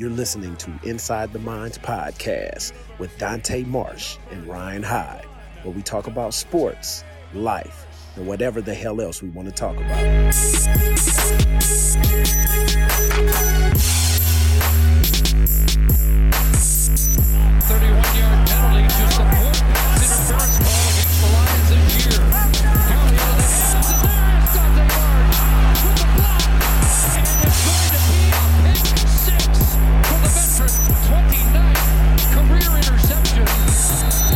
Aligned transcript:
You're 0.00 0.08
listening 0.08 0.56
to 0.56 0.72
Inside 0.82 1.34
the 1.34 1.38
Minds 1.40 1.76
podcast 1.76 2.72
with 2.98 3.18
Dante 3.18 3.64
Marsh 3.64 4.16
and 4.30 4.46
Ryan 4.46 4.82
Heid, 4.82 5.26
where 5.62 5.74
we 5.74 5.82
talk 5.82 6.06
about 6.06 6.32
sports, 6.32 7.04
life, 7.34 7.86
and 8.16 8.26
whatever 8.26 8.62
the 8.62 8.72
hell 8.72 9.02
else 9.02 9.20
we 9.22 9.28
want 9.28 9.48
to 9.48 9.54
talk 9.54 9.76
about. 9.76 10.32
31 17.60 17.92
yard 18.16 18.48
penalty 18.48 18.88
to 18.88 19.12
support 19.12 19.54
pass 19.68 20.30
interference 20.30 20.56
call 20.64 20.80
against 20.88 21.20
the 21.20 21.26
Lions 21.36 21.68
this 21.68 22.06
year. 22.06 22.79
29th 31.10 32.32
career 32.32 32.76
interception. 32.76 34.29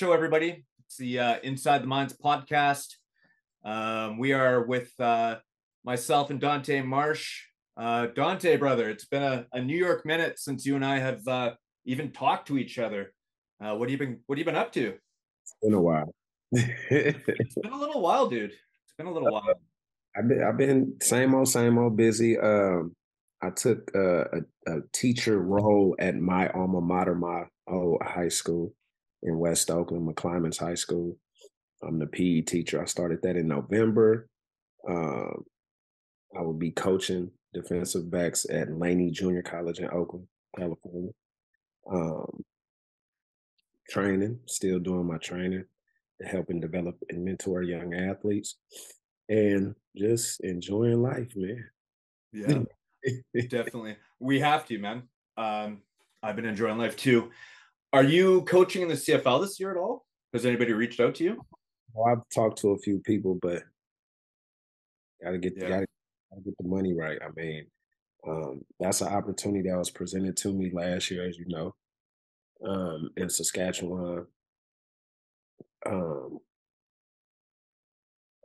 Show, 0.00 0.12
everybody. 0.12 0.64
It's 0.86 0.96
the 0.96 1.18
uh, 1.18 1.36
Inside 1.42 1.82
the 1.82 1.86
Minds 1.86 2.14
podcast. 2.14 2.94
Um, 3.66 4.16
we 4.16 4.32
are 4.32 4.64
with 4.64 4.98
uh, 4.98 5.36
myself 5.84 6.30
and 6.30 6.40
Dante 6.40 6.80
Marsh. 6.80 7.42
Uh, 7.76 8.06
Dante, 8.06 8.56
brother, 8.56 8.88
it's 8.88 9.04
been 9.04 9.22
a, 9.22 9.44
a 9.52 9.60
New 9.60 9.76
York 9.76 10.06
minute 10.06 10.38
since 10.38 10.64
you 10.64 10.74
and 10.74 10.86
I 10.86 11.00
have 11.00 11.28
uh, 11.28 11.50
even 11.84 12.12
talked 12.12 12.48
to 12.48 12.56
each 12.56 12.78
other. 12.78 13.12
Uh, 13.62 13.76
what 13.76 13.90
have 13.90 13.90
you 13.90 13.98
been 13.98 14.20
What 14.24 14.38
have 14.38 14.38
you 14.38 14.44
been 14.46 14.56
up 14.56 14.72
to? 14.72 14.94
been 15.60 15.74
a 15.74 15.82
while. 15.82 16.14
It's 16.50 17.54
been 17.62 17.74
a 17.74 17.78
little 17.78 18.00
while, 18.00 18.26
dude. 18.26 18.52
It's 18.52 18.94
been 18.96 19.06
a 19.06 19.12
little 19.12 19.30
while. 19.30 19.52
I've 20.16 20.28
been 20.28 20.42
I've 20.42 20.56
been 20.56 20.94
same 21.02 21.34
old 21.34 21.50
same 21.50 21.76
old 21.76 21.98
busy. 21.98 22.38
Um, 22.38 22.96
I 23.42 23.50
took 23.50 23.90
uh, 23.94 24.24
a, 24.24 24.40
a 24.66 24.80
teacher 24.94 25.38
role 25.38 25.94
at 25.98 26.16
my 26.16 26.48
alma 26.52 26.80
mater, 26.80 27.14
my 27.14 27.44
old 27.68 28.00
high 28.02 28.28
school 28.30 28.72
in 29.22 29.38
West 29.38 29.70
Oakland, 29.70 30.08
McClymonds 30.08 30.58
High 30.58 30.74
School. 30.74 31.16
I'm 31.82 31.98
the 31.98 32.06
PE 32.06 32.42
teacher. 32.42 32.80
I 32.80 32.84
started 32.84 33.20
that 33.22 33.36
in 33.36 33.48
November. 33.48 34.28
Um, 34.88 35.44
I 36.36 36.42
will 36.42 36.54
be 36.54 36.70
coaching 36.70 37.30
defensive 37.52 38.10
backs 38.10 38.46
at 38.48 38.70
Laney 38.72 39.10
Junior 39.10 39.42
College 39.42 39.80
in 39.80 39.90
Oakland, 39.90 40.26
California. 40.56 41.10
Um, 41.90 42.44
training, 43.88 44.38
still 44.46 44.78
doing 44.78 45.06
my 45.06 45.18
training, 45.18 45.64
helping 46.24 46.60
develop 46.60 46.96
and 47.08 47.24
mentor 47.24 47.62
young 47.62 47.94
athletes, 47.94 48.56
and 49.28 49.74
just 49.96 50.40
enjoying 50.40 51.02
life, 51.02 51.32
man. 51.34 51.64
Yeah, 52.32 52.62
definitely. 53.48 53.96
We 54.20 54.40
have 54.40 54.66
to, 54.66 54.78
man. 54.78 55.02
Um, 55.36 55.82
I've 56.22 56.36
been 56.36 56.44
enjoying 56.44 56.78
life 56.78 56.96
too. 56.96 57.30
Are 57.92 58.04
you 58.04 58.42
coaching 58.42 58.82
in 58.82 58.88
the 58.88 58.94
CFL 58.94 59.40
this 59.40 59.58
year 59.58 59.72
at 59.72 59.76
all? 59.76 60.06
Has 60.32 60.46
anybody 60.46 60.72
reached 60.72 61.00
out 61.00 61.16
to 61.16 61.24
you? 61.24 61.44
Well, 61.92 62.12
I've 62.12 62.22
talked 62.32 62.58
to 62.58 62.70
a 62.70 62.78
few 62.78 63.00
people, 63.00 63.38
but 63.42 63.64
gotta 65.22 65.38
get 65.38 65.54
Yeah. 65.56 65.68
gotta, 65.68 65.86
gotta 66.30 66.42
get 66.44 66.54
the 66.58 66.68
money 66.68 66.94
right. 66.94 67.18
I 67.20 67.28
mean, 67.34 67.66
um, 68.26 68.64
that's 68.78 69.00
an 69.00 69.08
opportunity 69.08 69.68
that 69.68 69.76
was 69.76 69.90
presented 69.90 70.36
to 70.38 70.52
me 70.52 70.70
last 70.70 71.10
year, 71.10 71.26
as 71.26 71.36
you 71.36 71.46
know, 71.48 71.74
um, 72.64 73.10
in 73.16 73.28
Saskatchewan. 73.28 74.26
Um, 75.86 76.38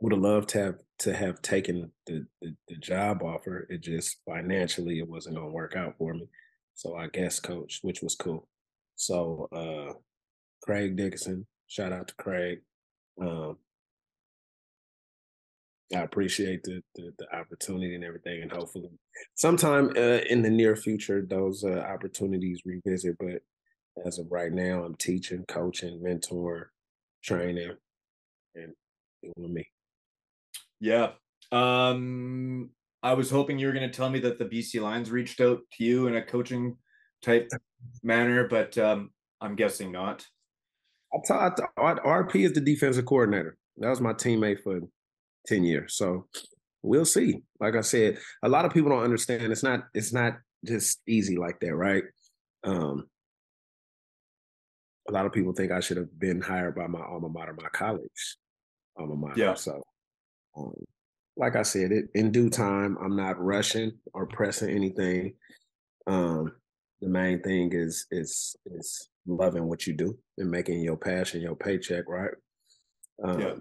would 0.00 0.12
have 0.12 0.22
loved 0.22 0.48
to 0.50 0.58
have 0.58 0.78
to 0.98 1.14
have 1.14 1.40
taken 1.42 1.92
the, 2.06 2.26
the 2.40 2.54
the 2.68 2.76
job 2.76 3.22
offer. 3.22 3.66
It 3.70 3.82
just 3.82 4.18
financially 4.26 4.98
it 4.98 5.08
wasn't 5.08 5.36
gonna 5.36 5.50
work 5.50 5.76
out 5.76 5.96
for 5.98 6.14
me. 6.14 6.28
So 6.74 6.96
I 6.96 7.08
guess 7.08 7.40
coach, 7.40 7.80
which 7.82 8.02
was 8.02 8.14
cool. 8.14 8.48
So 8.96 9.48
uh 9.52 9.94
Craig 10.62 10.96
Dickenson, 10.96 11.46
shout 11.68 11.92
out 11.92 12.08
to 12.08 12.14
Craig. 12.16 12.58
Um, 13.20 13.56
I 15.94 16.00
appreciate 16.00 16.64
the, 16.64 16.82
the 16.96 17.12
the 17.18 17.36
opportunity 17.36 17.94
and 17.94 18.02
everything, 18.02 18.42
and 18.42 18.50
hopefully, 18.50 18.90
sometime 19.36 19.90
uh, 19.96 20.20
in 20.28 20.42
the 20.42 20.50
near 20.50 20.74
future, 20.74 21.24
those 21.24 21.62
uh, 21.62 21.78
opportunities 21.78 22.62
revisit. 22.64 23.16
But 23.18 23.42
as 24.04 24.18
of 24.18 24.26
right 24.30 24.52
now, 24.52 24.82
I'm 24.82 24.96
teaching, 24.96 25.44
coaching, 25.46 26.02
mentor, 26.02 26.72
training, 27.22 27.76
and 28.56 28.72
doing 29.22 29.54
me. 29.54 29.68
Yeah. 30.80 31.12
Um, 31.52 32.70
I 33.02 33.14
was 33.14 33.30
hoping 33.30 33.58
you 33.58 33.68
were 33.68 33.72
going 33.72 33.88
to 33.88 33.96
tell 33.96 34.10
me 34.10 34.18
that 34.20 34.38
the 34.38 34.44
BC 34.44 34.82
Lions 34.82 35.12
reached 35.12 35.40
out 35.40 35.60
to 35.74 35.84
you 35.84 36.08
in 36.08 36.16
a 36.16 36.22
coaching 36.22 36.76
type 37.26 37.50
manner, 38.02 38.46
but 38.48 38.78
um, 38.78 39.10
I'm 39.40 39.56
guessing 39.56 39.92
not. 39.92 40.24
I 41.12 41.18
taught 41.26 41.60
RP 41.76 42.44
is 42.44 42.52
the 42.52 42.60
defensive 42.60 43.04
coordinator. 43.04 43.56
That 43.78 43.90
was 43.90 44.00
my 44.00 44.12
teammate 44.12 44.62
for 44.62 44.80
ten 45.46 45.64
years. 45.64 45.96
So 45.96 46.26
we'll 46.82 47.04
see. 47.04 47.42
Like 47.60 47.76
I 47.76 47.80
said, 47.80 48.18
a 48.42 48.48
lot 48.48 48.64
of 48.64 48.72
people 48.72 48.90
don't 48.90 49.04
understand. 49.04 49.52
It's 49.52 49.62
not. 49.62 49.84
It's 49.94 50.12
not 50.12 50.38
just 50.64 51.00
easy 51.06 51.36
like 51.36 51.60
that, 51.60 51.74
right? 51.74 52.04
Um, 52.64 53.08
a 55.08 55.12
lot 55.12 55.26
of 55.26 55.32
people 55.32 55.52
think 55.52 55.70
I 55.72 55.80
should 55.80 55.96
have 55.96 56.18
been 56.18 56.40
hired 56.40 56.74
by 56.74 56.86
my 56.86 57.00
alma 57.00 57.28
mater, 57.28 57.54
my 57.54 57.68
college 57.72 58.36
alma 58.98 59.14
mater. 59.14 59.40
Yeah. 59.40 59.54
So, 59.54 59.82
um, 60.56 60.74
like 61.36 61.54
I 61.54 61.62
said, 61.62 61.92
it 61.92 62.06
in 62.14 62.32
due 62.32 62.50
time. 62.50 62.96
I'm 63.00 63.16
not 63.16 63.40
rushing 63.40 63.92
or 64.12 64.26
pressing 64.26 64.70
anything. 64.70 65.34
Um, 66.06 66.52
the 67.00 67.08
main 67.08 67.42
thing 67.42 67.72
is 67.72 68.06
is 68.10 68.56
is 68.66 69.08
loving 69.26 69.66
what 69.66 69.86
you 69.86 69.92
do 69.94 70.16
and 70.38 70.50
making 70.50 70.80
your 70.80 70.96
passion 70.96 71.40
your 71.42 71.56
paycheck, 71.56 72.08
right? 72.08 72.30
Um, 73.22 73.40
Yeah. 73.40 73.54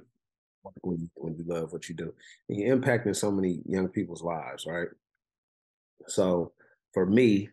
When 0.81 1.00
you, 1.00 1.09
when 1.13 1.35
you 1.38 1.44
love 1.45 1.74
what 1.74 1.88
you 1.90 1.95
do, 1.95 2.12
and 2.50 2.57
you're 2.59 2.75
impacting 2.75 3.16
so 3.16 3.29
many 3.31 3.62
young 3.68 3.88
people's 3.88 4.24
lives, 4.24 4.66
right? 4.66 4.88
So 6.07 6.53
for 6.91 7.06
me, 7.06 7.50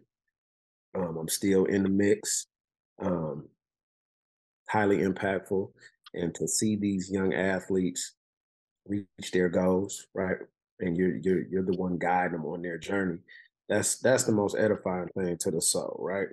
um, 0.95 1.19
I'm 1.19 1.29
still 1.29 1.67
in 1.67 1.83
the 1.83 1.91
mix, 1.91 2.47
um, 3.03 3.49
highly 4.69 4.99
impactful, 4.99 5.71
and 6.15 6.35
to 6.37 6.49
see 6.49 6.77
these 6.77 7.11
young 7.11 7.35
athletes 7.35 8.15
reach 8.87 9.31
their 9.33 9.51
goals, 9.51 10.07
right? 10.15 10.39
And 10.81 10.97
you're 10.97 11.17
you're 11.17 11.43
you're 11.51 11.65
the 11.65 11.77
one 11.77 11.99
guiding 11.99 12.33
them 12.33 12.47
on 12.47 12.63
their 12.63 12.79
journey. 12.79 13.19
That's 13.73 13.97
that's 13.97 14.25
the 14.25 14.33
most 14.33 14.55
edifying 14.59 15.09
thing 15.17 15.39
to 15.41 15.51
the 15.51 15.63
soul, 15.63 15.97
right? 15.99 16.29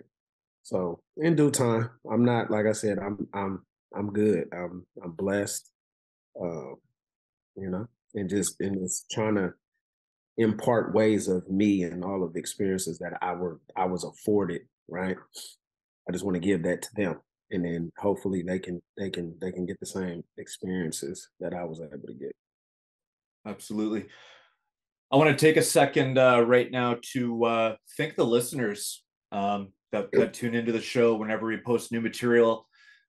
So 0.64 1.00
in 1.16 1.38
due 1.38 1.52
time, 1.52 1.90
I'm 2.12 2.26
not 2.26 2.52
like 2.52 2.66
I 2.66 2.74
said, 2.74 3.00
I'm 3.00 3.28
I'm 3.34 3.66
I'm 3.96 4.12
good. 4.12 4.50
I'm 4.52 4.86
I'm 5.02 5.12
blessed. 5.12 5.72
Uh, 6.40 6.76
you 7.56 7.70
know, 7.70 7.88
and 8.14 8.30
just 8.30 8.60
and 8.60 8.78
just 8.78 9.10
trying 9.10 9.36
to 9.36 9.54
impart 10.38 10.94
ways 10.94 11.30
of 11.30 11.50
me 11.50 11.84
and 11.84 12.04
all 12.04 12.24
of 12.26 12.34
the 12.34 12.40
experiences 12.40 13.00
that 13.00 13.14
I 13.22 13.34
were 13.36 13.62
I 13.74 13.86
was 13.86 14.04
afforded, 14.04 14.64
right? 14.90 15.16
I 16.10 16.12
just 16.12 16.26
want 16.26 16.36
to 16.36 16.42
give 16.42 16.64
that 16.64 16.82
to 16.82 16.90
them. 16.98 17.22
And 17.52 17.64
then 17.64 17.90
hopefully 17.98 18.44
they 18.44 18.60
can 18.60 18.82
they 18.98 19.10
can 19.10 19.34
they 19.40 19.54
can 19.54 19.66
get 19.66 19.80
the 19.80 19.86
same 19.86 20.26
experiences 20.38 21.30
that 21.40 21.54
I 21.54 21.64
was 21.64 21.80
able 21.80 22.06
to 22.06 22.14
get. 22.14 22.36
Absolutely. 23.46 24.08
I 25.12 25.16
want 25.16 25.36
to 25.36 25.46
take 25.46 25.58
a 25.58 25.64
second 25.64 26.20
uh, 26.20 26.42
right 26.42 26.70
now 26.70 26.98
to 27.14 27.44
uh, 27.46 27.76
thank 27.98 28.16
the 28.16 28.26
listeners 28.26 29.04
um, 29.32 29.70
that, 29.92 30.12
that 30.12 30.36
tune 30.36 30.54
into 30.54 30.72
the 30.72 30.82
show 30.82 31.16
whenever 31.16 31.48
we 31.48 31.58
post 31.58 31.92
new 31.92 32.00
material, 32.00 32.68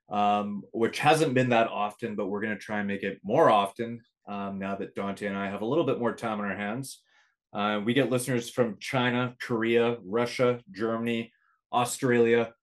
um, 0.08 0.62
which 0.72 0.98
hasn't 0.98 1.34
been 1.34 1.50
that 1.50 1.68
often, 1.68 2.16
but 2.16 2.28
we're 2.28 2.40
going 2.40 2.54
to 2.54 2.58
try 2.58 2.78
and 2.78 2.88
make 2.88 3.02
it 3.02 3.20
more 3.22 3.50
often 3.50 4.00
um, 4.26 4.58
now 4.58 4.76
that 4.76 4.94
Dante 4.94 5.26
and 5.26 5.36
I 5.36 5.50
have 5.50 5.60
a 5.60 5.66
little 5.66 5.84
bit 5.84 5.98
more 5.98 6.14
time 6.14 6.40
on 6.40 6.46
our 6.46 6.56
hands. 6.56 7.02
Uh, 7.52 7.82
we 7.84 7.92
get 7.92 8.10
listeners 8.10 8.48
from 8.48 8.78
China, 8.80 9.34
Korea, 9.38 9.98
Russia, 10.02 10.58
Germany, 10.70 11.30
Australia. 11.70 12.54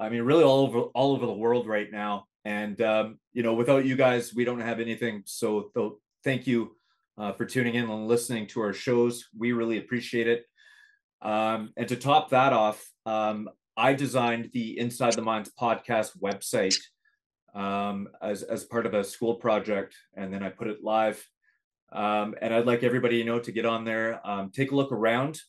I 0.00 0.08
mean, 0.08 0.22
really 0.22 0.44
all 0.44 0.60
over 0.60 0.78
all 0.94 1.12
over 1.12 1.26
the 1.26 1.32
world 1.32 1.66
right 1.66 1.90
now. 1.92 2.24
And 2.46 2.80
um, 2.80 3.18
you 3.34 3.42
know, 3.42 3.54
without 3.54 3.84
you 3.84 3.96
guys, 3.96 4.32
we 4.34 4.44
don't 4.44 4.60
have 4.60 4.80
anything. 4.80 5.22
So 5.26 5.70
th- 5.74 5.92
thank 6.24 6.46
you 6.46 6.76
uh, 7.18 7.32
for 7.32 7.44
tuning 7.44 7.74
in 7.74 7.88
and 7.88 8.08
listening 8.08 8.46
to 8.48 8.60
our 8.60 8.72
shows. 8.72 9.24
We 9.36 9.52
really 9.52 9.78
appreciate 9.78 10.28
it. 10.28 10.44
Um, 11.22 11.72
and 11.76 11.88
to 11.88 11.96
top 11.96 12.30
that 12.30 12.52
off, 12.52 12.84
um, 13.04 13.48
I 13.76 13.94
designed 13.94 14.50
the 14.52 14.78
Inside 14.78 15.14
the 15.14 15.22
Minds 15.22 15.50
podcast 15.58 16.18
website 16.18 16.76
um, 17.54 18.08
as, 18.22 18.42
as 18.42 18.64
part 18.64 18.86
of 18.86 18.94
a 18.94 19.04
school 19.04 19.34
project, 19.34 19.94
and 20.14 20.32
then 20.32 20.42
I 20.42 20.50
put 20.50 20.68
it 20.68 20.82
live. 20.82 21.26
Um, 21.92 22.34
and 22.40 22.52
I'd 22.52 22.66
like 22.66 22.82
everybody, 22.82 23.16
you 23.16 23.24
know, 23.24 23.38
to 23.38 23.52
get 23.52 23.64
on 23.64 23.84
there, 23.84 24.20
um, 24.26 24.50
take 24.50 24.72
a 24.72 24.74
look 24.74 24.92
around. 24.92 25.40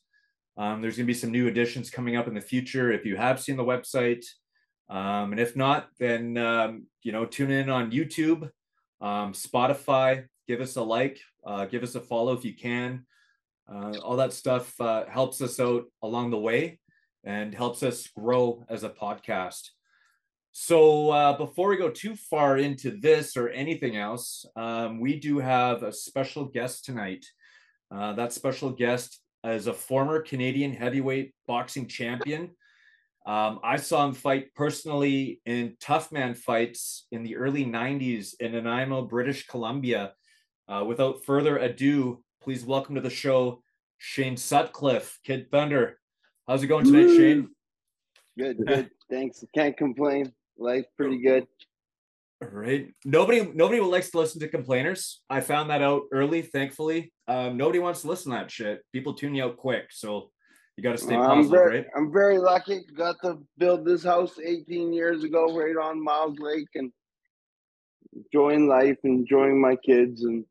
Um, 0.57 0.81
there's 0.81 0.97
going 0.97 1.05
to 1.05 1.13
be 1.13 1.17
some 1.17 1.31
new 1.31 1.47
additions 1.47 1.89
coming 1.89 2.15
up 2.15 2.27
in 2.27 2.33
the 2.33 2.41
future. 2.41 2.91
If 2.91 3.05
you 3.05 3.15
have 3.15 3.41
seen 3.41 3.57
the 3.57 3.63
website, 3.63 4.25
um, 4.89 5.31
and 5.31 5.39
if 5.39 5.55
not, 5.55 5.89
then 5.99 6.37
um, 6.37 6.87
you 7.03 7.11
know, 7.11 7.25
tune 7.25 7.51
in 7.51 7.69
on 7.69 7.91
YouTube, 7.91 8.49
um, 9.01 9.33
Spotify. 9.33 10.25
Give 10.47 10.61
us 10.61 10.75
a 10.75 10.81
like, 10.81 11.19
uh, 11.45 11.65
give 11.65 11.83
us 11.83 11.95
a 11.95 12.01
follow 12.01 12.33
if 12.33 12.45
you 12.45 12.55
can. 12.55 13.05
Uh, 13.69 13.97
all 14.03 14.15
that 14.17 14.33
stuff 14.33 14.79
uh, 14.79 15.05
helps 15.07 15.41
us 15.41 15.59
out 15.59 15.85
along 16.01 16.31
the 16.31 16.39
way 16.39 16.79
and 17.25 17.53
helps 17.53 17.83
us 17.83 18.07
grow 18.07 18.65
as 18.69 18.83
a 18.83 18.89
podcast. 18.89 19.69
So 20.53 21.11
uh, 21.11 21.38
before 21.38 21.69
we 21.69 21.77
go 21.77 21.89
too 21.89 22.15
far 22.15 22.57
into 22.57 22.91
this 22.91 23.38
or 23.38 23.49
anything 23.49 23.97
else, 23.97 24.45
um, 24.55 24.99
we 24.99 25.19
do 25.19 25.38
have 25.39 25.83
a 25.83 25.91
special 25.91 26.45
guest 26.45 26.85
tonight. 26.85 27.25
Uh, 27.91 28.13
that 28.13 28.33
special 28.33 28.71
guest 28.71 29.19
is 29.44 29.67
a 29.67 29.73
former 29.73 30.21
Canadian 30.21 30.73
heavyweight 30.73 31.33
boxing 31.45 31.88
champion. 31.88 32.51
Um, 33.25 33.59
I 33.61 33.75
saw 33.75 34.05
him 34.05 34.13
fight 34.13 34.55
personally 34.55 35.41
in 35.45 35.75
tough 35.81 36.11
man 36.13 36.33
fights 36.33 37.05
in 37.11 37.23
the 37.23 37.35
early 37.35 37.65
90s 37.65 38.35
in 38.39 38.53
Nanaimo, 38.53 39.01
British 39.03 39.45
Columbia. 39.47 40.13
Uh, 40.69 40.83
without 40.85 41.23
further 41.23 41.57
ado, 41.57 42.21
please 42.41 42.65
welcome 42.65 42.95
to 42.95 43.01
the 43.01 43.09
show 43.09 43.61
Shane 43.99 44.35
Sutcliffe, 44.35 45.17
Kid 45.23 45.49
Thunder. 45.49 45.97
How's 46.47 46.61
it 46.61 46.67
going 46.67 46.85
tonight, 46.85 47.05
Woo! 47.05 47.17
Shane? 47.17 47.49
Good, 48.37 48.57
good. 48.67 48.89
Thanks. 49.09 49.43
Can't 49.55 49.77
complain. 49.77 50.33
Life's 50.57 50.89
pretty 50.97 51.21
good. 51.21 51.47
Right. 52.41 52.93
Nobody 53.03 53.49
nobody 53.55 53.79
likes 53.79 54.11
to 54.11 54.19
listen 54.19 54.41
to 54.41 54.47
complainers. 54.47 55.21
I 55.29 55.41
found 55.41 55.71
that 55.71 55.81
out 55.81 56.03
early, 56.11 56.43
thankfully. 56.43 57.13
Um, 57.27 57.57
nobody 57.57 57.79
wants 57.79 58.01
to 58.01 58.09
listen 58.09 58.31
to 58.31 58.37
that 58.37 58.51
shit. 58.51 58.83
People 58.93 59.13
tune 59.13 59.33
you 59.35 59.45
out 59.45 59.57
quick. 59.57 59.85
So 59.89 60.29
you 60.75 60.83
got 60.83 60.91
to 60.91 60.97
stay 60.99 61.15
I'm 61.15 61.21
positive, 61.21 61.49
very, 61.49 61.77
right? 61.77 61.87
I'm 61.95 62.11
very 62.11 62.37
lucky. 62.37 62.81
Got 62.95 63.15
to 63.23 63.39
build 63.57 63.85
this 63.85 64.03
house 64.03 64.37
18 64.43 64.93
years 64.93 65.23
ago, 65.23 65.57
right 65.57 65.75
on 65.75 66.03
Miles 66.03 66.37
Lake, 66.37 66.67
and 66.75 66.91
enjoying 68.13 68.67
life, 68.67 68.97
enjoying 69.03 69.59
my 69.59 69.75
kids, 69.77 70.23
and 70.23 70.45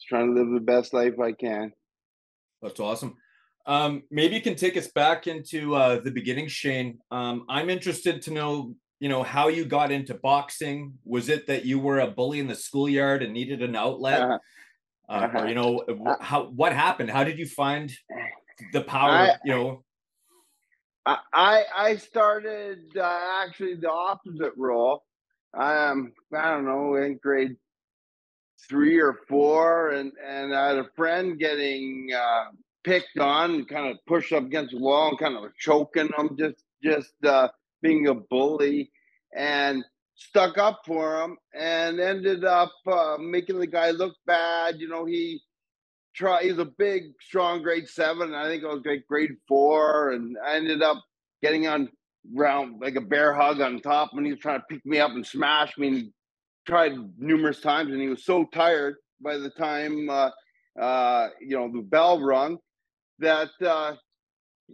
just 0.00 0.08
trying 0.08 0.34
to 0.34 0.40
live 0.40 0.50
the 0.52 0.60
best 0.60 0.94
life 0.94 1.18
I 1.20 1.32
can. 1.32 1.72
That's 2.62 2.80
awesome. 2.80 3.16
Um, 3.66 4.02
maybe 4.10 4.34
you 4.34 4.42
can 4.42 4.54
take 4.56 4.76
us 4.76 4.88
back 4.88 5.26
into 5.26 5.74
uh, 5.74 6.00
the 6.00 6.10
beginning, 6.10 6.48
Shane. 6.48 6.98
Um, 7.10 7.44
I'm 7.48 7.68
interested 7.68 8.22
to 8.22 8.32
know, 8.32 8.74
you 9.00 9.08
know, 9.08 9.22
how 9.22 9.48
you 9.48 9.64
got 9.66 9.90
into 9.90 10.14
boxing. 10.14 10.94
Was 11.04 11.28
it 11.28 11.46
that 11.48 11.64
you 11.66 11.78
were 11.78 12.00
a 12.00 12.06
bully 12.10 12.40
in 12.40 12.48
the 12.48 12.54
schoolyard 12.54 13.22
and 13.22 13.32
needed 13.32 13.62
an 13.62 13.76
outlet? 13.76 14.22
Uh, 14.22 14.38
Uh, 15.08 15.28
or 15.34 15.48
you 15.48 15.56
know, 15.56 15.82
how 16.20 16.44
what 16.44 16.72
happened? 16.72 17.10
How 17.10 17.24
did 17.24 17.36
you 17.36 17.46
find 17.46 17.90
the 18.72 18.80
power? 18.82 19.10
I- 19.10 19.36
you 19.44 19.52
know, 19.52 19.84
I 21.04 21.18
I 21.32 21.64
I 21.88 21.96
started 21.96 22.96
uh, 22.96 23.20
actually 23.42 23.74
the 23.74 23.90
opposite 23.90 24.52
role. 24.56 25.02
Um, 25.52 26.12
I 26.32 26.50
don't 26.52 26.64
know, 26.64 26.94
in 26.94 27.18
grade 27.18 27.56
three 28.68 28.98
or 28.98 29.18
four, 29.28 29.90
and 29.90 30.12
and 30.24 30.54
I 30.54 30.68
had 30.68 30.78
a 30.78 30.90
friend 30.96 31.38
getting 31.38 32.10
uh, 32.16 32.46
picked 32.84 33.18
on, 33.18 33.64
kind 33.64 33.90
of 33.90 33.98
pushed 34.06 34.32
up 34.32 34.44
against 34.44 34.72
the 34.72 34.80
wall, 34.80 35.10
and 35.10 35.18
kind 35.18 35.36
of 35.36 35.56
choking 35.58 36.10
him, 36.16 36.36
just 36.38 36.64
just 36.82 37.24
uh, 37.24 37.48
being 37.82 38.08
a 38.08 38.14
bully, 38.14 38.90
and 39.36 39.84
stuck 40.14 40.58
up 40.58 40.82
for 40.86 41.22
him, 41.22 41.36
and 41.54 42.00
ended 42.00 42.44
up 42.44 42.72
uh, 42.90 43.16
making 43.18 43.58
the 43.58 43.66
guy 43.66 43.90
look 43.90 44.14
bad. 44.26 44.78
You 44.78 44.88
know, 44.88 45.04
he 45.04 45.40
try 46.14 46.42
he's 46.42 46.58
a 46.58 46.64
big 46.64 47.12
strong 47.20 47.62
grade 47.62 47.88
seven 47.88 48.34
i 48.34 48.44
think 48.46 48.64
i 48.64 48.66
was 48.66 48.82
like 48.84 49.06
grade 49.06 49.30
four 49.46 50.10
and 50.10 50.36
i 50.44 50.56
ended 50.56 50.82
up 50.82 51.02
getting 51.42 51.66
on 51.66 51.88
round 52.34 52.80
like 52.80 52.96
a 52.96 53.00
bear 53.00 53.32
hug 53.32 53.60
on 53.60 53.80
top 53.80 54.10
and 54.12 54.26
he 54.26 54.32
was 54.32 54.40
trying 54.40 54.58
to 54.58 54.64
pick 54.68 54.84
me 54.84 54.98
up 54.98 55.12
and 55.12 55.26
smash 55.26 55.76
me 55.78 55.88
and 55.88 56.12
tried 56.70 56.92
numerous 57.18 57.60
times 57.60 57.92
and 57.92 58.00
he 58.00 58.08
was 58.08 58.24
so 58.24 58.44
tired 58.44 58.96
by 59.20 59.36
the 59.36 59.50
time 59.50 60.08
uh 60.08 60.30
uh 60.80 61.28
you 61.40 61.56
know 61.56 61.70
the 61.72 61.82
bell 61.82 62.20
rung 62.20 62.58
that 63.18 63.50
uh 63.66 63.94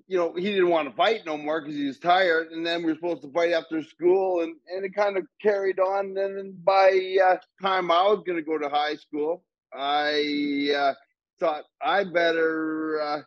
you 0.06 0.18
know 0.18 0.34
he 0.34 0.52
didn't 0.52 0.68
want 0.68 0.88
to 0.88 0.94
fight 0.94 1.22
no 1.26 1.38
more 1.38 1.60
because 1.60 1.76
he 1.76 1.86
was 1.86 1.98
tired 1.98 2.52
and 2.52 2.66
then 2.66 2.82
we 2.84 2.92
were 2.92 2.96
supposed 2.96 3.22
to 3.22 3.32
fight 3.32 3.52
after 3.52 3.82
school 3.82 4.42
and 4.42 4.54
and 4.68 4.84
it 4.84 4.94
kind 4.94 5.16
of 5.16 5.24
carried 5.42 5.80
on 5.80 6.06
and 6.18 6.36
then 6.36 6.54
by 6.64 7.16
uh 7.24 7.36
time 7.62 7.90
i 7.90 8.02
was 8.02 8.22
going 8.26 8.38
to 8.38 8.44
go 8.44 8.58
to 8.58 8.68
high 8.68 8.96
school 8.96 9.42
i 9.74 10.70
uh 10.76 10.92
thought 11.38 11.64
I 11.82 12.04
better 12.04 13.00
uh, 13.00 13.20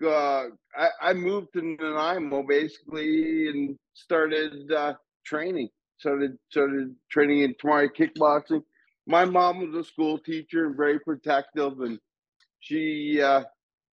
go. 0.00 0.50
I, 0.76 0.88
I 1.02 1.12
moved 1.12 1.48
to 1.54 1.62
Nanaimo 1.62 2.42
basically 2.42 3.48
and 3.48 3.76
started 3.94 4.72
uh, 4.72 4.94
training. 5.24 5.68
Started 5.98 6.38
started 6.48 6.94
training 7.10 7.40
in 7.40 7.54
Tamari 7.54 7.88
kickboxing. 7.88 8.62
My 9.06 9.24
mom 9.24 9.58
was 9.58 9.74
a 9.74 9.88
school 9.88 10.18
teacher 10.18 10.66
and 10.66 10.76
very 10.76 11.00
protective, 11.00 11.80
and 11.80 11.98
she 12.60 13.20
uh, 13.20 13.42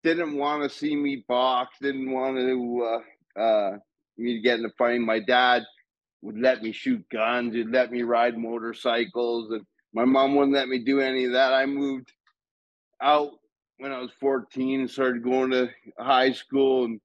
didn't 0.02 0.36
want 0.36 0.62
to 0.62 0.68
see 0.68 0.96
me 0.96 1.24
box. 1.28 1.76
Didn't 1.80 2.10
want 2.10 2.36
to 2.36 3.00
uh, 3.38 3.40
uh, 3.40 3.76
me 4.18 4.34
to 4.34 4.40
get 4.40 4.58
in 4.58 4.66
a 4.66 4.70
fight. 4.76 5.00
My 5.00 5.18
dad 5.18 5.62
would 6.22 6.38
let 6.38 6.62
me 6.62 6.72
shoot 6.72 7.04
guns. 7.10 7.54
He'd 7.54 7.70
let 7.70 7.90
me 7.90 8.02
ride 8.02 8.36
motorcycles, 8.36 9.50
and 9.52 9.64
my 9.94 10.04
mom 10.04 10.34
wouldn't 10.34 10.54
let 10.54 10.68
me 10.68 10.80
do 10.80 11.00
any 11.00 11.24
of 11.24 11.32
that. 11.32 11.54
I 11.54 11.66
moved 11.66 12.12
out 13.00 13.30
when 13.78 13.92
I 13.92 13.98
was 13.98 14.10
14 14.20 14.80
and 14.80 14.90
started 14.90 15.22
going 15.22 15.50
to 15.52 15.70
high 15.98 16.32
school. 16.32 16.84
And 16.84 17.00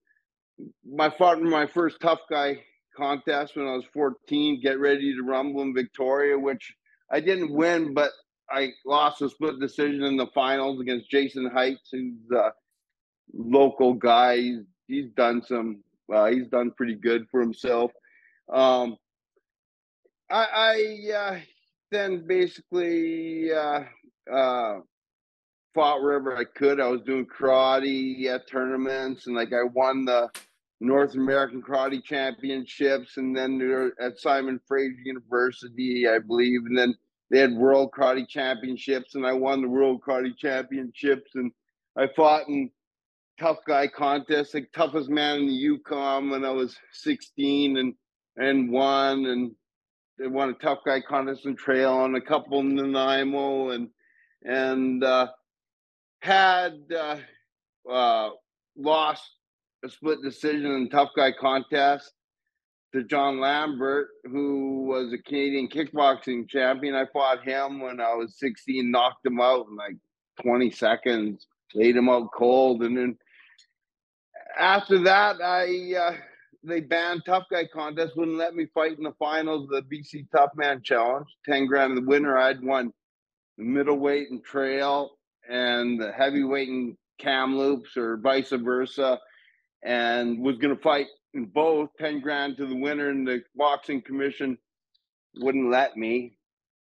my 0.85 1.11
in 1.33 1.49
my 1.49 1.67
first 1.67 1.99
tough 2.01 2.19
guy 2.29 2.63
contest 2.99 3.55
when 3.55 3.67
I 3.67 3.71
was 3.71 3.85
14, 3.93 4.61
get 4.61 4.79
ready 4.79 5.15
to 5.15 5.23
rumble 5.23 5.61
in 5.61 5.73
Victoria, 5.73 6.37
which 6.37 6.73
I 7.11 7.19
didn't 7.19 7.51
win, 7.51 7.93
but 7.93 8.11
I 8.51 8.71
lost 8.85 9.21
a 9.21 9.29
split 9.29 9.59
decision 9.59 10.03
in 10.03 10.17
the 10.17 10.27
finals 10.27 10.79
against 10.81 11.09
Jason 11.09 11.49
Heights, 11.49 11.89
who's 11.91 12.29
a 12.31 12.51
local 13.33 13.93
guy. 13.93 14.37
He's, 14.37 14.59
he's 14.87 15.11
done 15.15 15.41
some, 15.41 15.83
uh, 16.13 16.27
he's 16.27 16.47
done 16.47 16.71
pretty 16.71 16.95
good 16.95 17.27
for 17.31 17.39
himself. 17.39 17.91
Um, 18.51 18.97
I, 20.29 20.45
I 20.53 21.15
uh, 21.15 21.39
then 21.91 22.27
basically 22.27 23.51
uh, 23.51 23.83
uh, 24.31 24.79
fought 25.73 26.01
wherever 26.01 26.35
I 26.35 26.43
could. 26.43 26.79
I 26.79 26.87
was 26.87 27.01
doing 27.01 27.25
karate 27.25 28.25
at 28.27 28.47
tournaments, 28.47 29.27
and 29.27 29.35
like 29.35 29.53
I 29.53 29.63
won 29.63 30.05
the 30.05 30.29
North 30.79 31.15
American 31.15 31.61
Karate 31.61 32.03
Championships, 32.03 33.17
and 33.17 33.35
then 33.35 33.57
there- 33.57 33.99
at 34.01 34.17
Simon 34.19 34.59
Fraser 34.67 35.01
University, 35.03 36.07
I 36.07 36.19
believe, 36.19 36.65
and 36.65 36.77
then 36.77 36.95
they 37.29 37.39
had 37.39 37.53
World 37.53 37.91
Karate 37.91 38.27
Championships, 38.27 39.15
and 39.15 39.25
I 39.25 39.33
won 39.33 39.61
the 39.61 39.69
World 39.69 40.01
Karate 40.01 40.35
Championships, 40.37 41.35
and 41.35 41.51
I 41.95 42.07
fought 42.07 42.47
in 42.47 42.71
tough 43.39 43.59
guy 43.65 43.87
contests, 43.87 44.53
like 44.53 44.71
toughest 44.71 45.09
man 45.09 45.39
in 45.39 45.47
the 45.47 45.53
Yukon 45.53 46.29
when 46.29 46.45
I 46.45 46.51
was 46.51 46.77
16, 46.91 47.77
and 47.77 47.95
and 48.37 48.71
won, 48.71 49.25
and 49.25 49.55
they 50.17 50.27
won 50.27 50.49
a 50.49 50.53
tough 50.53 50.79
guy 50.85 51.01
contest 51.01 51.45
in 51.45 51.55
trail 51.57 52.05
and 52.05 52.15
a 52.15 52.21
couple 52.21 52.59
in 52.59 52.75
Nanaimo, 52.75 53.69
and 53.69 53.89
and 54.43 55.03
uh, 55.03 55.27
had 56.21 56.91
uh, 56.93 57.17
uh, 57.89 58.29
lost 58.77 59.29
a 59.83 59.89
split 59.89 60.21
decision 60.21 60.71
in 60.71 60.89
tough 60.89 61.11
guy 61.15 61.31
contest 61.31 62.11
to 62.93 63.03
John 63.03 63.39
Lambert, 63.39 64.09
who 64.25 64.83
was 64.83 65.13
a 65.13 65.17
Canadian 65.17 65.67
kickboxing 65.67 66.49
champion. 66.49 66.95
I 66.95 67.05
fought 67.13 67.43
him 67.43 67.79
when 67.79 68.01
I 68.01 68.13
was 68.15 68.39
16, 68.39 68.89
knocked 68.89 69.25
him 69.25 69.39
out 69.39 69.67
in 69.69 69.75
like 69.75 69.95
20 70.41 70.71
seconds, 70.71 71.47
laid 71.73 71.95
him 71.95 72.09
out 72.09 72.31
cold, 72.33 72.83
and 72.83 72.97
then 72.97 73.17
after 74.57 75.03
that, 75.03 75.37
I 75.41 75.93
uh, 75.95 76.15
they 76.63 76.81
banned 76.81 77.23
tough 77.25 77.45
guy 77.51 77.65
contest, 77.65 78.17
wouldn't 78.17 78.37
let 78.37 78.55
me 78.55 78.67
fight 78.73 78.97
in 78.97 79.03
the 79.03 79.13
finals 79.19 79.63
of 79.65 79.69
the 79.69 79.95
BC 79.95 80.25
Tough 80.31 80.51
Man 80.55 80.81
Challenge. 80.83 81.27
10 81.45 81.67
grand 81.67 81.95
the 81.95 82.01
winner. 82.01 82.37
I'd 82.37 82.61
won 82.61 82.91
the 83.57 83.63
middleweight 83.63 84.29
and 84.31 84.43
trail 84.43 85.11
and 85.49 85.99
the 85.99 86.11
heavyweight 86.11 86.67
and 86.67 86.97
Kamloops 87.19 87.97
or 87.97 88.17
vice 88.17 88.49
versa, 88.51 89.19
and 89.83 90.39
was 90.39 90.57
going 90.57 90.75
to 90.75 90.81
fight 90.81 91.07
in 91.33 91.45
both 91.45 91.89
10 91.99 92.21
grand 92.21 92.57
to 92.57 92.65
the 92.65 92.75
winner. 92.75 93.09
And 93.09 93.27
the 93.27 93.41
boxing 93.55 94.01
commission 94.01 94.57
wouldn't 95.35 95.71
let 95.71 95.95
me 95.95 96.37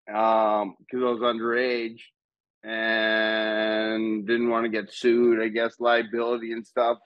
um, 0.08 0.76
because 0.78 1.02
I 1.02 1.10
was 1.10 1.20
underage 1.20 2.00
and 2.62 4.26
didn't 4.26 4.48
want 4.48 4.64
to 4.64 4.70
get 4.70 4.92
sued, 4.92 5.42
I 5.42 5.48
guess, 5.48 5.80
liability 5.80 6.52
and 6.52 6.66
stuff. 6.66 6.98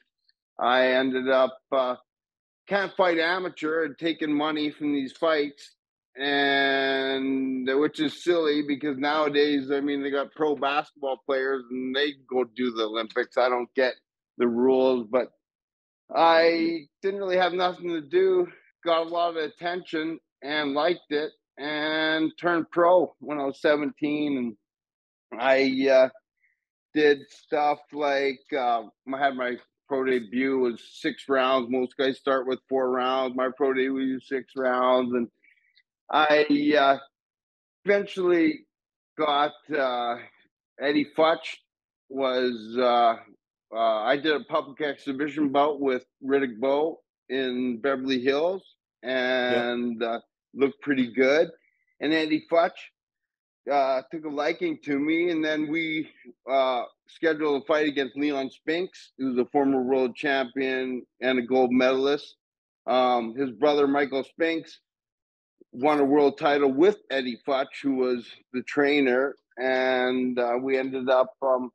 I 0.58 0.88
ended 0.92 1.28
up 1.28 1.58
uh, 1.72 1.96
can't 2.68 2.92
fight 2.96 3.18
amateur 3.18 3.84
and 3.84 3.98
taking 3.98 4.32
money 4.32 4.70
from 4.70 4.92
these 4.92 5.12
fights, 5.12 5.74
and 6.16 7.68
which 7.80 8.00
is 8.00 8.22
silly 8.22 8.62
because 8.66 8.98
nowadays, 8.98 9.70
I 9.72 9.80
mean, 9.80 10.02
they 10.02 10.10
got 10.10 10.34
pro 10.34 10.54
basketball 10.54 11.22
players 11.26 11.64
and 11.70 11.94
they 11.94 12.14
go 12.28 12.44
do 12.44 12.72
the 12.72 12.84
Olympics. 12.84 13.36
I 13.36 13.48
don't 13.48 13.72
get 13.74 13.94
the 14.36 14.46
rules, 14.48 15.06
but 15.10 15.28
I 16.14 16.86
didn't 17.02 17.20
really 17.20 17.36
have 17.36 17.52
nothing 17.52 17.88
to 17.88 18.00
do. 18.00 18.48
Got 18.84 19.06
a 19.06 19.10
lot 19.10 19.30
of 19.30 19.36
attention 19.36 20.18
and 20.42 20.72
liked 20.72 21.10
it, 21.10 21.32
and 21.58 22.32
turned 22.40 22.70
pro 22.70 23.14
when 23.20 23.38
I 23.38 23.44
was 23.44 23.60
17. 23.60 24.38
And 24.38 25.40
I 25.40 25.88
uh, 25.90 26.08
did 26.94 27.20
stuff 27.30 27.78
like 27.92 28.40
uh, 28.56 28.82
I 29.12 29.18
had 29.18 29.36
my 29.36 29.56
pro 29.88 30.04
debut 30.04 30.58
was 30.58 30.82
six 30.92 31.24
rounds. 31.28 31.68
Most 31.70 31.96
guys 31.96 32.18
start 32.18 32.46
with 32.46 32.60
four 32.68 32.90
rounds. 32.90 33.34
My 33.34 33.48
pro 33.56 33.72
debut 33.72 34.14
was 34.14 34.28
six 34.28 34.52
rounds, 34.56 35.12
and 35.14 35.28
I 36.10 36.46
uh, 36.78 36.98
eventually 37.84 38.66
got 39.18 39.52
uh, 39.76 40.16
Eddie 40.80 41.08
Futch 41.16 41.56
was 42.08 42.76
uh, 42.78 43.16
uh, 43.74 44.02
I 44.02 44.16
did 44.16 44.32
a 44.32 44.44
public 44.44 44.80
exhibition 44.80 45.50
bout 45.50 45.80
with 45.80 46.04
Riddick 46.24 46.58
Bowe 46.58 47.00
in 47.28 47.80
Beverly 47.80 48.20
Hills 48.20 48.62
and 49.02 50.02
uh, 50.02 50.20
looked 50.54 50.80
pretty 50.80 51.12
good. 51.12 51.50
And 52.00 52.12
Eddie 52.12 52.46
Futch 52.50 52.78
uh, 53.70 54.02
took 54.10 54.24
a 54.24 54.28
liking 54.28 54.78
to 54.84 54.98
me, 54.98 55.30
and 55.30 55.44
then 55.44 55.70
we 55.70 56.08
uh, 56.50 56.82
scheduled 57.08 57.62
a 57.62 57.66
fight 57.66 57.86
against 57.86 58.16
Leon 58.16 58.50
Spinks, 58.50 59.12
who's 59.18 59.38
a 59.38 59.44
former 59.46 59.82
world 59.82 60.14
champion 60.14 61.04
and 61.20 61.38
a 61.38 61.42
gold 61.42 61.70
medalist. 61.72 62.36
Um, 62.86 63.34
his 63.36 63.50
brother 63.50 63.86
Michael 63.86 64.24
Spinks 64.24 64.80
won 65.72 66.00
a 66.00 66.04
world 66.04 66.38
title 66.38 66.72
with 66.72 66.96
Eddie 67.10 67.40
Futch, 67.46 67.82
who 67.82 67.96
was 67.96 68.26
the 68.52 68.62
trainer, 68.62 69.34
and 69.58 70.38
uh, 70.38 70.54
we 70.62 70.78
ended 70.78 71.10
up 71.10 71.34
um, 71.42 71.70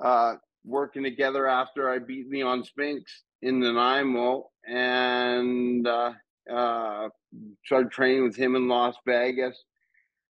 uh, 0.00 0.34
working 0.64 1.02
together 1.02 1.46
after 1.46 1.88
I 1.90 1.98
beat 1.98 2.30
Leon 2.30 2.64
Spinks 2.64 3.22
in 3.42 3.60
Nanaimo 3.60 4.50
and 4.66 5.86
uh, 5.86 6.12
uh, 6.50 7.08
started 7.64 7.90
training 7.90 8.24
with 8.24 8.36
him 8.36 8.56
in 8.56 8.68
Las 8.68 8.94
Vegas. 9.06 9.64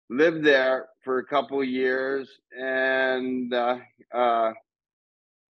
Lived 0.10 0.44
there 0.46 0.88
for 1.04 1.20
a 1.20 1.26
couple 1.26 1.62
years, 1.64 2.30
and 2.58 3.54
uh, 3.54 3.78
uh, 4.16 4.54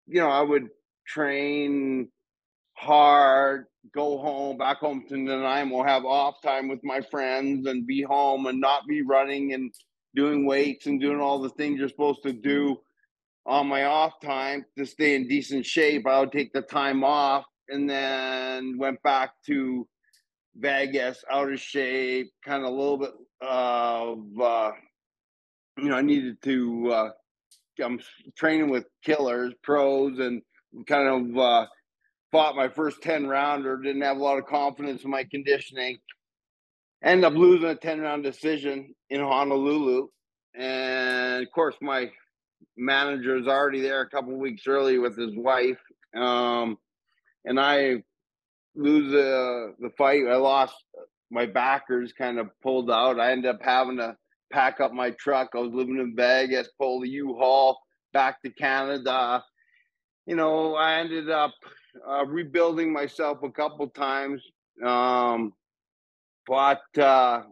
you 0.08 0.20
know 0.20 0.30
I 0.30 0.42
would 0.42 0.70
train 1.06 2.10
hard, 2.74 3.66
go 3.94 4.18
home, 4.18 4.58
back 4.58 4.78
home 4.78 5.06
to 5.08 5.18
Nanaimo, 5.18 5.84
have 5.84 6.04
off 6.04 6.42
time 6.42 6.68
with 6.68 6.84
my 6.84 7.02
friends, 7.02 7.68
and 7.68 7.86
be 7.86 8.02
home 8.02 8.48
and 8.48 8.60
not 8.60 8.88
be 8.88 9.04
running 9.04 9.54
and 9.54 9.72
doing 10.16 10.48
weights 10.48 10.88
and 10.88 11.00
doing 11.00 11.20
all 11.20 11.40
the 11.40 11.50
things 11.50 11.80
you're 11.80 11.88
supposed 11.88 12.24
to 12.24 12.34
do 12.34 12.80
on 13.46 13.68
my 13.68 13.86
off 13.86 14.20
time 14.22 14.66
to 14.78 14.86
stay 14.86 15.16
in 15.16 15.28
decent 15.28 15.66
shape. 15.66 16.08
I 16.08 16.20
would 16.20 16.32
take 16.32 16.54
the 16.54 16.62
time 16.62 17.04
off 17.04 17.46
and 17.70 17.90
then 17.90 18.78
went 18.78 19.02
back 19.04 19.32
to 19.48 19.88
Vegas, 20.56 21.24
out 21.32 21.52
of 21.52 21.60
shape, 21.60 22.32
kind 22.44 22.64
of 22.64 22.70
a 22.70 22.76
little 22.76 22.98
bit 22.98 23.12
of, 23.42 24.20
uh, 24.42 24.72
you 25.78 25.90
know, 25.90 25.96
I 25.96 26.02
needed 26.02 26.42
to, 26.44 26.92
uh, 26.92 27.10
I'm 27.84 28.00
training 28.38 28.70
with 28.70 28.86
killers, 29.04 29.54
pros, 29.64 30.20
and 30.20 30.42
kind 30.86 31.08
of 31.08 31.38
uh, 31.38 31.66
fought 32.32 32.56
my 32.56 32.68
first 32.68 33.02
10 33.02 33.28
rounder, 33.28 33.78
didn't 33.78 34.02
have 34.02 34.18
a 34.18 34.24
lot 34.24 34.38
of 34.38 34.46
confidence 34.46 35.04
in 35.04 35.12
my 35.12 35.24
conditioning. 35.24 35.98
Ended 37.02 37.26
up 37.26 37.34
losing 37.34 37.70
a 37.70 37.76
10 37.76 38.02
round 38.02 38.24
decision 38.24 38.94
in 39.10 39.22
Honolulu. 39.22 40.08
And 40.56 41.44
of 41.44 41.52
course, 41.52 41.76
my 41.82 42.12
manager 42.78 43.38
is 43.38 43.48
already 43.48 43.82
there 43.82 44.02
a 44.02 44.10
couple 44.10 44.38
weeks 44.38 44.64
early 44.68 44.98
with 44.98 45.18
his 45.18 45.36
wife. 45.36 45.80
Um, 46.16 46.78
and 47.46 47.60
I 47.60 48.04
lose 48.76 49.12
the 49.12 49.76
the 49.80 49.90
fight. 49.98 50.28
I 50.28 50.36
lost 50.36 50.76
my 51.32 51.46
backers 51.46 52.14
kind 52.14 52.40
of 52.40 52.50
pulled 52.62 52.90
out. 52.90 53.20
I 53.20 53.32
ended 53.32 53.54
up 53.54 53.62
having 53.62 53.98
to 53.98 54.16
pack 54.52 54.80
up 54.80 54.92
my 54.92 55.12
truck. 55.12 55.50
I 55.54 55.60
was 55.60 55.72
living 55.74 56.00
in 56.00 56.16
Vegas, 56.16 56.70
pull 56.80 57.02
the 57.02 57.10
U-Haul 57.10 57.80
back 58.14 58.42
to 58.42 58.50
Canada. 58.50 59.44
You 60.26 60.36
know, 60.36 60.76
I 60.76 61.00
ended 61.00 61.30
up 61.30 61.54
uh, 62.08 62.26
rebuilding 62.26 62.92
myself 62.92 63.44
a 63.44 63.52
couple 63.52 63.88
times. 63.90 64.42
Um, 64.84 65.54
bought 66.48 66.82
uh, 66.98 67.44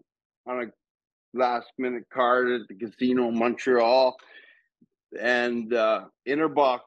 on 0.47 0.63
a 0.63 1.37
last 1.37 1.67
minute 1.77 2.05
card 2.11 2.49
at 2.49 2.67
the 2.67 2.75
casino 2.75 3.29
in 3.29 3.37
Montreal, 3.37 4.15
and 5.19 5.73
uh, 5.73 6.05
Interbox 6.27 6.79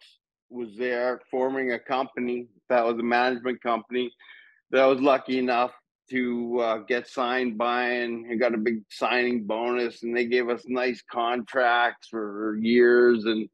was 0.50 0.76
there 0.76 1.20
forming 1.30 1.72
a 1.72 1.78
company 1.78 2.48
that 2.68 2.84
was 2.84 2.98
a 2.98 3.02
management 3.02 3.62
company 3.62 4.12
that 4.70 4.82
I 4.82 4.86
was 4.86 5.00
lucky 5.00 5.38
enough 5.38 5.72
to 6.10 6.58
uh, 6.60 6.76
get 6.78 7.06
signed 7.06 7.56
by 7.56 7.84
and 7.84 8.40
got 8.40 8.54
a 8.54 8.58
big 8.58 8.82
signing 8.90 9.44
bonus 9.44 10.02
and 10.02 10.16
they 10.16 10.26
gave 10.26 10.48
us 10.48 10.64
nice 10.66 11.02
contracts 11.10 12.08
for 12.08 12.58
years 12.60 13.24
and 13.26 13.48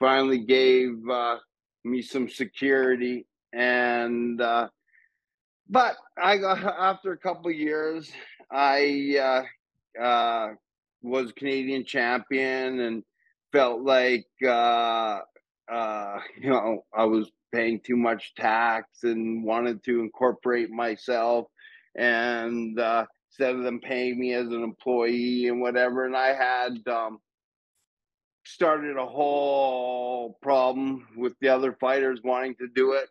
finally 0.00 0.38
gave 0.38 0.96
uh, 1.10 1.36
me 1.84 2.00
some 2.00 2.28
security 2.28 3.26
and 3.52 4.40
uh, 4.40 4.68
but 5.68 5.96
I 6.20 6.38
got 6.38 6.58
after 6.78 7.12
a 7.12 7.18
couple 7.18 7.50
years 7.50 8.10
I 8.50 9.44
uh, 9.98 10.02
uh, 10.02 10.48
was 11.02 11.32
Canadian 11.32 11.84
champion 11.84 12.80
and 12.80 13.02
felt 13.52 13.82
like 13.82 14.26
uh, 14.46 15.20
you 16.40 16.50
know 16.50 16.84
I 16.94 17.04
was 17.04 17.30
paying 17.52 17.80
too 17.80 17.96
much 17.96 18.34
tax 18.34 19.04
and 19.04 19.44
wanted 19.44 19.82
to 19.84 20.00
incorporate 20.00 20.70
myself 20.70 21.46
and 21.96 22.78
uh, 22.78 23.06
instead 23.30 23.54
of 23.54 23.62
them 23.62 23.80
paying 23.80 24.18
me 24.18 24.34
as 24.34 24.48
an 24.48 24.62
employee 24.62 25.48
and 25.48 25.60
whatever 25.60 26.04
and 26.04 26.14
i 26.16 26.34
had 26.34 26.86
um, 26.86 27.18
started 28.44 28.96
a 28.96 29.06
whole 29.06 30.38
problem 30.42 31.06
with 31.16 31.34
the 31.40 31.48
other 31.48 31.76
fighters 31.80 32.20
wanting 32.22 32.54
to 32.56 32.66
do 32.74 32.92
it 32.92 33.08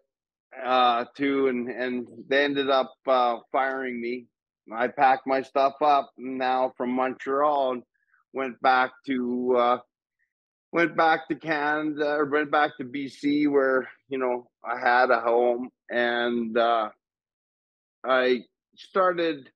uh, 0.66 1.06
too 1.16 1.48
and 1.48 1.70
and 1.70 2.08
they 2.28 2.44
ended 2.44 2.70
up 2.70 2.94
uh, 3.08 3.38
firing 3.52 4.00
me. 4.02 4.26
I 4.74 4.88
packed 4.88 5.28
my 5.28 5.42
stuff 5.42 5.76
up 5.82 6.12
now 6.18 6.74
from 6.76 6.92
montreal 6.92 7.74
and 7.74 7.84
went 8.34 8.60
back 8.62 8.92
to 9.06 9.56
uh, 9.58 9.78
went 10.72 10.96
back 10.96 11.28
to 11.28 11.36
Canada 11.36 12.16
or 12.16 12.26
went 12.26 12.52
back 12.52 12.78
to 12.78 12.84
BC 12.84 13.50
where, 13.50 13.88
you 14.10 14.18
know, 14.18 14.48
I 14.64 14.80
had 14.80 15.10
a 15.10 15.20
home 15.20 15.70
and 15.90 16.58
uh, 16.58 16.90
I 18.06 18.42
started 18.76 19.50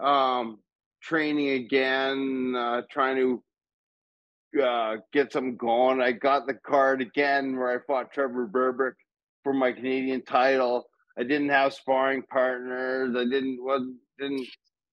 um, 0.00 0.58
training 1.02 1.50
again, 1.50 2.54
uh, 2.56 2.82
trying 2.90 3.16
to 3.16 4.62
uh, 4.62 4.96
get 5.12 5.32
some 5.32 5.56
going. 5.56 6.00
I 6.00 6.12
got 6.12 6.46
the 6.46 6.54
card 6.54 7.02
again 7.02 7.56
where 7.56 7.70
I 7.70 7.84
fought 7.86 8.12
Trevor 8.12 8.46
Berbick 8.46 8.94
for 9.42 9.52
my 9.52 9.72
Canadian 9.72 10.22
title. 10.22 10.86
I 11.18 11.22
didn't 11.22 11.50
have 11.50 11.74
sparring 11.74 12.22
partners. 12.22 13.14
I 13.16 13.24
didn't 13.24 13.58
wasn't 13.62 13.96
didn't 14.18 14.46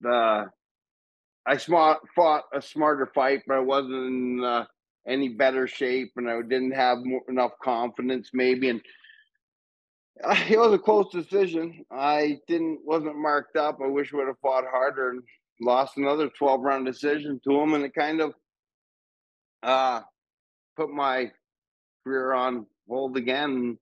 uh 0.06 0.46
I 1.46 1.58
smart 1.58 2.00
fought 2.16 2.44
a 2.54 2.62
smarter 2.62 3.10
fight, 3.14 3.42
but 3.48 3.58
I 3.58 3.60
wasn't 3.60 4.44
uh, 4.44 4.66
any 5.08 5.30
better 5.30 5.68
shape 5.68 6.12
and 6.18 6.30
I 6.30 6.42
didn't 6.42 6.72
have 6.72 7.00
more, 7.00 7.22
enough 7.30 7.52
confidence 7.64 8.30
maybe 8.34 8.70
and 8.70 8.82
it 10.50 10.60
was 10.60 10.74
a 10.74 10.80
close 10.80 11.12
decision. 11.12 11.86
I 11.92 12.40
didn't 12.48 12.82
wasn't 12.84 13.18
marked 13.18 13.56
up. 13.56 13.80
I 13.84 13.88
wish 13.88 14.14
I 14.14 14.18
would 14.18 14.28
have 14.28 14.40
fought 14.42 14.66
harder 14.70 15.12
and 15.12 15.24
lost 15.62 15.98
another 15.98 16.30
12 16.30 16.62
round 16.62 16.86
decision 16.86 17.40
to 17.46 17.60
him 17.60 17.74
and 17.74 17.86
it 17.86 17.94
kind 17.94 18.22
of 18.22 18.34
uh 19.64 20.02
put 20.76 20.90
my 20.90 21.32
career 22.04 22.34
on 22.34 22.66
hold 22.88 23.18
again. 23.18 23.78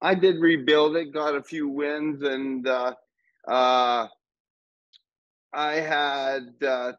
I 0.00 0.14
did 0.14 0.40
rebuild 0.40 0.96
it, 0.96 1.12
got 1.12 1.36
a 1.36 1.42
few 1.42 1.68
wins 1.68 2.22
and 2.22 2.66
uh 2.66 2.94
uh 3.48 4.06
I 5.52 5.74
had 5.74 6.54
uh 6.66 6.92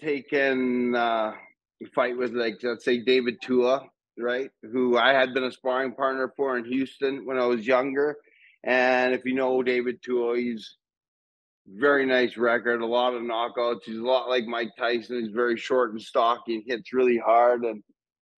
taken 0.00 0.94
uh 0.94 1.32
fight 1.94 2.16
with 2.16 2.32
like 2.32 2.58
let's 2.62 2.84
say 2.84 2.98
David 2.98 3.36
Tua, 3.42 3.82
right? 4.18 4.50
Who 4.62 4.96
I 4.96 5.12
had 5.12 5.34
been 5.34 5.44
a 5.44 5.52
sparring 5.52 5.92
partner 5.92 6.32
for 6.36 6.56
in 6.58 6.64
Houston 6.64 7.26
when 7.26 7.38
I 7.38 7.46
was 7.46 7.66
younger. 7.66 8.16
And 8.64 9.14
if 9.14 9.24
you 9.24 9.34
know 9.34 9.62
David 9.62 10.02
Tua, 10.02 10.36
he's 10.36 10.76
very 11.66 12.04
nice 12.04 12.36
record, 12.36 12.82
a 12.82 12.86
lot 12.86 13.14
of 13.14 13.22
knockouts. 13.22 13.84
He's 13.84 13.98
a 13.98 14.02
lot 14.02 14.28
like 14.28 14.44
Mike 14.46 14.72
Tyson. 14.78 15.22
He's 15.22 15.32
very 15.32 15.56
short 15.56 15.92
and 15.92 16.02
stocky 16.02 16.56
and 16.56 16.64
hits 16.66 16.92
really 16.92 17.18
hard. 17.18 17.64
And 17.64 17.82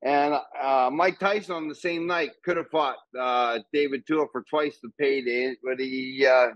And 0.03 0.35
uh, 0.61 0.91
Mike 0.93 1.19
Tyson 1.19 1.55
on 1.55 1.69
the 1.69 1.75
same 1.75 2.07
night 2.07 2.31
could 2.45 2.57
have 2.57 2.69
fought 2.71 2.97
uh, 3.19 3.61
David 3.73 4.05
Tua 4.07 4.27
for 4.33 4.43
twice 4.43 4.79
the 4.83 4.91
payday, 4.99 5.55
but 5.63 5.79
he 5.79 6.27
uh, 6.27 6.49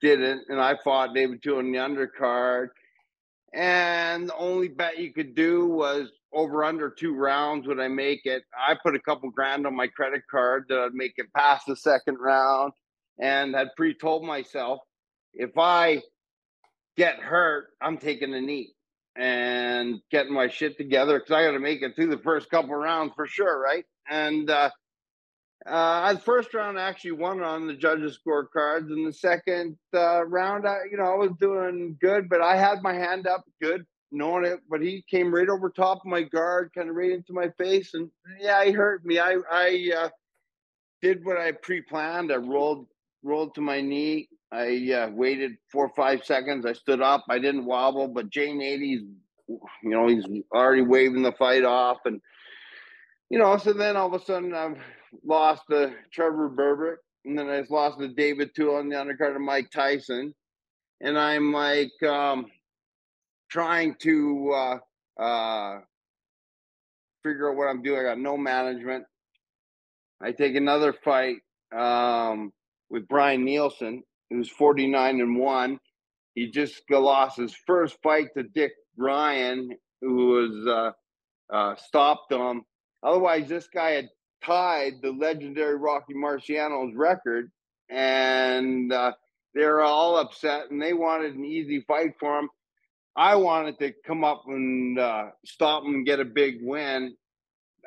didn't. 0.00 0.42
And 0.48 0.60
I 0.60 0.76
fought 0.84 1.14
David 1.14 1.42
Tua 1.42 1.58
in 1.58 1.72
the 1.72 1.78
undercard. 1.78 2.68
And 3.52 4.28
the 4.28 4.36
only 4.36 4.68
bet 4.68 4.98
you 4.98 5.12
could 5.12 5.34
do 5.34 5.66
was 5.66 6.10
over 6.32 6.64
under 6.64 6.90
two 6.90 7.14
rounds 7.14 7.66
would 7.66 7.80
I 7.80 7.88
make 7.88 8.26
it. 8.26 8.42
I 8.56 8.76
put 8.82 8.94
a 8.94 9.00
couple 9.00 9.30
grand 9.30 9.66
on 9.66 9.74
my 9.74 9.86
credit 9.86 10.22
card 10.30 10.66
that 10.68 10.78
I'd 10.78 10.94
make 10.94 11.14
it 11.16 11.32
past 11.34 11.64
the 11.66 11.76
second 11.76 12.16
round 12.20 12.72
and 13.18 13.54
had 13.54 13.68
pre 13.76 13.94
told 13.94 14.24
myself 14.24 14.80
if 15.32 15.56
I 15.56 16.02
get 16.96 17.18
hurt, 17.18 17.68
I'm 17.80 17.98
taking 17.98 18.34
a 18.34 18.40
knee 18.40 18.72
and 19.16 20.00
getting 20.10 20.34
my 20.34 20.48
shit 20.48 20.76
together 20.76 21.18
because 21.18 21.32
I 21.32 21.44
got 21.44 21.52
to 21.52 21.58
make 21.58 21.82
it 21.82 21.94
through 21.96 22.08
the 22.08 22.18
first 22.18 22.50
couple 22.50 22.74
rounds 22.74 23.12
for 23.16 23.26
sure, 23.26 23.58
right? 23.60 23.84
And 24.08 24.50
uh, 24.50 24.70
uh, 25.68 26.12
the 26.12 26.18
first 26.20 26.54
round, 26.54 26.78
I 26.78 26.88
actually 26.88 27.12
won 27.12 27.42
on 27.42 27.66
the 27.66 27.74
judges' 27.74 28.18
scorecards. 28.26 28.90
And 28.90 29.06
the 29.06 29.12
second 29.12 29.76
uh, 29.94 30.24
round, 30.24 30.66
I, 30.66 30.78
you 30.90 30.96
know, 30.96 31.04
I 31.04 31.16
was 31.16 31.32
doing 31.40 31.96
good, 32.00 32.28
but 32.28 32.40
I 32.40 32.56
had 32.56 32.82
my 32.82 32.94
hand 32.94 33.26
up 33.26 33.44
good, 33.60 33.84
knowing 34.12 34.44
it. 34.44 34.60
But 34.70 34.82
he 34.82 35.04
came 35.10 35.34
right 35.34 35.48
over 35.48 35.68
top 35.68 35.98
of 35.98 36.06
my 36.06 36.22
guard, 36.22 36.70
kind 36.74 36.88
of 36.88 36.96
right 36.96 37.12
into 37.12 37.32
my 37.32 37.48
face, 37.58 37.94
and 37.94 38.10
yeah, 38.40 38.64
he 38.64 38.72
hurt 38.72 39.04
me. 39.04 39.18
I 39.18 39.36
I 39.50 39.90
uh, 39.96 40.08
did 41.02 41.24
what 41.24 41.38
I 41.38 41.52
pre-planned. 41.52 42.32
I 42.32 42.36
rolled 42.36 42.86
rolled 43.22 43.54
to 43.56 43.60
my 43.60 43.80
knee. 43.80 44.28
I 44.52 44.92
uh, 44.92 45.10
waited 45.10 45.56
four 45.72 45.86
or 45.86 45.94
five 45.96 46.24
seconds. 46.24 46.64
I 46.64 46.72
stood 46.72 47.02
up. 47.02 47.24
I 47.28 47.38
didn't 47.38 47.64
wobble, 47.64 48.08
but 48.08 48.30
Jay 48.30 48.48
Nady, 48.48 49.00
you 49.48 49.60
know, 49.82 50.06
he's 50.06 50.24
already 50.54 50.82
waving 50.82 51.22
the 51.22 51.32
fight 51.32 51.64
off. 51.64 51.98
And, 52.04 52.20
you 53.28 53.38
know, 53.38 53.56
so 53.56 53.72
then 53.72 53.96
all 53.96 54.06
of 54.06 54.20
a 54.20 54.24
sudden 54.24 54.54
I've 54.54 54.78
lost 55.24 55.62
to 55.70 55.92
Trevor 56.12 56.50
Berbick. 56.50 56.96
And 57.24 57.38
then 57.38 57.48
I 57.48 57.62
lost 57.68 57.98
to 57.98 58.08
David 58.08 58.50
Tua 58.54 58.78
on 58.78 58.88
the 58.88 58.96
undercard 58.96 59.34
of 59.34 59.42
Mike 59.42 59.70
Tyson. 59.70 60.34
And 61.00 61.18
I'm 61.18 61.52
like 61.52 61.90
um, 62.02 62.46
trying 63.50 63.96
to 64.00 64.52
uh, 64.54 65.22
uh, 65.22 65.80
figure 67.22 67.50
out 67.50 67.56
what 67.56 67.68
I'm 67.68 67.82
doing. 67.82 68.00
I 68.00 68.04
got 68.04 68.18
no 68.18 68.36
management. 68.36 69.04
I 70.22 70.32
take 70.32 70.54
another 70.54 70.92
fight 70.92 71.36
um, 71.76 72.52
with 72.88 73.08
Brian 73.08 73.44
Nielsen, 73.44 74.02
who's 74.30 74.48
49 74.48 75.20
and 75.20 75.36
1. 75.36 75.78
He 76.34 76.50
just 76.50 76.82
lost 76.90 77.38
his 77.38 77.54
first 77.66 77.96
fight 78.02 78.28
to 78.36 78.44
Dick 78.44 78.72
Ryan, 78.96 79.70
who 80.00 80.26
was 80.26 80.66
uh, 80.66 81.54
uh, 81.54 81.76
stopped 81.76 82.32
him. 82.32 82.62
Otherwise, 83.02 83.48
this 83.48 83.68
guy 83.72 83.90
had 83.90 84.08
tied 84.44 84.94
the 85.02 85.12
legendary 85.12 85.76
Rocky 85.76 86.14
Marciano's 86.14 86.94
record, 86.94 87.50
and 87.88 88.92
uh, 88.92 89.12
they 89.54 89.64
were 89.64 89.82
all 89.82 90.16
upset, 90.16 90.70
and 90.70 90.80
they 90.80 90.92
wanted 90.92 91.34
an 91.34 91.44
easy 91.44 91.80
fight 91.80 92.14
for 92.18 92.38
him. 92.38 92.48
I 93.16 93.36
wanted 93.36 93.78
to 93.78 93.92
come 94.06 94.24
up 94.24 94.44
and 94.46 94.98
uh, 94.98 95.30
stop 95.46 95.84
him 95.84 95.94
and 95.94 96.06
get 96.06 96.20
a 96.20 96.24
big 96.24 96.58
win. 96.60 97.16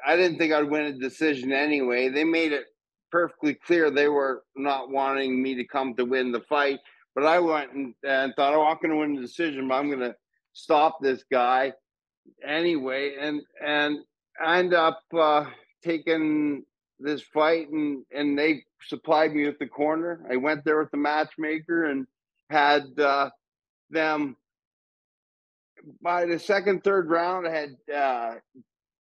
I 0.05 0.15
didn't 0.15 0.37
think 0.37 0.53
I'd 0.53 0.69
win 0.69 0.85
a 0.85 0.93
decision 0.93 1.51
anyway. 1.51 2.09
They 2.09 2.23
made 2.23 2.51
it 2.51 2.65
perfectly 3.11 3.53
clear 3.53 3.91
they 3.91 4.07
were 4.07 4.43
not 4.55 4.89
wanting 4.89 5.41
me 5.41 5.55
to 5.55 5.65
come 5.65 5.95
to 5.95 6.05
win 6.05 6.31
the 6.31 6.41
fight. 6.41 6.79
But 7.15 7.25
I 7.25 7.39
went 7.39 7.73
and, 7.73 7.93
and 8.03 8.33
thought, 8.35 8.53
oh, 8.53 8.65
I'm 8.65 8.77
going 8.77 8.91
to 8.91 8.97
win 8.97 9.15
the 9.15 9.21
decision, 9.21 9.67
but 9.67 9.75
I'm 9.75 9.87
going 9.87 9.99
to 9.99 10.15
stop 10.53 10.99
this 11.01 11.23
guy 11.31 11.73
anyway. 12.47 13.15
And 13.19 13.41
and 13.63 13.99
I 14.43 14.59
end 14.59 14.73
up 14.73 15.01
uh, 15.13 15.45
taking 15.83 16.63
this 16.99 17.21
fight, 17.21 17.69
and 17.69 18.05
and 18.13 18.37
they 18.37 18.63
supplied 18.87 19.33
me 19.33 19.45
with 19.45 19.59
the 19.59 19.67
corner. 19.67 20.25
I 20.29 20.35
went 20.35 20.63
there 20.63 20.79
with 20.79 20.91
the 20.91 20.97
matchmaker 20.97 21.85
and 21.85 22.07
had 22.49 22.99
uh, 22.99 23.29
them 23.89 24.35
by 26.01 26.25
the 26.25 26.39
second, 26.39 26.83
third 26.83 27.09
round. 27.09 27.47
I 27.47 27.51
had 27.51 27.93
uh, 27.93 28.35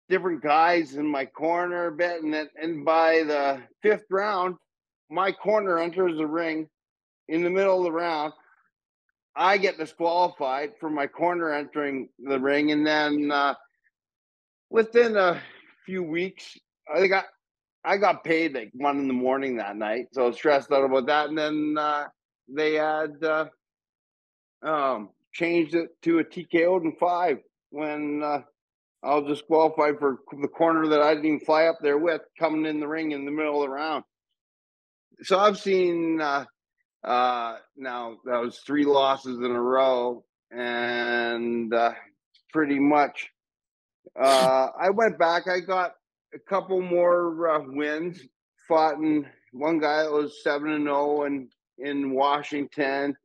different 0.10 0.42
guys 0.42 0.96
in 0.96 1.06
my 1.06 1.26
corner 1.26 1.88
a 1.88 1.92
bit, 1.92 2.24
and 2.24 2.34
then 2.34 2.50
and 2.62 2.86
by 2.86 3.24
the 3.24 3.62
fifth 3.82 4.06
round, 4.10 4.56
my 5.10 5.32
corner 5.32 5.80
enters 5.80 6.18
the 6.18 6.28
ring 6.28 6.68
in 7.28 7.44
the 7.44 7.50
middle 7.50 7.80
of 7.80 7.84
the 7.84 7.92
round. 7.92 8.34
I 9.36 9.58
get 9.58 9.78
disqualified 9.78 10.74
for 10.80 10.90
my 10.90 11.08
corner 11.08 11.54
entering 11.54 12.10
the 12.20 12.40
ring, 12.40 12.72
and 12.72 12.88
then 12.88 13.32
uh, 13.32 13.56
within 14.70 15.18
a 15.18 15.42
few 15.86 16.04
weeks, 16.04 16.58
I 16.94 17.08
got 17.08 17.26
I 17.84 17.98
got 17.98 18.24
paid 18.24 18.56
like 18.56 18.72
one 18.74 19.00
in 19.00 19.08
the 19.08 19.14
morning 19.14 19.58
that 19.58 19.76
night, 19.76 20.08
so 20.12 20.24
I 20.24 20.28
was 20.28 20.36
stressed 20.36 20.72
out 20.72 20.84
about 20.84 21.06
that. 21.06 21.30
And 21.30 21.38
then 21.38 21.76
uh, 21.78 22.06
they 22.48 22.74
had 22.74 23.24
uh, 23.24 23.46
um, 24.64 25.10
changed 25.34 25.76
it 25.76 25.90
to 26.04 26.20
a 26.20 26.24
TKO 26.24 26.84
in 26.84 26.94
five 27.00 27.38
when 27.70 28.24
uh, 28.24 28.42
I 29.04 29.16
was 29.16 29.28
disqualified 29.28 30.00
for 30.00 30.20
the 30.42 30.48
corner 30.48 30.88
that 30.88 31.02
I 31.02 31.14
didn't 31.14 31.26
even 31.26 31.40
fly 31.42 31.66
up 31.66 31.78
there 31.82 32.00
with 32.00 32.22
coming 32.40 32.66
in 32.66 32.80
the 32.80 32.88
ring 32.88 33.12
in 33.12 33.26
the 33.26 33.32
middle 33.32 33.62
of 33.62 33.70
the 33.70 33.74
round. 33.74 34.04
So 35.22 35.38
I've 35.38 35.60
seen 35.60 36.20
uh, 36.20 36.46
uh, 37.04 37.58
now 37.78 38.18
that 38.26 38.42
was 38.42 38.58
three 38.60 38.86
losses 38.86 39.38
in 39.38 39.52
a 39.52 39.62
row, 39.62 40.24
and 40.52 41.72
uh, 41.72 41.94
pretty 42.52 42.80
much 42.80 43.30
uh, 44.20 44.70
I 44.80 44.90
went 44.90 45.18
back. 45.18 45.48
I 45.48 45.60
got 45.60 45.96
a 46.34 46.40
couple 46.40 46.82
more 46.82 47.50
uh, 47.50 47.64
wins. 47.66 48.22
Fought 48.68 48.96
in 48.96 49.28
one 49.52 49.80
guy 49.80 50.04
that 50.04 50.12
was 50.12 50.44
seven 50.44 50.72
and 50.72 50.86
zero, 50.86 51.24
and 51.24 51.50
in 51.78 52.12
Washington. 52.12 53.16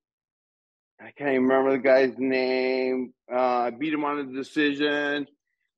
I 1.00 1.10
can't 1.16 1.30
even 1.30 1.44
remember 1.44 1.72
the 1.72 1.78
guy's 1.78 2.18
name. 2.18 3.14
Uh, 3.32 3.36
I 3.38 3.70
beat 3.70 3.94
him 3.94 4.04
on 4.04 4.18
a 4.18 4.24
decision 4.24 5.26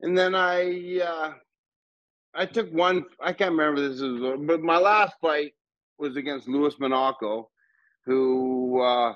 and 0.03 0.19
then 0.19 0.35
I 0.35 1.01
uh, 1.01 1.33
I 2.35 2.47
took 2.47 2.71
one. 2.73 3.05
I 3.21 3.33
can't 3.33 3.53
remember 3.53 3.89
this 3.89 4.01
is, 4.01 4.21
but 4.47 4.61
my 4.61 4.79
last 4.79 5.15
fight 5.21 5.53
was 5.99 6.17
against 6.17 6.49
Louis 6.49 6.75
Monaco, 6.79 7.51
who 8.05 8.83
uh, 8.83 9.15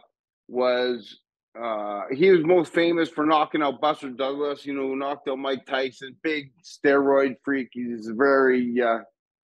was 0.49 1.21
uh, 1.61 2.03
he 2.13 2.31
was 2.31 2.45
most 2.45 2.73
famous 2.73 3.09
for 3.09 3.25
knocking 3.25 3.63
out 3.63 3.81
Buster 3.81 4.11
Douglas. 4.11 4.67
You 4.67 4.75
know, 4.75 4.95
knocked 4.95 5.29
out 5.29 5.39
Mike 5.39 5.67
Tyson. 5.67 6.17
Big 6.23 6.53
steroid 6.63 7.37
freak. 7.45 7.69
He's 7.73 8.09
a 8.09 8.15
very 8.15 8.81
uh, 8.81 9.01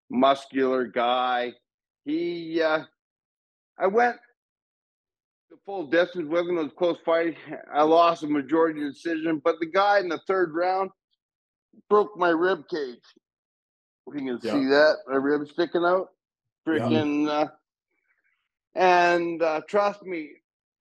muscular 0.10 0.86
guy. 0.86 1.54
He 2.06 2.62
uh, 2.62 2.84
I 3.80 3.88
went 3.88 4.17
the 5.50 5.58
full 5.65 5.88
distance 5.88 6.28
with 6.28 6.47
him. 6.47 6.58
It 6.58 6.63
was 6.63 6.71
a 6.71 6.76
close 6.76 6.97
fight. 7.06 7.36
I 7.74 7.84
lost 7.84 8.24
a 8.24 8.28
majority 8.28 8.80
decision, 8.80 9.41
but 9.43 9.60
the 9.60 9.65
guy 9.65 10.00
in 10.00 10.10
the 10.10 10.19
third 10.28 10.54
round 10.54 10.89
broke 11.89 12.17
my 12.17 12.30
rib 12.30 12.67
cage. 12.69 13.00
You 14.08 14.13
can 14.13 14.39
yeah. 14.41 14.52
see 14.52 14.65
that 14.65 14.97
my 15.08 15.15
rib 15.15 15.47
sticking 15.47 15.84
out. 15.84 16.08
Freaking, 16.67 17.26
yeah. 17.26 17.32
uh, 17.32 17.47
and 18.76 19.41
uh, 19.41 19.62
trust 19.67 20.04
me, 20.04 20.30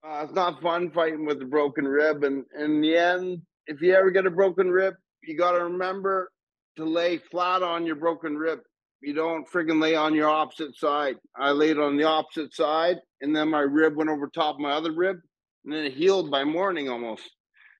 uh, 0.04 0.22
it's 0.24 0.34
not 0.34 0.62
fun 0.62 0.90
fighting 0.90 1.26
with 1.26 1.42
a 1.42 1.46
broken 1.46 1.86
rib. 1.86 2.24
And 2.24 2.44
in 2.58 2.80
the 2.80 2.96
end, 2.96 3.42
if 3.66 3.80
you 3.80 3.94
ever 3.94 4.10
get 4.10 4.26
a 4.26 4.30
broken 4.30 4.70
rib, 4.70 4.94
you 5.22 5.36
got 5.36 5.52
to 5.52 5.64
remember 5.64 6.30
to 6.76 6.84
lay 6.84 7.18
flat 7.18 7.62
on 7.62 7.86
your 7.86 7.96
broken 7.96 8.36
rib. 8.36 8.60
You 9.02 9.14
don't 9.14 9.48
friggin' 9.50 9.80
lay 9.80 9.94
on 9.94 10.14
your 10.14 10.28
opposite 10.28 10.76
side. 10.76 11.16
I 11.36 11.50
laid 11.50 11.78
on 11.78 11.96
the 11.96 12.04
opposite 12.04 12.54
side, 12.54 12.98
and 13.20 13.34
then 13.34 13.48
my 13.48 13.60
rib 13.60 13.96
went 13.96 14.10
over 14.10 14.28
top 14.28 14.56
of 14.56 14.60
my 14.60 14.72
other 14.72 14.92
rib, 14.92 15.16
and 15.64 15.72
then 15.72 15.84
it 15.84 15.94
healed 15.94 16.30
by 16.30 16.44
morning 16.44 16.88
almost. 16.90 17.30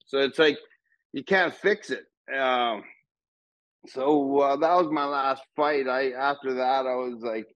So 0.06 0.18
it's 0.18 0.38
like 0.38 0.58
you 1.12 1.22
can't 1.22 1.54
fix 1.54 1.90
it. 1.90 2.04
Um, 2.34 2.84
so 3.88 4.40
uh, 4.40 4.56
that 4.56 4.74
was 4.74 4.90
my 4.90 5.04
last 5.04 5.42
fight. 5.56 5.88
I 5.88 6.10
after 6.12 6.54
that 6.54 6.86
I 6.86 6.94
was 6.94 7.20
like 7.20 7.46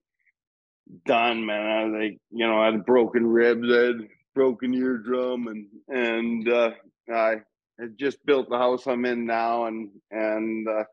done, 1.05 1.45
man. 1.45 1.65
I 1.65 1.83
was 1.85 1.93
like, 1.93 2.19
you 2.31 2.47
know, 2.47 2.59
I 2.59 2.67
had 2.67 2.85
broken 2.85 3.25
ribs, 3.25 3.67
I 3.71 3.77
had 3.77 4.07
broken 4.35 4.73
eardrum, 4.73 5.47
and 5.47 5.67
and 5.87 6.49
uh, 6.49 6.71
I 7.11 7.37
had 7.79 7.97
just 7.97 8.23
built 8.25 8.49
the 8.49 8.57
house 8.57 8.85
I'm 8.85 9.05
in 9.05 9.25
now, 9.25 9.65
and 9.65 9.89
and 10.11 10.67
uh, 10.67 10.83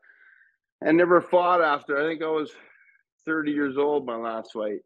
and 0.81 0.97
never 0.97 1.21
fought 1.21 1.61
after. 1.61 1.97
I 1.97 2.09
think 2.09 2.23
I 2.23 2.27
was 2.27 2.51
30 3.25 3.51
years 3.51 3.77
old 3.77 4.05
my 4.05 4.15
last 4.15 4.53
fight, 4.53 4.79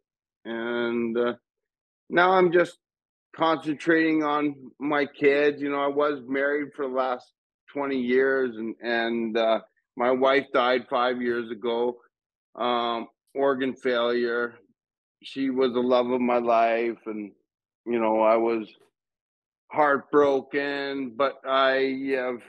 and 0.43 1.17
uh, 1.17 1.34
now 2.10 2.32
I'm 2.32 2.52
just 2.52 2.78
concentrating 3.36 4.24
on 4.24 4.56
my 4.80 5.06
kids. 5.06 5.62
You 5.62 5.70
know, 5.70 5.80
I 5.82 5.88
was 5.88 6.22
married 6.28 6.70
for 6.76 6.88
the 6.88 6.93
last 6.93 7.32
20 7.74 7.98
years, 7.98 8.58
and 8.58 8.76
and 8.82 9.38
uh, 9.38 9.60
my 9.96 10.12
wife 10.12 10.46
died 10.54 10.88
five 10.89 11.22
years 11.22 11.52
ago, 11.52 11.98
um, 12.56 13.08
organ 13.34 13.76
failure. 13.76 14.56
She 15.24 15.50
was 15.50 15.74
the 15.74 15.80
love 15.80 16.10
of 16.12 16.22
my 16.22 16.38
life, 16.38 17.00
and 17.06 17.32
you 17.88 18.00
know 18.00 18.21
I 18.21 18.36
was 18.36 18.67
heartbroken, 19.71 21.13
but 21.15 21.36
I 21.47 22.13
have 22.15 22.41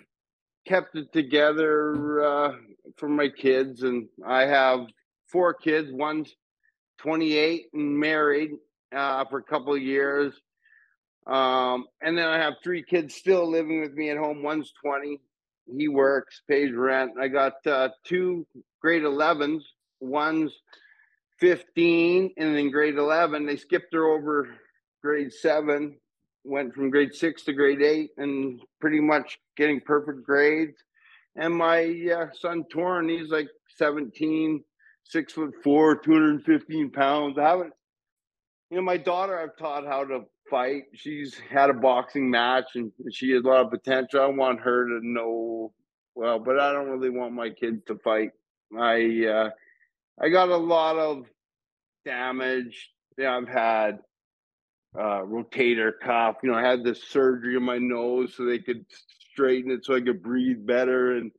kept 0.67 0.97
it 0.97 1.13
together 1.13 2.23
uh, 2.23 2.53
for 2.97 3.09
my 3.09 3.29
kids, 3.29 3.83
and 3.83 4.09
I 4.27 4.43
have 4.43 4.87
four 5.27 5.55
kids. 5.55 5.91
One's 5.93 6.35
28 6.99 7.67
and 7.73 7.99
married 7.99 8.53
uh, 8.95 9.25
for 9.27 9.39
a 9.39 9.43
couple 9.43 9.75
of 9.75 9.83
years. 9.83 10.35
Um, 11.27 11.87
and 12.01 12.17
then 12.17 12.27
I 12.27 12.39
have 12.39 12.55
three 12.63 12.83
kids 12.83 13.15
still 13.15 13.49
living 13.49 13.81
with 13.81 13.93
me 13.93 14.11
at 14.11 14.17
home. 14.17 14.43
One's 14.43 14.73
20. 14.83 15.21
He 15.77 15.89
works, 15.89 16.41
pays 16.49 16.73
rent. 16.73 17.13
I 17.21 17.29
got 17.29 17.55
uh, 17.67 17.91
two 18.05 18.47
grade 18.81 19.03
11s. 19.03 19.61
One's 20.01 20.53
15 21.41 22.33
and 22.37 22.57
then 22.57 22.71
grade 22.71 22.97
11. 22.97 23.45
They 23.45 23.57
skipped 23.57 23.93
her 23.93 24.07
over 24.07 24.49
grade 25.03 25.33
seven, 25.33 25.97
went 26.45 26.75
from 26.75 26.91
grade 26.91 27.15
six 27.15 27.45
to 27.45 27.53
grade 27.53 27.83
eight, 27.83 28.11
and 28.17 28.61
pretty 28.81 29.01
much 29.01 29.39
getting 29.57 29.81
perfect 29.81 30.25
grades. 30.25 30.77
And 31.37 31.55
my 31.55 31.85
uh, 31.85 32.27
son 32.39 32.65
Torrin, 32.75 33.11
he's 33.11 33.31
like 33.31 33.49
17, 33.77 34.63
six 35.05 35.33
foot 35.33 35.53
four, 35.63 35.97
215 35.97 36.91
pounds. 36.91 37.39
I 37.39 37.49
haven't, 37.49 37.73
you 38.71 38.77
know, 38.77 38.83
my 38.83 38.97
daughter, 38.97 39.39
I've 39.39 39.57
taught 39.57 39.87
how 39.87 40.05
to 40.05 40.25
fight. 40.51 40.85
She's 40.95 41.37
had 41.51 41.71
a 41.71 41.75
boxing 41.75 42.31
match 42.31 42.71
and 42.75 42.91
she 43.13 43.31
has 43.33 43.45
a 43.45 43.47
lot 43.47 43.65
of 43.65 43.71
potential. 43.71 44.21
I 44.21 44.27
want 44.27 44.61
her 44.61 44.87
to 44.87 45.01
know 45.03 45.73
well, 46.15 46.41
but 46.41 46.59
I 46.59 46.73
don't 46.73 46.89
really 46.89 47.11
want 47.11 47.33
my 47.33 47.51
kids 47.51 47.83
to 47.87 47.97
fight. 47.99 48.31
I 48.77 49.25
uh, 49.25 49.51
I 50.21 50.29
got 50.31 50.49
a 50.49 50.57
lot 50.57 50.97
of 50.99 51.27
damage. 52.05 52.91
Yeah, 53.17 53.37
I've 53.37 53.49
had 53.49 53.99
uh, 54.97 55.21
rotator 55.23 55.93
cuff. 56.01 56.37
You 56.43 56.51
know, 56.51 56.57
I 56.59 56.63
had 56.63 56.85
this 56.85 57.03
surgery 57.03 57.57
in 57.57 57.63
my 57.63 57.79
nose 57.79 58.35
so 58.37 58.45
they 58.45 58.59
could 58.59 58.85
straighten 59.33 59.71
it 59.71 59.85
so 59.85 59.95
I 59.95 60.01
could 60.01 60.23
breathe 60.23 60.67
better. 60.67 61.17
And 61.17 61.31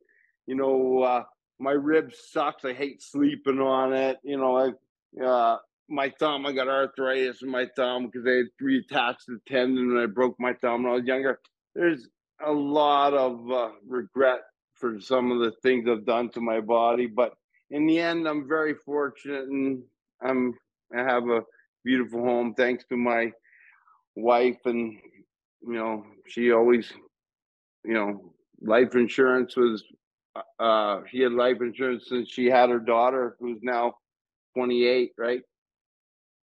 you 0.46 0.54
know, 0.54 1.02
uh, 1.02 1.22
my 1.58 1.72
ribs 1.72 2.16
sucks. 2.30 2.64
I 2.64 2.72
hate 2.72 3.02
sleeping 3.02 3.60
on 3.60 3.92
it. 3.92 4.18
You 4.22 4.38
know, 4.38 4.56
I 4.56 5.22
uh, 5.24 5.58
my 5.88 6.12
thumb. 6.18 6.46
I 6.46 6.52
got 6.52 6.68
arthritis 6.68 7.42
in 7.42 7.50
my 7.50 7.66
thumb 7.76 8.06
because 8.06 8.26
I 8.26 8.36
had 8.36 8.46
reattached 8.62 9.26
the 9.26 9.40
tendon 9.46 9.90
and 9.90 9.98
I 9.98 10.06
broke 10.06 10.36
my 10.38 10.54
thumb 10.54 10.84
when 10.84 10.92
I 10.92 10.96
was 10.96 11.04
younger. 11.04 11.40
There's 11.74 12.08
a 12.44 12.52
lot 12.52 13.12
of 13.12 13.50
uh, 13.50 13.70
regret 13.86 14.40
for 14.74 15.00
some 15.00 15.30
of 15.30 15.40
the 15.40 15.52
things 15.62 15.86
I've 15.88 16.06
done 16.06 16.30
to 16.30 16.40
my 16.40 16.60
body, 16.60 17.06
but 17.06 17.34
in 17.70 17.86
the 17.86 17.98
end, 18.00 18.26
I'm 18.26 18.48
very 18.48 18.74
fortunate 18.74 19.44
and 19.44 19.82
I'm 20.22 20.54
I 20.96 21.02
have 21.02 21.28
a 21.28 21.42
beautiful 21.84 22.24
home. 22.24 22.54
Thanks 22.54 22.84
to 22.88 22.96
my 22.96 23.32
wife 24.16 24.58
and 24.64 24.98
you 25.62 25.74
know 25.74 26.04
she 26.26 26.52
always 26.52 26.92
you 27.84 27.94
know 27.94 28.34
life 28.60 28.94
insurance 28.94 29.56
was 29.56 29.84
uh 30.58 31.00
she 31.08 31.20
had 31.20 31.32
life 31.32 31.58
insurance 31.60 32.06
since 32.08 32.28
she 32.28 32.46
had 32.46 32.70
her 32.70 32.78
daughter 32.78 33.36
who's 33.40 33.58
now 33.62 33.94
28 34.56 35.12
right? 35.18 35.42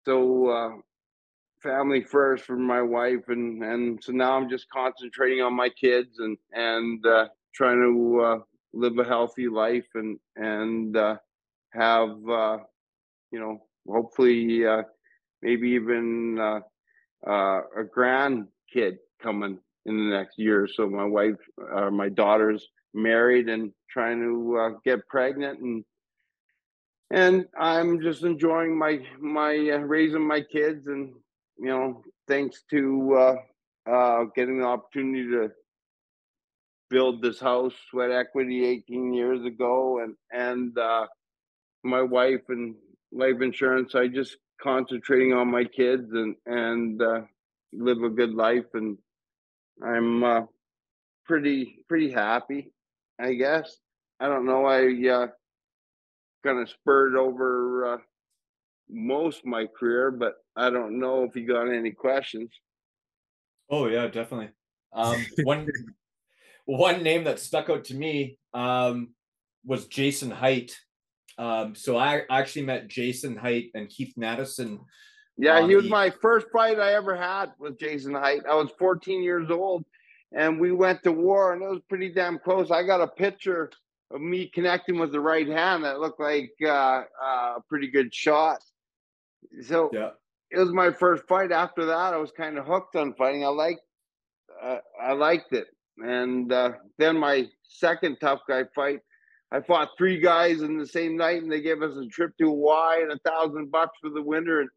So 0.06 0.48
uh 0.50 0.70
family 1.62 2.04
first 2.04 2.44
for 2.44 2.58
my 2.58 2.82
wife 2.82 3.30
and 3.30 3.64
and 3.64 4.04
so 4.04 4.12
now 4.12 4.36
i'm 4.36 4.50
just 4.50 4.68
concentrating 4.70 5.42
on 5.42 5.54
my 5.54 5.70
kids 5.70 6.20
and 6.20 6.38
and 6.52 7.06
uh 7.06 7.26
trying 7.56 7.80
to 7.82 8.22
uh 8.22 8.40
live 8.74 8.98
a 9.00 9.04
healthy 9.06 9.48
life 9.48 9.88
and 9.96 10.20
and 10.36 10.98
uh 10.98 11.16
have 11.72 12.10
uh 12.30 12.58
you 13.32 13.40
know 13.40 13.58
hopefully 13.88 14.66
uh 14.66 14.84
maybe 15.44 15.70
even 15.72 16.40
uh 16.40 16.60
uh 17.28 17.62
a 17.78 17.84
grandkid 17.96 18.98
coming 19.22 19.60
in 19.86 19.98
the 19.98 20.16
next 20.16 20.40
year 20.40 20.68
so. 20.68 20.90
My 20.90 21.06
wife 21.06 21.36
uh, 21.76 21.92
my 21.92 22.10
daughter's 22.10 22.68
married 22.94 23.50
and 23.50 23.72
trying 23.90 24.22
to 24.22 24.58
uh, 24.58 24.70
get 24.86 25.08
pregnant 25.08 25.60
and 25.60 25.84
and 27.12 27.46
i'm 27.60 28.02
just 28.02 28.24
enjoying 28.24 28.78
my 28.78 29.00
my 29.20 29.54
uh, 29.74 29.78
raising 29.78 30.26
my 30.26 30.42
kids 30.42 30.88
and 30.88 31.14
you 31.58 31.68
know 31.68 32.02
thanks 32.28 32.64
to 32.70 33.14
uh 33.16 33.36
uh 33.92 34.24
getting 34.36 34.60
the 34.60 34.66
opportunity 34.66 35.30
to 35.30 35.52
build 36.90 37.22
this 37.22 37.40
house 37.40 37.74
sweat 37.90 38.12
equity 38.12 38.66
18 38.66 39.14
years 39.14 39.44
ago 39.46 40.00
and 40.04 40.16
and 40.32 40.78
uh 40.78 41.06
my 41.84 42.02
wife 42.02 42.42
and 42.50 42.76
life 43.12 43.42
insurance 43.42 43.96
i 43.96 44.08
just 44.08 44.38
concentrating 44.64 45.34
on 45.34 45.50
my 45.50 45.64
kids 45.64 46.12
and 46.14 46.36
and 46.46 47.02
uh, 47.02 47.22
live 47.74 48.02
a 48.04 48.10
good 48.10 48.34
life 48.34 48.66
and 48.74 48.98
i'm 49.84 50.24
uh, 50.24 50.42
pretty 51.26 51.80
pretty 51.88 52.12
happy 52.12 52.72
i 53.20 53.34
guess 53.34 53.78
i 54.20 54.28
don't 54.28 54.46
know 54.46 54.66
i 54.66 54.86
uh 55.10 55.28
kind 56.44 56.60
of 56.60 56.70
spurred 56.70 57.16
over 57.16 57.94
uh, 57.94 57.98
most 58.90 59.40
of 59.40 59.46
my 59.46 59.66
career 59.68 60.12
but 60.12 60.36
i 60.56 60.70
don't 60.70 61.00
know 61.00 61.24
if 61.24 61.36
you 61.36 61.48
got 61.48 61.68
any 61.68 61.92
questions 61.92 62.50
Oh 63.70 63.88
yeah, 63.88 64.08
definitely. 64.08 64.50
Um, 64.94 65.26
one 65.44 65.68
one 66.66 67.04
name 67.04 67.24
that 67.26 67.40
stuck 67.40 67.70
out 67.70 67.86
to 67.86 67.96
me 67.96 68.38
um, 68.54 69.16
was 69.66 69.88
Jason 69.88 70.32
Height. 70.32 70.78
Um, 71.38 71.76
so 71.76 71.98
I 71.98 72.24
actually 72.30 72.66
met 72.66 72.88
Jason 72.88 73.36
Height 73.36 73.72
and 73.74 73.90
Keith 73.90 74.14
Madison. 74.18 74.80
Yeah, 75.38 75.66
he 75.66 75.76
was 75.76 75.86
the- 75.86 75.90
my 75.90 76.10
first 76.10 76.48
fight 76.52 76.80
I 76.80 76.94
ever 76.94 77.16
had 77.16 77.54
with 77.58 77.80
Jason 77.80 78.14
Height. 78.14 78.42
I 78.48 78.56
was 78.56 78.70
14 78.78 79.24
years 79.24 79.50
old 79.50 79.84
and 80.32 80.60
we 80.60 80.72
went 80.72 81.02
to 81.04 81.12
war 81.12 81.54
and 81.54 81.64
it 81.64 81.70
was 81.70 81.82
pretty 81.90 82.10
damn 82.14 82.38
close. 82.40 82.70
I 82.72 82.84
got 82.84 83.02
a 83.02 83.08
picture 83.08 83.72
of 84.12 84.22
me 84.22 84.48
connecting 84.48 85.00
with 85.00 85.12
the 85.12 85.20
right 85.20 85.48
hand 85.48 85.84
that 85.86 86.00
looked 86.00 86.20
like 86.20 86.52
uh, 86.62 86.68
uh, 87.22 87.56
a 87.58 87.64
pretty 87.68 87.88
good 87.88 88.14
shot. 88.14 88.60
So 89.64 89.90
Yeah. 89.92 90.12
it 90.52 90.60
was 90.60 90.72
my 90.72 90.92
first 90.92 91.28
fight. 91.28 91.52
After 91.52 91.86
that, 91.86 92.14
I 92.14 92.18
was 92.18 92.32
kind 92.32 92.60
of 92.60 92.66
hooked 92.68 92.96
on 92.96 93.16
fighting. 93.16 93.44
I 93.44 93.48
liked, 93.48 93.82
uh, 94.62 94.80
I 95.02 95.14
liked 95.14 95.52
it. 95.54 95.68
And 95.98 96.52
uh, 96.52 96.74
then 97.00 97.18
my 97.18 97.48
second 97.64 98.18
tough 98.20 98.42
guy 98.48 98.66
fight, 98.76 99.00
I 99.54 99.62
fought 99.62 99.90
three 99.98 100.20
guys 100.20 100.62
in 100.62 100.78
the 100.80 100.88
same 100.88 101.16
night, 101.16 101.44
and 101.44 101.52
they 101.52 101.62
gave 101.62 101.84
us 101.84 101.96
a 101.96 102.08
trip 102.08 102.32
to 102.40 102.46
Hawaii 102.48 103.04
and 103.04 103.12
a 103.12 103.20
thousand 103.20 103.72
bucks 103.72 103.98
for 104.02 104.10
the 104.10 104.22
winter. 104.22 104.62
And 104.62 104.70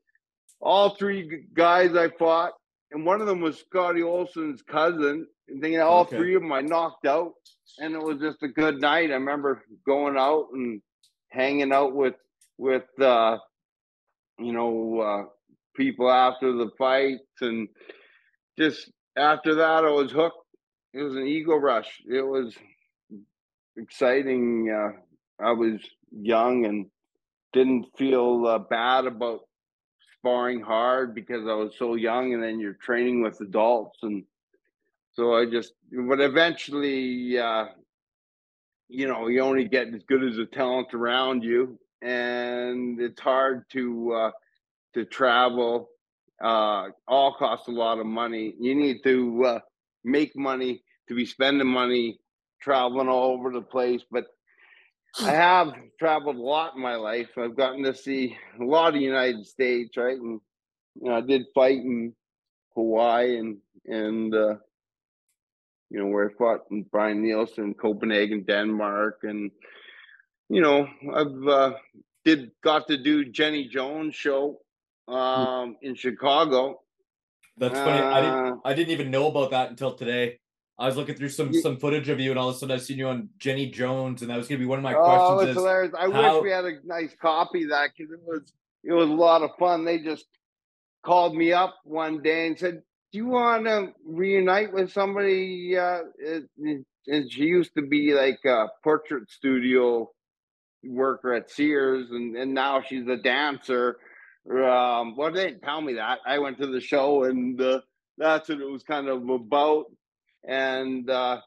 all 0.60 0.96
three 0.96 1.46
guys 1.54 1.96
I 1.96 2.10
fought, 2.10 2.52
and 2.92 3.06
one 3.06 3.20
of 3.22 3.26
them 3.26 3.40
was 3.40 3.58
Scotty 3.58 4.02
Olson's 4.02 4.62
cousin. 4.62 5.26
And 5.48 5.62
thinking 5.62 5.80
all 5.80 6.02
Okay. 6.02 6.16
three 6.16 6.34
of 6.34 6.42
them 6.42 6.52
I 6.52 6.60
knocked 6.60 7.06
out, 7.06 7.32
and 7.78 7.94
it 7.94 8.02
was 8.02 8.18
just 8.20 8.42
a 8.42 8.48
good 8.48 8.80
night. 8.80 9.10
I 9.10 9.14
remember 9.14 9.64
going 9.86 10.16
out 10.18 10.48
and 10.52 10.82
hanging 11.30 11.72
out 11.72 11.94
with 11.94 12.14
with 12.58 12.84
uh, 13.00 13.38
you 14.38 14.52
know 14.52 15.00
uh, 15.00 15.22
people 15.76 16.10
after 16.10 16.52
the 16.52 16.70
fights, 16.76 17.22
and 17.40 17.68
just 18.58 18.90
after 19.16 19.54
that 19.56 19.84
I 19.84 19.90
was 19.90 20.12
hooked. 20.12 20.36
It 20.92 21.02
was 21.02 21.14
an 21.16 21.26
ego 21.26 21.56
rush. 21.56 22.00
It 22.06 22.22
was 22.22 22.54
exciting. 23.76 24.70
Uh, 24.70 24.92
I 25.42 25.52
was 25.52 25.80
young 26.10 26.64
and 26.64 26.86
didn't 27.52 27.86
feel 27.96 28.46
uh, 28.46 28.58
bad 28.58 29.06
about 29.06 29.40
sparring 30.18 30.60
hard 30.60 31.14
because 31.14 31.46
I 31.46 31.54
was 31.54 31.74
so 31.78 31.94
young, 31.94 32.34
and 32.34 32.42
then 32.42 32.58
you're 32.58 32.74
training 32.74 33.22
with 33.22 33.40
adults, 33.40 33.98
and 34.02 34.24
so 35.12 35.34
I 35.34 35.46
just. 35.46 35.74
But 35.90 36.20
eventually, 36.20 37.38
uh, 37.38 37.66
you 38.88 39.08
know, 39.08 39.28
you 39.28 39.40
only 39.40 39.68
get 39.68 39.94
as 39.94 40.02
good 40.04 40.24
as 40.24 40.36
the 40.36 40.46
talent 40.46 40.94
around 40.94 41.42
you, 41.42 41.78
and 42.02 43.00
it's 43.00 43.20
hard 43.20 43.64
to 43.72 44.12
uh, 44.12 44.30
to 44.94 45.04
travel. 45.04 45.88
Uh, 46.42 46.88
all 47.08 47.34
costs 47.38 47.68
a 47.68 47.70
lot 47.70 47.98
of 47.98 48.06
money. 48.06 48.54
You 48.60 48.74
need 48.74 49.02
to 49.04 49.44
uh, 49.44 49.58
make 50.04 50.36
money 50.36 50.82
to 51.08 51.14
be 51.14 51.24
spending 51.24 51.66
money 51.66 52.18
traveling 52.60 53.08
all 53.08 53.32
over 53.32 53.50
the 53.50 53.62
place, 53.62 54.02
but 54.10 54.26
I 55.22 55.30
have 55.30 55.74
traveled 55.98 56.36
a 56.36 56.40
lot 56.40 56.74
in 56.74 56.82
my 56.82 56.96
life. 56.96 57.28
I've 57.38 57.56
gotten 57.56 57.82
to 57.84 57.94
see 57.94 58.36
a 58.60 58.64
lot 58.64 58.88
of 58.88 58.94
the 58.94 59.00
United 59.00 59.46
States, 59.46 59.96
right? 59.96 60.18
And 60.18 60.40
you 61.00 61.08
know, 61.08 61.16
I 61.16 61.20
did 61.20 61.46
fight 61.54 61.78
in 61.78 62.14
Hawaii 62.74 63.38
and 63.38 63.58
and 63.86 64.34
uh, 64.34 64.56
you 65.90 65.98
know 65.98 66.06
where 66.06 66.28
I 66.28 66.32
fought 66.34 66.64
in 66.70 66.82
Brian 66.82 67.22
Nielsen, 67.22 67.74
Copenhagen, 67.74 68.44
Denmark, 68.44 69.20
and 69.22 69.50
you 70.48 70.60
know 70.60 70.86
I've 71.14 71.48
uh, 71.48 71.72
did 72.24 72.50
got 72.62 72.88
to 72.88 72.96
do 72.96 73.24
Jenny 73.24 73.68
Jones 73.68 74.14
show 74.14 74.60
um, 75.08 75.76
in 75.80 75.94
Chicago. 75.94 76.82
That's 77.56 77.78
funny. 77.78 78.00
I 78.00 78.20
didn't 78.20 78.38
Uh, 78.48 78.56
I 78.64 78.74
didn't 78.74 78.90
even 78.90 79.10
know 79.10 79.28
about 79.28 79.50
that 79.52 79.70
until 79.70 79.94
today. 79.94 80.40
I 80.78 80.86
was 80.86 80.96
looking 80.96 81.14
through 81.14 81.30
some 81.30 81.52
Ye- 81.52 81.60
some 81.60 81.78
footage 81.78 82.08
of 82.08 82.20
you, 82.20 82.30
and 82.30 82.38
all 82.38 82.50
of 82.50 82.56
a 82.56 82.58
sudden 82.58 82.74
I 82.74 82.78
seen 82.78 82.98
you 82.98 83.08
on 83.08 83.30
Jenny 83.38 83.70
Jones, 83.70 84.20
and 84.22 84.30
that 84.30 84.36
was 84.36 84.46
gonna 84.46 84.58
be 84.58 84.66
one 84.66 84.78
of 84.78 84.82
my 84.82 84.94
oh, 84.94 85.02
questions. 85.36 85.50
it's 85.50 85.58
hilarious! 85.58 85.94
I 85.98 86.10
how- 86.10 86.34
wish 86.34 86.42
we 86.42 86.50
had 86.50 86.64
a 86.64 86.72
nice 86.84 87.14
copy 87.20 87.64
of 87.64 87.70
that 87.70 87.90
because 87.96 88.12
it 88.12 88.20
was 88.22 88.52
it 88.84 88.92
was 88.92 89.08
a 89.08 89.12
lot 89.12 89.42
of 89.42 89.50
fun. 89.58 89.84
They 89.84 89.98
just 89.98 90.26
called 91.02 91.34
me 91.34 91.52
up 91.52 91.76
one 91.84 92.20
day 92.22 92.46
and 92.46 92.58
said, 92.58 92.82
"Do 93.12 93.18
you 93.18 93.26
want 93.26 93.64
to 93.64 93.92
reunite 94.04 94.72
with 94.72 94.92
somebody?" 94.92 95.76
Uh, 95.78 96.00
and 97.06 97.32
she 97.32 97.44
used 97.44 97.74
to 97.76 97.82
be 97.82 98.12
like 98.12 98.44
a 98.44 98.68
portrait 98.84 99.30
studio 99.30 100.10
worker 100.84 101.32
at 101.32 101.50
Sears, 101.50 102.10
and 102.10 102.36
and 102.36 102.52
now 102.52 102.82
she's 102.82 103.08
a 103.08 103.16
dancer. 103.16 103.96
Um, 104.48 105.16
well, 105.16 105.32
they 105.32 105.46
didn't 105.46 105.62
tell 105.62 105.80
me 105.80 105.94
that. 105.94 106.18
I 106.26 106.38
went 106.38 106.58
to 106.58 106.66
the 106.66 106.80
show, 106.80 107.24
and 107.24 107.60
uh, 107.60 107.80
that's 108.18 108.48
what 108.48 108.60
it 108.60 108.70
was 108.70 108.82
kind 108.82 109.08
of 109.08 109.28
about. 109.28 109.86
And 110.46 111.08
uh, 111.08 111.40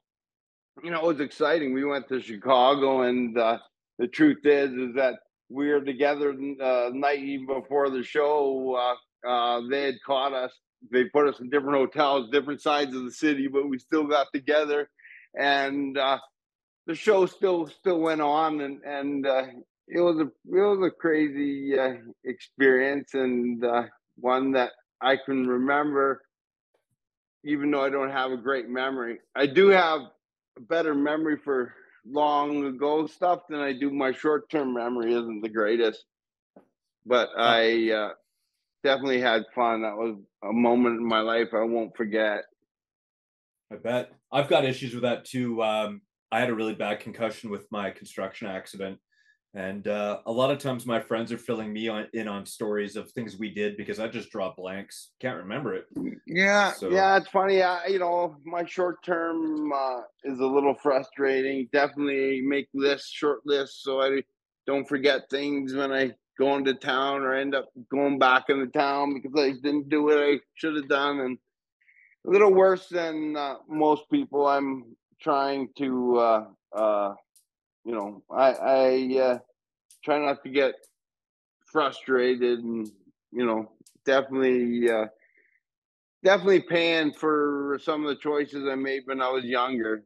you 0.83 0.91
know, 0.91 0.99
it 0.99 1.05
was 1.05 1.19
exciting. 1.19 1.73
We 1.73 1.85
went 1.85 2.07
to 2.09 2.21
Chicago, 2.21 3.01
and 3.03 3.37
uh, 3.37 3.59
the 3.97 4.07
truth 4.07 4.45
is, 4.45 4.71
is 4.71 4.95
that 4.95 5.15
we 5.49 5.69
were 5.69 5.81
together 5.81 6.31
uh, 6.31 6.89
night 6.93 7.19
even 7.19 7.47
before 7.47 7.89
the 7.89 8.03
show. 8.03 8.75
Uh, 8.75 9.27
uh, 9.27 9.61
they 9.69 9.83
had 9.83 9.95
caught 10.05 10.33
us. 10.33 10.51
They 10.91 11.05
put 11.05 11.27
us 11.27 11.39
in 11.39 11.49
different 11.49 11.77
hotels, 11.77 12.29
different 12.31 12.61
sides 12.61 12.95
of 12.95 13.03
the 13.03 13.11
city, 13.11 13.47
but 13.47 13.67
we 13.67 13.79
still 13.79 14.05
got 14.05 14.27
together, 14.33 14.89
and 15.37 15.95
the 15.95 16.95
show 16.95 17.25
still 17.25 17.67
still 17.67 17.99
went 17.99 18.21
on, 18.21 18.61
and 18.61 18.81
and 18.85 19.25
it 19.89 19.99
was 19.99 20.17
a 20.17 20.25
it 20.25 20.61
was 20.61 20.87
a 20.87 20.91
crazy 20.91 21.77
uh, 21.77 21.95
experience, 22.23 23.13
and 23.13 23.63
uh, 23.65 23.83
one 24.17 24.51
that 24.51 24.71
I 25.01 25.17
can 25.17 25.47
remember, 25.47 26.21
even 27.43 27.71
though 27.71 27.83
I 27.83 27.89
don't 27.89 28.11
have 28.11 28.31
a 28.31 28.37
great 28.37 28.69
memory. 28.69 29.19
I 29.35 29.45
do 29.45 29.67
have 29.69 30.01
a 30.57 30.61
better 30.61 30.93
memory 30.93 31.37
for 31.37 31.73
long 32.05 32.65
ago 32.65 33.07
stuff 33.07 33.41
than 33.49 33.59
I 33.59 33.73
do 33.73 33.91
my 33.91 34.11
short 34.11 34.49
term 34.49 34.73
memory 34.73 35.13
isn't 35.13 35.41
the 35.41 35.49
greatest. 35.49 36.05
But 37.05 37.29
I 37.37 37.91
uh, 37.91 38.09
definitely 38.83 39.21
had 39.21 39.43
fun. 39.55 39.81
That 39.81 39.95
was 39.95 40.17
a 40.43 40.53
moment 40.53 40.99
in 40.99 41.07
my 41.07 41.21
life 41.21 41.49
I 41.53 41.63
won't 41.63 41.95
forget. 41.95 42.43
I 43.71 43.75
bet. 43.75 44.11
I've 44.31 44.49
got 44.49 44.65
issues 44.65 44.93
with 44.93 45.03
that 45.03 45.25
too. 45.25 45.61
Um, 45.63 46.01
I 46.31 46.39
had 46.39 46.49
a 46.49 46.55
really 46.55 46.75
bad 46.75 46.99
concussion 46.99 47.49
with 47.49 47.65
my 47.71 47.89
construction 47.89 48.47
accident. 48.47 48.99
And 49.55 49.87
uh, 49.87 50.19
a 50.27 50.31
lot 50.31 50.51
of 50.51 50.59
times 50.59 50.85
my 50.85 50.99
friends 50.99 51.31
are 51.31 51.37
filling 51.37 51.73
me 51.73 51.87
on, 51.87 52.07
in 52.13 52.27
on 52.27 52.45
stories 52.45 52.95
of 52.95 53.11
things 53.11 53.37
we 53.37 53.51
did 53.51 53.77
because 53.77 53.99
I 53.99 54.07
just 54.07 54.29
draw 54.29 54.53
blanks. 54.53 55.09
Can't 55.19 55.37
remember 55.37 55.73
it. 55.73 55.85
Yeah, 56.27 56.71
So- 56.73 56.89
yeah, 56.91 57.17
it's 57.17 57.29
funny. 57.29 57.63
I, 57.63 57.87
you 57.87 57.97
know, 57.97 58.35
my 58.45 58.63
short 58.65 59.03
term 59.03 59.71
uh, 59.73 60.01
is 60.23 60.39
a 60.39 60.45
little 60.45 60.75
frustrating. 60.75 61.67
Definitely 61.73 62.41
make 62.41 62.67
lists, 62.75 63.09
short 63.09 63.39
lists, 63.45 63.81
so 63.83 64.01
I 64.01 64.21
don't 64.67 64.87
forget 64.87 65.29
things 65.31 65.73
when 65.73 65.91
I 65.91 66.11
go 66.37 66.55
into 66.55 66.75
town 66.75 67.23
or 67.23 67.33
end 67.33 67.55
up 67.55 67.69
going 67.91 68.19
back 68.19 68.45
into 68.49 68.67
town 68.67 69.15
because 69.15 69.33
I 69.35 69.51
didn't 69.63 69.89
do 69.89 70.03
what 70.03 70.19
I 70.19 70.39
should 70.53 70.75
have 70.75 70.87
done. 70.87 71.21
And 71.21 71.37
a 72.27 72.29
little 72.29 72.53
worse 72.53 72.87
than 72.87 73.35
uh, 73.35 73.55
most 73.67 74.03
people. 74.11 74.45
I'm 74.45 74.95
trying 75.19 75.69
to, 75.79 76.17
uh, 76.17 76.45
uh, 76.75 77.13
you 77.85 77.93
know, 77.93 78.23
I, 78.29 78.51
I 78.51 79.19
uh, 79.19 79.37
try 80.03 80.19
not 80.19 80.43
to 80.43 80.49
get 80.49 80.75
frustrated 81.71 82.59
and, 82.59 82.89
you 83.31 83.45
know, 83.45 83.71
definitely. 84.05 84.89
Uh, 84.89 85.05
definitely 86.23 86.61
paying 86.61 87.13
for 87.13 87.79
some 87.83 88.03
of 88.03 88.09
the 88.09 88.21
choices 88.21 88.67
I 88.69 88.75
made 88.75 89.03
when 89.05 89.21
I 89.21 89.29
was 89.29 89.45
younger. 89.45 90.03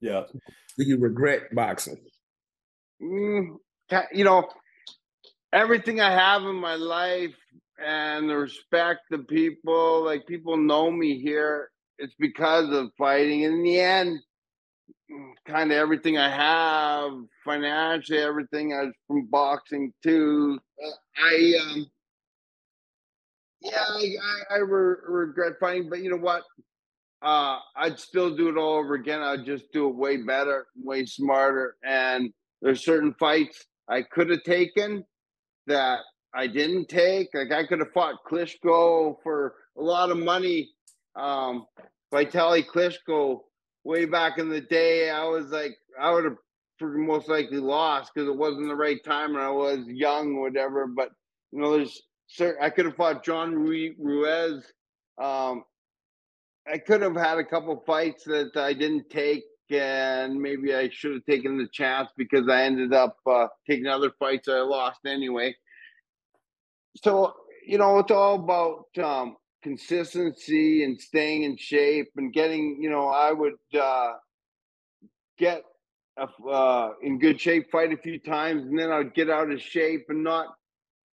Yeah. 0.00 0.24
Do 0.76 0.84
you 0.84 0.98
regret 0.98 1.54
boxing? 1.54 1.98
Mm, 3.02 3.56
you 4.12 4.24
know, 4.24 4.48
everything 5.52 6.00
I 6.00 6.10
have 6.10 6.42
in 6.42 6.56
my 6.56 6.76
life 6.76 7.34
and 7.84 8.28
the 8.28 8.36
respect 8.36 9.00
the 9.10 9.18
people, 9.18 10.04
like 10.04 10.26
people 10.26 10.56
know 10.56 10.90
me 10.90 11.18
here, 11.18 11.70
it's 11.98 12.14
because 12.18 12.70
of 12.70 12.90
fighting. 12.96 13.44
And 13.44 13.54
In 13.54 13.62
the 13.64 13.80
end, 13.80 14.20
kind 15.46 15.72
of 15.72 15.78
everything 15.78 16.18
I 16.18 16.28
have 16.28 17.12
financially, 17.44 18.18
everything 18.18 18.74
I 18.74 18.86
from 19.06 19.26
boxing 19.26 19.92
too. 20.02 20.58
Uh, 20.84 20.90
I 21.22 21.54
um, 21.62 21.86
yeah, 23.60 23.84
I 23.88 24.14
I, 24.22 24.54
I 24.56 24.58
re- 24.58 24.96
regret 25.06 25.54
fighting, 25.60 25.88
but 25.88 26.00
you 26.00 26.10
know 26.10 26.16
what? 26.16 26.42
Uh, 27.20 27.58
I'd 27.74 27.98
still 27.98 28.36
do 28.36 28.48
it 28.48 28.56
all 28.56 28.74
over 28.74 28.94
again. 28.94 29.20
I'd 29.20 29.44
just 29.44 29.72
do 29.72 29.88
it 29.88 29.96
way 29.96 30.18
better, 30.18 30.66
way 30.76 31.04
smarter. 31.04 31.76
And 31.82 32.32
there's 32.62 32.84
certain 32.84 33.14
fights 33.18 33.66
I 33.88 34.02
could 34.02 34.30
have 34.30 34.44
taken 34.44 35.04
that 35.66 36.00
I 36.32 36.46
didn't 36.46 36.88
take. 36.88 37.28
Like 37.34 37.50
I 37.50 37.66
could 37.66 37.80
have 37.80 37.92
fought 37.92 38.24
Klitschko 38.30 39.16
for 39.22 39.54
a 39.76 39.82
lot 39.82 40.10
of 40.10 40.18
money. 40.18 40.70
Um, 41.16 41.66
Vitaly 42.12 42.64
Klitschko 42.64 43.40
way 43.88 44.04
back 44.04 44.36
in 44.36 44.50
the 44.50 44.60
day, 44.60 45.08
I 45.08 45.24
was 45.24 45.46
like, 45.46 45.78
I 45.98 46.12
would 46.12 46.24
have 46.24 46.36
most 46.80 47.26
likely 47.26 47.56
lost 47.56 48.12
because 48.14 48.28
it 48.28 48.36
wasn't 48.36 48.68
the 48.68 48.76
right 48.76 49.02
time 49.02 49.34
and 49.34 49.42
I 49.42 49.50
was 49.50 49.80
young 49.86 50.36
or 50.36 50.42
whatever. 50.42 50.86
But 50.86 51.08
you 51.50 51.60
know, 51.60 51.72
there's 51.72 52.02
certain 52.26 52.62
I 52.62 52.68
could 52.68 52.84
have 52.84 52.96
fought 52.96 53.24
John 53.24 53.54
Ruiz. 53.54 54.62
Um, 55.20 55.64
I 56.70 56.76
could 56.76 57.00
have 57.00 57.16
had 57.16 57.38
a 57.38 57.44
couple 57.44 57.82
fights 57.86 58.24
that 58.24 58.56
I 58.56 58.74
didn't 58.74 59.08
take, 59.08 59.44
and 59.70 60.38
maybe 60.38 60.74
I 60.74 60.90
should 60.90 61.14
have 61.14 61.24
taken 61.24 61.56
the 61.56 61.66
chance 61.72 62.10
because 62.14 62.46
I 62.46 62.64
ended 62.64 62.92
up 62.92 63.16
uh, 63.26 63.46
taking 63.66 63.86
other 63.86 64.12
fights 64.18 64.48
I 64.48 64.60
lost 64.60 65.00
anyway. 65.06 65.56
So 67.02 67.32
you 67.66 67.78
know, 67.78 67.98
it's 67.98 68.12
all 68.12 68.34
about 68.34 68.84
um, 69.02 69.36
consistency 69.62 70.84
and 70.84 71.00
staying 71.00 71.42
in 71.42 71.56
shape 71.56 72.10
and 72.16 72.32
getting. 72.32 72.78
You 72.80 72.90
know, 72.90 73.08
I 73.08 73.32
would 73.32 73.54
uh, 73.78 74.12
get 75.38 75.62
a, 76.18 76.26
uh, 76.48 76.92
in 77.02 77.18
good 77.18 77.40
shape, 77.40 77.70
fight 77.70 77.92
a 77.92 77.96
few 77.96 78.18
times, 78.18 78.64
and 78.64 78.78
then 78.78 78.90
I'd 78.90 79.14
get 79.14 79.30
out 79.30 79.50
of 79.50 79.60
shape 79.60 80.06
and 80.08 80.22
not 80.22 80.48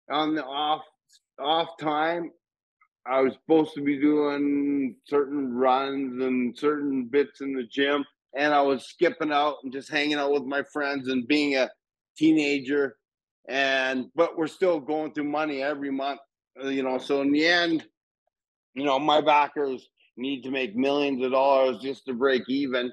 on 0.09 0.35
the 0.35 0.43
off 0.43 0.83
off 1.39 1.69
time. 1.79 2.31
I 3.05 3.21
was 3.21 3.33
supposed 3.33 3.73
to 3.73 3.81
be 3.81 3.99
doing 3.99 4.95
certain 5.07 5.53
runs 5.53 6.21
and 6.21 6.57
certain 6.57 7.05
bits 7.05 7.41
in 7.41 7.53
the 7.53 7.63
gym, 7.63 8.05
and 8.37 8.53
I 8.53 8.61
was 8.61 8.85
skipping 8.85 9.31
out 9.31 9.55
and 9.63 9.73
just 9.73 9.89
hanging 9.89 10.17
out 10.17 10.31
with 10.31 10.43
my 10.43 10.63
friends 10.71 11.07
and 11.07 11.27
being 11.27 11.55
a 11.55 11.69
teenager. 12.15 12.97
And 13.49 14.05
but 14.15 14.37
we're 14.37 14.47
still 14.47 14.79
going 14.79 15.13
through 15.13 15.23
money 15.23 15.63
every 15.63 15.91
month, 15.91 16.19
uh, 16.63 16.67
you 16.67 16.83
know. 16.83 16.99
So 16.99 17.21
in 17.21 17.31
the 17.31 17.45
end, 17.45 17.85
you 18.73 18.83
know, 18.83 18.99
my 18.99 19.21
backers 19.21 19.87
need 20.17 20.43
to 20.43 20.51
make 20.51 20.75
millions 20.75 21.23
of 21.23 21.31
dollars 21.31 21.77
just 21.81 22.05
to 22.05 22.13
break 22.13 22.43
even, 22.47 22.91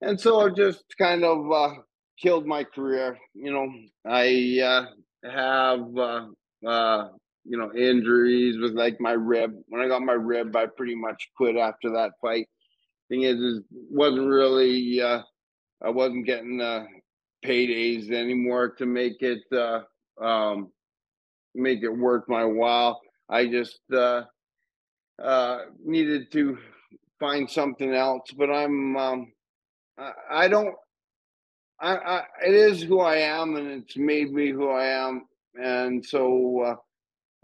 and 0.00 0.20
so 0.20 0.46
it 0.46 0.56
just 0.56 0.84
kind 0.98 1.24
of 1.24 1.50
uh, 1.50 1.74
killed 2.20 2.46
my 2.46 2.64
career. 2.64 3.18
You 3.34 3.52
know, 3.52 3.68
I 4.06 4.60
uh, 4.62 5.30
have 5.30 5.96
uh, 5.96 6.26
uh, 6.66 7.08
you 7.44 7.58
know, 7.58 7.72
injuries 7.74 8.58
with 8.58 8.72
like 8.72 9.00
my 9.00 9.12
rib. 9.12 9.54
When 9.68 9.82
I 9.82 9.88
got 9.88 10.02
my 10.02 10.12
rib, 10.12 10.54
I 10.54 10.66
pretty 10.66 10.94
much 10.94 11.30
quit 11.36 11.56
after 11.56 11.90
that 11.90 12.12
fight. 12.20 12.48
Thing 13.08 13.22
is, 13.22 13.40
is 13.40 13.60
wasn't 13.70 14.28
really 14.28 15.00
uh 15.00 15.20
I 15.84 15.90
wasn't 15.90 16.26
getting 16.26 16.60
uh 16.60 16.84
paydays 17.44 18.10
anymore 18.10 18.70
to 18.78 18.86
make 18.86 19.20
it 19.20 19.42
uh 19.52 19.80
um 20.22 20.70
make 21.54 21.82
it 21.82 21.90
worth 21.90 22.24
my 22.28 22.44
while. 22.44 23.00
I 23.28 23.48
just 23.48 23.80
uh 23.94 24.22
uh 25.22 25.60
needed 25.84 26.30
to 26.32 26.58
find 27.20 27.50
something 27.50 27.94
else, 27.94 28.30
but 28.36 28.50
I'm 28.50 28.96
um 28.96 29.32
I, 29.98 30.12
I 30.30 30.48
don't 30.48 30.74
I, 31.80 31.96
I 31.96 32.22
it 32.46 32.54
is 32.54 32.82
who 32.82 33.00
I 33.00 33.16
am 33.16 33.56
and 33.56 33.68
it's 33.82 33.96
made 33.96 34.32
me 34.32 34.50
who 34.50 34.70
I 34.70 34.86
am 34.86 35.26
and 35.56 36.04
so 36.04 36.62
uh 36.62 36.74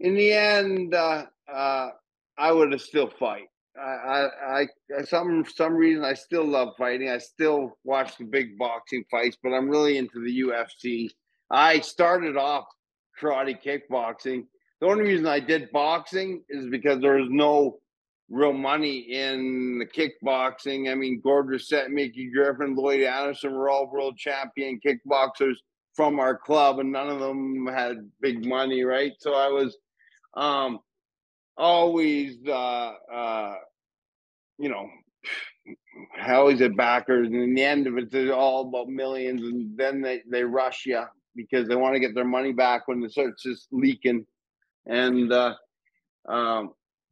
in 0.01 0.15
the 0.15 0.33
end, 0.33 0.95
uh, 0.95 1.27
uh, 1.53 1.91
I 2.39 2.53
would 2.53 2.73
have 2.73 2.83
still 2.83 3.11
fight. 3.19 3.49
I, 3.79 4.29
I, 4.47 4.69
I, 4.99 5.03
some 5.05 5.45
some 5.47 5.75
reason, 5.75 6.05
I 6.05 6.15
still 6.15 6.47
love 6.47 6.75
fighting. 6.79 7.11
I 7.11 7.19
still 7.19 7.79
watch 7.85 8.19
the 8.19 8.25
big 8.25 8.59
boxing 8.59 9.05
fights, 9.11 9.39
but 9.43 9.51
I'm 9.51 9.71
really 9.71 9.99
into 9.99 10.21
the 10.25 10.43
UFC. 10.43 11.11
I 11.51 11.81
started 11.81 12.37
off 12.37 12.67
karate 13.23 13.59
kickboxing. 13.63 14.47
The 14.81 14.87
only 14.87 15.05
reason 15.05 15.27
I 15.27 15.41
did 15.41 15.73
boxing 15.73 16.43
is 16.49 16.67
because 16.69 17.01
there 17.01 17.17
was 17.17 17.29
no 17.31 17.79
real 18.31 18.53
money 18.53 18.99
in 18.99 19.79
the 19.79 19.87
kickboxing. 19.87 20.91
I 20.91 20.95
mean, 20.95 21.21
Gord 21.23 21.49
Racette, 21.49 21.91
Mickey 21.91 22.31
Griffin, 22.31 22.77
Lloyd 22.77 23.03
Anderson 23.03 23.55
were 23.55 23.69
all 23.71 23.91
world 23.91 24.17
champion 24.17 24.81
kickboxers 24.85 25.55
from 25.95 26.21
our 26.21 26.37
club, 26.37 26.79
and 26.79 26.93
none 26.93 27.09
of 27.09 27.19
them 27.19 27.67
had 27.67 28.09
big 28.21 28.47
money, 28.47 28.85
right? 28.85 29.13
So 29.19 29.35
I 29.35 29.49
was 29.49 29.77
um 30.35 30.79
always 31.57 32.37
uh 32.47 32.93
uh 33.13 33.55
you 34.59 34.69
know 34.69 34.89
always 36.27 36.61
at 36.61 36.77
backers 36.77 37.27
and 37.27 37.43
in 37.43 37.55
the 37.55 37.65
end 37.65 37.87
of 37.87 37.99
it 37.99 38.13
it's 38.13 38.33
all 38.33 38.69
about 38.69 38.89
millions 38.89 39.43
and 39.43 39.77
then 39.77 40.01
they 40.01 40.23
they 40.31 40.45
rush 40.45 40.87
you 40.87 41.03
because 41.35 41.67
they 41.67 41.75
want 41.75 41.95
to 41.95 42.01
get 42.01 42.15
their 42.15 42.25
money 42.25 42.53
back 42.53 42.87
when 42.87 43.03
it 43.03 43.11
starts 43.11 43.43
just 43.43 43.67
leaking 43.73 44.25
and 44.89 45.33
uh 45.33 45.55
um 46.29 46.71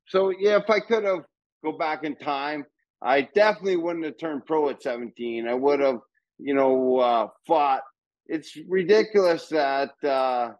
so 0.09 0.31
yeah 0.31 0.57
if 0.57 0.69
i 0.69 0.81
could 0.81 1.05
have 1.05 1.25
go 1.65 1.73
back 1.73 2.05
in 2.05 2.17
time 2.17 2.65
i 3.03 3.23
definitely 3.35 3.77
wouldn't 3.77 4.05
have 4.05 4.19
turned 4.19 4.45
pro 4.47 4.69
at 4.69 4.83
17 4.83 5.47
i 5.47 5.55
would 5.55 5.81
have 5.81 5.99
you 6.39 6.55
know 6.55 6.99
uh 6.99 7.29
fought 7.47 7.83
it's 8.29 8.57
ridiculous 8.69 9.49
that 9.49 9.93
uh, 10.05 10.53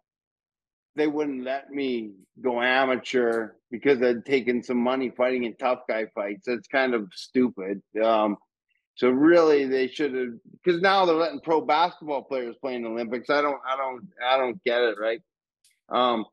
they 0.95 1.07
wouldn't 1.07 1.43
let 1.43 1.69
me 1.69 2.11
go 2.41 2.61
amateur 2.61 3.51
because 3.71 4.01
I'd 4.01 4.25
taken 4.25 4.63
some 4.63 4.77
money 4.77 5.11
fighting 5.15 5.43
in 5.43 5.55
tough 5.55 5.79
guy 5.87 6.05
fights. 6.15 6.47
That's 6.47 6.67
kind 6.67 6.93
of 6.93 7.09
stupid. 7.13 7.81
Um, 8.01 8.37
so 8.95 9.09
really, 9.09 9.65
they 9.65 9.87
should 9.87 10.13
have 10.15 10.29
because 10.63 10.81
now 10.81 11.05
they're 11.05 11.15
letting 11.15 11.41
pro 11.41 11.61
basketball 11.61 12.23
players 12.23 12.55
play 12.61 12.75
in 12.75 12.83
the 12.83 12.89
Olympics. 12.89 13.29
I 13.29 13.41
don't, 13.41 13.59
I 13.67 13.77
don't, 13.77 14.07
I 14.27 14.37
don't 14.37 14.63
get 14.63 14.81
it. 14.81 14.97
Right? 14.99 15.21
Um, 15.89 16.25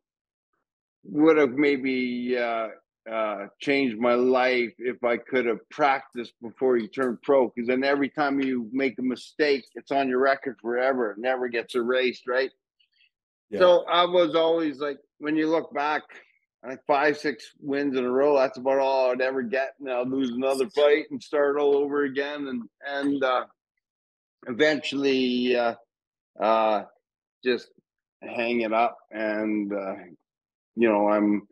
would 1.04 1.36
have 1.36 1.52
maybe 1.52 2.36
uh, 2.38 2.68
uh, 3.10 3.46
changed 3.60 3.98
my 3.98 4.14
life 4.14 4.72
if 4.78 5.02
I 5.04 5.16
could 5.18 5.46
have 5.46 5.68
practiced 5.70 6.32
before 6.40 6.76
you 6.76 6.88
turn 6.88 7.18
pro. 7.22 7.48
Because 7.48 7.68
then 7.68 7.84
every 7.84 8.08
time 8.08 8.40
you 8.40 8.68
make 8.72 8.98
a 8.98 9.02
mistake, 9.02 9.64
it's 9.74 9.90
on 9.92 10.08
your 10.08 10.20
record 10.20 10.56
forever. 10.60 11.12
It 11.12 11.18
never 11.18 11.48
gets 11.48 11.74
erased, 11.74 12.26
right? 12.26 12.50
Yeah. 13.50 13.60
So 13.60 13.84
I 13.86 14.04
was 14.06 14.34
always 14.34 14.78
like, 14.78 14.98
when 15.18 15.36
you 15.36 15.48
look 15.48 15.72
back, 15.74 16.02
like 16.66 16.80
five, 16.86 17.18
six 17.18 17.52
wins 17.60 17.96
in 17.96 18.04
a 18.04 18.10
row, 18.10 18.38
that's 18.38 18.56
about 18.56 18.78
all 18.78 19.10
I'd 19.10 19.20
ever 19.20 19.42
get. 19.42 19.74
And 19.78 19.90
I'll 19.90 20.08
lose 20.08 20.30
another 20.30 20.68
fight 20.70 21.04
and 21.10 21.22
start 21.22 21.58
all 21.58 21.76
over 21.76 22.04
again. 22.04 22.48
And 22.48 22.62
and 22.86 23.22
uh, 23.22 23.44
eventually, 24.46 25.54
uh, 25.56 25.74
uh, 26.40 26.84
just 27.44 27.68
hang 28.22 28.62
it 28.62 28.72
up. 28.72 28.96
And 29.10 29.72
uh, 29.72 29.94
you 30.76 30.88
know, 30.88 31.08
I'm 31.08 31.46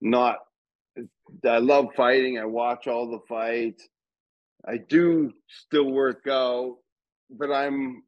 not. 0.00 0.38
I 1.44 1.58
love 1.58 1.88
fighting. 1.96 2.38
I 2.38 2.44
watch 2.44 2.86
all 2.86 3.10
the 3.10 3.20
fights. 3.28 3.86
I 4.66 4.78
do 4.78 5.32
still 5.46 5.90
work 5.90 6.26
out, 6.28 6.76
but 7.30 7.52
I'm 7.52 8.02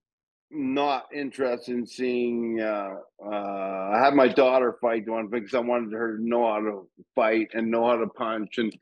not 0.50 1.06
interested 1.14 1.74
in 1.74 1.87
seeing. 1.87 2.61
Uh, 2.61 2.96
uh, 3.24 3.90
I 3.94 4.00
had 4.02 4.14
my 4.14 4.28
daughter 4.28 4.76
fight 4.80 5.09
one 5.09 5.28
because 5.28 5.54
I 5.54 5.61
wanted 5.61 5.92
her 5.92 6.16
to 6.16 6.22
know 6.26 6.52
how 6.52 6.61
to 6.61 6.88
fight 7.14 7.50
and 7.54 7.70
know 7.70 7.87
how 7.87 7.96
to 7.96 8.09
punch. 8.09 8.59
And 8.59 8.76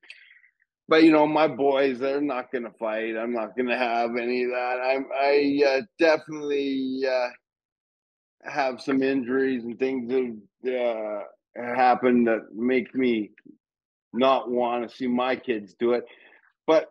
but 0.88 1.04
you 1.04 1.12
know, 1.12 1.26
my 1.26 1.46
boys, 1.46 1.98
they're 1.98 2.20
not 2.20 2.50
going 2.50 2.64
to 2.64 2.72
fight. 2.78 3.16
I'm 3.16 3.34
not 3.34 3.54
going 3.54 3.68
to 3.68 3.76
have 3.76 4.16
any 4.16 4.44
of 4.44 4.50
that. 4.50 4.80
I'm, 4.82 5.06
I 5.14 5.62
uh, 5.66 5.80
definitely 5.98 7.02
uh, 7.06 7.28
have 8.50 8.80
some 8.80 9.02
injuries 9.02 9.64
and 9.64 9.78
things 9.78 10.10
that 10.62 10.74
uh, 10.74 11.24
happen 11.58 12.24
that 12.24 12.54
make 12.54 12.94
me 12.94 13.30
not 14.12 14.50
want 14.50 14.88
to 14.88 14.96
see 14.96 15.06
my 15.06 15.36
kids 15.36 15.74
do 15.78 15.92
it. 15.92 16.04
But 16.66 16.88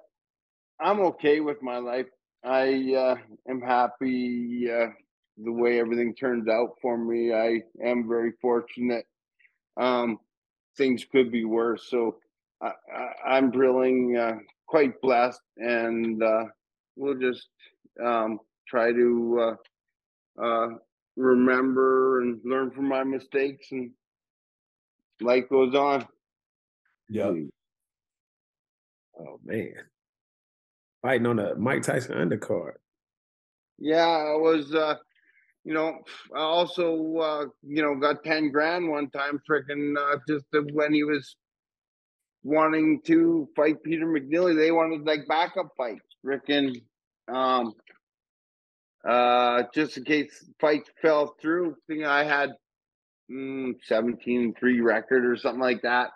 I'm 0.80 1.00
okay 1.02 1.40
with 1.40 1.62
my 1.62 1.78
life. 1.78 2.08
I 2.44 2.94
uh, 2.96 3.16
am 3.50 3.62
happy 3.62 4.70
uh, 4.72 4.88
the 5.38 5.52
way 5.52 5.80
everything 5.80 6.14
turned 6.16 6.50
out 6.50 6.76
for 6.82 6.98
me. 6.98 7.34
I 7.34 7.62
am 7.84 8.08
very 8.08 8.34
fortunate. 8.42 9.06
Um, 9.76 10.20
things 10.78 11.06
could 11.12 11.32
be 11.32 11.46
worse, 11.46 11.88
so 11.90 12.18
I, 12.62 12.72
I'm 13.26 13.52
feeling 13.52 14.18
uh, 14.18 14.38
quite 14.68 15.00
blessed, 15.02 15.42
and 15.58 16.22
uh, 16.22 16.46
we'll 16.96 17.20
just 17.20 17.48
um, 18.04 18.40
try 18.68 18.92
to 18.92 19.56
uh, 20.40 20.44
uh, 20.44 20.68
remember 21.16 22.22
and 22.22 22.40
learn 22.44 22.72
from 22.72 22.88
my 22.88 23.04
mistakes, 23.04 23.68
and 23.72 23.92
life 25.22 25.50
goes 25.50 25.76
on. 25.76 26.08
Yeah. 27.10 27.34
Oh 29.20 29.40
man, 29.44 29.74
fighting 31.02 31.26
on 31.28 31.40
a 31.40 31.56
Mike 31.56 31.84
Tyson 31.84 32.16
undercard. 32.16 32.74
Yeah, 33.80 34.06
I 34.06 34.36
was, 34.36 34.74
uh, 34.74 34.96
you 35.64 35.74
know, 35.74 36.00
I 36.36 36.40
also, 36.40 37.18
uh, 37.18 37.46
you 37.64 37.82
know, 37.84 37.96
got 37.96 38.24
10 38.24 38.52
grand 38.52 38.90
one 38.90 39.10
time, 39.10 39.40
freaking, 39.50 39.96
uh, 39.98 40.18
just 40.28 40.46
when 40.74 40.94
he 40.94 41.04
was 41.04 41.36
wanting 42.44 43.02
to 43.06 43.48
fight 43.56 43.84
Peter 43.84 44.08
McNeeley. 44.08 44.56
They 44.56 44.72
wanted 44.72 45.06
like 45.06 45.28
backup 45.28 45.70
fights, 45.78 46.16
freaking, 46.26 46.82
um, 47.28 47.74
uh, 49.08 49.64
just 49.74 49.98
in 49.98 50.06
case 50.06 50.50
fights 50.60 50.90
fell 51.02 51.36
through. 51.40 51.72
I 51.72 51.76
think 51.88 52.04
I 52.06 52.24
had 52.24 52.54
mm, 53.32 53.74
17 53.86 54.54
3 54.60 54.82
record 54.82 55.26
or 55.26 55.38
something 55.38 55.62
like 55.62 55.82
that. 55.84 56.12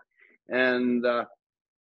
And, 0.49 1.05
uh, 1.05 1.25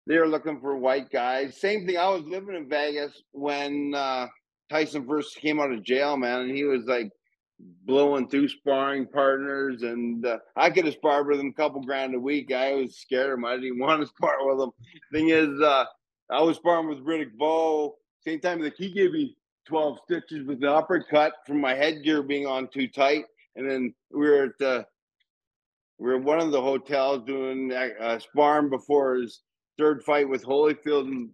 they 0.09 0.17
were 0.17 0.27
looking 0.27 0.59
for 0.59 0.75
white 0.75 1.11
guys. 1.11 1.61
Same 1.61 1.85
thing. 1.85 1.97
I 1.97 2.09
was 2.09 2.23
living 2.23 2.55
in 2.55 2.67
Vegas 2.67 3.21
when 3.31 3.93
uh, 3.95 4.25
Tyson 4.67 5.05
first 5.07 5.37
came 5.37 5.59
out 5.59 5.71
of 5.71 5.83
jail, 5.83 6.17
man, 6.17 6.41
and 6.41 6.55
he 6.55 6.63
was 6.63 6.85
like 6.85 7.11
blowing 7.85 8.27
through 8.27 8.47
sparring 8.47 9.05
partners, 9.05 9.83
and 9.83 10.25
uh, 10.25 10.39
I 10.55 10.71
could 10.71 10.85
have 10.85 10.95
sparred 10.95 11.27
with 11.27 11.39
him 11.39 11.49
a 11.49 11.53
couple 11.53 11.81
grand 11.81 12.15
a 12.15 12.19
week. 12.19 12.51
I 12.51 12.73
was 12.73 12.97
scared 12.97 13.31
of 13.31 13.37
him. 13.37 13.45
I 13.45 13.57
didn't 13.57 13.79
want 13.79 14.01
to 14.01 14.07
spar 14.07 14.35
with 14.41 14.59
him. 14.59 14.71
Thing 15.13 15.29
is, 15.29 15.61
uh, 15.61 15.85
I 16.31 16.41
was 16.41 16.57
sparring 16.57 16.89
with 16.89 17.05
Riddick 17.05 17.37
Bowe. 17.37 17.95
Same 18.25 18.39
time, 18.39 18.61
like 18.61 18.75
he 18.77 18.91
gave 18.91 19.11
me 19.11 19.35
twelve 19.65 19.99
stitches 20.05 20.47
with 20.47 20.63
an 20.63 20.69
uppercut 20.69 21.33
from 21.45 21.61
my 21.61 21.75
headgear 21.75 22.23
being 22.23 22.47
on 22.47 22.67
too 22.67 22.87
tight, 22.87 23.25
and 23.55 23.69
then 23.69 23.93
we 24.11 24.27
were 24.27 24.45
at 24.45 24.57
the 24.57 24.85
we 25.99 26.07
were 26.07 26.17
one 26.17 26.39
of 26.39 26.51
the 26.51 26.62
hotels 26.62 27.23
doing 27.25 27.71
uh, 27.73 28.19
sparring 28.19 28.69
before 28.69 29.15
his 29.15 29.41
third 29.77 30.01
fight 30.03 30.27
with 30.29 30.45
Holyfield 30.45 31.07
and 31.07 31.29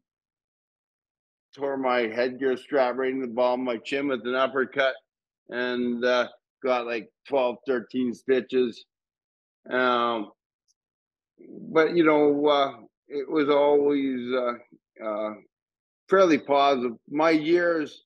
tore 1.55 1.77
my 1.77 2.01
headgear 2.01 2.57
strap 2.57 2.95
right 2.97 3.11
in 3.11 3.21
the 3.21 3.27
ball 3.27 3.53
of 3.53 3.59
my 3.59 3.77
chin 3.77 4.07
with 4.07 4.25
an 4.25 4.35
uppercut 4.35 4.95
and 5.49 6.03
uh, 6.03 6.27
got 6.63 6.87
like 6.87 7.07
12, 7.29 7.57
13 7.67 8.13
stitches. 8.13 8.85
Um, 9.69 10.31
but, 11.71 11.95
you 11.95 12.03
know, 12.03 12.47
uh, 12.47 12.71
it 13.07 13.29
was 13.29 13.49
always 13.49 14.31
uh, 14.33 15.05
uh, 15.05 15.33
fairly 16.09 16.39
positive. 16.39 16.93
My 17.09 17.29
years 17.29 18.04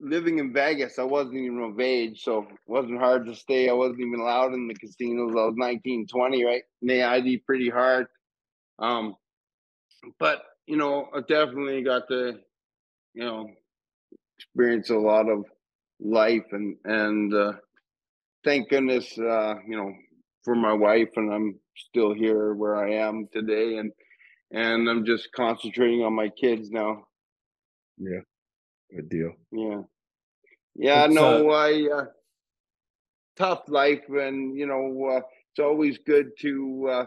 living 0.00 0.38
in 0.38 0.52
Vegas, 0.52 0.98
I 0.98 1.04
wasn't 1.04 1.36
even 1.36 1.60
of 1.60 1.80
age, 1.80 2.22
so 2.22 2.42
it 2.42 2.58
wasn't 2.66 2.98
hard 2.98 3.26
to 3.26 3.34
stay. 3.34 3.68
I 3.68 3.72
wasn't 3.72 4.00
even 4.00 4.20
allowed 4.20 4.52
in 4.52 4.68
the 4.68 4.74
casinos. 4.74 5.32
I 5.32 5.46
was 5.46 5.54
19, 5.56 6.06
20, 6.06 6.44
right? 6.44 6.62
And 6.80 6.90
they 6.90 7.02
ID 7.02 7.38
pretty 7.38 7.70
hard. 7.70 8.06
Um, 8.78 9.14
but 10.18 10.42
you 10.66 10.76
know, 10.76 11.08
I 11.14 11.20
definitely 11.20 11.82
got 11.82 12.08
to, 12.08 12.38
you 13.14 13.24
know, 13.24 13.50
experience 14.38 14.90
a 14.90 14.96
lot 14.96 15.28
of 15.28 15.44
life 16.00 16.46
and 16.52 16.76
and 16.84 17.32
uh, 17.34 17.52
thank 18.44 18.68
goodness, 18.68 19.16
uh, 19.18 19.54
you 19.66 19.76
know, 19.76 19.92
for 20.44 20.54
my 20.54 20.72
wife, 20.72 21.10
and 21.16 21.32
I'm 21.32 21.58
still 21.76 22.14
here 22.14 22.54
where 22.54 22.76
I 22.76 22.92
am 22.94 23.28
today, 23.32 23.78
and 23.78 23.92
and 24.50 24.88
I'm 24.88 25.04
just 25.04 25.32
concentrating 25.32 26.02
on 26.02 26.14
my 26.14 26.28
kids 26.28 26.70
now. 26.70 27.06
Yeah, 27.98 28.20
good 28.94 29.08
deal. 29.08 29.32
Yeah, 29.50 29.82
yeah. 30.74 31.04
It's, 31.04 31.14
no, 31.14 31.50
I 31.50 31.88
uh, 31.92 32.04
tough 33.36 33.62
life, 33.68 34.04
and 34.08 34.56
you 34.56 34.66
know, 34.66 35.16
uh, 35.16 35.20
it's 35.50 35.60
always 35.60 35.98
good 35.98 36.30
to 36.40 37.06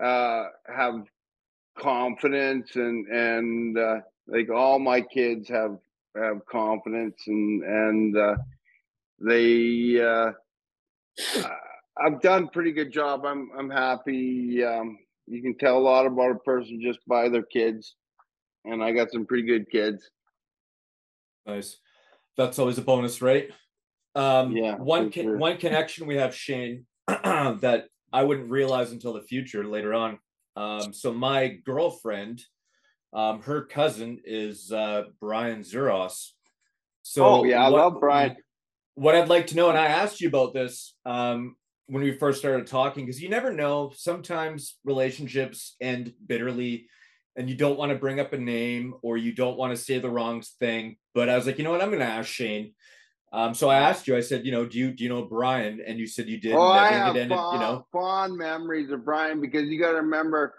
uh, 0.00 0.02
uh, 0.02 0.48
have 0.66 1.04
confidence 1.78 2.76
and 2.76 3.06
and 3.08 3.78
uh, 3.78 4.00
like 4.26 4.50
all 4.50 4.78
my 4.78 5.00
kids 5.00 5.48
have 5.48 5.78
have 6.16 6.44
confidence 6.46 7.22
and 7.26 7.62
and 7.62 8.16
uh, 8.16 8.36
they 9.20 10.00
uh, 10.00 10.32
I've 11.96 12.20
done 12.20 12.48
pretty 12.48 12.72
good 12.72 12.92
job. 12.92 13.24
I'm 13.24 13.50
I'm 13.56 13.70
happy. 13.70 14.64
Um, 14.64 14.98
you 15.26 15.42
can 15.42 15.56
tell 15.56 15.78
a 15.78 15.80
lot 15.80 16.06
about 16.06 16.32
a 16.32 16.38
person 16.40 16.80
just 16.82 16.98
by 17.06 17.28
their 17.28 17.44
kids, 17.44 17.94
and 18.64 18.82
I 18.82 18.92
got 18.92 19.10
some 19.10 19.26
pretty 19.26 19.46
good 19.46 19.70
kids. 19.70 20.10
Nice. 21.46 21.76
That's 22.36 22.58
always 22.58 22.78
a 22.78 22.82
bonus, 22.82 23.20
right? 23.22 23.50
Um, 24.14 24.52
Yeah, 24.56 24.76
One 24.76 25.10
con- 25.10 25.24
sure. 25.24 25.36
one 25.38 25.56
connection 25.58 26.06
we 26.06 26.16
have, 26.16 26.34
Shane, 26.34 26.86
that 27.06 27.84
I 28.12 28.22
wouldn't 28.22 28.50
realize 28.50 28.92
until 28.92 29.12
the 29.14 29.22
future 29.22 29.64
later 29.64 29.94
on. 29.94 30.18
Um, 30.56 30.92
so 30.92 31.12
my 31.12 31.48
girlfriend, 31.64 32.42
um, 33.14 33.40
her 33.42 33.64
cousin 33.64 34.20
is 34.24 34.70
uh, 34.72 35.04
Brian 35.20 35.60
Zuros. 35.60 36.30
So 37.02 37.24
oh 37.24 37.44
yeah, 37.44 37.64
I 37.64 37.68
what- 37.70 37.78
love 37.80 38.00
Brian. 38.00 38.36
what 38.94 39.14
I'd 39.14 39.28
like 39.28 39.48
to 39.48 39.56
know, 39.56 39.68
and 39.70 39.78
I 39.78 39.86
asked 39.86 40.20
you 40.20 40.28
about 40.28 40.52
this 40.54 40.94
um, 41.04 41.56
when 41.86 42.02
we 42.02 42.12
first 42.16 42.38
started 42.38 42.66
talking, 42.66 43.04
because 43.06 43.20
you 43.20 43.28
never 43.28 43.52
know. 43.52 43.92
Sometimes 43.96 44.76
relationships 44.84 45.74
end 45.80 46.12
bitterly, 46.26 46.86
and 47.36 47.48
you 47.48 47.56
don't 47.56 47.78
want 47.78 47.90
to 47.92 47.98
bring 47.98 48.20
up 48.20 48.32
a 48.32 48.38
name 48.38 48.94
or 49.02 49.16
you 49.16 49.32
don't 49.32 49.56
want 49.56 49.74
to 49.74 49.82
say 49.82 49.98
the 49.98 50.10
wrong 50.10 50.42
thing. 50.60 50.96
But 51.14 51.28
I 51.28 51.36
was 51.36 51.46
like, 51.46 51.58
you 51.58 51.64
know 51.64 51.70
what? 51.70 51.82
I'm 51.82 51.88
going 51.88 52.00
to 52.00 52.06
ask 52.06 52.28
Shane. 52.28 52.74
Um, 53.32 53.54
so 53.54 53.70
I 53.70 53.78
asked 53.78 54.06
you. 54.06 54.14
I 54.14 54.20
said, 54.20 54.44
you 54.44 54.52
know, 54.52 54.66
do 54.66 54.78
you 54.78 54.90
do 54.90 55.04
you 55.04 55.08
know 55.08 55.22
Brian? 55.22 55.80
And 55.86 55.98
you 55.98 56.06
said 56.06 56.28
you 56.28 56.38
did. 56.38 56.54
Oh, 56.54 56.60
I 56.60 56.88
have 56.88 57.16
ended, 57.16 57.36
fond, 57.36 57.54
you 57.54 57.66
know. 57.66 57.86
fond 57.90 58.36
memories 58.36 58.90
of 58.90 59.06
Brian 59.06 59.40
because 59.40 59.68
you 59.68 59.80
got 59.80 59.92
to 59.92 60.02
remember, 60.02 60.54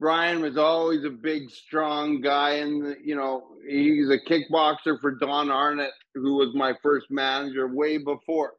Brian 0.00 0.40
was 0.40 0.56
always 0.56 1.04
a 1.04 1.10
big, 1.10 1.50
strong 1.50 2.22
guy, 2.22 2.54
and 2.54 2.96
you 3.04 3.14
know 3.14 3.44
he's 3.68 4.08
a 4.08 4.18
kickboxer 4.18 4.98
for 5.02 5.12
Don 5.16 5.50
Arnott, 5.50 5.92
who 6.14 6.36
was 6.36 6.54
my 6.54 6.72
first 6.82 7.06
manager 7.10 7.68
way 7.68 7.98
before, 7.98 8.54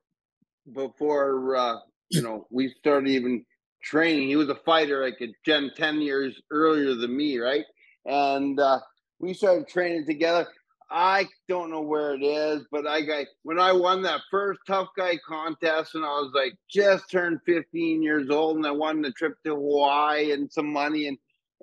before 0.72 1.56
uh, 1.56 1.78
you 2.12 2.22
know 2.22 2.46
we 2.52 2.74
started 2.80 3.10
even 3.10 3.44
training. 3.84 4.28
He 4.28 4.36
was 4.36 4.50
a 4.50 4.56
fighter 4.56 5.04
like 5.04 5.22
a 5.22 5.34
gen 5.46 5.72
ten 5.76 6.02
years 6.02 6.40
earlier 6.52 6.96
than 6.96 7.16
me, 7.16 7.38
right? 7.38 7.66
And 8.06 8.60
uh, 8.60 8.80
we 9.20 9.34
started 9.34 9.68
training 9.68 10.06
together. 10.06 10.48
I 10.90 11.28
don't 11.48 11.72
know 11.72 11.82
where 11.82 12.14
it 12.14 12.24
is, 12.24 12.66
but 12.72 12.86
I 12.86 13.02
got 13.02 13.26
when 13.44 13.60
I 13.60 13.72
won 13.72 14.04
that 14.04 14.22
first 14.30 14.60
tough 14.68 14.90
guy 14.98 15.18
contest, 15.28 15.96
and 15.96 16.06
I 16.06 16.10
was 16.10 16.32
like 16.36 16.54
just 16.70 17.10
turned 17.10 17.40
15 17.46 18.04
years 18.04 18.30
old, 18.30 18.58
and 18.58 18.68
I 18.68 18.72
won 18.72 19.02
the 19.02 19.12
trip 19.12 19.34
to 19.46 19.56
Hawaii 19.56 20.32
and 20.32 20.52
some 20.52 20.72
money, 20.72 21.08
and 21.08 21.18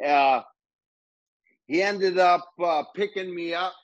uh, 0.04 0.42
he 1.66 1.82
ended 1.82 2.18
up 2.18 2.48
uh, 2.62 2.82
picking 2.96 3.32
me 3.32 3.54
up 3.54 3.74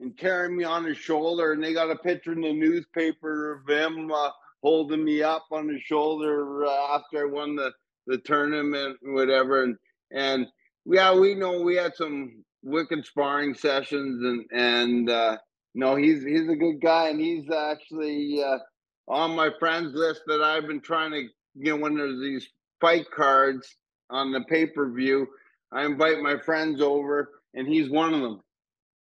and 0.00 0.16
carrying 0.16 0.56
me 0.56 0.64
on 0.64 0.84
his 0.84 0.98
shoulder, 0.98 1.52
and 1.52 1.62
they 1.62 1.72
got 1.72 1.90
a 1.90 1.96
picture 1.96 2.32
in 2.32 2.40
the 2.40 2.52
newspaper 2.52 3.52
of 3.52 3.68
him 3.68 4.10
uh, 4.10 4.30
holding 4.62 5.04
me 5.04 5.22
up 5.22 5.46
on 5.52 5.68
his 5.68 5.82
shoulder 5.82 6.64
uh, 6.66 6.96
after 6.96 7.28
I 7.28 7.30
won 7.30 7.54
the 7.54 7.70
the 8.06 8.18
tournament, 8.18 8.98
whatever, 9.02 9.64
and 9.64 9.76
and 10.12 10.46
yeah, 10.84 11.14
we 11.14 11.34
know 11.34 11.60
we 11.60 11.76
had 11.76 11.94
some 11.94 12.44
wicked 12.62 13.04
sparring 13.04 13.54
sessions 13.54 14.24
and 14.24 14.44
and 14.50 15.10
uh 15.10 15.36
no 15.74 15.94
he's 15.94 16.24
he's 16.24 16.48
a 16.48 16.56
good 16.56 16.80
guy 16.82 17.10
and 17.10 17.20
he's 17.20 17.48
actually 17.48 18.42
uh 18.42 18.58
on 19.06 19.36
my 19.36 19.50
friends 19.60 19.94
list 19.94 20.22
that 20.26 20.42
I've 20.42 20.66
been 20.66 20.80
trying 20.80 21.12
to 21.12 21.28
you 21.54 21.70
know 21.70 21.76
when 21.76 21.96
there's 21.96 22.20
these 22.20 22.48
fight 22.80 23.06
cards 23.14 23.76
on 24.10 24.32
the 24.32 24.40
pay-per-view 24.48 25.28
I 25.70 25.84
invite 25.84 26.18
my 26.18 26.38
friends 26.38 26.80
over 26.80 27.40
and 27.54 27.68
he's 27.68 27.88
one 27.88 28.14
of 28.14 28.20
them 28.20 28.40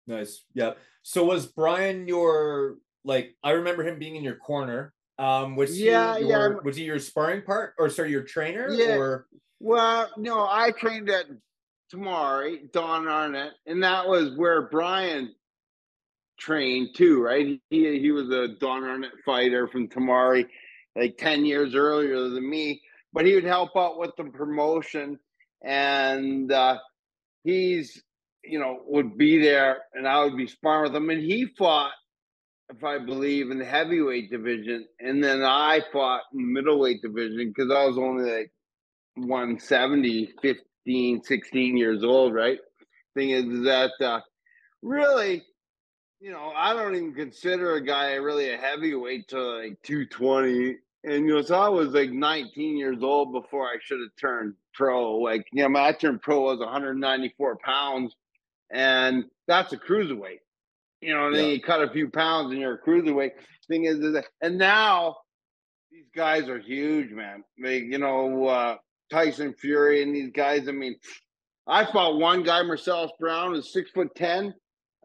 Nice. 0.07 0.43
Yeah. 0.53 0.71
So 1.01 1.25
was 1.25 1.47
Brian 1.47 2.07
your 2.07 2.75
like 3.03 3.35
I 3.43 3.51
remember 3.51 3.87
him 3.87 3.99
being 3.99 4.15
in 4.15 4.23
your 4.23 4.37
corner. 4.37 4.93
Um 5.19 5.55
was 5.55 5.77
he 5.77 5.85
Yeah, 5.85 6.17
yeah, 6.17 6.27
your, 6.27 6.41
I'm- 6.55 6.59
was 6.63 6.75
he 6.75 6.83
your 6.85 6.99
sparring 6.99 7.43
part 7.43 7.73
or 7.77 7.89
sorry 7.89 8.11
your 8.11 8.23
trainer 8.23 8.69
Yeah. 8.71 8.97
or 8.97 9.27
Well, 9.59 10.09
no, 10.17 10.39
I 10.49 10.71
trained 10.71 11.09
at 11.09 11.25
Tamari, 11.93 12.71
Don 12.71 13.07
Arnett, 13.07 13.53
and 13.67 13.83
that 13.83 14.07
was 14.07 14.35
where 14.35 14.63
Brian 14.69 15.33
trained 16.39 16.89
too, 16.95 17.21
right? 17.21 17.59
He 17.69 17.99
he 17.99 18.11
was 18.11 18.29
a 18.31 18.47
Don 18.59 18.83
Arnett 18.83 19.11
fighter 19.25 19.67
from 19.67 19.87
Tamari, 19.87 20.47
like 20.95 21.17
ten 21.17 21.45
years 21.45 21.75
earlier 21.75 22.29
than 22.29 22.49
me, 22.49 22.81
but 23.13 23.25
he 23.25 23.35
would 23.35 23.43
help 23.43 23.71
out 23.77 23.99
with 23.99 24.11
the 24.17 24.23
promotion, 24.25 25.19
and 25.63 26.51
uh, 26.51 26.79
he's 27.43 28.01
you 28.43 28.59
know 28.59 28.79
would 28.87 29.15
be 29.17 29.37
there, 29.41 29.83
and 29.93 30.07
I 30.07 30.23
would 30.23 30.35
be 30.35 30.47
sparring 30.47 30.91
with 30.91 30.95
him, 30.95 31.09
and 31.11 31.21
he 31.21 31.45
fought. 31.57 31.91
If 32.75 32.83
I 32.83 32.97
believe 32.97 33.51
in 33.51 33.59
the 33.59 33.65
heavyweight 33.65 34.31
division, 34.31 34.87
and 34.99 35.23
then 35.23 35.43
I 35.43 35.81
fought 35.91 36.23
middleweight 36.33 37.01
division 37.01 37.53
because 37.55 37.71
I 37.71 37.85
was 37.85 37.97
only 37.97 38.31
like 38.31 38.51
170 39.15 40.33
15 40.41 41.23
16 41.23 41.77
years 41.77 42.03
old 42.03 42.33
right? 42.33 42.59
Thing 43.15 43.29
is 43.29 43.63
that 43.65 43.91
uh 44.01 44.21
really 44.81 45.43
you 46.19 46.31
know 46.31 46.51
i 46.55 46.73
don't 46.73 46.95
even 46.95 47.13
consider 47.13 47.75
a 47.75 47.81
guy 47.81 48.13
really 48.13 48.49
a 48.49 48.57
heavyweight 48.57 49.27
to 49.27 49.39
like 49.39 49.77
220 49.83 50.77
and 51.03 51.25
you 51.25 51.33
know 51.33 51.41
so 51.41 51.59
i 51.59 51.67
was 51.67 51.89
like 51.89 52.11
19 52.11 52.77
years 52.77 52.97
old 53.01 53.33
before 53.33 53.65
i 53.65 53.75
should 53.81 53.99
have 53.99 54.15
turned 54.19 54.53
pro 54.73 55.17
like 55.17 55.45
you 55.51 55.63
know 55.63 55.69
my 55.69 55.87
I 55.87 55.91
turned 55.91 56.21
pro 56.21 56.47
I 56.47 56.51
was 56.51 56.59
194 56.59 57.57
pounds 57.63 58.15
and 58.71 59.25
that's 59.47 59.73
a 59.73 59.77
cruiserweight 59.77 60.39
you 61.03 61.13
know 61.13 61.27
and 61.27 61.35
then 61.35 61.45
Yeah. 61.45 61.51
you 61.51 61.61
cut 61.61 61.81
a 61.81 61.89
few 61.91 62.09
pounds 62.09 62.51
and 62.51 62.59
you're 62.61 62.75
a 62.75 62.81
cruiserweight 62.81 63.31
thing 63.67 63.85
is, 63.85 63.99
is 63.99 64.13
that, 64.13 64.25
and 64.41 64.57
now 64.57 65.17
these 65.91 66.09
guys 66.15 66.49
are 66.49 66.59
huge, 66.59 67.11
man. 67.11 67.43
They, 67.61 67.77
you 67.79 67.97
know, 67.97 68.47
uh, 68.47 68.77
Tyson 69.11 69.53
Fury 69.53 70.01
and 70.03 70.13
these 70.15 70.31
guys. 70.31 70.67
I 70.67 70.71
mean, 70.71 70.95
I 71.67 71.85
fought 71.85 72.17
one 72.17 72.43
guy, 72.43 72.61
Marcellus 72.63 73.11
Brown, 73.19 73.55
is 73.55 73.71
six 73.71 73.91
foot 73.91 74.09
ten, 74.15 74.53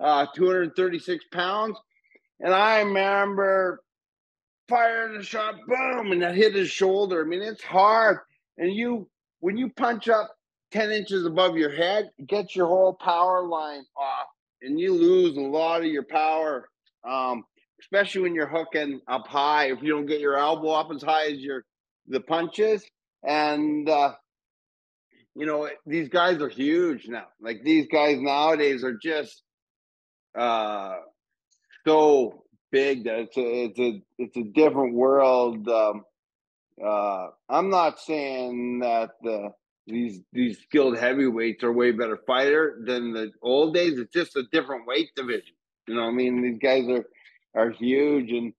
uh, 0.00 0.26
236 0.34 1.24
pounds. 1.32 1.78
And 2.40 2.52
I 2.54 2.80
remember 2.80 3.82
firing 4.68 5.20
a 5.20 5.22
shot, 5.22 5.54
boom, 5.66 6.12
and 6.12 6.22
that 6.22 6.34
hit 6.34 6.54
his 6.54 6.70
shoulder. 6.70 7.22
I 7.24 7.28
mean, 7.28 7.42
it's 7.42 7.62
hard. 7.62 8.18
And 8.56 8.72
you 8.74 9.08
when 9.40 9.56
you 9.56 9.70
punch 9.70 10.08
up 10.08 10.34
10 10.72 10.90
inches 10.90 11.24
above 11.26 11.56
your 11.56 11.70
head, 11.70 12.10
it 12.18 12.26
gets 12.26 12.56
your 12.56 12.66
whole 12.66 12.94
power 12.94 13.46
line 13.46 13.84
off, 13.96 14.26
and 14.62 14.78
you 14.78 14.94
lose 14.94 15.36
a 15.36 15.40
lot 15.40 15.80
of 15.80 15.86
your 15.86 16.04
power. 16.04 16.68
Um, 17.08 17.44
especially 17.80 18.22
when 18.22 18.34
you're 18.34 18.48
hooking 18.48 19.00
up 19.08 19.26
high, 19.28 19.70
if 19.70 19.82
you 19.82 19.92
don't 19.92 20.06
get 20.06 20.20
your 20.20 20.36
elbow 20.36 20.70
up 20.70 20.88
as 20.94 21.02
high 21.02 21.26
as 21.26 21.38
your 21.38 21.64
the 22.08 22.20
punches. 22.20 22.84
And 23.22 23.88
uh, 23.88 24.14
you 25.34 25.46
know, 25.46 25.68
these 25.86 26.08
guys 26.08 26.40
are 26.40 26.48
huge 26.48 27.06
now. 27.08 27.26
Like 27.40 27.62
these 27.62 27.86
guys 27.90 28.18
nowadays 28.20 28.84
are 28.84 28.98
just 29.00 29.42
uh 30.38 30.96
so 31.86 32.44
big 32.70 33.04
that 33.04 33.20
it's 33.20 33.36
a 33.36 33.64
it's 33.64 33.78
a 33.78 34.02
it's 34.18 34.36
a 34.36 34.42
different 34.42 34.94
world. 34.94 35.68
Um 35.68 36.04
uh 36.84 37.28
I'm 37.48 37.70
not 37.70 38.00
saying 38.00 38.80
that 38.80 39.10
the 39.22 39.50
these 39.88 40.20
these 40.32 40.58
skilled 40.60 40.98
heavyweights 40.98 41.64
are 41.64 41.72
way 41.72 41.92
better 41.92 42.18
fighter 42.26 42.78
than 42.84 43.12
the 43.12 43.32
old 43.42 43.74
days. 43.74 43.98
It's 43.98 44.12
just 44.12 44.36
a 44.36 44.44
different 44.52 44.86
weight 44.86 45.10
division. 45.16 45.54
You 45.86 45.94
know, 45.94 46.02
I 46.02 46.10
mean, 46.10 46.42
these 46.42 46.58
guys 46.58 46.86
are 46.88 47.06
are 47.54 47.70
huge, 47.70 48.30
and 48.30 48.52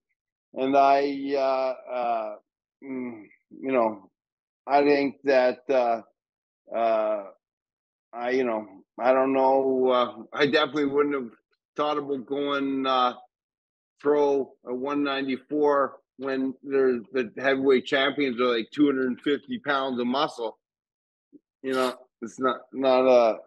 and 0.53 0.75
I, 0.75 1.35
uh, 1.37 1.91
uh, 1.93 2.35
mm, 2.83 3.23
you 3.51 3.71
know, 3.71 4.09
I 4.65 4.83
think 4.83 5.17
that 5.23 5.59
uh, 5.69 6.01
uh, 6.75 7.25
I, 8.11 8.31
you 8.31 8.43
know, 8.43 8.65
I 8.99 9.13
don't 9.13 9.33
know. 9.33 9.89
Uh, 9.89 10.37
I 10.37 10.47
definitely 10.47 10.87
wouldn't 10.87 11.15
have 11.15 11.31
thought 11.75 11.97
about 11.97 12.25
going 12.25 12.85
uh, 12.85 13.13
pro 13.99 14.51
at 14.67 14.75
194 14.75 15.97
when 16.17 16.53
there's 16.63 17.01
the 17.13 17.31
heavyweight 17.37 17.85
champions 17.85 18.41
are 18.41 18.57
like 18.57 18.69
250 18.73 19.59
pounds 19.59 19.99
of 19.99 20.07
muscle. 20.07 20.58
You 21.61 21.73
know, 21.73 21.93
it's 22.21 22.39
not 22.39 22.61
not 22.73 23.07
uh 23.07 23.37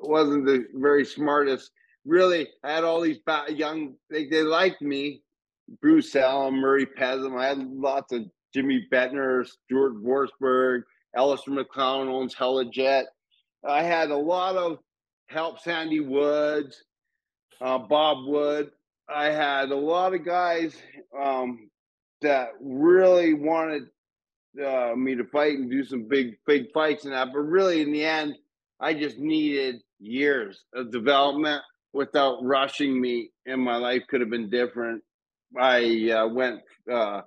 wasn't 0.00 0.46
the 0.46 0.66
very 0.74 1.04
smartest. 1.04 1.70
Really, 2.04 2.48
I 2.64 2.72
had 2.72 2.84
all 2.84 3.00
these 3.00 3.18
young. 3.50 3.94
They 4.10 4.26
they 4.26 4.42
liked 4.42 4.82
me. 4.82 5.22
Bruce 5.82 6.16
Allen, 6.16 6.54
Murray 6.54 6.86
Pezim. 6.86 7.38
I 7.38 7.48
had 7.48 7.58
lots 7.58 8.12
of 8.12 8.22
Jimmy 8.54 8.86
Bettner, 8.90 9.46
Stuart 9.46 10.02
Forsberg, 10.02 10.82
Alistair 11.14 11.54
McClown 11.54 12.08
owns 12.08 12.34
Helijet. 12.34 13.04
I 13.66 13.82
had 13.82 14.10
a 14.10 14.16
lot 14.16 14.56
of 14.56 14.78
help. 15.28 15.60
Sandy 15.60 16.00
Woods, 16.00 16.82
uh, 17.60 17.78
Bob 17.78 18.26
Wood. 18.26 18.70
I 19.14 19.26
had 19.26 19.70
a 19.70 19.76
lot 19.76 20.14
of 20.14 20.24
guys 20.24 20.74
um, 21.18 21.68
that 22.22 22.50
really 22.60 23.34
wanted 23.34 23.88
uh, 24.58 24.94
me 24.96 25.14
to 25.16 25.24
fight 25.24 25.58
and 25.58 25.70
do 25.70 25.84
some 25.84 26.08
big, 26.08 26.38
big 26.46 26.72
fights 26.72 27.04
and 27.04 27.14
that. 27.14 27.28
But 27.32 27.40
really, 27.40 27.82
in 27.82 27.92
the 27.92 28.04
end, 28.04 28.36
I 28.80 28.94
just 28.94 29.18
needed 29.18 29.82
years 29.98 30.64
of 30.74 30.92
development 30.92 31.62
without 31.92 32.42
rushing 32.42 33.00
me, 33.00 33.30
and 33.46 33.60
my 33.60 33.76
life 33.76 34.02
could 34.08 34.20
have 34.20 34.30
been 34.30 34.50
different. 34.50 35.02
I 35.58 36.10
uh, 36.10 36.28
went, 36.28 36.60
uh, 36.92 37.22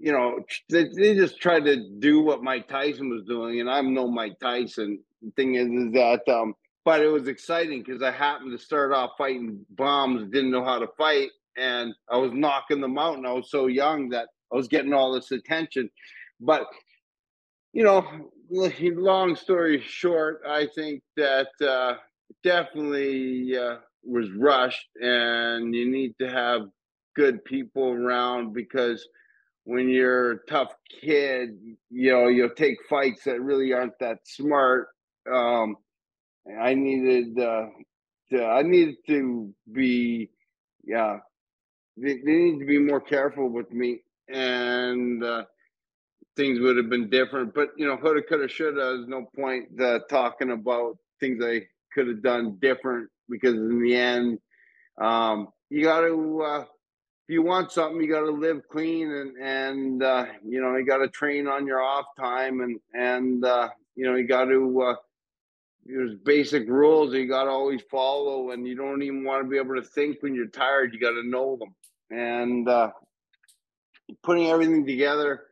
you 0.00 0.12
know, 0.12 0.40
they, 0.68 0.88
they 0.88 1.14
just 1.14 1.40
tried 1.40 1.64
to 1.66 1.88
do 1.98 2.20
what 2.20 2.42
Mike 2.42 2.68
Tyson 2.68 3.08
was 3.08 3.24
doing, 3.24 3.60
and 3.60 3.70
I'm 3.70 3.94
no 3.94 4.08
Mike 4.08 4.38
Tyson. 4.40 4.98
The 5.22 5.30
thing 5.32 5.54
is, 5.54 5.68
is 5.68 5.92
that, 5.92 6.22
um, 6.28 6.54
but 6.84 7.00
it 7.00 7.08
was 7.08 7.28
exciting 7.28 7.82
because 7.82 8.02
I 8.02 8.10
happened 8.10 8.52
to 8.52 8.64
start 8.64 8.92
off 8.92 9.12
fighting 9.16 9.64
bombs, 9.70 10.30
didn't 10.30 10.50
know 10.50 10.64
how 10.64 10.78
to 10.78 10.88
fight, 10.98 11.30
and 11.56 11.94
I 12.10 12.16
was 12.16 12.32
knocking 12.32 12.80
them 12.80 12.98
out, 12.98 13.16
and 13.16 13.26
I 13.26 13.32
was 13.32 13.50
so 13.50 13.66
young 13.66 14.10
that 14.10 14.28
I 14.52 14.56
was 14.56 14.68
getting 14.68 14.92
all 14.92 15.12
this 15.12 15.32
attention. 15.32 15.90
But 16.40 16.66
you 17.72 17.84
know, 17.84 18.06
long 18.50 19.36
story 19.36 19.82
short, 19.86 20.40
I 20.48 20.66
think 20.74 21.02
that 21.16 21.48
uh, 21.60 21.94
definitely 22.42 23.56
uh, 23.56 23.76
was 24.02 24.30
rushed, 24.32 24.88
and 25.00 25.74
you 25.74 25.90
need 25.90 26.14
to 26.20 26.30
have 26.30 26.62
good 27.14 27.44
people 27.44 27.92
around 27.92 28.52
because 28.52 29.06
when 29.64 29.88
you're 29.88 30.32
a 30.32 30.46
tough 30.48 30.74
kid, 31.02 31.58
you 31.90 32.12
know, 32.12 32.28
you'll 32.28 32.50
take 32.50 32.76
fights 32.88 33.24
that 33.24 33.40
really 33.40 33.72
aren't 33.72 33.98
that 33.98 34.20
smart. 34.24 34.88
Um, 35.30 35.76
I 36.60 36.74
needed, 36.74 37.38
uh, 37.38 37.66
to, 38.30 38.44
I 38.44 38.62
needed 38.62 38.96
to 39.08 39.52
be, 39.72 40.30
yeah, 40.84 41.18
they, 41.96 42.18
they 42.24 42.32
need 42.32 42.60
to 42.60 42.66
be 42.66 42.78
more 42.78 43.00
careful 43.00 43.48
with 43.48 43.72
me. 43.72 44.02
And 44.28 45.22
uh, 45.22 45.44
things 46.36 46.60
would 46.60 46.76
have 46.76 46.90
been 46.90 47.08
different. 47.08 47.54
But 47.54 47.70
you 47.76 47.86
know, 47.86 47.96
coulda, 47.96 48.22
coulda, 48.22 48.48
shoulda. 48.48 48.76
There's 48.76 49.08
no 49.08 49.26
point 49.34 49.80
uh, 49.80 50.00
talking 50.10 50.50
about 50.50 50.98
things 51.20 51.42
I 51.44 51.62
could 51.92 52.08
have 52.08 52.22
done 52.22 52.58
different 52.60 53.08
because 53.28 53.54
in 53.54 53.82
the 53.82 53.94
end, 53.94 54.38
um, 54.98 55.48
you 55.70 55.84
got 55.84 56.00
to. 56.00 56.42
Uh, 56.42 56.64
if 57.28 57.32
you 57.32 57.42
want 57.42 57.72
something, 57.72 58.00
you 58.00 58.08
got 58.08 58.20
to 58.20 58.30
live 58.30 58.62
clean 58.70 59.10
and 59.10 59.36
and 59.42 60.02
uh, 60.02 60.26
you 60.44 60.60
know 60.60 60.76
you 60.76 60.86
got 60.86 60.98
to 60.98 61.08
train 61.08 61.48
on 61.48 61.66
your 61.66 61.82
off 61.82 62.06
time 62.18 62.60
and 62.60 62.78
and 62.94 63.44
uh, 63.44 63.68
you 63.96 64.06
know 64.06 64.14
you 64.16 64.26
got 64.26 64.44
to. 64.44 64.82
Uh, 64.82 64.94
there's 65.88 66.16
basic 66.16 66.68
rules 66.68 67.14
you 67.14 67.28
got 67.28 67.44
to 67.44 67.50
always 67.50 67.80
follow, 67.90 68.50
and 68.50 68.66
you 68.66 68.74
don't 68.74 69.02
even 69.02 69.24
want 69.24 69.44
to 69.44 69.48
be 69.48 69.56
able 69.56 69.76
to 69.76 69.82
think 69.82 70.20
when 70.20 70.34
you're 70.34 70.48
tired. 70.48 70.92
You 70.92 71.00
got 71.00 71.12
to 71.12 71.26
know 71.26 71.56
them, 71.56 71.74
and 72.10 72.68
uh, 72.68 72.90
putting 74.22 74.48
everything 74.48 74.86
together 74.86 75.42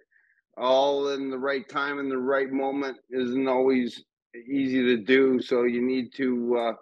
all 0.56 1.08
in 1.08 1.30
the 1.30 1.38
right 1.38 1.68
time 1.68 1.98
and 1.98 2.10
the 2.10 2.18
right 2.18 2.50
moment 2.50 2.96
isn't 3.10 3.48
always 3.48 4.02
easy 4.48 4.82
to 4.82 4.98
do. 4.98 5.40
So 5.40 5.64
you 5.64 5.82
need 5.82 6.12
to 6.14 6.56
uh, 6.56 6.72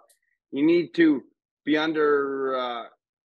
you 0.51 0.65
need 0.65 0.93
to 0.95 1.23
be 1.65 1.77
under 1.77 2.55
uh, 2.57 2.83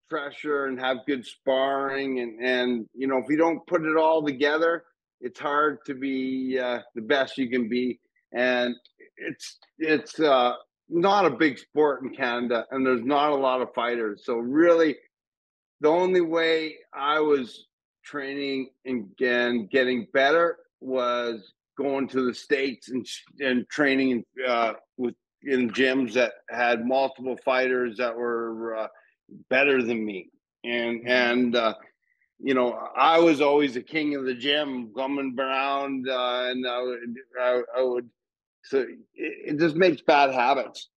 pressure 0.08 0.66
and 0.66 0.80
have 0.80 0.98
good 1.06 1.26
sparring 1.26 2.20
and 2.20 2.40
and 2.40 2.86
you 2.94 3.06
know 3.06 3.18
if 3.18 3.26
you 3.28 3.36
don't 3.36 3.66
put 3.66 3.84
it 3.84 3.96
all 3.96 4.24
together, 4.24 4.84
it's 5.20 5.40
hard 5.40 5.78
to 5.86 5.94
be 5.94 6.58
uh, 6.58 6.80
the 6.94 7.02
best 7.02 7.38
you 7.38 7.50
can 7.50 7.68
be. 7.68 8.00
And 8.32 8.74
it's 9.16 9.58
it's 9.78 10.20
uh, 10.20 10.54
not 10.88 11.26
a 11.26 11.30
big 11.30 11.58
sport 11.58 12.02
in 12.02 12.14
Canada, 12.14 12.66
and 12.70 12.86
there's 12.86 13.04
not 13.04 13.30
a 13.30 13.36
lot 13.36 13.62
of 13.62 13.74
fighters. 13.74 14.22
So 14.24 14.36
really, 14.36 14.96
the 15.80 15.88
only 15.88 16.20
way 16.20 16.76
I 16.94 17.20
was 17.20 17.66
training 18.08 18.70
and, 18.84 19.06
getting 19.70 20.06
better 20.12 20.56
was 20.80 21.52
going 21.76 22.08
to 22.08 22.26
the 22.26 22.34
states 22.34 22.88
and 22.88 23.06
and 23.40 23.68
training 23.68 24.24
uh, 24.46 24.72
with 24.96 25.14
in 25.42 25.70
gyms 25.70 26.14
that 26.14 26.32
had 26.50 26.86
multiple 26.86 27.36
fighters 27.44 27.96
that 27.98 28.16
were 28.16 28.76
uh, 28.76 28.88
better 29.48 29.82
than 29.82 30.04
me. 30.04 30.30
And 30.64 31.06
and 31.06 31.56
uh, 31.56 31.74
you 32.40 32.54
know 32.54 32.72
I 32.96 33.18
was 33.18 33.40
always 33.40 33.74
the 33.74 33.82
king 33.82 34.16
of 34.16 34.24
the 34.24 34.34
gym 34.34 34.92
coming 34.96 35.36
around 35.38 36.08
uh, 36.08 36.48
and 36.50 36.66
I 36.66 36.82
would, 36.82 37.16
I, 37.40 37.62
I 37.78 37.82
would 37.82 38.08
so 38.64 38.80
it, 38.80 38.98
it, 39.14 39.58
just 39.58 39.76
makes 39.76 40.02
bad 40.02 40.32
habits. 40.32 40.88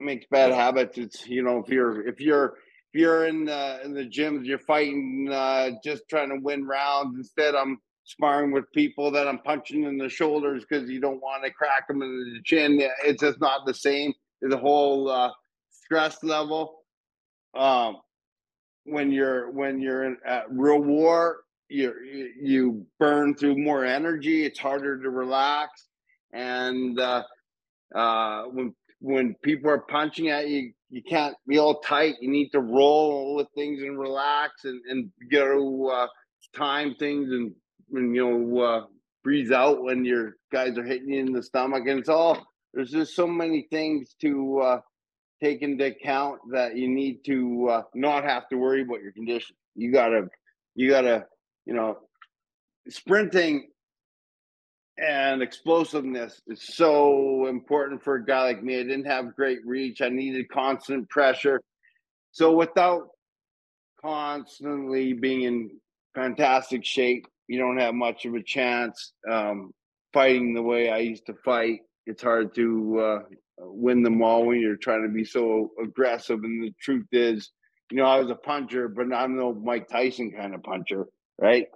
It 0.00 0.04
makes 0.04 0.26
bad 0.30 0.52
habits. 0.52 0.98
It's 0.98 1.26
you 1.26 1.42
know 1.42 1.58
if 1.58 1.68
you're 1.68 2.06
if 2.06 2.20
you're 2.20 2.54
you're 2.92 3.26
in 3.26 3.44
the 3.46 3.80
in 3.84 3.94
the 3.94 4.04
gyms, 4.04 4.44
you're 4.44 4.58
fighting 4.58 5.28
uh, 5.30 5.70
just 5.84 6.02
trying 6.08 6.28
to 6.30 6.36
win 6.40 6.66
rounds. 6.66 7.16
Instead, 7.16 7.54
I'm 7.54 7.78
sparring 8.04 8.52
with 8.52 8.70
people 8.72 9.10
that 9.12 9.28
I'm 9.28 9.38
punching 9.38 9.84
in 9.84 9.96
the 9.96 10.08
shoulders 10.08 10.64
because 10.68 10.90
you 10.90 11.00
don't 11.00 11.20
want 11.20 11.44
to 11.44 11.50
crack 11.50 11.88
them 11.88 12.02
in 12.02 12.34
the 12.34 12.42
chin. 12.44 12.80
It's 13.04 13.22
just 13.22 13.40
not 13.40 13.66
the 13.66 13.74
same. 13.74 14.12
The 14.40 14.58
whole 14.58 15.08
uh, 15.08 15.30
stress 15.70 16.22
level. 16.22 16.80
Um, 17.54 17.98
when 18.84 19.12
you're 19.12 19.50
when 19.50 19.80
you're 19.80 20.04
in, 20.04 20.16
at 20.26 20.50
real 20.50 20.80
war, 20.80 21.40
you 21.68 21.94
you 22.40 22.86
burn 22.98 23.34
through 23.34 23.56
more 23.56 23.84
energy. 23.84 24.44
It's 24.44 24.58
harder 24.58 25.00
to 25.00 25.10
relax, 25.10 25.88
and 26.32 26.98
uh, 26.98 27.22
uh, 27.94 28.42
when 28.44 28.74
when 29.00 29.34
people 29.42 29.70
are 29.70 29.78
punching 29.78 30.30
at 30.30 30.48
you, 30.48 30.72
you 30.92 31.02
can't 31.02 31.34
be 31.48 31.58
all 31.58 31.80
tight. 31.80 32.16
You 32.20 32.30
need 32.30 32.50
to 32.50 32.60
roll 32.60 33.34
with 33.34 33.48
things 33.54 33.82
and 33.82 33.98
relax 33.98 34.64
and 34.64 34.80
and 34.88 35.10
to 35.30 35.90
uh, 35.90 36.06
time 36.54 36.94
things 36.98 37.30
and, 37.30 37.52
and 37.94 38.14
you 38.14 38.28
know 38.28 38.62
uh, 38.62 38.86
breathe 39.24 39.52
out 39.52 39.82
when 39.82 40.04
your 40.04 40.34
guys 40.52 40.76
are 40.76 40.84
hitting 40.84 41.08
you 41.08 41.20
in 41.20 41.32
the 41.32 41.42
stomach. 41.42 41.84
And 41.88 41.98
it's 41.98 42.10
all 42.10 42.46
there's 42.74 42.90
just 42.90 43.16
so 43.16 43.26
many 43.26 43.66
things 43.70 44.14
to 44.20 44.60
uh, 44.60 44.80
take 45.42 45.62
into 45.62 45.86
account 45.86 46.40
that 46.52 46.76
you 46.76 46.88
need 46.88 47.24
to 47.24 47.68
uh, 47.70 47.82
not 47.94 48.24
have 48.24 48.46
to 48.50 48.56
worry 48.56 48.82
about 48.82 49.00
your 49.00 49.12
condition. 49.12 49.56
You 49.74 49.92
gotta 49.92 50.28
you 50.74 50.90
gotta 50.90 51.24
you 51.64 51.72
know 51.72 52.00
sprinting 52.90 53.68
and 55.02 55.42
explosiveness 55.42 56.40
is 56.46 56.62
so 56.62 57.46
important 57.48 58.02
for 58.04 58.14
a 58.14 58.24
guy 58.24 58.44
like 58.44 58.62
me. 58.62 58.78
I 58.78 58.84
didn't 58.84 59.06
have 59.06 59.34
great 59.34 59.58
reach. 59.66 60.00
I 60.00 60.08
needed 60.08 60.48
constant 60.48 61.08
pressure. 61.08 61.60
So 62.30 62.52
without 62.52 63.08
constantly 64.00 65.12
being 65.12 65.42
in 65.42 65.70
fantastic 66.14 66.84
shape, 66.84 67.26
you 67.48 67.58
don't 67.58 67.78
have 67.78 67.94
much 67.94 68.24
of 68.26 68.34
a 68.34 68.42
chance 68.42 69.12
um, 69.28 69.72
fighting 70.12 70.54
the 70.54 70.62
way 70.62 70.88
I 70.88 70.98
used 70.98 71.26
to 71.26 71.34
fight. 71.44 71.80
It's 72.06 72.22
hard 72.22 72.54
to 72.54 73.00
uh, 73.00 73.18
win 73.58 74.04
them 74.04 74.22
all 74.22 74.46
when 74.46 74.60
you're 74.60 74.76
trying 74.76 75.02
to 75.02 75.12
be 75.12 75.24
so 75.24 75.70
aggressive. 75.82 76.38
And 76.44 76.62
the 76.62 76.72
truth 76.80 77.06
is, 77.10 77.50
you 77.90 77.96
know, 77.96 78.04
I 78.04 78.20
was 78.20 78.30
a 78.30 78.36
puncher, 78.36 78.88
but 78.88 79.12
I'm 79.12 79.36
no 79.36 79.52
Mike 79.52 79.88
Tyson 79.88 80.30
kind 80.30 80.54
of 80.54 80.62
puncher, 80.62 81.06
right? 81.40 81.66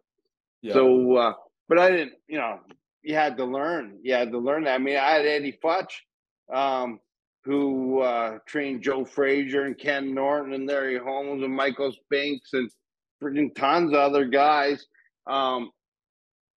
Yeah. 0.63 0.75
So, 0.75 1.17
uh, 1.17 1.33
but 1.69 1.79
I 1.79 1.91
didn't, 1.91 2.13
you 2.29 2.39
know, 2.39 2.61
you 3.07 3.15
had 3.15 3.37
to 3.37 3.45
learn. 3.45 4.01
You 4.03 4.15
had 4.15 4.33
to 4.33 4.39
learn 4.39 4.65
that. 4.65 4.75
I 4.75 4.79
mean, 4.79 4.97
I 4.97 5.13
had 5.13 5.27
Eddie 5.27 5.57
Futch, 5.63 5.93
um, 6.53 6.99
who 7.45 8.01
uh, 8.01 8.39
trained 8.47 8.83
Joe 8.83 9.05
Frazier 9.05 9.63
and 9.63 9.79
Ken 9.79 10.13
Norton 10.13 10.53
and 10.53 10.67
Larry 10.67 10.99
Holmes 10.99 11.45
and 11.45 11.55
Michael 11.55 11.93
Spinks 11.93 12.53
and 12.53 12.69
freaking 13.23 13.55
tons 13.55 13.93
of 13.93 13.99
other 13.99 14.25
guys. 14.25 14.85
Um, 15.29 15.71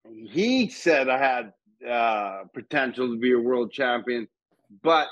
he 0.04 0.70
said 0.70 1.08
I 1.08 1.20
had 1.20 1.54
uh, 1.88 2.46
potential 2.56 3.10
to 3.10 3.20
be 3.20 3.34
a 3.34 3.40
world 3.40 3.72
champion, 3.72 4.28
but 4.82 5.08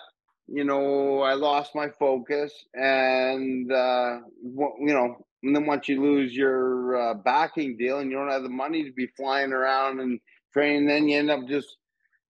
you 0.48 0.64
know, 0.64 1.22
I 1.22 1.34
lost 1.34 1.76
my 1.76 1.90
focus, 2.00 2.52
and 2.74 3.72
uh, 3.72 4.22
you 4.42 4.94
know, 4.94 5.24
and 5.44 5.56
then 5.56 5.68
once 5.68 5.88
you 5.88 6.02
lose 6.02 6.34
your 6.36 6.96
uh, 6.96 7.14
backing 7.14 7.78
deal 7.78 8.00
and 8.00 8.10
you 8.10 8.18
don't 8.18 8.32
have 8.32 8.42
the 8.42 8.50
money 8.50 8.86
to 8.86 8.92
be 8.92 9.06
flying 9.16 9.54
around 9.54 10.00
and 10.00 10.20
training. 10.58 10.88
Then 10.88 11.08
you 11.08 11.20
end 11.20 11.30
up 11.30 11.47
just 11.47 11.78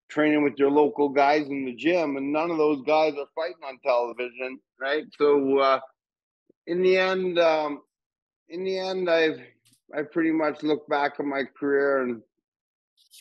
training 0.08 0.42
with 0.42 0.54
your 0.58 0.70
local 0.70 1.08
guys 1.08 1.46
in 1.46 1.64
the 1.64 1.74
gym, 1.74 2.16
and 2.16 2.32
none 2.32 2.50
of 2.50 2.58
those 2.58 2.82
guys 2.82 3.14
are 3.14 3.28
fighting 3.34 3.62
on 3.64 3.78
television, 3.84 4.58
right? 4.80 5.04
So 5.16 5.58
uh, 5.58 5.80
in 6.66 6.82
the 6.82 6.98
end, 6.98 7.38
um, 7.38 7.82
in 8.48 8.64
the 8.64 8.78
end, 8.78 9.08
I've 9.08 9.40
I 9.96 10.02
pretty 10.02 10.32
much 10.32 10.64
look 10.64 10.88
back 10.88 11.14
at 11.20 11.24
my 11.24 11.44
career, 11.58 12.02
and 12.02 12.20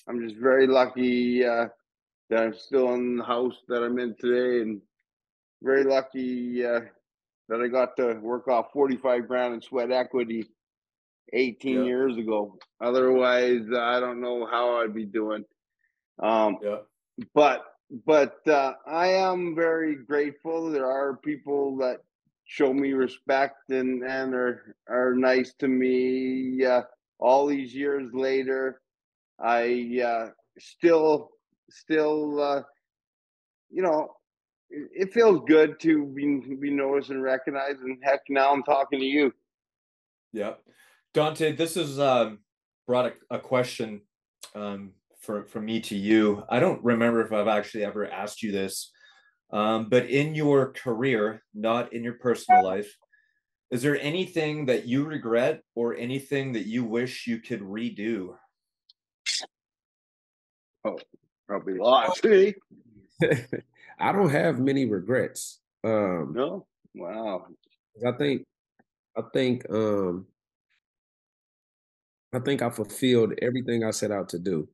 I'm 0.08 0.28
just 0.28 0.42
very 0.42 0.66
lucky 0.66 1.46
uh, 1.46 1.68
that 2.32 2.42
I'm 2.42 2.56
still 2.56 2.94
in 2.96 3.18
the 3.18 3.24
house 3.24 3.58
that 3.68 3.84
I'm 3.84 4.00
in 4.00 4.16
today, 4.20 4.62
and 4.62 4.82
very 5.62 5.84
lucky 5.84 6.66
uh, 6.66 6.82
that 7.50 7.62
I 7.62 7.68
got 7.68 7.96
to 7.98 8.14
work 8.16 8.48
off 8.48 8.74
45 8.74 9.28
grand 9.28 9.54
in 9.54 9.62
sweat 9.62 9.92
equity 9.92 10.48
18 11.34 11.76
yeah. 11.76 11.84
years 11.84 12.18
ago. 12.18 12.58
Otherwise, 12.82 13.64
I 13.76 14.00
don't 14.00 14.22
know 14.22 14.46
how 14.46 14.82
I'd 14.82 14.94
be 14.94 15.06
doing. 15.06 15.46
Um, 16.20 16.58
yeah. 16.62 16.78
But 17.34 17.66
but 18.06 18.48
uh, 18.48 18.74
I 18.88 19.08
am 19.08 19.56
very 19.56 19.96
grateful. 19.96 20.72
There 20.72 20.90
are 20.90 21.18
people 21.18 21.78
that 21.78 21.98
show 22.46 22.74
me 22.74 22.94
respect 22.94 23.70
and 23.70 24.04
and 24.04 24.34
are 24.34 24.76
are 24.88 25.14
nice 25.16 25.54
to 25.60 25.68
me. 25.68 26.66
Uh, 26.66 26.84
all 27.20 27.48
these 27.48 27.74
years 27.74 28.12
later, 28.14 28.82
I 29.40 30.02
uh, 30.04 30.30
still 30.60 31.32
still 31.70 32.42
uh, 32.42 32.62
you 33.70 33.82
know 33.82 34.16
it, 34.70 35.08
it 35.08 35.14
feels 35.14 35.42
good 35.48 35.80
to 35.82 36.06
be 36.06 36.56
be 36.56 36.72
noticed 36.72 37.10
and 37.10 37.24
recognized. 37.24 37.80
And 37.82 37.98
heck, 38.04 38.22
now 38.30 38.52
I'm 38.52 38.64
talking 38.64 39.00
to 39.00 39.06
you. 39.06 39.34
Yeah. 40.34 40.54
Dante, 41.16 41.54
this 41.54 41.78
is 41.78 41.98
um, 41.98 42.40
brought 42.86 43.06
a, 43.06 43.36
a 43.36 43.40
question 43.40 44.02
um, 44.54 44.92
for, 45.22 45.46
from 45.46 45.64
me 45.64 45.80
to 45.80 45.96
you. 45.96 46.44
I 46.50 46.60
don't 46.60 46.84
remember 46.84 47.26
if 47.26 47.32
I've 47.32 47.48
actually 47.48 47.86
ever 47.86 48.06
asked 48.06 48.44
you 48.44 48.52
this, 48.52 48.92
um, 49.54 49.88
but 49.88 50.10
in 50.10 50.36
your 50.36 50.74
career, 50.74 51.42
not 51.54 51.94
in 51.94 52.04
your 52.04 52.16
personal 52.16 52.66
life, 52.66 52.94
is 53.72 53.82
there 53.82 53.98
anything 54.02 54.66
that 54.66 54.88
you 54.88 55.06
regret 55.06 55.62
or 55.74 55.96
anything 55.96 56.52
that 56.52 56.68
you 56.68 56.84
wish 56.84 57.26
you 57.28 57.40
could 57.40 57.62
redo? 57.62 58.36
Oh, 60.84 61.00
probably 61.48 61.78
lots. 61.78 62.20
I 64.00 64.12
don't 64.12 64.32
have 64.32 64.60
many 64.60 64.86
regrets. 64.86 65.62
Um, 65.82 66.34
no, 66.36 66.68
wow. 66.94 67.48
I 68.06 68.12
think, 68.18 68.44
I 69.18 69.22
think, 69.34 69.66
um, 69.70 70.28
I 72.36 72.40
think 72.40 72.62
I 72.62 72.70
fulfilled 72.70 73.34
everything 73.42 73.84
I 73.84 73.92
set 73.92 74.12
out 74.12 74.30
to 74.30 74.40
do 74.40 74.68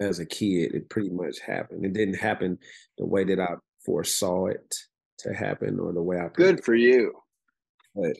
as 0.00 0.18
a 0.18 0.26
kid. 0.26 0.74
It 0.74 0.88
pretty 0.88 1.10
much 1.10 1.40
happened. 1.40 1.84
It 1.84 1.92
didn't 1.92 2.14
happen 2.14 2.58
the 2.96 3.06
way 3.06 3.24
that 3.24 3.38
I 3.38 3.54
foresaw 3.84 4.46
it 4.46 4.74
to 5.18 5.34
happen 5.34 5.78
or 5.78 5.92
the 5.92 6.02
way 6.02 6.18
I 6.18 6.28
good 6.28 6.64
for 6.64 6.74
you. 6.74 7.12
But 7.94 8.16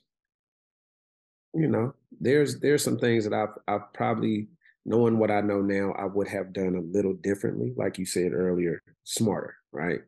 you 1.54 1.68
know, 1.68 1.94
there's 2.20 2.60
there's 2.60 2.84
some 2.84 2.98
things 2.98 3.24
that 3.24 3.32
I've 3.32 3.56
I've 3.66 3.92
probably 3.94 4.48
knowing 4.84 5.18
what 5.18 5.30
I 5.30 5.40
know 5.40 5.60
now, 5.60 5.92
I 5.92 6.06
would 6.06 6.28
have 6.28 6.52
done 6.52 6.74
a 6.74 6.96
little 6.96 7.12
differently, 7.12 7.74
like 7.76 7.98
you 7.98 8.06
said 8.06 8.32
earlier, 8.32 8.82
smarter, 9.04 9.54
right? 9.70 10.00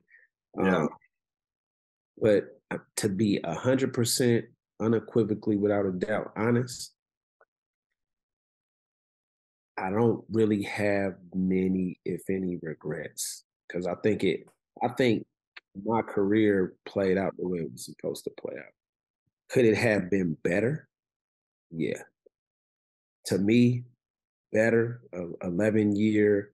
Yeah. 0.59 0.77
Um, 0.77 0.89
but 2.21 2.61
uh, 2.71 2.79
to 2.97 3.09
be 3.09 3.41
a 3.45 3.55
hundred 3.55 3.93
percent 3.93 4.47
unequivocally, 4.81 5.57
without 5.57 5.87
a 5.87 5.93
doubt, 5.93 6.33
honest, 6.37 6.93
I 9.81 9.91
don't 9.91 10.22
really 10.31 10.62
have 10.64 11.14
many, 11.35 11.99
if 12.05 12.22
any, 12.28 12.59
regrets 12.62 13.45
because 13.66 13.87
I 13.87 13.95
think 13.97 14.24
it. 14.24 14.45
I 14.83 14.89
think 14.89 15.24
my 15.85 16.03
career 16.03 16.74
played 16.85 17.16
out 17.16 17.33
the 17.39 17.49
way 17.49 17.61
it 17.61 17.72
was 17.72 17.87
supposed 17.87 18.24
to 18.24 18.31
play 18.39 18.57
out. 18.59 18.72
Could 19.49 19.64
it 19.64 19.76
have 19.76 20.11
been 20.11 20.37
better? 20.45 20.87
Yeah. 21.70 22.03
To 23.26 23.39
me, 23.39 23.85
better. 24.53 25.01
A 25.14 25.47
11 25.47 25.97
year, 25.97 26.53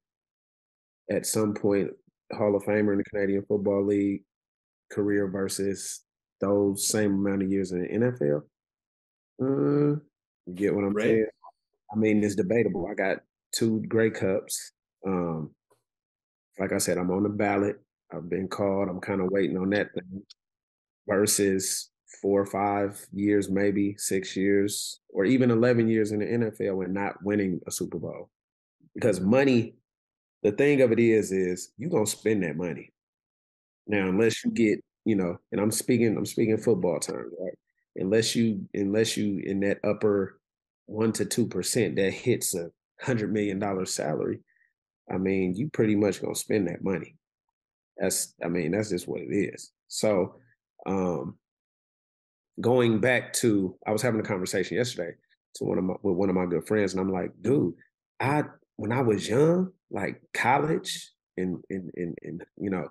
at 1.10 1.26
some 1.26 1.52
point, 1.54 1.90
Hall 2.32 2.54
of 2.54 2.62
Famer 2.64 2.92
in 2.92 2.98
the 2.98 3.04
Canadian 3.04 3.44
Football 3.46 3.86
League 3.86 4.22
career 4.92 5.26
versus 5.28 6.04
those 6.40 6.86
same 6.86 7.14
amount 7.14 7.42
of 7.42 7.50
years 7.50 7.72
in 7.72 7.82
the 7.82 7.88
NFL. 7.88 8.42
Uh, 9.42 10.00
you 10.46 10.54
get 10.54 10.74
what 10.74 10.84
I'm 10.84 10.92
Right. 10.94 11.04
saying? 11.04 11.26
I 11.92 11.96
mean, 11.96 12.22
it's 12.24 12.34
debatable. 12.34 12.88
I 12.90 12.94
got 12.94 13.18
two 13.52 13.82
Grey 13.88 14.10
Cups. 14.10 14.72
Um, 15.06 15.50
like 16.58 16.72
I 16.72 16.78
said, 16.78 16.98
I'm 16.98 17.10
on 17.10 17.22
the 17.22 17.28
ballot. 17.28 17.80
I've 18.12 18.28
been 18.28 18.48
called. 18.48 18.88
I'm 18.88 19.00
kind 19.00 19.20
of 19.20 19.28
waiting 19.30 19.56
on 19.56 19.70
that 19.70 19.92
thing. 19.94 20.22
Versus 21.08 21.90
four 22.20 22.40
or 22.40 22.46
five 22.46 23.00
years, 23.12 23.48
maybe 23.48 23.94
six 23.98 24.36
years, 24.36 25.00
or 25.10 25.24
even 25.24 25.50
11 25.50 25.88
years 25.88 26.12
in 26.12 26.20
the 26.20 26.26
NFL 26.26 26.84
and 26.84 26.94
not 26.94 27.22
winning 27.22 27.60
a 27.66 27.70
Super 27.70 27.98
Bowl. 27.98 28.30
Because 28.94 29.20
money, 29.20 29.74
the 30.42 30.52
thing 30.52 30.80
of 30.80 30.92
it 30.92 30.98
is, 30.98 31.30
is 31.32 31.72
you're 31.76 31.90
gonna 31.90 32.06
spend 32.06 32.42
that 32.42 32.56
money. 32.56 32.92
Now, 33.86 34.08
unless 34.08 34.44
you 34.44 34.50
get, 34.50 34.80
you 35.04 35.14
know, 35.14 35.36
and 35.52 35.60
I'm 35.60 35.70
speaking, 35.70 36.16
I'm 36.16 36.26
speaking 36.26 36.56
football 36.56 36.98
terms, 36.98 37.32
right? 37.40 37.58
Unless 37.96 38.34
you, 38.34 38.66
unless 38.74 39.16
you 39.16 39.40
in 39.44 39.60
that 39.60 39.78
upper 39.84 40.40
one 40.86 41.12
to 41.12 41.24
two 41.24 41.46
percent 41.46 41.96
that 41.96 42.12
hits 42.12 42.54
a 42.54 42.70
hundred 43.00 43.32
million 43.32 43.58
dollar 43.58 43.84
salary, 43.84 44.40
I 45.10 45.18
mean, 45.18 45.54
you 45.54 45.68
pretty 45.68 45.94
much 45.94 46.20
gonna 46.20 46.34
spend 46.34 46.68
that 46.68 46.82
money. 46.82 47.16
That's, 47.98 48.34
I 48.44 48.48
mean, 48.48 48.72
that's 48.72 48.90
just 48.90 49.08
what 49.08 49.20
it 49.20 49.32
is. 49.32 49.72
So, 49.88 50.36
um, 50.86 51.38
going 52.60 53.00
back 53.00 53.32
to, 53.34 53.76
I 53.86 53.92
was 53.92 54.02
having 54.02 54.20
a 54.20 54.24
conversation 54.24 54.76
yesterday 54.76 55.12
to 55.56 55.64
one 55.64 55.78
of 55.78 55.84
my 55.84 55.94
with 56.02 56.16
one 56.16 56.28
of 56.28 56.34
my 56.34 56.46
good 56.46 56.66
friends, 56.66 56.92
and 56.92 57.00
I'm 57.00 57.12
like, 57.12 57.30
dude, 57.40 57.74
I 58.20 58.44
when 58.76 58.92
I 58.92 59.02
was 59.02 59.28
young, 59.28 59.72
like 59.90 60.20
college 60.34 61.10
and 61.36 61.62
and 61.70 61.90
and, 61.96 62.18
and 62.22 62.44
you 62.56 62.70
know, 62.70 62.88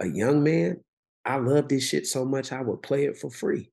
a 0.00 0.06
young 0.06 0.42
man, 0.42 0.80
I 1.24 1.36
loved 1.36 1.68
this 1.68 1.86
shit 1.86 2.06
so 2.06 2.24
much 2.24 2.52
I 2.52 2.62
would 2.62 2.82
play 2.82 3.04
it 3.04 3.18
for 3.18 3.30
free. 3.30 3.70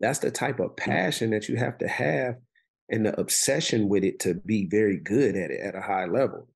That's 0.00 0.18
the 0.18 0.30
type 0.30 0.60
of 0.60 0.76
passion 0.76 1.30
that 1.30 1.48
you 1.48 1.56
have 1.56 1.78
to 1.78 1.88
have 1.88 2.36
and 2.88 3.06
the 3.06 3.18
obsession 3.20 3.88
with 3.88 4.04
it 4.04 4.20
to 4.20 4.34
be 4.34 4.66
very 4.66 4.98
good 4.98 5.36
at 5.36 5.50
it 5.50 5.60
at 5.60 5.74
a 5.74 5.80
high 5.80 6.06
level. 6.06 6.48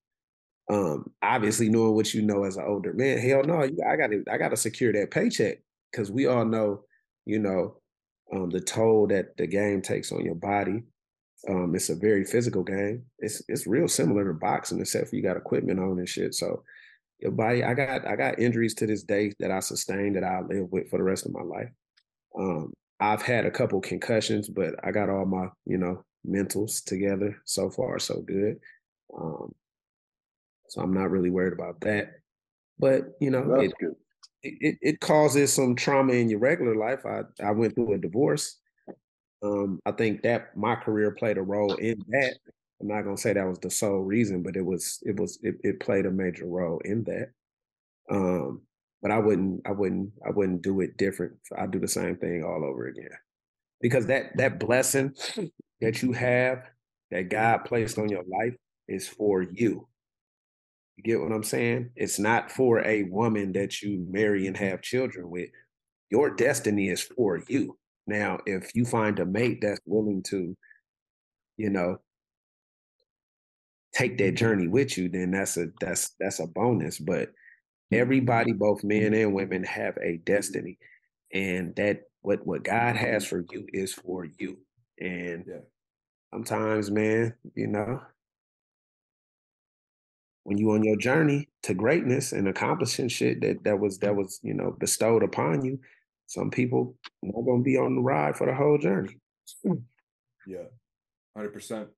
Um, 0.69 1.11
obviously 1.21 1.69
knowing 1.69 1.95
what 1.95 2.13
you 2.13 2.21
know 2.21 2.43
as 2.45 2.55
an 2.55 2.63
older 2.65 2.93
man, 2.93 3.17
hell 3.17 3.43
no, 3.43 3.61
I 3.61 3.95
gotta 3.97 4.23
I 4.31 4.37
gotta 4.37 4.55
secure 4.55 4.93
that 4.93 5.11
paycheck 5.11 5.57
because 5.91 6.11
we 6.11 6.27
all 6.27 6.45
know, 6.45 6.83
you 7.25 7.39
know, 7.39 7.77
um, 8.33 8.49
the 8.49 8.61
toll 8.61 9.07
that 9.07 9.35
the 9.37 9.47
game 9.47 9.81
takes 9.81 10.11
on 10.11 10.23
your 10.23 10.35
body. 10.35 10.83
Um, 11.49 11.75
it's 11.75 11.89
a 11.89 11.95
very 11.95 12.23
physical 12.23 12.63
game. 12.63 13.03
It's 13.19 13.41
it's 13.49 13.67
real 13.67 13.87
similar 13.87 14.25
to 14.25 14.33
boxing, 14.33 14.79
except 14.79 15.09
for 15.09 15.15
you 15.15 15.23
got 15.23 15.37
equipment 15.37 15.79
on 15.79 15.97
and 15.97 16.07
shit. 16.07 16.35
So 16.35 16.63
your 17.19 17.31
body, 17.31 17.63
I 17.63 17.73
got 17.73 18.07
I 18.07 18.15
got 18.15 18.39
injuries 18.39 18.75
to 18.75 18.87
this 18.87 19.03
day 19.03 19.33
that 19.39 19.51
I 19.51 19.59
sustained 19.59 20.15
that 20.15 20.23
I 20.23 20.41
live 20.41 20.71
with 20.71 20.89
for 20.89 20.97
the 20.97 21.03
rest 21.03 21.25
of 21.25 21.33
my 21.33 21.41
life. 21.41 21.69
Um, 22.37 22.73
I've 22.99 23.23
had 23.23 23.45
a 23.45 23.51
couple 23.51 23.81
concussions, 23.81 24.47
but 24.47 24.75
I 24.83 24.91
got 24.91 25.09
all 25.09 25.25
my 25.25 25.47
you 25.65 25.77
know 25.77 26.05
mentals 26.27 26.83
together. 26.83 27.37
So 27.45 27.69
far, 27.69 27.99
so 27.99 28.21
good. 28.21 28.57
Um, 29.17 29.53
so 30.69 30.81
I'm 30.81 30.93
not 30.93 31.11
really 31.11 31.29
worried 31.29 31.53
about 31.53 31.81
that. 31.81 32.13
But 32.79 33.03
you 33.19 33.29
know, 33.29 33.55
it, 33.59 33.73
it 34.43 34.77
it 34.81 34.99
causes 35.01 35.53
some 35.53 35.75
trauma 35.75 36.13
in 36.13 36.29
your 36.29 36.39
regular 36.39 36.75
life. 36.75 37.05
I 37.05 37.21
I 37.43 37.51
went 37.51 37.75
through 37.75 37.93
a 37.93 37.97
divorce. 37.97 38.57
Um, 39.43 39.79
I 39.85 39.91
think 39.91 40.21
that 40.23 40.55
my 40.55 40.75
career 40.75 41.11
played 41.11 41.37
a 41.37 41.41
role 41.41 41.73
in 41.75 42.03
that. 42.09 42.37
I'm 42.79 42.87
not 42.87 43.03
gonna 43.03 43.17
say 43.17 43.33
that 43.33 43.47
was 43.47 43.59
the 43.59 43.69
sole 43.69 43.99
reason, 43.99 44.41
but 44.43 44.55
it 44.55 44.65
was 44.65 44.99
it 45.03 45.19
was 45.19 45.39
it, 45.43 45.55
it 45.63 45.79
played 45.79 46.05
a 46.05 46.11
major 46.11 46.45
role 46.45 46.79
in 46.85 47.03
that. 47.03 47.29
Um, 48.09 48.61
but 49.01 49.11
I 49.11 49.17
wouldn't 49.19 49.61
I 49.67 49.71
wouldn't 49.71 50.11
I 50.25 50.31
wouldn't 50.31 50.61
do 50.61 50.81
it 50.81 50.97
different. 50.97 51.33
I'd 51.57 51.71
do 51.71 51.79
the 51.79 51.87
same 51.87 52.17
thing 52.17 52.43
all 52.43 52.63
over 52.63 52.87
again. 52.87 53.09
Because 53.81 54.07
that 54.07 54.37
that 54.37 54.59
blessing 54.59 55.13
that 55.81 56.01
you 56.01 56.13
have 56.13 56.63
that 57.11 57.29
God 57.29 57.59
placed 57.65 57.97
on 57.97 58.09
your 58.09 58.23
life 58.23 58.55
is 58.87 59.07
for 59.07 59.41
you. 59.43 59.87
You 60.97 61.03
get 61.03 61.19
what 61.21 61.31
I'm 61.31 61.43
saying? 61.43 61.91
It's 61.95 62.19
not 62.19 62.51
for 62.51 62.79
a 62.85 63.03
woman 63.03 63.53
that 63.53 63.81
you 63.81 64.05
marry 64.09 64.47
and 64.47 64.57
have 64.57 64.81
children 64.81 65.29
with. 65.29 65.49
Your 66.09 66.31
destiny 66.35 66.89
is 66.89 67.01
for 67.01 67.41
you. 67.47 67.77
Now, 68.07 68.39
if 68.45 68.75
you 68.75 68.85
find 68.85 69.19
a 69.19 69.25
mate 69.25 69.59
that's 69.61 69.81
willing 69.85 70.23
to, 70.25 70.55
you 71.57 71.69
know, 71.69 71.99
take 73.93 74.17
that 74.17 74.33
journey 74.35 74.67
with 74.67 74.97
you, 74.97 75.09
then 75.09 75.31
that's 75.31 75.57
a 75.57 75.67
that's 75.79 76.11
that's 76.19 76.39
a 76.39 76.47
bonus. 76.47 76.99
But 76.99 77.31
everybody, 77.91 78.53
both 78.53 78.83
men 78.83 79.13
and 79.13 79.33
women, 79.33 79.63
have 79.63 79.97
a 80.01 80.19
destiny. 80.25 80.79
And 81.33 81.75
that 81.77 82.03
what 82.21 82.45
what 82.45 82.63
God 82.63 82.95
has 82.97 83.25
for 83.25 83.45
you 83.51 83.67
is 83.73 83.93
for 83.93 84.25
you. 84.39 84.59
And 84.99 85.45
Yeah. 85.47 85.70
Sometimes, 86.33 86.89
man, 86.89 87.33
you 87.55 87.67
know, 87.67 88.01
when 90.43 90.57
you 90.57 90.71
on 90.71 90.83
your 90.83 90.97
journey 90.97 91.47
to 91.63 91.73
greatness 91.73 92.31
and 92.31 92.47
accomplishing 92.47 93.07
shit 93.07 93.41
that 93.41 93.63
that 93.63 93.79
was 93.79 93.99
that 93.99 94.15
was 94.15 94.39
you 94.41 94.53
know 94.53 94.75
bestowed 94.79 95.23
upon 95.23 95.63
you, 95.63 95.79
some 96.27 96.49
people 96.49 96.95
not 97.21 97.45
gonna 97.45 97.61
be 97.61 97.77
on 97.77 97.95
the 97.95 98.01
ride 98.01 98.35
for 98.35 98.47
the 98.47 98.55
whole 98.55 98.77
journey. 98.77 99.17
Yeah, 100.47 100.65
hundred 101.35 101.53
percent. 101.53 101.89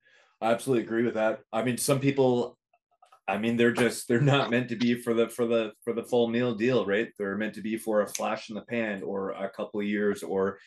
I 0.41 0.51
absolutely 0.51 0.83
agree 0.83 1.05
with 1.05 1.13
that. 1.13 1.39
I 1.53 1.63
mean, 1.63 1.77
some 1.77 2.01
people, 2.01 2.57
I 3.29 3.37
mean, 3.37 3.55
they're 3.55 3.71
just 3.71 4.07
they're 4.09 4.19
not 4.19 4.49
meant 4.49 4.67
to 4.69 4.75
be 4.75 4.95
for 4.95 5.13
the 5.13 5.29
for 5.29 5.45
the 5.45 5.71
for 5.83 5.93
the 5.93 6.03
full 6.03 6.27
meal 6.27 6.53
deal, 6.53 6.85
right? 6.85 7.09
They're 7.17 7.37
meant 7.37 7.53
to 7.55 7.61
be 7.61 7.77
for 7.77 8.01
a 8.01 8.07
flash 8.07 8.49
in 8.49 8.55
the 8.55 8.61
pan 8.63 9.03
or 9.03 9.31
a 9.31 9.49
couple 9.49 9.79
of 9.79 9.85
years 9.85 10.23
or 10.23 10.59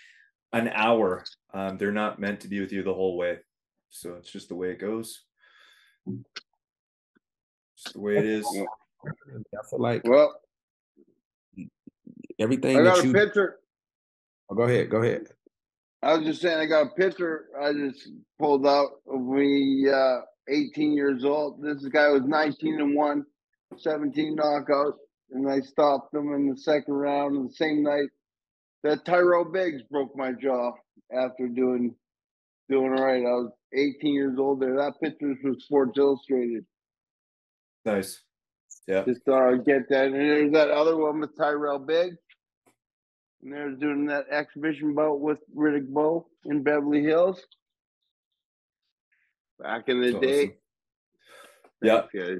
an 0.55 0.69
hour. 0.69 1.25
Um, 1.53 1.77
they're 1.77 1.93
not 1.93 2.19
meant 2.19 2.41
to 2.41 2.49
be 2.49 2.61
with 2.61 2.73
you 2.73 2.83
the 2.83 2.95
whole 2.95 3.19
way. 3.19 3.39
So 3.97 4.15
it's 4.15 4.31
just 4.31 4.49
the 4.49 4.55
way 4.55 4.71
it 4.71 4.79
goes. 4.79 5.23
Just 7.77 7.95
the 7.95 8.01
way 8.01 8.19
it 8.19 8.27
is. 8.27 8.47
I 8.47 9.69
feel 9.71 9.79
like 9.79 10.03
Well, 10.05 10.35
everything 12.39 12.77
I 12.77 12.83
got 12.83 12.99
that 12.99 13.07
a 13.07 13.13
picture. 13.13 13.57
Oh, 14.51 14.55
go 14.55 14.65
ahead, 14.65 14.91
go 14.91 14.99
ahead. 14.99 15.29
I 16.03 16.15
was 16.15 16.27
just 16.27 16.43
saying, 16.43 16.59
I 16.59 16.67
got 16.67 16.89
a 16.89 16.91
picture 16.91 17.47
I 17.59 17.73
just 17.73 18.11
pulled 18.39 18.67
out 18.67 18.91
of 19.11 19.21
me, 19.23 19.89
uh, 19.89 20.21
18 20.49 20.93
years 20.93 21.25
old. 21.25 21.63
This 21.63 21.83
guy 21.87 22.11
was 22.11 22.23
19 22.23 22.81
and 22.81 22.95
1, 22.95 23.25
17 23.79 24.37
knockouts, 24.37 24.99
and 25.33 25.51
I 25.51 25.61
stopped 25.61 26.15
him 26.15 26.35
in 26.35 26.51
the 26.51 26.57
second 26.57 26.95
round. 26.95 27.37
And 27.37 27.49
the 27.49 27.55
same 27.55 27.83
night 27.83 28.11
that 28.83 29.07
Tyrell 29.07 29.47
Biggs 29.47 29.83
broke 29.91 30.15
my 30.15 30.33
jaw 30.33 30.73
after 31.11 31.49
doing 31.49 31.95
doing 32.69 32.93
all 32.93 33.05
right. 33.05 33.25
I 33.25 33.31
was 33.31 33.53
18 33.73 34.15
years 34.15 34.39
old 34.39 34.61
there. 34.61 34.77
That 34.77 35.01
picture 35.03 35.33
is 35.33 35.39
from 35.43 35.59
Sports 35.61 35.99
Illustrated. 35.99 36.65
Nice. 37.85 38.23
Yeah. 38.87 39.05
Just 39.05 39.25
thought 39.25 39.53
I'd 39.53 39.65
get 39.65 39.89
that. 39.89 40.07
And 40.07 40.15
there's 40.15 40.53
that 40.53 40.71
other 40.71 40.97
one 40.97 41.21
with 41.21 41.37
Tyrell 41.37 41.79
Biggs. 41.79 42.17
And 43.43 43.53
they're 43.53 43.71
doing 43.73 44.07
that 44.07 44.27
exhibition 44.31 44.95
bout 44.95 45.21
with 45.21 45.39
Riddick 45.57 45.89
Bowe 45.89 46.27
in 46.45 46.63
Beverly 46.63 47.03
Hills. 47.03 47.43
Back 49.59 49.89
in 49.89 50.01
the 50.01 50.13
That's 50.13 50.27
day. 50.27 50.43
awesome. 50.45 50.55
Yeah. 51.83 52.03
Guys. 52.15 52.39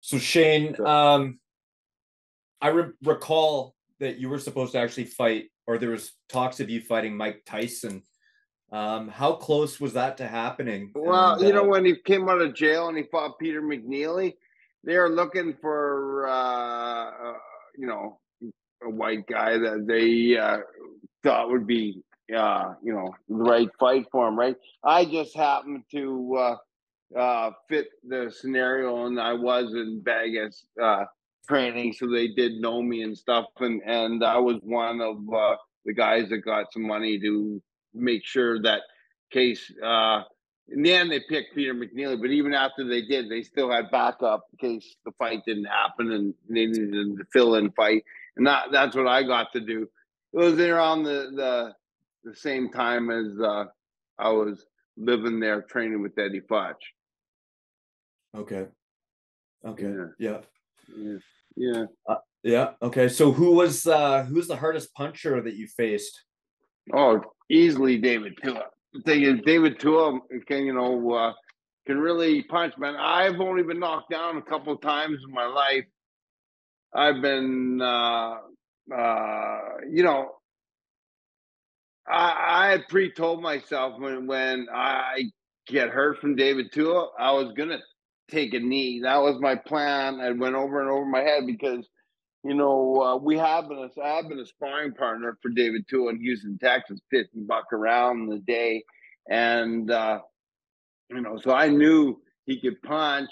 So 0.00 0.18
Shane, 0.18 0.80
um, 0.84 1.38
I 2.60 2.68
re- 2.68 2.92
recall 3.04 3.74
that 4.00 4.18
you 4.18 4.28
were 4.28 4.38
supposed 4.38 4.72
to 4.72 4.78
actually 4.78 5.04
fight, 5.04 5.44
or 5.66 5.78
there 5.78 5.90
was 5.90 6.12
talks 6.28 6.60
of 6.60 6.70
you 6.70 6.80
fighting 6.80 7.16
Mike 7.16 7.42
Tyson. 7.46 8.02
Um, 8.72 9.08
how 9.08 9.32
close 9.32 9.80
was 9.80 9.94
that 9.94 10.16
to 10.18 10.28
happening? 10.28 10.92
Well, 10.94 11.34
And, 11.34 11.42
you 11.42 11.52
know, 11.52 11.64
uh, 11.64 11.68
when 11.68 11.84
he 11.84 11.96
came 11.96 12.28
out 12.28 12.40
of 12.40 12.54
jail 12.54 12.88
and 12.88 12.96
he 12.96 13.04
fought 13.04 13.38
Peter 13.38 13.60
McNeeley, 13.62 14.34
they 14.84 14.96
were 14.96 15.08
looking 15.08 15.56
for, 15.60 16.28
uh, 16.28 17.30
uh, 17.30 17.34
you 17.76 17.86
know, 17.86 18.20
a 18.82 18.88
white 18.88 19.26
guy 19.26 19.58
that 19.58 19.86
they 19.86 20.38
uh, 20.38 20.58
thought 21.22 21.50
would 21.50 21.66
be, 21.66 22.02
uh, 22.34 22.74
you 22.82 22.92
know, 22.92 23.12
the 23.28 23.34
right 23.34 23.68
fight 23.78 24.06
for 24.12 24.28
him, 24.28 24.38
right? 24.38 24.56
I 24.84 25.04
just 25.04 25.36
happened 25.36 25.82
to 25.90 26.36
uh, 26.36 27.18
uh, 27.18 27.50
fit 27.68 27.88
the 28.06 28.32
scenario, 28.34 29.06
and 29.06 29.20
I 29.20 29.32
was 29.32 29.72
in 29.74 30.00
Vegas 30.04 30.64
uh, 30.80 31.04
training, 31.48 31.92
so 31.92 32.08
they 32.08 32.28
did 32.28 32.60
know 32.60 32.80
me 32.82 33.02
and 33.02 33.18
stuff, 33.18 33.46
and 33.58 33.82
and 33.84 34.24
I 34.24 34.38
was 34.38 34.60
one 34.62 35.00
of 35.00 35.16
uh, 35.34 35.56
the 35.84 35.92
guys 35.92 36.28
that 36.30 36.38
got 36.38 36.72
some 36.72 36.86
money 36.86 37.18
to 37.18 37.60
make 37.94 38.24
sure 38.24 38.60
that 38.62 38.82
case. 39.30 39.72
Uh, 39.82 40.22
in 40.68 40.82
the 40.82 40.92
end, 40.92 41.10
they 41.10 41.20
picked 41.28 41.54
Peter 41.54 41.74
McNeeley, 41.74 42.20
but 42.20 42.30
even 42.30 42.54
after 42.54 42.86
they 42.86 43.02
did, 43.02 43.28
they 43.28 43.42
still 43.42 43.70
had 43.70 43.90
backup 43.90 44.44
in 44.52 44.68
case 44.74 44.96
the 45.04 45.10
fight 45.18 45.44
didn't 45.44 45.64
happen 45.64 46.12
and 46.12 46.34
they 46.48 46.66
needed 46.66 47.18
to 47.18 47.24
fill 47.32 47.56
in 47.56 47.72
fight. 47.72 48.04
And 48.36 48.46
that, 48.46 48.66
that's 48.70 48.94
what 48.94 49.08
I 49.08 49.24
got 49.24 49.52
to 49.54 49.60
do. 49.60 49.88
It 50.32 50.36
was 50.36 50.60
around 50.60 51.02
the 51.02 51.32
the, 51.34 51.74
the 52.22 52.36
same 52.36 52.70
time 52.70 53.10
as 53.10 53.40
uh, 53.40 53.64
I 54.18 54.30
was 54.30 54.64
living 54.96 55.40
there 55.40 55.62
training 55.62 56.02
with 56.02 56.16
Eddie 56.18 56.42
Futch. 56.42 56.74
Okay. 58.36 58.66
Okay. 59.66 59.92
Yeah. 59.92 60.06
Yeah. 60.18 60.38
Yeah. 60.96 61.16
Yeah. 61.56 62.14
Yeah. 62.42 62.70
Okay. 62.80 63.08
So 63.08 63.32
who 63.32 63.52
was 63.52 63.86
uh 63.86 64.24
who's 64.24 64.46
the 64.46 64.56
hardest 64.56 64.94
puncher 64.94 65.40
that 65.42 65.54
you 65.54 65.66
faced? 65.66 66.22
Oh, 66.94 67.20
easily 67.50 67.98
David 67.98 68.34
Tua. 68.42 68.64
David 69.04 69.78
Tua 69.80 70.20
can 70.46 70.64
you 70.66 70.72
know 70.74 71.12
uh, 71.12 71.32
can 71.86 71.98
really 71.98 72.42
punch, 72.44 72.74
man. 72.78 72.96
I've 72.96 73.40
only 73.40 73.62
been 73.62 73.80
knocked 73.80 74.10
down 74.10 74.36
a 74.36 74.42
couple 74.42 74.76
times 74.76 75.18
in 75.26 75.32
my 75.32 75.46
life. 75.46 75.84
I've 76.94 77.22
been, 77.22 77.80
uh, 77.80 78.36
uh, 78.94 79.58
you 79.90 80.02
know, 80.02 80.30
I, 82.08 82.74
I 82.74 82.78
pre-told 82.88 83.42
myself 83.42 84.00
when 84.00 84.26
when 84.26 84.66
I 84.74 85.24
get 85.66 85.90
hurt 85.90 86.18
from 86.20 86.36
David 86.36 86.72
Tua, 86.72 87.08
I 87.18 87.32
was 87.32 87.52
gonna 87.56 87.78
take 88.30 88.54
a 88.54 88.58
knee. 88.60 89.00
That 89.02 89.18
was 89.18 89.40
my 89.40 89.54
plan. 89.54 90.20
I 90.20 90.30
went 90.32 90.56
over 90.56 90.80
and 90.80 90.90
over 90.90 91.06
my 91.06 91.20
head 91.20 91.46
because 91.46 91.88
you 92.42 92.54
know, 92.54 93.02
uh, 93.02 93.16
we 93.16 93.36
have 93.36 93.68
been 93.68 93.78
a, 93.78 94.00
I 94.02 94.16
have 94.16 94.28
been 94.28 94.38
a 94.38 94.46
sparring 94.46 94.94
partner 94.94 95.36
for 95.42 95.50
David 95.50 95.86
Tua 95.88 96.10
in 96.10 96.20
Houston, 96.20 96.58
Texas, 96.58 97.00
pitching 97.10 97.46
buck 97.46 97.72
around 97.72 98.28
the 98.28 98.38
day, 98.38 98.82
and 99.28 99.90
uh, 99.90 100.20
you 101.10 101.20
know, 101.20 101.38
so 101.38 101.52
I 101.52 101.68
knew 101.68 102.20
he 102.46 102.60
could 102.60 102.80
punch, 102.82 103.30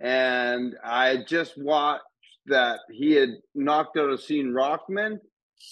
and 0.00 0.74
I 0.82 1.24
just 1.28 1.58
watched 1.58 2.04
that 2.46 2.80
he 2.90 3.12
had 3.12 3.30
knocked 3.54 3.98
out 3.98 4.10
Hasim 4.10 4.54
Rahman 4.54 5.20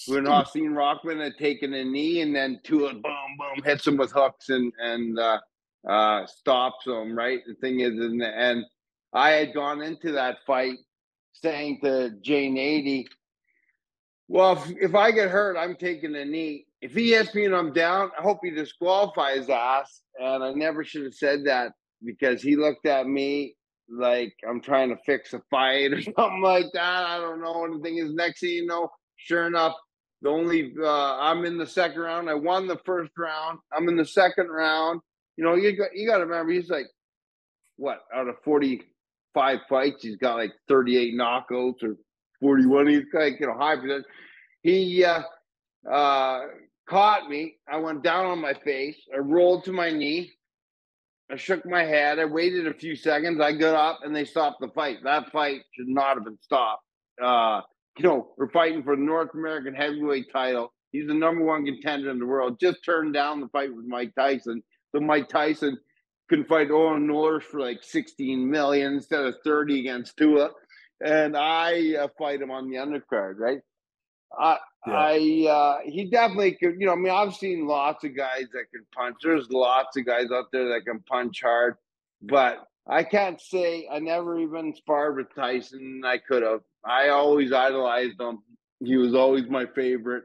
when 0.07 0.24
Hasim 0.24 0.76
Rahman 0.76 1.20
had 1.20 1.39
taken 1.39 1.72
a 1.72 1.85
knee, 1.85 2.20
and 2.20 2.37
then 2.37 2.61
Tua 2.64 2.93
boom 2.93 3.03
boom 3.03 3.64
hits 3.64 3.87
him 3.87 3.97
with 3.97 4.12
hooks 4.12 4.51
and 4.51 4.72
and 4.78 5.18
uh, 5.18 5.41
uh, 5.89 6.26
stops 6.26 6.87
him. 6.87 7.16
Right. 7.16 7.41
The 7.47 7.55
thing 7.55 7.80
is, 7.80 7.93
and, 7.93 8.22
and 8.22 8.64
I 9.14 9.30
had 9.30 9.55
gone 9.55 9.80
into 9.80 10.12
that 10.12 10.39
fight 10.47 10.76
saying 11.35 11.80
to 11.82 12.11
Jay 12.22 12.49
Nady, 12.49 13.07
well, 14.28 14.53
if, 14.53 14.70
if 14.80 14.95
I 14.95 15.11
get 15.11 15.30
hurt, 15.30 15.57
I'm 15.57 15.76
taking 15.76 16.14
a 16.16 16.24
knee. 16.24 16.66
If 16.80 16.95
he 16.95 17.11
hits 17.12 17.35
me 17.35 17.45
and 17.45 17.55
I'm 17.55 17.72
down, 17.72 18.11
I 18.18 18.22
hope 18.22 18.39
he 18.43 18.51
disqualifies 18.51 19.49
ass. 19.49 20.03
And 20.18 20.43
I 20.43 20.53
never 20.53 20.85
should 20.85 21.05
have 21.05 21.14
said 21.14 21.45
that 21.47 21.72
because 22.05 22.43
he 22.43 22.57
looked 22.57 22.87
at 22.87 23.07
me 23.07 23.57
like 23.89 24.35
I'm 24.49 24.61
trying 24.61 24.91
to 24.91 24.97
fix 25.05 25.32
a 25.35 25.43
fight 25.51 25.93
or 25.93 26.01
something 26.03 26.43
like 26.43 26.66
that. 26.72 27.07
I 27.07 27.18
don't 27.18 27.43
know. 27.43 27.64
Anything 27.64 27.99
is, 27.99 28.14
next 28.14 28.41
thing 28.41 28.51
you 28.51 28.66
know, 28.66 28.89
sure 29.16 29.47
enough, 29.47 29.74
the 30.22 30.30
only 30.30 30.72
uh, 30.82 31.18
I'm 31.18 31.45
in 31.45 31.59
the 31.59 31.66
second 31.66 32.01
round. 32.01 32.30
I 32.30 32.35
won 32.35 32.66
the 32.66 32.78
first 32.87 33.12
round. 33.18 33.59
I'm 33.72 33.89
in 33.89 33.97
the 33.97 34.07
second 34.07 34.49
round. 34.49 35.01
You 35.37 35.45
know, 35.45 35.55
you 35.55 35.76
got 35.76 35.95
you 35.95 36.09
got 36.09 36.18
to 36.18 36.24
remember 36.24 36.53
he's 36.53 36.70
like 36.70 36.87
what 37.76 38.01
out 38.14 38.28
of 38.28 38.37
40 38.45 38.82
five 39.35 39.59
fights. 39.68 40.03
He's 40.03 40.16
got 40.16 40.37
like 40.37 40.53
38 40.68 41.14
knockouts 41.14 41.82
or 41.82 41.97
41. 42.41 42.87
He's 42.87 43.03
like, 43.12 43.41
you 43.41 43.47
know, 43.47 43.55
high 43.55 43.76
percent. 43.76 44.07
He 44.62 45.05
uh, 45.05 45.22
uh, 45.91 46.41
caught 46.89 47.28
me. 47.28 47.57
I 47.68 47.76
went 47.78 48.03
down 48.03 48.26
on 48.26 48.41
my 48.41 48.55
face. 48.55 48.97
I 49.14 49.18
rolled 49.18 49.64
to 49.64 49.72
my 49.72 49.91
knee. 49.91 50.30
I 51.30 51.37
shook 51.37 51.64
my 51.66 51.85
head. 51.85 52.18
I 52.18 52.26
waited 52.26 52.66
a 52.66 52.74
few 52.74 52.97
seconds. 52.97 53.41
I 53.41 53.53
got 53.53 53.74
up 53.74 54.01
and 54.05 54.14
they 54.14 54.24
stopped 54.24 54.61
the 54.61 54.68
fight. 54.68 54.99
That 55.05 55.32
fight 55.32 55.62
should 55.72 55.89
not 55.89 56.16
have 56.16 56.24
been 56.24 56.39
stopped. 56.41 56.85
Uh, 57.22 57.62
you 57.99 58.05
know, 58.05 58.32
we're 58.37 58.51
fighting 58.51 58.82
for 58.82 58.97
the 58.97 59.03
North 59.03 59.30
American 59.35 59.74
heavyweight 59.74 60.30
title. 60.32 60.72
He's 60.93 61.07
the 61.07 61.14
number 61.14 61.45
one 61.45 61.64
contender 61.64 62.11
in 62.11 62.18
the 62.18 62.26
world. 62.26 62.61
Just 62.61 62.85
turned 62.85 63.14
down 63.14 63.41
the 63.41 63.49
fight 63.49 63.74
with 63.74 63.87
Mike 63.87 64.14
Tyson. 64.14 64.62
So 64.93 65.01
Mike 65.01 65.28
Tyson 65.28 65.78
couldn't 66.29 66.49
fight 66.49 66.70
Orlin 66.70 67.07
Norris 67.07 67.45
for 67.45 67.61
like 67.61 67.83
16 67.83 68.51
million 68.51 68.95
instead 68.95 69.25
of 69.25 69.37
30 69.45 69.81
against 69.81 70.16
Tua. 70.16 70.51
And 71.05 71.37
I 71.37 71.95
uh, 71.97 72.09
fight 72.18 72.41
him 72.41 72.51
on 72.51 72.70
the 72.70 72.77
undercard, 72.77 73.39
right? 73.39 73.61
I, 74.39 74.59
yeah. 74.87 74.93
I, 74.95 75.51
uh, 75.51 75.79
he 75.85 76.07
definitely 76.07 76.53
could, 76.53 76.81
you 76.81 76.87
know, 76.87 76.93
I 76.93 76.97
mean, 76.97 77.12
I've 77.12 77.35
seen 77.35 77.66
lots 77.66 78.05
of 78.05 78.16
guys 78.16 78.47
that 78.53 78.70
can 78.72 78.85
punch. 78.95 79.16
There's 79.22 79.51
lots 79.51 79.97
of 79.97 80.07
guys 80.07 80.31
out 80.33 80.47
there 80.53 80.68
that 80.70 80.85
can 80.87 81.01
punch 81.01 81.41
hard, 81.43 81.77
but 82.22 82.64
I 82.87 83.03
can't 83.03 83.41
say 83.41 83.89
I 83.91 83.99
never 83.99 84.39
even 84.39 84.75
sparred 84.75 85.16
with 85.16 85.35
Tyson. 85.35 86.03
I 86.05 86.18
could 86.18 86.43
have. 86.43 86.61
I 86.85 87.09
always 87.09 87.53
idolized 87.53 88.20
him. 88.20 88.41
He 88.81 88.97
was 88.97 89.14
always 89.14 89.49
my 89.49 89.66
favorite. 89.66 90.25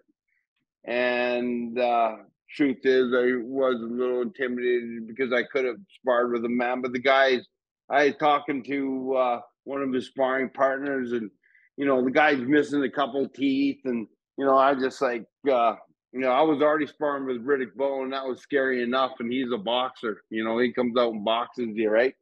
And, 0.86 1.78
uh, 1.78 2.18
truth 2.56 2.80
is, 2.84 3.14
I 3.14 3.38
was 3.42 3.76
a 3.76 3.86
little 3.86 4.22
intimidated 4.22 5.08
because 5.08 5.32
I 5.32 5.44
could 5.44 5.66
have 5.66 5.78
sparred 6.00 6.32
with 6.32 6.46
a 6.46 6.50
man. 6.50 6.82
But 6.82 6.94
the 6.94 7.00
guys, 7.00 7.46
I 7.90 8.06
was 8.06 8.16
talking 8.20 8.64
to 8.64 9.16
uh, 9.16 9.40
one 9.64 9.82
of 9.82 9.94
his 9.94 10.08
sparring 10.08 10.50
partners, 10.50 11.12
and 11.12 11.30
you 11.78 11.86
know, 11.86 12.04
the 12.04 12.12
guy's 12.12 12.40
missing 12.40 12.84
a 12.84 12.90
couple 12.90 13.28
teeth, 13.30 13.80
and 13.86 14.08
you 14.38 14.46
know, 14.46 14.58
I 14.58 14.74
just 14.76 15.02
like, 15.02 15.26
uh, 15.52 15.76
you 16.12 16.20
know, 16.20 16.32
I 16.32 16.42
was 16.42 16.62
already 16.62 16.88
sparring 16.88 17.26
with 17.26 17.46
Riddick 17.46 17.76
Bowe, 17.76 18.04
and 18.04 18.14
that 18.14 18.26
was 18.26 18.42
scary 18.42 18.84
enough. 18.84 19.12
And 19.20 19.32
he's 19.32 19.52
a 19.54 19.58
boxer, 19.58 20.24
you 20.30 20.44
know, 20.44 20.58
he 20.60 20.74
comes 20.74 20.98
out 20.98 21.14
and 21.14 21.26
boxes 21.26 21.70
you, 21.74 21.90
right? 21.90 22.14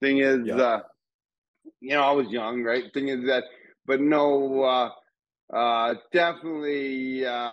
Thing 0.00 0.18
is, 0.18 0.40
yeah. 0.44 0.56
uh, 0.56 0.80
you 1.80 1.94
know, 1.94 2.02
I 2.02 2.12
was 2.12 2.28
young, 2.28 2.62
right? 2.62 2.92
Thing 2.92 3.08
is 3.08 3.24
that, 3.26 3.44
but 3.86 4.00
no, 4.00 4.62
uh, 4.62 4.90
uh, 5.56 5.94
definitely. 6.12 7.24
Uh, 7.24 7.50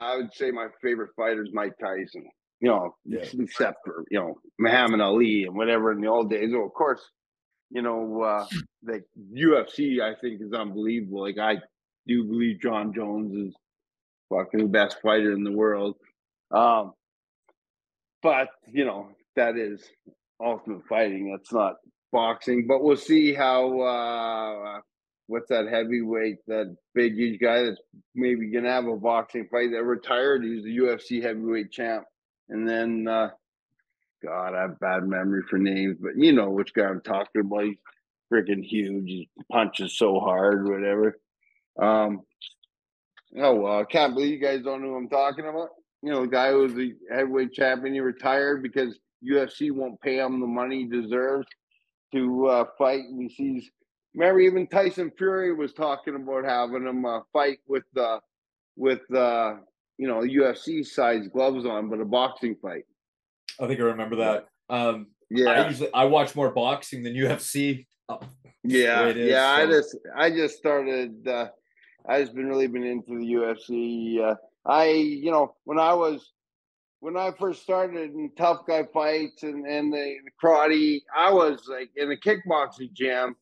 I 0.00 0.16
would 0.16 0.32
say 0.34 0.50
my 0.50 0.68
favorite 0.82 1.10
fighter 1.16 1.42
is 1.42 1.50
Mike 1.52 1.74
Tyson. 1.80 2.24
You 2.60 2.68
know, 2.68 2.94
yeah. 3.06 3.24
except 3.38 3.78
for 3.84 4.04
you 4.10 4.18
know 4.18 4.34
Muhammad 4.58 5.00
Ali 5.00 5.44
and 5.44 5.56
whatever 5.56 5.92
in 5.92 6.00
the 6.00 6.08
old 6.08 6.30
days. 6.30 6.50
Oh, 6.54 6.64
of 6.64 6.74
course, 6.74 7.00
you 7.70 7.82
know 7.82 8.22
uh, 8.22 8.46
the 8.82 9.02
UFC. 9.34 10.00
I 10.00 10.14
think 10.20 10.40
is 10.42 10.52
unbelievable. 10.52 11.22
Like 11.22 11.38
I 11.38 11.56
do 12.06 12.24
believe 12.24 12.60
Jon 12.60 12.92
Jones 12.92 13.34
is 13.34 13.54
fucking 14.30 14.60
the 14.60 14.66
best 14.66 14.98
fighter 15.02 15.32
in 15.32 15.44
the 15.44 15.52
world. 15.52 15.96
Um, 16.50 16.92
but 18.22 18.48
you 18.70 18.84
know 18.84 19.08
that 19.36 19.56
is 19.56 19.82
ultimate 20.42 20.86
fighting. 20.86 21.30
That's 21.30 21.52
not 21.52 21.76
boxing. 22.12 22.66
But 22.66 22.82
we'll 22.82 22.96
see 22.96 23.32
how 23.32 23.80
uh, 23.80 24.80
what's 25.30 25.48
that 25.48 25.68
heavyweight, 25.68 26.38
that 26.48 26.76
big 26.92 27.14
huge 27.14 27.40
guy 27.40 27.62
that's 27.62 27.80
maybe 28.16 28.50
gonna 28.50 28.68
have 28.68 28.86
a 28.86 28.96
boxing 28.96 29.46
fight 29.50 29.70
that 29.70 29.84
retired. 29.84 30.42
He's 30.42 30.64
the 30.64 30.76
UFC 30.76 31.22
heavyweight 31.22 31.70
champ. 31.70 32.04
And 32.48 32.68
then 32.68 33.06
uh 33.06 33.30
God, 34.24 34.54
I 34.54 34.62
have 34.62 34.80
bad 34.80 35.06
memory 35.06 35.42
for 35.48 35.58
names, 35.58 35.96
but 36.00 36.16
you 36.16 36.32
know 36.32 36.50
which 36.50 36.74
guy 36.74 36.84
I'm 36.84 37.00
talking 37.00 37.42
about. 37.42 37.64
He's 37.64 37.76
freaking 38.32 38.64
huge. 38.64 39.06
He 39.06 39.28
punches 39.50 39.96
so 39.96 40.18
hard, 40.18 40.68
whatever. 40.68 41.16
Um 41.80 42.22
oh 43.38 43.54
well, 43.54 43.78
I 43.78 43.84
can't 43.84 44.14
believe 44.14 44.32
you 44.32 44.44
guys 44.44 44.62
don't 44.64 44.82
know 44.82 44.88
who 44.88 44.96
I'm 44.96 45.08
talking 45.08 45.46
about. 45.46 45.68
You 46.02 46.10
know, 46.10 46.22
the 46.22 46.28
guy 46.28 46.50
who 46.50 46.62
was 46.62 46.74
the 46.74 46.96
heavyweight 47.08 47.52
champion, 47.52 47.94
he 47.94 48.00
retired 48.00 48.64
because 48.64 48.98
UFC 49.24 49.70
won't 49.70 50.00
pay 50.00 50.18
him 50.18 50.40
the 50.40 50.46
money 50.46 50.78
he 50.78 50.86
deserves 50.86 51.46
to 52.12 52.46
uh, 52.46 52.64
fight. 52.76 53.04
And 53.04 53.22
he 53.22 53.28
sees 53.28 53.70
Remember, 54.14 54.40
even 54.40 54.66
Tyson 54.66 55.12
Fury 55.16 55.54
was 55.54 55.72
talking 55.72 56.16
about 56.16 56.44
having 56.44 56.86
him 56.86 57.04
uh, 57.04 57.20
fight 57.32 57.58
with 57.66 57.84
the 57.94 58.20
with 58.76 59.00
uh, 59.14 59.56
you 59.98 60.08
know 60.08 60.20
UFC 60.20 60.84
size 60.84 61.28
gloves 61.28 61.64
on, 61.64 61.88
but 61.88 62.00
a 62.00 62.04
boxing 62.04 62.56
fight. 62.60 62.84
I 63.60 63.66
think 63.66 63.80
I 63.80 63.84
remember 63.84 64.16
that. 64.16 64.46
Um, 64.68 65.08
yeah, 65.30 65.50
I 65.50 65.68
usually 65.68 65.92
I 65.94 66.04
watch 66.04 66.34
more 66.34 66.50
boxing 66.50 67.02
than 67.02 67.14
UFC. 67.14 67.86
Oh, 68.08 68.18
yeah, 68.64 69.06
is, 69.06 69.30
yeah. 69.30 69.56
So. 69.56 69.62
I 69.62 69.66
just 69.66 69.96
I 70.16 70.30
just 70.30 70.56
started. 70.56 71.28
Uh, 71.28 71.48
I 72.08 72.20
just 72.20 72.34
been 72.34 72.48
really 72.48 72.66
been 72.66 72.82
into 72.82 73.18
the 73.18 73.34
UFC. 73.34 74.20
Uh, 74.20 74.34
I 74.66 74.86
you 74.88 75.30
know 75.30 75.54
when 75.64 75.78
I 75.78 75.94
was 75.94 76.32
when 76.98 77.16
I 77.16 77.30
first 77.38 77.62
started 77.62 78.12
in 78.12 78.32
tough 78.36 78.66
guy 78.66 78.84
fights 78.92 79.44
and 79.44 79.66
and 79.66 79.92
the, 79.92 80.16
the 80.24 80.30
karate, 80.42 81.02
I 81.16 81.32
was 81.32 81.68
like 81.68 81.90
in 81.96 82.10
a 82.10 82.16
kickboxing 82.16 82.92
gym 82.92 83.36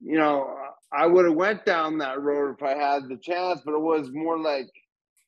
you 0.00 0.18
know, 0.18 0.56
I 0.92 1.06
would 1.06 1.24
have 1.24 1.34
went 1.34 1.64
down 1.64 1.98
that 1.98 2.22
road 2.22 2.56
if 2.56 2.62
I 2.62 2.74
had 2.74 3.08
the 3.08 3.16
chance, 3.16 3.60
but 3.64 3.74
it 3.74 3.80
was 3.80 4.10
more 4.12 4.38
like 4.38 4.68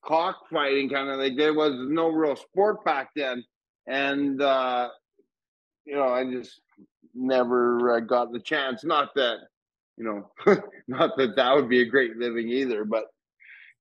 cockfighting 0.04 0.90
kind 0.90 1.08
of 1.08 1.18
like 1.18 1.36
there 1.36 1.54
was 1.54 1.74
no 1.76 2.08
real 2.08 2.36
sport 2.36 2.84
back 2.84 3.10
then. 3.16 3.44
And 3.86 4.40
uh, 4.40 4.88
you 5.84 5.94
know, 5.94 6.08
I 6.08 6.30
just 6.30 6.60
never 7.14 7.96
uh, 7.96 8.00
got 8.00 8.32
the 8.32 8.40
chance. 8.40 8.84
Not 8.84 9.14
that 9.14 9.38
you 9.96 10.04
know, 10.04 10.56
not 10.88 11.16
that 11.16 11.36
that 11.36 11.54
would 11.54 11.68
be 11.68 11.82
a 11.82 11.86
great 11.86 12.16
living 12.16 12.48
either, 12.48 12.84
but 12.84 13.04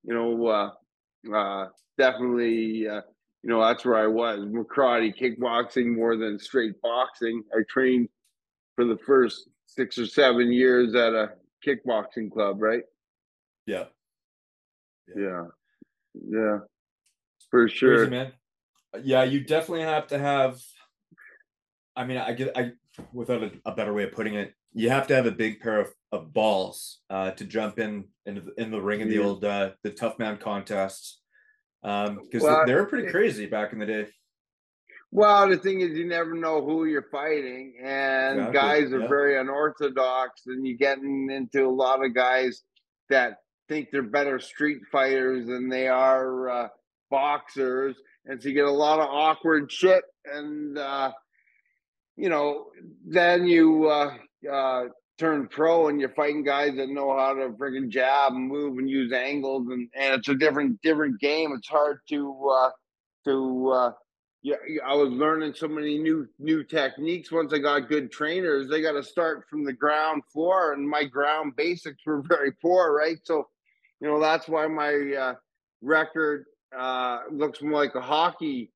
you 0.04 0.14
know, 0.14 0.48
uh, 0.48 1.36
uh, 1.36 1.68
definitely, 1.98 2.88
uh, 2.88 3.02
you 3.44 3.50
know, 3.50 3.62
that's 3.62 3.86
where 3.86 3.98
I 3.98 4.08
was. 4.08 4.40
Karate, 4.74 5.14
kickboxing 5.16 5.96
more 5.96 6.16
than 6.16 6.40
straight 6.40 6.82
boxing. 6.82 7.44
I 7.54 7.62
trained 7.70 8.10
for 8.76 8.86
the 8.86 8.98
first 8.98 9.50
six 9.68 9.98
or 9.98 10.06
seven 10.06 10.52
years 10.52 10.96
at 10.96 11.14
a 11.14 11.34
kickboxing 11.66 12.32
club, 12.32 12.62
right? 12.62 12.84
Yeah. 13.66 13.86
Yeah, 15.16 15.46
yeah, 16.30 16.60
for 17.50 17.70
sure. 17.70 17.98
Crazy, 17.98 18.10
man. 18.12 18.34
Yeah, 19.04 19.24
you 19.24 19.42
definitely 19.42 19.84
have 19.84 20.08
to 20.08 20.20
have. 20.20 20.60
I 21.96 22.04
mean, 22.04 22.18
I 22.18 22.34
get 22.34 22.58
I 22.58 22.72
without 23.14 23.44
a, 23.44 23.52
a 23.66 23.74
better 23.74 23.94
way 23.94 24.04
of 24.04 24.12
putting 24.12 24.34
it, 24.34 24.54
you 24.74 24.90
have 24.90 25.08
to 25.08 25.16
have 25.16 25.26
a 25.26 25.32
big 25.32 25.62
pair 25.62 25.80
of, 25.80 25.94
of 26.12 26.34
balls 26.34 27.00
uh, 27.10 27.32
to 27.32 27.46
jump 27.46 27.80
in 27.80 28.06
into 28.26 28.42
the, 28.42 28.62
in 28.62 28.70
the 28.70 28.82
ring 28.82 29.00
in 29.00 29.08
the 29.08 29.16
Yeah. 29.16 29.24
old 29.24 29.46
uh, 29.46 29.72
the 29.84 29.92
tough 29.92 30.20
man 30.20 30.38
contests 30.38 31.22
because 31.82 32.44
Well, 32.44 32.66
they 32.66 32.76
were 32.76 32.86
pretty 32.86 33.10
crazy 33.10 33.46
back 33.46 33.72
in 33.72 33.80
the 33.80 33.86
day. 33.86 34.08
Well, 35.12 35.50
the 35.50 35.58
thing 35.58 35.82
is, 35.82 35.98
you 35.98 36.06
never 36.06 36.34
know 36.34 36.64
who 36.64 36.86
you're 36.86 37.08
fighting, 37.12 37.76
and 37.82 38.40
Exactly, 38.40 38.60
guys 38.60 38.94
are 38.94 39.00
yeah. 39.02 39.08
very 39.08 39.40
unorthodox, 39.40 40.42
and 40.48 40.66
you're 40.68 40.78
getting 40.78 41.30
into 41.32 41.66
a 41.66 41.72
lot 41.72 42.04
of 42.04 42.14
guys 42.14 42.62
that 43.10 43.38
think 43.70 43.90
they're 43.92 44.02
better 44.04 44.40
street 44.40 44.80
fighters 44.92 45.48
than 45.48 45.70
they 45.70 45.88
are 45.88 46.50
uh, 46.50 46.68
boxers, 47.10 47.96
and 48.26 48.42
so 48.42 48.50
you 48.50 48.56
get 48.56 48.66
a 48.66 48.72
lot 48.72 49.00
of 49.00 49.08
awkward 49.10 49.72
shit, 49.72 50.04
and 50.26 50.78
uh, 50.78 51.12
you 52.18 52.30
know, 52.30 52.66
then 53.06 53.48
you 53.48 53.88
uh, 53.88 54.14
uh, 54.52 54.84
turn 55.18 55.48
pro, 55.48 55.88
and 55.88 56.02
you're 56.02 56.10
fighting 56.10 56.44
guys 56.44 56.76
that 56.76 56.90
know 56.90 57.16
how 57.18 57.34
to 57.34 57.50
friggin' 57.52 57.90
jab 57.90 58.34
and 58.34 58.50
move 58.50 58.78
and 58.78 58.90
use 58.90 59.14
angles, 59.14 59.68
and 59.70 59.90
and 59.96 60.16
it's 60.16 60.28
a 60.28 60.36
different 60.36 60.82
different 60.82 61.20
game. 61.22 61.54
It's 61.54 61.70
hard 61.70 62.00
to 62.10 62.50
uh, 62.52 62.70
to 63.26 63.70
uh, 63.70 63.92
yeah, 64.44 64.56
I 64.86 64.94
was 64.94 65.10
learning 65.10 65.54
so 65.54 65.68
many 65.68 65.98
new 65.98 66.28
new 66.40 66.64
techniques. 66.64 67.32
Once 67.32 67.54
I 67.54 67.58
got 67.58 67.90
good 67.90 68.12
trainers, 68.12 68.70
they 68.70 68.82
got 68.82 68.94
to 68.94 69.04
start 69.04 69.46
from 69.50 69.66
the 69.66 69.74
ground 69.74 70.24
floor, 70.32 70.74
and 70.74 70.88
my 70.88 71.04
ground 71.04 71.56
basics 71.56 72.06
were 72.06 72.22
very 72.28 72.52
poor, 72.52 72.94
right? 72.94 73.18
So, 73.24 73.48
you 74.00 74.08
know, 74.08 74.20
that's 74.20 74.48
why 74.48 74.68
my 74.68 74.94
uh, 75.20 75.36
record 75.82 76.46
uh, 76.78 77.22
looks 77.32 77.62
more 77.62 77.84
like 77.84 77.96
a 77.96 78.02
hockey 78.02 78.72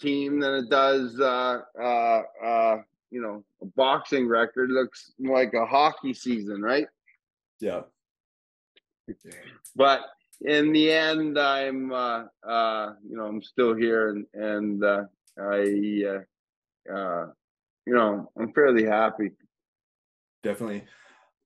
team 0.00 0.40
than 0.40 0.54
it 0.54 0.70
does, 0.70 1.20
uh, 1.20 1.60
uh, 1.80 2.22
uh, 2.44 2.76
you 3.10 3.20
know, 3.20 3.44
a 3.60 3.66
boxing 3.66 4.26
record 4.26 4.70
looks 4.70 5.12
more 5.18 5.38
like 5.38 5.54
a 5.54 5.66
hockey 5.66 6.14
season, 6.14 6.62
right? 6.62 6.86
Yeah, 7.60 7.82
but 9.76 10.00
in 10.44 10.72
the 10.72 10.90
end 10.90 11.38
i'm 11.38 11.92
uh 11.92 12.24
uh 12.46 12.92
you 13.08 13.16
know 13.16 13.26
i'm 13.26 13.42
still 13.42 13.74
here 13.74 14.10
and 14.10 14.26
and 14.34 14.84
uh 14.84 15.04
i 15.38 16.02
uh, 16.08 16.92
uh 16.92 17.26
you 17.86 17.94
know 17.94 18.30
i'm 18.38 18.52
fairly 18.52 18.84
happy 18.84 19.30
definitely. 20.42 20.84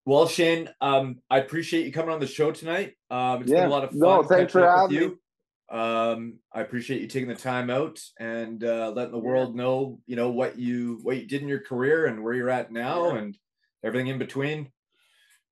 Well, 0.06 0.28
Shane, 0.28 0.70
um, 0.80 1.16
I 1.28 1.38
appreciate 1.38 1.84
you 1.84 1.92
coming 1.92 2.14
on 2.14 2.20
the 2.20 2.28
show 2.28 2.52
tonight. 2.52 2.94
Um, 3.10 3.42
it's 3.42 3.50
been 3.50 3.62
Yeah. 3.62 3.66
a 3.66 3.70
lot 3.70 3.82
of 3.82 3.90
fun. 3.90 3.98
No, 3.98 4.22
thanks 4.22 4.52
for 4.52 4.64
having 4.64 4.96
me. 4.96 5.02
you. 5.02 5.76
Um, 5.76 6.38
I 6.52 6.60
appreciate 6.60 7.00
you 7.00 7.08
taking 7.08 7.28
the 7.28 7.34
time 7.34 7.70
out 7.70 8.00
and 8.20 8.62
uh, 8.62 8.92
letting 8.94 9.10
the 9.10 9.18
world 9.18 9.56
know, 9.56 9.98
you 10.06 10.14
know, 10.14 10.30
what 10.30 10.58
you 10.60 11.00
what 11.02 11.16
you 11.16 11.26
did 11.26 11.42
in 11.42 11.48
your 11.48 11.58
career 11.58 12.06
and 12.06 12.22
where 12.22 12.34
you're 12.34 12.48
at 12.50 12.70
now 12.70 13.10
Yeah. 13.10 13.16
and 13.18 13.38
everything 13.84 14.06
in 14.06 14.18
between. 14.18 14.70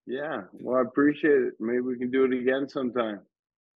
yeah 0.06 0.42
well 0.52 0.78
i 0.78 0.82
appreciate 0.82 1.42
it 1.48 1.54
maybe 1.58 1.80
we 1.80 1.98
can 1.98 2.10
do 2.12 2.24
it 2.24 2.32
again 2.32 2.68
sometime 2.68 3.20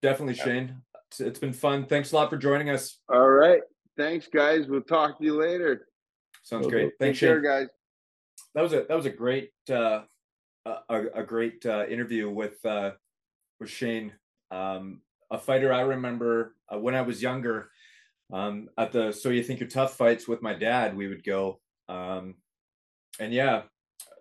Definitely, 0.01 0.35
Shane. 0.35 0.81
It's, 1.09 1.19
it's 1.19 1.39
been 1.39 1.53
fun. 1.53 1.85
Thanks 1.85 2.11
a 2.11 2.15
lot 2.15 2.29
for 2.29 2.37
joining 2.37 2.69
us. 2.69 2.99
all 3.09 3.29
right 3.29 3.61
thanks 3.97 4.27
guys 4.33 4.65
we'll 4.67 4.79
talk 4.81 5.17
to 5.17 5.25
you 5.25 5.35
later 5.37 5.87
Sounds 6.43 6.67
great. 6.67 6.85
take 6.91 6.99
Thanks, 6.99 7.19
care 7.19 7.35
Shane. 7.35 7.43
guys 7.43 7.67
That 8.55 8.61
was 8.61 8.71
a 8.73 8.85
that 8.87 8.95
was 8.95 9.05
a 9.05 9.09
great 9.09 9.51
uh, 9.69 10.01
a, 10.65 10.75
a- 10.89 11.11
a 11.15 11.23
great 11.23 11.65
uh, 11.65 11.85
interview 11.87 12.29
with 12.29 12.63
uh, 12.65 12.91
with 13.59 13.69
Shane, 13.69 14.13
um, 14.51 15.01
a 15.29 15.37
fighter 15.37 15.73
I 15.73 15.81
remember 15.81 16.55
uh, 16.73 16.79
when 16.79 16.95
I 16.95 17.01
was 17.01 17.21
younger. 17.21 17.69
Um, 18.31 18.69
at 18.77 18.91
the 18.93 19.11
so 19.11 19.29
you 19.29 19.43
think 19.43 19.59
you're 19.59 19.67
tough 19.69 19.95
fights 19.97 20.27
with 20.29 20.41
my 20.41 20.53
dad, 20.53 20.95
we 20.95 21.07
would 21.07 21.23
go, 21.25 21.59
um, 21.89 22.35
and 23.19 23.33
yeah, 23.33 23.63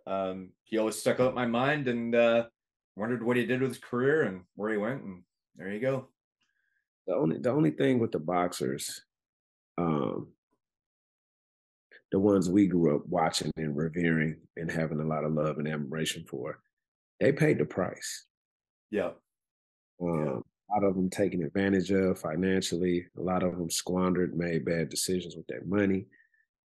um, 0.08 0.50
he 0.64 0.78
always 0.78 0.96
stuck 0.96 1.20
out 1.20 1.28
in 1.30 1.34
my 1.36 1.46
mind, 1.46 1.86
and 1.88 2.14
uh, 2.14 2.46
wondered 2.96 3.22
what 3.22 3.36
he 3.36 3.46
did 3.46 3.60
with 3.60 3.70
his 3.70 3.78
career 3.78 4.22
and 4.24 4.40
where 4.56 4.70
he 4.72 4.76
went, 4.78 5.02
and 5.04 5.22
there 5.58 5.72
you 5.72 5.80
go. 5.80 6.08
The 7.06 7.14
only 7.14 7.38
the 7.38 7.50
only 7.50 7.72
thing 7.72 7.98
with 7.98 8.12
the 8.12 8.18
boxers, 8.18 9.02
um, 9.76 10.28
the 12.12 12.18
ones 12.18 12.48
we 12.48 12.66
grew 12.66 12.96
up 12.96 13.06
watching 13.06 13.50
and 13.56 13.76
revering 13.76 14.36
and 14.56 14.70
having 14.70 15.00
a 15.00 15.04
lot 15.04 15.24
of 15.24 15.32
love 15.32 15.58
and 15.58 15.68
admiration 15.68 16.24
for, 16.28 16.60
they 17.20 17.32
paid 17.32 17.58
the 17.58 17.64
price. 17.64 18.26
Yeah, 18.90 19.10
Um, 20.00 20.42
a 20.70 20.74
lot 20.74 20.84
of 20.84 20.94
them 20.94 21.10
taken 21.10 21.42
advantage 21.42 21.90
of 21.90 22.18
financially. 22.18 23.06
A 23.18 23.20
lot 23.20 23.42
of 23.42 23.56
them 23.58 23.70
squandered, 23.70 24.36
made 24.36 24.64
bad 24.64 24.88
decisions 24.88 25.36
with 25.36 25.46
their 25.46 25.64
money. 25.64 26.06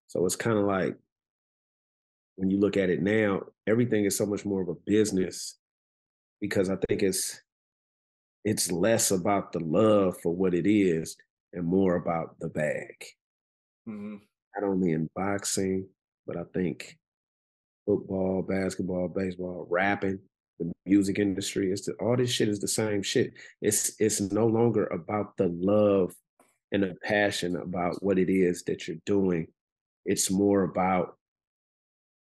So 0.08 0.26
it's 0.26 0.36
kind 0.36 0.58
of 0.58 0.66
like 0.66 0.96
when 2.36 2.50
you 2.50 2.60
look 2.60 2.78
at 2.78 2.89
it 2.89 3.02
now, 3.02 3.41
everything 3.68 4.06
is 4.06 4.18
so 4.18 4.26
much 4.26 4.46
more 4.46 4.62
of 4.62 4.70
a 4.70 4.76
business 4.86 5.58
because 6.39 6.70
I 6.70 6.76
think 6.88 7.04
it's 7.04 7.41
it's 8.44 8.72
less 8.72 9.12
about 9.12 9.52
the 9.52 9.60
love 9.60 10.18
for 10.22 10.36
what 10.36 10.54
it 10.54 10.68
is 10.70 11.16
and 11.54 11.66
more 11.66 11.96
about 11.96 12.39
the 12.39 12.50
bag. 12.50 13.06
hmm 13.86 14.18
Not 14.56 14.70
only 14.70 14.91
in 14.91 15.10
boxing, 15.16 15.88
but 16.26 16.38
I 16.38 16.44
think 16.54 16.98
football, 17.86 18.41
basketball, 18.41 19.08
baseball, 19.08 19.68
rapping, 19.70 20.20
the 20.60 20.72
music 20.86 21.20
industry. 21.20 21.72
It's 21.72 21.86
the, 21.86 21.94
all 21.94 22.16
this 22.16 22.32
shit 22.32 22.50
is 22.50 22.60
the 22.60 22.68
same 22.68 23.04
shit. 23.04 23.34
It's 23.62 23.94
it's 24.00 24.22
no 24.22 24.48
longer 24.48 24.86
about 24.88 25.38
the 25.38 25.48
love 25.48 26.14
and 26.72 26.84
the 26.84 26.96
passion 27.04 27.56
about 27.56 28.02
what 28.02 28.18
it 28.18 28.30
is 28.30 28.64
that 28.64 28.88
you're 28.88 28.98
doing. 29.06 29.48
It's 30.06 30.30
more 30.30 30.64
about 30.64 31.18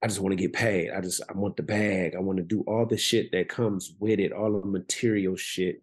I 0.02 0.06
just 0.06 0.20
want 0.20 0.32
to 0.32 0.42
get 0.42 0.52
paid. 0.52 0.90
I 0.90 1.00
just 1.00 1.22
I 1.28 1.32
want 1.32 1.56
the 1.56 1.62
bag. 1.62 2.14
I 2.14 2.20
want 2.20 2.36
to 2.36 2.44
do 2.44 2.62
all 2.66 2.84
the 2.86 2.98
shit 2.98 3.32
that 3.32 3.48
comes 3.48 3.94
with 3.98 4.20
it, 4.20 4.32
all 4.32 4.60
the 4.60 4.66
material 4.66 5.36
shit. 5.36 5.82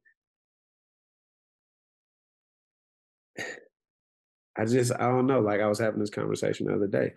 I 4.58 4.66
just 4.66 4.92
I 4.94 5.08
don't 5.08 5.28
know. 5.28 5.40
Like 5.40 5.62
I 5.62 5.68
was 5.68 5.80
having 5.80 6.00
this 6.00 6.10
conversation 6.10 6.68
the 6.68 6.76
other 6.76 6.88
day. 6.88 7.14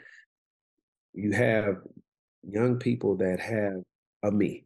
You 1.14 1.32
have 1.32 1.78
young 2.42 2.78
people 2.78 3.16
that 3.16 3.40
have 3.40 3.82
a 4.22 4.30
me. 4.30 4.64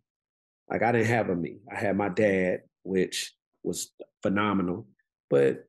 Like 0.70 0.82
I 0.82 0.92
didn't 0.92 1.06
have 1.08 1.30
a 1.30 1.36
me. 1.36 1.58
I 1.70 1.78
had 1.78 1.96
my 1.96 2.08
dad, 2.08 2.62
which 2.82 3.32
was 3.62 3.92
phenomenal. 4.22 4.86
But 5.30 5.64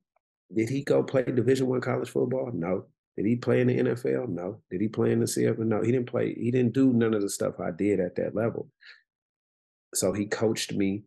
did 0.53 0.69
he 0.69 0.83
go 0.83 1.03
play 1.03 1.23
Division 1.23 1.67
One 1.67 1.81
college 1.81 2.09
football? 2.09 2.51
No. 2.53 2.85
Did 3.15 3.25
he 3.25 3.35
play 3.35 3.61
in 3.61 3.67
the 3.67 3.77
NFL? 3.77 4.29
No. 4.29 4.61
Did 4.71 4.81
he 4.81 4.87
play 4.87 5.11
in 5.11 5.19
the 5.19 5.25
CFL? 5.25 5.59
No. 5.59 5.81
He 5.81 5.91
didn't 5.91 6.09
play. 6.09 6.33
He 6.33 6.51
didn't 6.51 6.73
do 6.73 6.93
none 6.93 7.13
of 7.13 7.21
the 7.21 7.29
stuff 7.29 7.59
I 7.59 7.71
did 7.71 7.99
at 7.99 8.15
that 8.15 8.35
level. 8.35 8.69
So 9.93 10.13
he 10.13 10.25
coached 10.25 10.73
me 10.73 11.03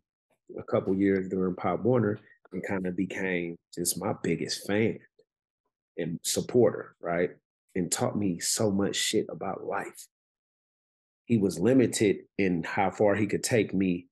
a 0.58 0.62
couple 0.62 0.94
years 0.94 1.28
during 1.28 1.54
Pop 1.54 1.82
Warner 1.82 2.18
and 2.52 2.66
kind 2.66 2.86
of 2.86 2.96
became 2.96 3.56
just 3.74 3.98
my 3.98 4.14
biggest 4.22 4.66
fan 4.66 4.98
and 5.96 6.18
supporter, 6.22 6.94
right? 7.00 7.30
And 7.74 7.90
taught 7.90 8.16
me 8.16 8.40
so 8.40 8.70
much 8.70 8.96
shit 8.96 9.26
about 9.28 9.64
life. 9.64 10.06
He 11.24 11.38
was 11.38 11.58
limited 11.58 12.16
in 12.38 12.62
how 12.62 12.90
far 12.90 13.14
he 13.14 13.26
could 13.26 13.42
take 13.42 13.72
me 13.72 14.08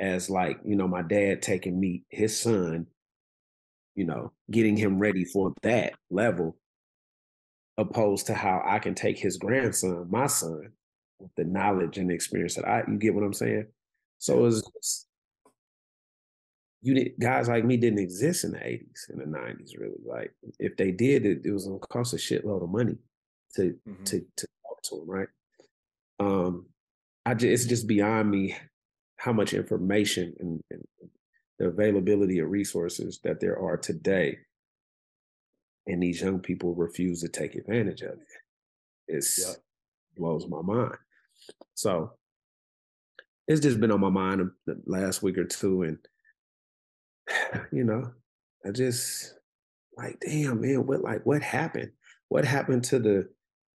as 0.00 0.28
like, 0.28 0.58
you 0.64 0.76
know, 0.76 0.88
my 0.88 1.02
dad 1.02 1.42
taking 1.42 1.78
me, 1.78 2.04
his 2.08 2.38
son, 2.38 2.86
you 3.94 4.04
know, 4.04 4.32
getting 4.50 4.76
him 4.76 4.98
ready 4.98 5.24
for 5.24 5.52
that 5.62 5.94
level, 6.10 6.56
opposed 7.76 8.26
to 8.26 8.34
how 8.34 8.62
I 8.64 8.78
can 8.78 8.94
take 8.94 9.18
his 9.18 9.36
grandson, 9.36 10.06
my 10.10 10.26
son, 10.26 10.70
with 11.20 11.30
the 11.36 11.44
knowledge 11.44 11.98
and 11.98 12.10
experience 12.10 12.54
that 12.56 12.66
I 12.66 12.82
you 12.88 12.98
get 12.98 13.14
what 13.14 13.24
I'm 13.24 13.32
saying? 13.32 13.66
So 14.18 14.46
it's 14.46 15.06
you 16.84 16.94
did 16.94 17.12
guys 17.18 17.48
like 17.48 17.64
me 17.64 17.76
didn't 17.76 17.98
exist 17.98 18.44
in 18.44 18.52
the 18.52 18.58
80s 18.58 19.08
and 19.08 19.20
the 19.20 19.26
90s 19.26 19.76
really 19.78 20.00
like 20.04 20.32
if 20.58 20.76
they 20.76 20.90
did 20.92 21.24
it, 21.26 21.40
it 21.44 21.50
was 21.52 21.66
gonna 21.66 21.78
cost 21.80 22.12
a 22.14 22.16
shitload 22.16 22.62
of 22.62 22.70
money 22.70 22.96
to 23.56 23.78
Mhm. 23.88 24.04
to 24.04 24.20
to 24.36 24.46
talk 24.66 24.82
to 24.82 24.96
them 25.00 25.10
right 25.10 25.28
um 26.20 26.66
i 27.26 27.34
just 27.34 27.50
it's 27.52 27.64
just 27.66 27.86
beyond 27.86 28.30
me 28.30 28.56
how 29.16 29.32
much 29.32 29.54
information 29.54 30.34
and, 30.40 30.60
and 30.70 30.84
the 31.58 31.66
availability 31.68 32.38
of 32.40 32.50
resources 32.50 33.20
that 33.24 33.40
there 33.40 33.58
are 33.58 33.76
today 33.76 34.38
and 35.86 36.02
these 36.02 36.20
young 36.20 36.40
people 36.40 36.74
refuse 36.74 37.20
to 37.22 37.28
take 37.28 37.54
advantage 37.54 38.02
of 38.02 38.12
it 38.14 38.28
it's 39.08 39.38
Yeah. 39.38 39.54
blows 40.16 40.46
my 40.48 40.62
mind 40.62 40.98
So 41.74 42.18
it's 43.46 43.60
just 43.60 43.80
been 43.80 43.90
on 43.92 44.00
my 44.00 44.10
mind 44.10 44.50
the 44.66 44.80
last 44.86 45.22
week 45.22 45.36
or 45.38 45.44
two, 45.44 45.82
and 45.82 45.98
you 47.72 47.84
know, 47.84 48.12
I 48.66 48.70
just 48.70 49.34
like, 49.96 50.18
damn, 50.20 50.60
man, 50.60 50.86
what 50.86 51.02
like 51.02 51.24
what 51.24 51.42
happened? 51.42 51.92
What 52.28 52.44
happened 52.44 52.84
to 52.84 52.98
the 52.98 53.28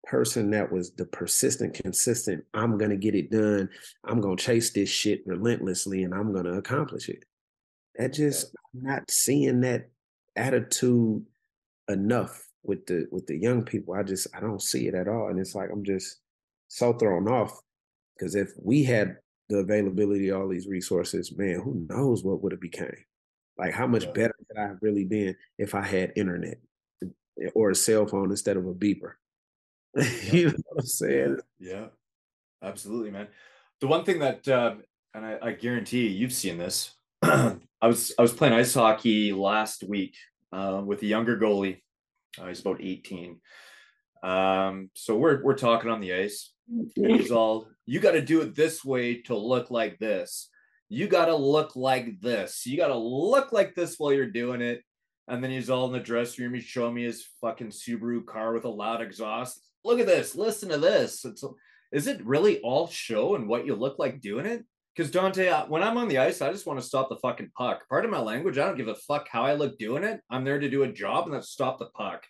person 0.05 0.51
that 0.51 0.71
was 0.71 0.91
the 0.91 1.05
persistent, 1.05 1.73
consistent, 1.75 2.43
I'm 2.53 2.77
gonna 2.77 2.97
get 2.97 3.15
it 3.15 3.31
done, 3.31 3.69
I'm 4.03 4.21
gonna 4.21 4.37
chase 4.37 4.71
this 4.71 4.89
shit 4.89 5.21
relentlessly 5.25 6.03
and 6.03 6.13
I'm 6.13 6.33
gonna 6.33 6.53
accomplish 6.53 7.09
it. 7.09 7.23
That 7.97 8.13
just 8.13 8.55
I'm 8.73 8.83
not 8.83 9.11
seeing 9.11 9.61
that 9.61 9.89
attitude 10.35 11.25
enough 11.87 12.45
with 12.63 12.85
the 12.85 13.07
with 13.11 13.27
the 13.27 13.37
young 13.37 13.63
people. 13.63 13.93
I 13.93 14.03
just 14.03 14.27
I 14.35 14.39
don't 14.39 14.61
see 14.61 14.87
it 14.87 14.95
at 14.95 15.07
all. 15.07 15.29
And 15.29 15.39
it's 15.39 15.55
like 15.55 15.69
I'm 15.71 15.83
just 15.83 16.19
so 16.67 16.93
thrown 16.93 17.27
off. 17.27 17.59
Because 18.17 18.35
if 18.35 18.51
we 18.61 18.83
had 18.83 19.17
the 19.47 19.57
availability 19.57 20.29
of 20.29 20.41
all 20.41 20.47
these 20.49 20.67
resources, 20.67 21.35
man, 21.37 21.61
who 21.61 21.87
knows 21.89 22.23
what 22.23 22.43
would 22.43 22.51
have 22.51 22.61
became? 22.61 23.05
Like 23.59 23.73
how 23.73 23.87
much 23.87 24.11
better 24.13 24.35
could 24.47 24.57
I 24.57 24.67
have 24.67 24.77
really 24.81 25.03
been 25.03 25.35
if 25.57 25.75
I 25.75 25.85
had 25.85 26.13
internet 26.15 26.59
eh, 27.03 27.49
or 27.53 27.71
a 27.71 27.75
cell 27.75 28.05
phone 28.07 28.31
instead 28.31 28.57
of 28.57 28.65
a 28.65 28.73
beeper? 28.73 29.13
you 30.31 30.47
know 30.47 30.57
what 30.69 30.81
I'm 30.81 30.85
saying? 30.85 31.39
Yeah, 31.59 31.87
absolutely, 32.63 33.11
man. 33.11 33.27
The 33.81 33.87
one 33.87 34.05
thing 34.05 34.19
that, 34.19 34.47
uh, 34.47 34.75
and 35.13 35.25
I, 35.25 35.37
I 35.41 35.51
guarantee 35.51 36.07
you've 36.07 36.33
seen 36.33 36.57
this. 36.57 36.95
I 37.21 37.57
was 37.81 38.13
I 38.17 38.21
was 38.21 38.33
playing 38.33 38.53
ice 38.53 38.73
hockey 38.73 39.33
last 39.33 39.83
week 39.83 40.15
uh, 40.53 40.81
with 40.85 41.01
a 41.01 41.05
younger 41.05 41.37
goalie. 41.37 41.81
Uh, 42.39 42.47
he's 42.47 42.61
about 42.61 42.81
18. 42.81 43.39
Um, 44.23 44.89
so 44.95 45.17
we're 45.17 45.43
we're 45.43 45.57
talking 45.57 45.89
on 45.89 46.01
the 46.01 46.13
ice. 46.13 46.53
He's 46.95 47.31
all, 47.31 47.67
you 47.85 47.99
got 47.99 48.11
to 48.11 48.21
do 48.21 48.41
it 48.41 48.55
this 48.55 48.85
way 48.85 49.21
to 49.23 49.35
look 49.35 49.71
like 49.71 49.97
this. 49.99 50.49
You 50.89 51.07
got 51.07 51.25
to 51.25 51.35
look 51.35 51.75
like 51.75 52.19
this. 52.19 52.65
You 52.65 52.77
got 52.77 52.87
to 52.87 52.97
look 52.97 53.51
like 53.51 53.75
this 53.75 53.95
while 53.97 54.11
you're 54.11 54.31
doing 54.31 54.61
it. 54.61 54.83
And 55.27 55.43
then 55.43 55.51
he's 55.51 55.69
all 55.69 55.85
in 55.85 55.93
the 55.93 55.99
dressing 55.99 56.43
room. 56.43 56.55
He's 56.55 56.63
showing 56.63 56.95
me 56.95 57.03
his 57.03 57.25
fucking 57.39 57.69
Subaru 57.69 58.25
car 58.25 58.51
with 58.51 58.65
a 58.65 58.69
loud 58.69 59.01
exhaust. 59.01 59.61
Look 59.85 59.99
at 59.99 60.07
this. 60.07 60.35
Listen 60.35 60.69
to 60.69 60.79
this. 60.79 61.23
It's, 61.23 61.43
is 61.91 62.07
it 62.07 62.25
really 62.25 62.59
all 62.61 62.87
show 62.87 63.35
and 63.35 63.47
what 63.47 63.67
you 63.67 63.75
look 63.75 63.99
like 63.99 64.21
doing 64.21 64.47
it? 64.47 64.65
Because 64.95 65.11
Dante, 65.11 65.49
when 65.67 65.83
I'm 65.83 65.97
on 65.97 66.07
the 66.07 66.17
ice, 66.17 66.41
I 66.41 66.51
just 66.51 66.65
want 66.65 66.79
to 66.79 66.85
stop 66.85 67.09
the 67.09 67.17
fucking 67.17 67.51
puck. 67.55 67.87
Part 67.87 68.05
of 68.05 68.11
my 68.11 68.19
language, 68.19 68.57
I 68.57 68.65
don't 68.65 68.77
give 68.77 68.87
a 68.87 68.95
fuck 68.95 69.27
how 69.31 69.43
I 69.43 69.53
look 69.53 69.77
doing 69.77 70.03
it. 70.03 70.19
I'm 70.29 70.43
there 70.43 70.59
to 70.59 70.69
do 70.69 70.83
a 70.83 70.91
job 70.91 71.25
and 71.25 71.33
that's 71.33 71.49
stop 71.49 71.77
the 71.77 71.85
puck. 71.85 72.25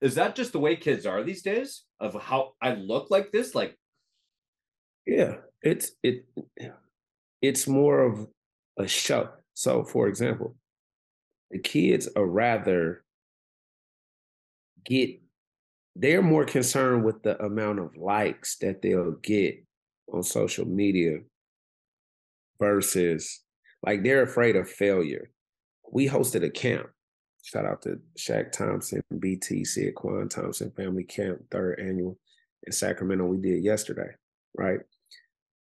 Is 0.00 0.14
that 0.14 0.34
just 0.34 0.52
the 0.52 0.58
way 0.58 0.74
kids 0.76 1.06
are 1.06 1.22
these 1.22 1.42
days? 1.42 1.84
Of 2.00 2.14
how 2.14 2.52
I 2.62 2.74
look 2.74 3.10
like 3.10 3.30
this? 3.30 3.54
Like, 3.54 3.76
yeah, 5.06 5.36
it's 5.62 5.92
it. 6.02 6.24
It's 7.40 7.66
more 7.66 8.00
of 8.00 8.26
a 8.78 8.88
show. 8.88 9.30
So, 9.54 9.84
for 9.84 10.08
example, 10.08 10.56
the 11.50 11.58
kids 11.58 12.08
are 12.16 12.26
rather 12.26 13.04
get. 14.84 15.20
They're 15.96 16.22
more 16.22 16.44
concerned 16.44 17.04
with 17.04 17.22
the 17.24 17.42
amount 17.42 17.80
of 17.80 17.96
likes 17.96 18.56
that 18.58 18.82
they'll 18.82 19.12
get 19.12 19.64
on 20.12 20.22
social 20.22 20.64
media 20.64 21.18
versus 22.60 23.40
like 23.82 24.02
they're 24.02 24.22
afraid 24.22 24.56
of 24.56 24.68
failure. 24.68 25.30
We 25.92 26.08
hosted 26.08 26.44
a 26.44 26.50
camp. 26.50 26.88
Shout 27.42 27.64
out 27.64 27.82
to 27.82 27.98
Shaq 28.18 28.52
Thompson, 28.52 29.02
BTC, 29.12 29.94
Quan 29.94 30.28
Thompson 30.28 30.70
Family 30.72 31.04
Camp, 31.04 31.38
third 31.50 31.80
annual 31.80 32.18
in 32.64 32.72
Sacramento. 32.72 33.24
We 33.24 33.38
did 33.38 33.64
yesterday, 33.64 34.10
right? 34.56 34.80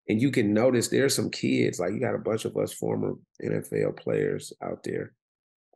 And 0.08 0.22
you 0.22 0.32
can 0.32 0.54
notice 0.54 0.88
there's 0.88 1.16
some 1.16 1.32
kids, 1.32 1.80
like 1.80 1.94
you 1.94 2.00
got 2.00 2.16
a 2.16 2.20
bunch 2.20 2.46
of 2.46 2.56
us 2.58 2.72
former 2.74 3.14
NFL 3.44 3.98
players 3.98 4.54
out 4.62 4.84
there 4.84 5.14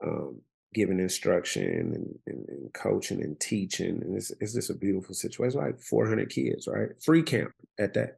um, 0.03 0.41
giving 0.73 0.99
instruction 0.99 1.63
and, 1.63 2.19
and, 2.27 2.49
and, 2.49 2.73
coaching 2.73 3.23
and 3.23 3.39
teaching. 3.39 4.01
And 4.01 4.15
it's, 4.15 4.32
it's 4.39 4.53
just 4.53 4.69
a 4.69 4.75
beautiful 4.75 5.15
situation. 5.15 5.59
Like 5.59 5.82
400 5.82 6.30
kids, 6.30 6.67
right? 6.67 6.89
Free 7.03 7.23
camp 7.23 7.51
at 7.80 7.93
that. 7.95 8.17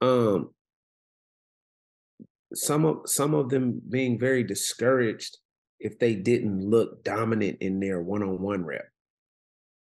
Um, 0.00 0.50
some 2.54 2.84
of 2.84 3.00
some 3.06 3.34
of 3.34 3.48
them 3.48 3.80
being 3.88 4.18
very 4.18 4.44
discouraged 4.44 5.38
if 5.80 5.98
they 5.98 6.14
didn't 6.14 6.68
look 6.68 7.02
dominant 7.02 7.58
in 7.60 7.80
their 7.80 8.02
one-on-one 8.02 8.64
rep. 8.64 8.88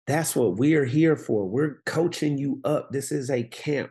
That's 0.07 0.35
what 0.35 0.57
we're 0.57 0.85
here 0.85 1.17
for. 1.17 1.47
We're 1.47 1.81
coaching 1.87 2.39
you 2.39 2.61
up. 2.65 2.91
This 2.91 3.13
is 3.13 3.31
a 3.31 3.43
camp. 3.43 3.91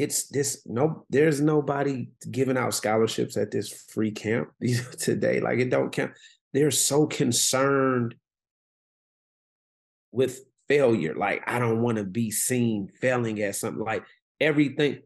It's 0.00 0.28
this 0.28 0.62
no 0.66 1.04
there's 1.10 1.42
nobody 1.42 2.08
giving 2.30 2.56
out 2.56 2.72
scholarships 2.72 3.36
at 3.36 3.50
this 3.50 3.68
free 3.92 4.10
camp 4.10 4.48
today. 4.98 5.40
Like 5.40 5.58
it 5.58 5.68
don't 5.68 5.92
count. 5.92 6.12
They're 6.54 6.70
so 6.70 7.06
concerned 7.06 8.14
with 10.10 10.40
failure. 10.68 11.14
Like 11.14 11.42
I 11.46 11.58
don't 11.58 11.82
want 11.82 11.98
to 11.98 12.04
be 12.04 12.30
seen 12.30 12.88
failing 12.98 13.42
at 13.42 13.56
something. 13.56 13.84
Like 13.84 14.04
everything 14.40 15.00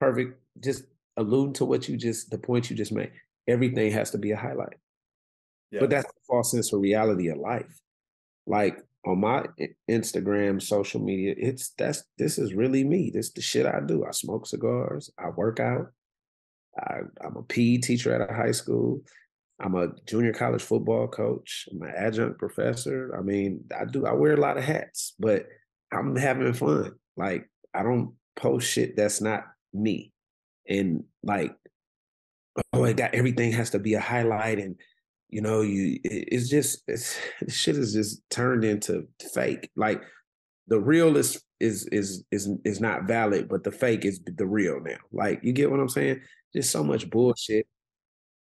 perfect. 0.00 0.40
Just 0.58 0.84
allude 1.18 1.56
to 1.56 1.66
what 1.66 1.86
you 1.86 1.98
just 1.98 2.30
the 2.30 2.38
point 2.38 2.70
you 2.70 2.76
just 2.76 2.92
made. 2.92 3.12
Everything 3.46 3.92
has 3.92 4.10
to 4.12 4.18
be 4.18 4.30
a 4.30 4.38
highlight. 4.38 4.78
Yeah. 5.70 5.80
But 5.80 5.90
that's 5.90 6.08
a 6.08 6.26
false 6.26 6.52
sense 6.52 6.72
of 6.72 6.80
reality 6.80 7.28
of 7.28 7.36
life. 7.36 7.78
Like 8.46 8.78
on 9.06 9.20
my 9.20 9.46
Instagram, 9.90 10.60
social 10.60 11.00
media, 11.00 11.34
it's 11.36 11.70
that's 11.78 12.04
this 12.18 12.38
is 12.38 12.54
really 12.54 12.84
me. 12.84 13.10
This 13.12 13.26
is 13.26 13.32
the 13.32 13.40
shit 13.40 13.66
I 13.66 13.80
do. 13.80 14.04
I 14.04 14.10
smoke 14.10 14.46
cigars. 14.46 15.10
I 15.18 15.30
work 15.30 15.58
out. 15.60 15.86
I, 16.78 17.00
I'm 17.24 17.36
a 17.36 17.42
PE 17.42 17.78
teacher 17.78 18.12
at 18.12 18.30
a 18.30 18.32
high 18.32 18.52
school. 18.52 19.02
I'm 19.60 19.74
a 19.74 19.88
junior 20.06 20.32
college 20.32 20.62
football 20.62 21.08
coach. 21.08 21.68
I'm 21.70 21.82
an 21.82 21.92
adjunct 21.96 22.38
professor. 22.38 23.14
I 23.18 23.22
mean, 23.22 23.64
I 23.78 23.84
do. 23.84 24.06
I 24.06 24.12
wear 24.12 24.34
a 24.34 24.40
lot 24.40 24.56
of 24.56 24.64
hats, 24.64 25.14
but 25.18 25.46
I'm 25.92 26.16
having 26.16 26.52
fun. 26.52 26.92
Like 27.16 27.48
I 27.74 27.82
don't 27.82 28.14
post 28.36 28.70
shit 28.70 28.96
that's 28.96 29.20
not 29.20 29.44
me. 29.72 30.12
And 30.68 31.04
like, 31.22 31.54
oh, 32.72 32.84
I 32.84 32.92
got 32.92 33.14
everything 33.14 33.52
has 33.52 33.70
to 33.70 33.78
be 33.78 33.94
a 33.94 34.00
highlight 34.00 34.58
and 34.58 34.76
you 35.30 35.40
know, 35.40 35.62
you 35.62 35.98
it's 36.02 36.48
just 36.48 36.82
it's 36.88 37.18
shit 37.48 37.76
is 37.76 37.92
just 37.92 38.22
turned 38.30 38.64
into 38.64 39.06
fake. 39.32 39.70
Like 39.76 40.02
the 40.68 40.80
real 40.80 41.16
is 41.16 41.42
is 41.58 41.86
is 41.86 42.24
is 42.30 42.48
is 42.64 42.80
not 42.80 43.06
valid, 43.06 43.48
but 43.48 43.64
the 43.64 43.72
fake 43.72 44.04
is 44.04 44.20
the 44.24 44.46
real 44.46 44.80
now. 44.80 44.98
Like 45.12 45.40
you 45.42 45.52
get 45.52 45.70
what 45.70 45.80
I'm 45.80 45.88
saying? 45.88 46.20
Just 46.54 46.70
so 46.70 46.82
much 46.82 47.10
bullshit, 47.10 47.66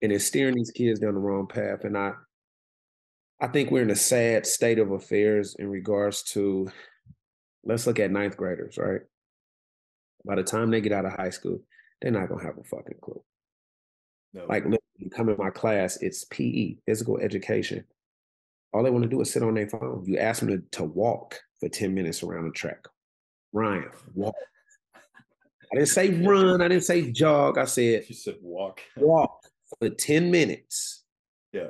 and 0.03 0.13
it's 0.13 0.27
steering 0.27 0.55
these 0.55 0.73
kids 0.73 1.01
down 1.01 1.15
the 1.15 1.21
wrong 1.21 1.47
path. 1.47 1.85
And 1.85 1.97
I, 1.97 2.13
I 3.41 3.49
think 3.49 3.71
we're 3.71 3.83
in 3.83 3.91
a 3.91 3.97
sad 3.97 4.47
state 4.47 4.79
of 4.79 4.91
affairs 4.91 5.57
in 5.59 5.69
regards 5.69 6.23
to. 6.33 6.69
Let's 7.65 7.87
look 7.87 8.01
at 8.01 8.11
ninth 8.11 8.37
graders, 8.37 8.77
right? 8.77 9.03
By 10.27 10.35
the 10.35 10.43
time 10.43 10.73
they 10.73 10.81
get 10.81 10.91
out 10.91 11.05
of 11.05 11.13
high 11.13 11.31
school, 11.31 11.61
they're 12.01 12.11
not 12.11 12.29
gonna 12.29 12.43
have 12.43 12.59
a 12.59 12.65
fucking 12.65 12.99
clue. 13.01 13.23
No. 14.35 14.47
Like, 14.49 14.65
come 15.13 15.29
in 15.29 15.37
my 15.39 15.51
class, 15.51 15.97
it's 16.03 16.25
PE, 16.25 16.77
physical 16.87 17.19
education. 17.19 17.85
All 18.73 18.83
they 18.83 18.91
want 18.91 19.03
to 19.03 19.09
do 19.09 19.21
is 19.21 19.33
sit 19.33 19.43
on 19.43 19.55
their 19.55 19.69
phone. 19.69 20.05
You 20.07 20.19
ask 20.19 20.41
them 20.41 20.49
to, 20.49 20.79
to 20.79 20.85
walk 20.85 21.39
for 21.61 21.69
10 21.69 21.95
minutes 21.95 22.23
around 22.23 22.47
the 22.47 22.53
track. 22.53 22.87
Ryan, 23.53 23.91
walk. 24.15 24.35
I 24.95 25.77
didn't 25.77 25.89
say 25.89 26.11
run. 26.25 26.63
I 26.63 26.69
didn't 26.69 26.85
say 26.85 27.11
jog. 27.11 27.59
I 27.59 27.65
said 27.65 28.05
you 28.09 28.15
said 28.15 28.37
walk. 28.41 28.81
walk 28.97 29.43
for 29.79 29.89
10 29.89 30.31
minutes. 30.31 31.05
Yeah. 31.53 31.69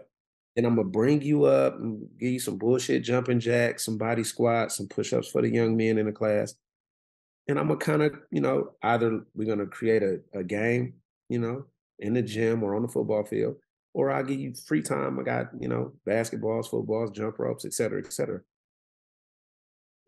And 0.56 0.66
I'm 0.66 0.76
gonna 0.76 0.88
bring 0.88 1.22
you 1.22 1.44
up 1.44 1.76
and 1.76 2.06
give 2.18 2.32
you 2.32 2.40
some 2.40 2.58
bullshit 2.58 3.02
jumping 3.02 3.40
jacks, 3.40 3.84
some 3.84 3.96
body 3.96 4.22
squats, 4.22 4.76
some 4.76 4.86
push-ups 4.86 5.30
for 5.30 5.40
the 5.42 5.48
young 5.48 5.76
men 5.76 5.98
in 5.98 6.06
the 6.06 6.12
class. 6.12 6.54
And 7.48 7.58
I'm 7.58 7.68
gonna 7.68 7.80
kind 7.80 8.02
of, 8.02 8.12
you 8.30 8.42
know, 8.42 8.72
either 8.82 9.24
we're 9.34 9.48
gonna 9.48 9.66
create 9.66 10.02
a, 10.02 10.20
a 10.34 10.44
game, 10.44 10.94
you 11.28 11.38
know, 11.38 11.64
in 11.98 12.14
the 12.14 12.22
gym 12.22 12.62
or 12.62 12.74
on 12.74 12.82
the 12.82 12.88
football 12.88 13.24
field, 13.24 13.56
or 13.94 14.10
I'll 14.10 14.24
give 14.24 14.40
you 14.40 14.54
free 14.66 14.82
time. 14.82 15.18
I 15.18 15.22
got, 15.22 15.46
you 15.58 15.68
know, 15.68 15.92
basketballs, 16.06 16.68
footballs, 16.70 17.10
jump 17.10 17.38
ropes, 17.38 17.64
et 17.64 17.72
cetera, 17.74 18.02
et 18.04 18.12
cetera. 18.12 18.40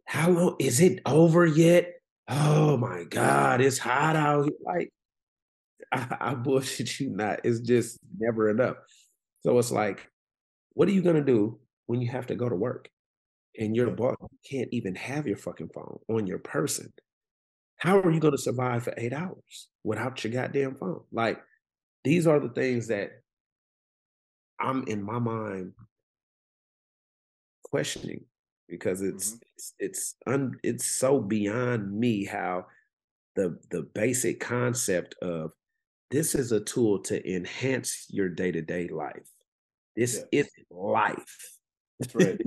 How 0.06 0.30
long 0.30 0.56
is 0.58 0.80
it 0.80 1.00
over 1.06 1.46
yet? 1.46 1.92
Oh 2.28 2.76
my 2.76 3.04
God, 3.04 3.60
it's 3.60 3.78
hot 3.78 4.16
out 4.16 4.44
here. 4.44 4.52
Like, 4.64 4.90
I, 5.92 6.16
I 6.20 6.34
bullshit 6.34 7.00
you 7.00 7.10
not. 7.10 7.40
It's 7.44 7.60
just 7.60 7.98
never 8.18 8.50
enough. 8.50 8.76
So 9.40 9.58
it's 9.58 9.70
like, 9.70 10.08
what 10.72 10.88
are 10.88 10.92
you 10.92 11.02
gonna 11.02 11.24
do 11.24 11.60
when 11.86 12.00
you 12.00 12.10
have 12.10 12.26
to 12.28 12.34
go 12.34 12.48
to 12.48 12.56
work 12.56 12.88
and 13.58 13.76
your 13.76 13.90
boss 13.90 14.16
can't 14.50 14.68
even 14.72 14.94
have 14.94 15.26
your 15.26 15.36
fucking 15.36 15.70
phone 15.74 15.98
on 16.08 16.26
your 16.26 16.38
person? 16.38 16.92
How 17.76 18.00
are 18.00 18.10
you 18.10 18.20
gonna 18.20 18.38
survive 18.38 18.84
for 18.84 18.94
eight 18.96 19.12
hours 19.12 19.68
without 19.82 20.22
your 20.24 20.32
goddamn 20.32 20.76
phone? 20.76 21.02
Like, 21.12 21.40
these 22.04 22.26
are 22.26 22.38
the 22.38 22.50
things 22.50 22.88
that 22.88 23.22
I'm 24.60 24.84
in 24.86 25.02
my 25.02 25.18
mind 25.18 25.72
questioning 27.64 28.24
because 28.68 29.02
it's 29.02 29.30
mm-hmm. 29.30 29.38
it's 29.56 29.74
it's 29.78 30.14
un, 30.26 30.58
it's 30.62 30.86
so 30.86 31.20
beyond 31.20 31.92
me 31.92 32.24
how 32.24 32.66
the 33.36 33.58
the 33.70 33.82
basic 33.94 34.40
concept 34.40 35.16
of 35.22 35.52
this 36.10 36.34
is 36.34 36.52
a 36.52 36.60
tool 36.60 37.00
to 37.00 37.34
enhance 37.34 38.06
your 38.08 38.28
day-to-day 38.28 38.88
life. 38.88 39.28
This 39.96 40.24
Yeah. 40.30 40.40
is 40.40 40.50
life. 40.70 41.58
Right. 42.14 42.40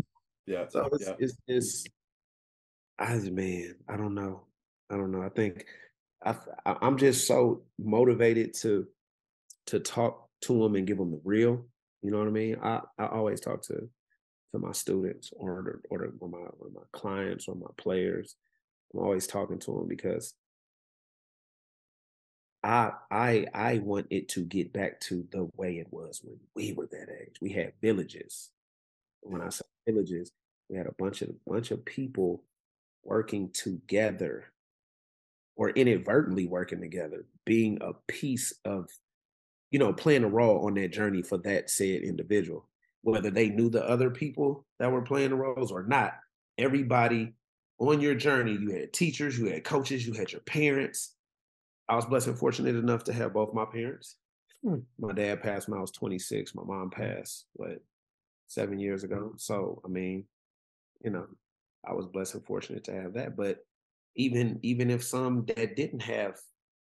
Yeah. 0.45 0.65
So 0.69 0.87
it's, 0.93 1.05
yeah. 1.05 1.15
it's, 1.19 1.37
it's 1.47 1.83
I 2.97 3.17
man, 3.29 3.75
I 3.89 3.97
don't 3.97 4.15
know. 4.15 4.45
I 4.89 4.95
don't 4.95 5.11
know. 5.11 5.21
I 5.21 5.29
think 5.29 5.65
I 6.23 6.35
I'm 6.65 6.97
just 6.97 7.27
so 7.27 7.63
motivated 7.77 8.53
to 8.61 8.87
to 9.67 9.79
talk 9.79 10.29
to 10.41 10.61
them 10.61 10.75
and 10.75 10.87
give 10.87 10.97
them 10.97 11.11
the 11.11 11.21
real. 11.23 11.65
You 12.01 12.11
know 12.11 12.19
what 12.19 12.27
I 12.27 12.31
mean? 12.31 12.57
I, 12.61 12.81
I 12.97 13.07
always 13.07 13.39
talk 13.39 13.61
to 13.63 13.89
to 14.53 14.59
my 14.59 14.71
students 14.71 15.31
or 15.35 15.81
or, 15.89 16.13
or 16.19 16.29
my 16.29 16.37
or 16.37 16.69
my 16.73 16.81
clients 16.93 17.47
or 17.47 17.55
my 17.55 17.67
players. 17.77 18.35
I'm 18.93 19.01
always 19.01 19.27
talking 19.27 19.59
to 19.59 19.71
them 19.71 19.87
because 19.87 20.33
I 22.63 22.91
I 23.11 23.45
I 23.53 23.77
want 23.79 24.07
it 24.09 24.29
to 24.29 24.45
get 24.45 24.73
back 24.73 24.99
to 25.01 25.25
the 25.31 25.49
way 25.55 25.77
it 25.77 25.87
was 25.91 26.21
when 26.23 26.39
we 26.55 26.73
were 26.73 26.87
that 26.91 27.09
age. 27.21 27.35
We 27.41 27.51
had 27.51 27.73
villages. 27.81 28.49
When 29.21 29.41
I 29.41 29.49
say 29.49 29.65
villages, 29.87 30.31
we 30.69 30.77
had 30.77 30.87
a 30.87 30.95
bunch 30.97 31.21
of 31.21 31.29
bunch 31.45 31.71
of 31.71 31.85
people 31.85 32.43
working 33.03 33.51
together 33.51 34.45
or 35.55 35.71
inadvertently 35.71 36.47
working 36.47 36.79
together, 36.79 37.25
being 37.45 37.79
a 37.81 37.93
piece 38.07 38.53
of, 38.63 38.89
you 39.71 39.79
know, 39.79 39.93
playing 39.93 40.23
a 40.23 40.29
role 40.29 40.65
on 40.65 40.75
that 40.75 40.93
journey 40.93 41.21
for 41.21 41.37
that 41.39 41.69
said 41.69 42.01
individual. 42.01 42.67
Whether 43.01 43.29
they 43.29 43.49
knew 43.49 43.69
the 43.69 43.87
other 43.87 44.09
people 44.09 44.65
that 44.79 44.91
were 44.91 45.01
playing 45.01 45.29
the 45.29 45.35
roles 45.35 45.71
or 45.71 45.83
not, 45.83 46.13
everybody 46.57 47.33
on 47.79 48.01
your 48.01 48.15
journey, 48.15 48.53
you 48.53 48.71
had 48.71 48.91
teachers, 48.91 49.37
you 49.37 49.45
had 49.45 49.63
coaches, 49.63 50.05
you 50.05 50.13
had 50.13 50.31
your 50.31 50.41
parents. 50.41 51.13
I 51.87 51.95
was 51.95 52.05
blessed 52.05 52.27
and 52.27 52.39
fortunate 52.39 52.75
enough 52.75 53.05
to 53.05 53.13
have 53.13 53.33
both 53.33 53.53
my 53.53 53.65
parents. 53.65 54.15
Hmm. 54.63 54.79
My 54.99 55.13
dad 55.13 55.41
passed 55.41 55.69
when 55.69 55.77
I 55.77 55.81
was 55.81 55.91
26. 55.91 56.55
My 56.55 56.63
mom 56.63 56.89
passed, 56.89 57.45
what, 57.53 57.81
seven 58.47 58.79
years 58.79 59.03
ago. 59.03 59.33
So, 59.37 59.81
I 59.85 59.87
mean, 59.87 60.25
you 61.03 61.11
know, 61.11 61.27
I 61.87 61.93
was 61.93 62.07
blessed 62.07 62.35
and 62.35 62.45
fortunate 62.45 62.83
to 62.85 62.93
have 62.93 63.13
that. 63.13 63.37
But 63.37 63.59
even 64.15 64.59
even 64.63 64.89
if 64.89 65.03
some 65.03 65.45
that 65.45 65.75
didn't 65.75 66.01
have 66.01 66.35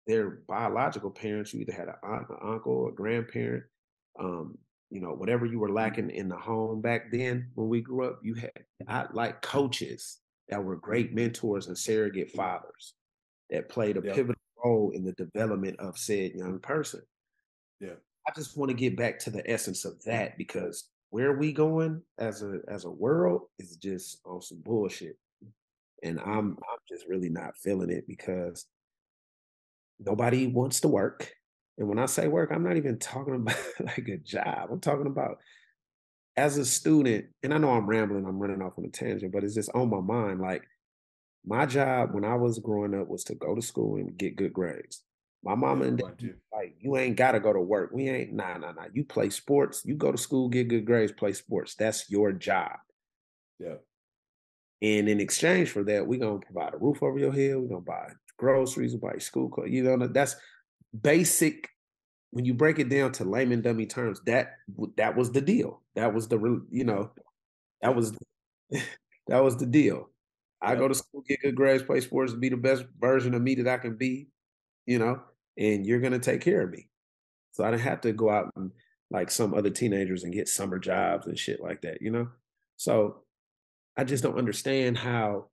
their 0.08 0.30
biological 0.48 1.12
parents, 1.12 1.54
you 1.54 1.62
either 1.62 1.74
had 1.74 1.90
an 1.90 1.96
aunt, 2.04 2.30
an 2.30 2.38
uncle, 2.42 2.88
a 2.88 2.92
grandparent, 2.94 3.66
um, 4.20 4.58
you 4.90 5.02
know, 5.02 5.14
whatever 5.14 5.46
you 5.46 5.60
were 5.60 5.72
lacking 5.72 6.10
in 6.12 6.30
the 6.30 6.38
home 6.38 6.82
back 6.82 7.12
then 7.12 7.52
when 7.56 7.68
we 7.70 7.82
grew 7.82 8.06
up, 8.08 8.20
you 8.24 8.36
had 8.36 8.52
I, 8.88 9.08
like 9.14 9.42
coaches 9.42 10.20
that 10.50 10.64
were 10.64 10.78
great 10.78 11.14
mentors 11.14 11.68
and 11.68 11.78
surrogate 11.78 12.32
fathers 12.32 12.96
that 13.50 13.70
played 13.70 13.98
a 13.98 14.02
Yeah. 14.04 14.14
pivotal 14.14 14.42
role 14.64 14.92
in 14.92 15.04
the 15.04 15.14
development 15.14 15.80
of 15.80 15.98
said 15.98 16.34
young 16.34 16.60
person. 16.60 17.02
Yeah. 17.80 17.96
I 18.28 18.32
just 18.36 18.58
want 18.58 18.70
to 18.70 18.78
get 18.78 18.98
back 18.98 19.20
to 19.20 19.30
the 19.30 19.50
essence 19.50 19.86
of 19.86 20.02
that 20.04 20.38
because 20.38 20.90
where 21.10 21.38
we 21.38 21.54
going 21.54 22.04
as 22.18 22.44
a 22.44 22.60
as 22.68 22.86
a 22.86 22.92
world 22.92 23.44
is 23.60 23.78
just 23.78 24.20
on 24.26 24.42
some 24.42 24.62
bullshit. 24.62 25.18
And 26.04 26.20
I'm 26.20 26.52
I'm 26.52 26.80
just 26.90 27.08
really 27.08 27.30
not 27.30 27.58
feeling 27.58 27.90
it 27.90 28.06
because 28.08 28.66
nobody 30.00 30.48
wants 30.48 30.82
to 30.82 30.88
work. 30.88 31.32
And 31.78 31.88
when 31.88 32.00
I 32.00 32.08
say 32.08 32.28
work, 32.28 32.52
I'm 32.52 32.64
not 32.64 32.78
even 32.78 32.98
talking 32.98 33.36
about 33.36 33.58
like 33.80 34.08
a 34.08 34.18
job. 34.18 34.70
I'm 34.72 34.80
talking 34.80 35.08
about 35.08 35.38
as 36.36 36.58
a 36.58 36.66
student, 36.66 37.26
and 37.42 37.54
I 37.54 37.58
know 37.58 37.72
I'm 37.72 37.88
rambling, 37.88 38.26
I'm 38.26 38.40
running 38.40 38.62
off 38.62 38.78
on 38.78 38.86
a 38.86 38.90
tangent, 38.90 39.32
but 39.32 39.44
it's 39.44 39.56
just 39.56 39.72
on 39.74 39.90
my 39.90 40.02
mind. 40.02 40.40
Like 40.40 40.64
my 41.46 41.66
job 41.66 42.14
when 42.14 42.26
I 42.26 42.36
was 42.36 42.60
growing 42.60 42.94
up 42.94 43.08
was 43.08 43.24
to 43.26 43.36
go 43.36 43.56
to 43.56 43.62
school 43.62 43.98
and 43.98 44.18
get 44.18 44.36
good 44.36 44.54
grades. 44.54 45.04
My 45.44 45.56
mama 45.56 45.86
oh, 45.86 45.88
and 45.88 46.02
mine 46.02 46.14
dad, 46.18 46.34
like, 46.54 46.76
you 46.80 46.98
ain't 46.98 47.16
gotta 47.16 47.40
go 47.40 47.54
to 47.54 47.60
work. 47.60 47.92
We 47.94 48.10
ain't 48.10 48.34
nah, 48.34 48.58
nah, 48.58 48.72
nah. 48.72 48.86
You 48.92 49.06
play 49.06 49.30
sports, 49.30 49.84
you 49.86 49.96
go 49.96 50.12
to 50.12 50.18
school, 50.18 50.50
get 50.50 50.68
good 50.68 50.86
grades, 50.86 51.12
play 51.12 51.34
sports. 51.34 51.76
That's 51.76 52.10
your 52.10 52.32
job. 52.32 52.74
Yeah. 53.60 53.76
And 54.82 55.10
in 55.10 55.20
exchange 55.20 55.70
for 55.70 55.84
that, 55.86 56.06
we're 56.06 56.20
gonna 56.20 56.40
provide 56.40 56.74
a 56.74 56.78
roof 56.78 57.02
over 57.02 57.18
your 57.18 57.32
head. 57.32 57.56
We're 57.56 57.70
gonna 57.70 57.82
buy 57.82 58.12
groceries, 58.38 58.96
buy 58.96 59.18
school 59.20 59.50
clothes. 59.50 59.72
You 59.72 59.84
know, 59.84 60.08
that's 60.08 60.36
basic. 61.00 61.70
When 62.32 62.46
you 62.46 62.54
break 62.54 62.80
it 62.80 62.90
down 62.90 63.14
to 63.14 63.24
layman 63.26 63.62
dummy 63.62 63.86
terms, 63.86 64.22
that 64.26 64.56
that 64.98 65.16
was 65.16 65.32
the 65.32 65.42
deal. 65.42 65.82
That 65.96 66.14
was 66.14 66.28
the 66.28 66.40
you 66.72 66.84
know, 66.84 67.12
that 67.82 67.96
was 67.96 68.14
that 69.28 69.44
was 69.44 69.58
the 69.58 69.66
deal. 69.66 70.10
I 70.62 70.76
go 70.76 70.88
to 70.88 70.96
school, 70.96 71.24
get 71.28 71.42
good 71.42 71.56
grades, 71.56 71.84
play 71.84 72.02
sports, 72.02 72.34
be 72.34 72.50
the 72.50 72.58
best 72.58 72.86
version 73.00 73.34
of 73.36 73.42
me 73.42 73.56
that 73.56 73.68
I 73.68 73.78
can 73.78 73.96
be, 73.96 74.28
you 74.86 75.00
know, 75.00 75.22
and 75.58 75.86
you're 75.86 76.00
gonna 76.00 76.20
take 76.20 76.42
care 76.42 76.62
of 76.64 76.72
me. 76.72 76.90
So 77.54 77.64
I 77.64 77.72
didn't 77.72 77.84
have 77.84 78.02
to 78.02 78.14
go 78.14 78.30
out 78.30 78.52
and 78.56 78.72
like 79.10 79.32
some 79.32 79.54
other 79.54 79.70
teenagers 79.70 80.24
and 80.24 80.34
get 80.34 80.48
summer 80.48 80.80
jobs 80.80 81.28
and 81.28 81.38
shit 81.38 81.62
like 81.62 81.82
that, 81.82 82.02
you 82.02 82.12
know? 82.12 82.30
So 82.78 83.24
I 83.98 84.04
just 84.04 84.24
don't 84.24 84.38
understand 84.38 84.98
how 84.98 85.48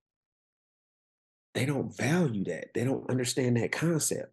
they 1.55 1.65
don't 1.67 1.97
value 1.97 2.45
that. 2.45 2.75
They 2.75 2.85
don't 2.85 3.09
understand 3.09 3.57
that 3.57 3.73
concept. 3.73 4.33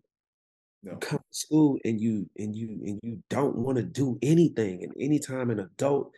No. 0.84 0.94
You 0.94 0.98
come 0.98 1.20
to 1.20 1.38
school 1.38 1.78
and 1.86 2.02
you 2.02 2.30
and 2.38 2.56
you 2.56 2.68
and 2.86 3.00
you 3.04 3.24
don't 3.30 3.56
want 3.56 3.78
to 3.78 3.84
do 3.84 4.18
anything. 4.22 4.84
And 4.84 4.94
anytime 5.00 5.52
an 5.52 5.60
adult 5.60 6.12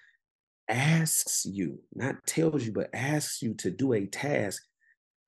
asks 0.70 1.46
you, 1.46 1.80
not 1.94 2.26
tells 2.26 2.66
you, 2.66 2.72
but 2.72 2.90
asks 2.94 3.42
you 3.42 3.54
to 3.56 3.70
do 3.70 3.94
a 3.94 4.06
task, 4.06 4.64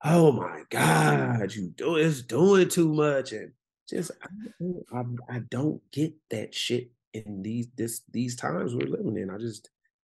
oh 0.04 0.32
my 0.32 0.62
God, 0.70 1.54
you 1.54 1.68
do 1.76 1.96
it's 1.96 2.22
doing 2.22 2.68
too 2.68 2.92
much. 2.92 3.32
And 3.32 3.52
just 3.88 4.10
I, 4.22 4.26
don't- 4.58 4.86
I'm- 4.92 5.18
I 5.28 5.38
don't 5.50 5.80
get 5.92 6.14
that 6.30 6.54
shit 6.54 6.90
in 7.12 7.42
these 7.42 7.68
this 7.76 8.02
these 8.10 8.36
times 8.36 8.74
we're 8.74 8.88
living 8.88 9.16
in. 9.18 9.30
I 9.30 9.36
just 9.38 9.68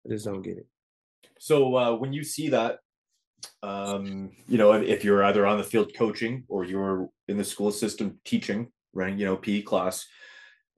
I 0.06 0.10
just 0.10 0.26
don't 0.26 0.42
get 0.42 0.58
it. 0.58 0.66
So 1.38 1.74
uh, 1.76 1.96
when 1.96 2.12
you 2.12 2.22
see 2.24 2.48
that, 2.50 2.80
um, 3.62 4.30
you 4.48 4.58
know, 4.58 4.72
if, 4.72 5.04
you're 5.04 5.24
either 5.24 5.46
on 5.46 5.58
the 5.58 5.64
field 5.64 5.92
coaching 5.94 6.44
or 6.48 6.64
you're 6.64 7.08
in 7.28 7.36
the 7.36 7.44
school 7.44 7.70
system 7.70 8.18
teaching, 8.24 8.68
running, 8.92 9.18
you 9.18 9.26
know, 9.26 9.36
PE 9.36 9.62
class, 9.62 10.06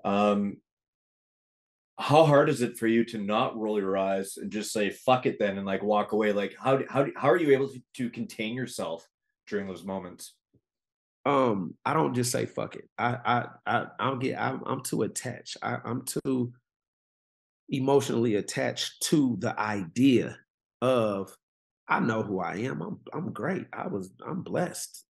um, 0.05 0.57
how 1.99 2.25
hard 2.25 2.49
is 2.49 2.63
it 2.63 2.79
for 2.79 2.87
you 2.87 3.05
to 3.07 3.19
not 3.19 3.59
roll 3.59 3.81
your 3.81 3.97
eyes 3.97 4.37
and 4.37 4.53
just 4.53 4.73
say 4.73 4.89
"fuck 4.89 5.27
it" 5.27 5.39
then 5.39 5.59
and 5.59 5.67
like 5.67 5.83
walk 5.83 6.13
away? 6.13 6.33
Like, 6.33 6.55
how 6.59 6.81
how 6.89 7.07
how 7.17 7.29
are 7.29 7.37
you 7.37 7.53
able 7.53 7.69
to, 7.69 7.83
to 7.95 8.11
contain 8.11 8.55
yourself 8.55 9.09
during 9.49 9.67
those 9.67 9.85
moments? 9.85 10.35
um 11.29 11.75
i 11.85 11.93
don't 11.93 12.15
just 12.15 12.33
say 12.33 12.47
fuck 12.47 12.75
it 12.75 12.89
i 12.97 13.19
i 13.25 13.47
i, 13.67 13.87
I 13.99 14.07
don't 14.07 14.19
get 14.19 14.41
I'm, 14.41 14.63
I'm 14.65 14.83
too 14.83 15.03
attached 15.03 15.59
I, 15.63 15.79
i'm 15.85 16.05
too 16.05 16.53
emotionally 17.69 18.37
attached 18.37 19.03
to 19.09 19.37
the 19.39 19.59
idea 19.59 20.39
of 20.81 21.37
i 21.89 22.01
know 22.01 22.23
who 22.23 22.41
i 22.41 22.57
am 22.57 22.81
i'm 22.83 22.99
i'm 23.13 23.33
great 23.33 23.67
i 23.73 23.87
was 23.87 24.11
i'm 24.27 24.43
blessed 24.43 25.05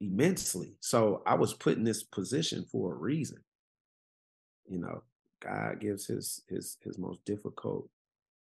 immensely 0.00 0.76
so 0.80 1.22
i 1.26 1.34
was 1.34 1.54
put 1.54 1.76
in 1.76 1.84
this 1.84 2.02
position 2.02 2.64
for 2.70 2.92
a 2.92 2.96
reason 2.96 3.38
you 4.66 4.78
know 4.78 5.02
god 5.40 5.80
gives 5.80 6.06
his 6.06 6.42
his 6.48 6.76
his 6.82 6.98
most 6.98 7.24
difficult 7.24 7.88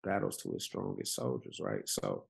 battles 0.04 0.38
to 0.38 0.52
his 0.52 0.64
strongest 0.64 1.16
soldiers 1.16 1.60
right 1.60 1.88
so 1.88 2.26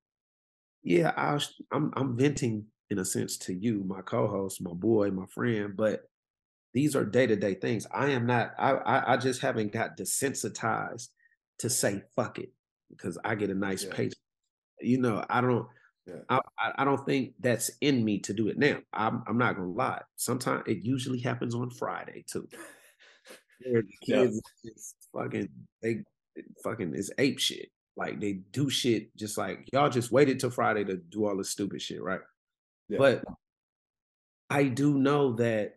yeah 0.83 1.11
I 1.17 1.39
I'm 1.71 1.91
i'm 1.95 2.15
venting 2.15 2.65
in 2.89 2.99
a 2.99 3.05
sense 3.05 3.37
to 3.37 3.53
you, 3.53 3.83
my 3.85 4.01
co-host, 4.01 4.61
my 4.61 4.73
boy, 4.73 5.09
my 5.09 5.25
friend, 5.25 5.75
but 5.75 6.03
these 6.73 6.95
are 6.95 7.05
day-to-day 7.05 7.55
things. 7.55 7.87
I 7.91 8.09
am 8.09 8.25
not, 8.25 8.53
I, 8.59 8.71
I, 8.73 9.13
I 9.13 9.17
just 9.17 9.41
haven't 9.41 9.71
got 9.71 9.97
desensitized 9.97 11.07
to 11.59 11.69
say 11.69 12.03
fuck 12.15 12.37
it 12.37 12.51
because 12.89 13.17
I 13.23 13.35
get 13.35 13.49
a 13.49 13.55
nice 13.55 13.83
Yeah. 13.83 13.91
paycheck. 13.91 14.17
You 14.81 14.99
know, 14.99 15.23
I 15.29 15.41
don't, 15.41 15.67
Yeah. 16.07 16.21
I, 16.29 16.39
I 16.77 16.85
don't 16.85 17.05
think 17.05 17.33
that's 17.39 17.71
in 17.81 18.03
me 18.05 18.19
to 18.19 18.33
do 18.33 18.47
it 18.47 18.57
now. 18.57 18.77
I'm, 18.93 19.23
I'm 19.27 19.37
not 19.37 19.55
gonna 19.55 19.71
lie. 19.71 20.01
Sometimes 20.15 20.63
it 20.67 20.83
usually 20.83 21.19
happens 21.19 21.55
on 21.55 21.69
Friday 21.71 22.23
too. 22.31 22.47
Where 23.65 23.81
the 23.81 23.87
Yeah. 24.05 24.15
kids 24.23 24.41
is 24.63 24.95
fucking, 25.13 25.49
they 25.81 26.03
fucking 26.63 26.93
is 26.93 27.11
ape 27.17 27.39
shit. 27.39 27.69
Like 27.97 28.19
they 28.19 28.33
do 28.33 28.69
shit 28.69 29.15
just 29.15 29.37
like 29.37 29.69
y'all 29.71 29.89
just 29.89 30.11
waited 30.11 30.39
till 30.39 30.49
Friday 30.49 30.83
to 30.83 30.97
do 30.97 31.25
all 31.25 31.37
this 31.37 31.49
stupid 31.49 31.81
shit, 31.81 32.03
right? 32.03 32.19
Yeah. 32.89 32.97
But 32.97 33.23
I 34.49 34.65
do 34.65 34.97
know 34.97 35.33
that 35.33 35.75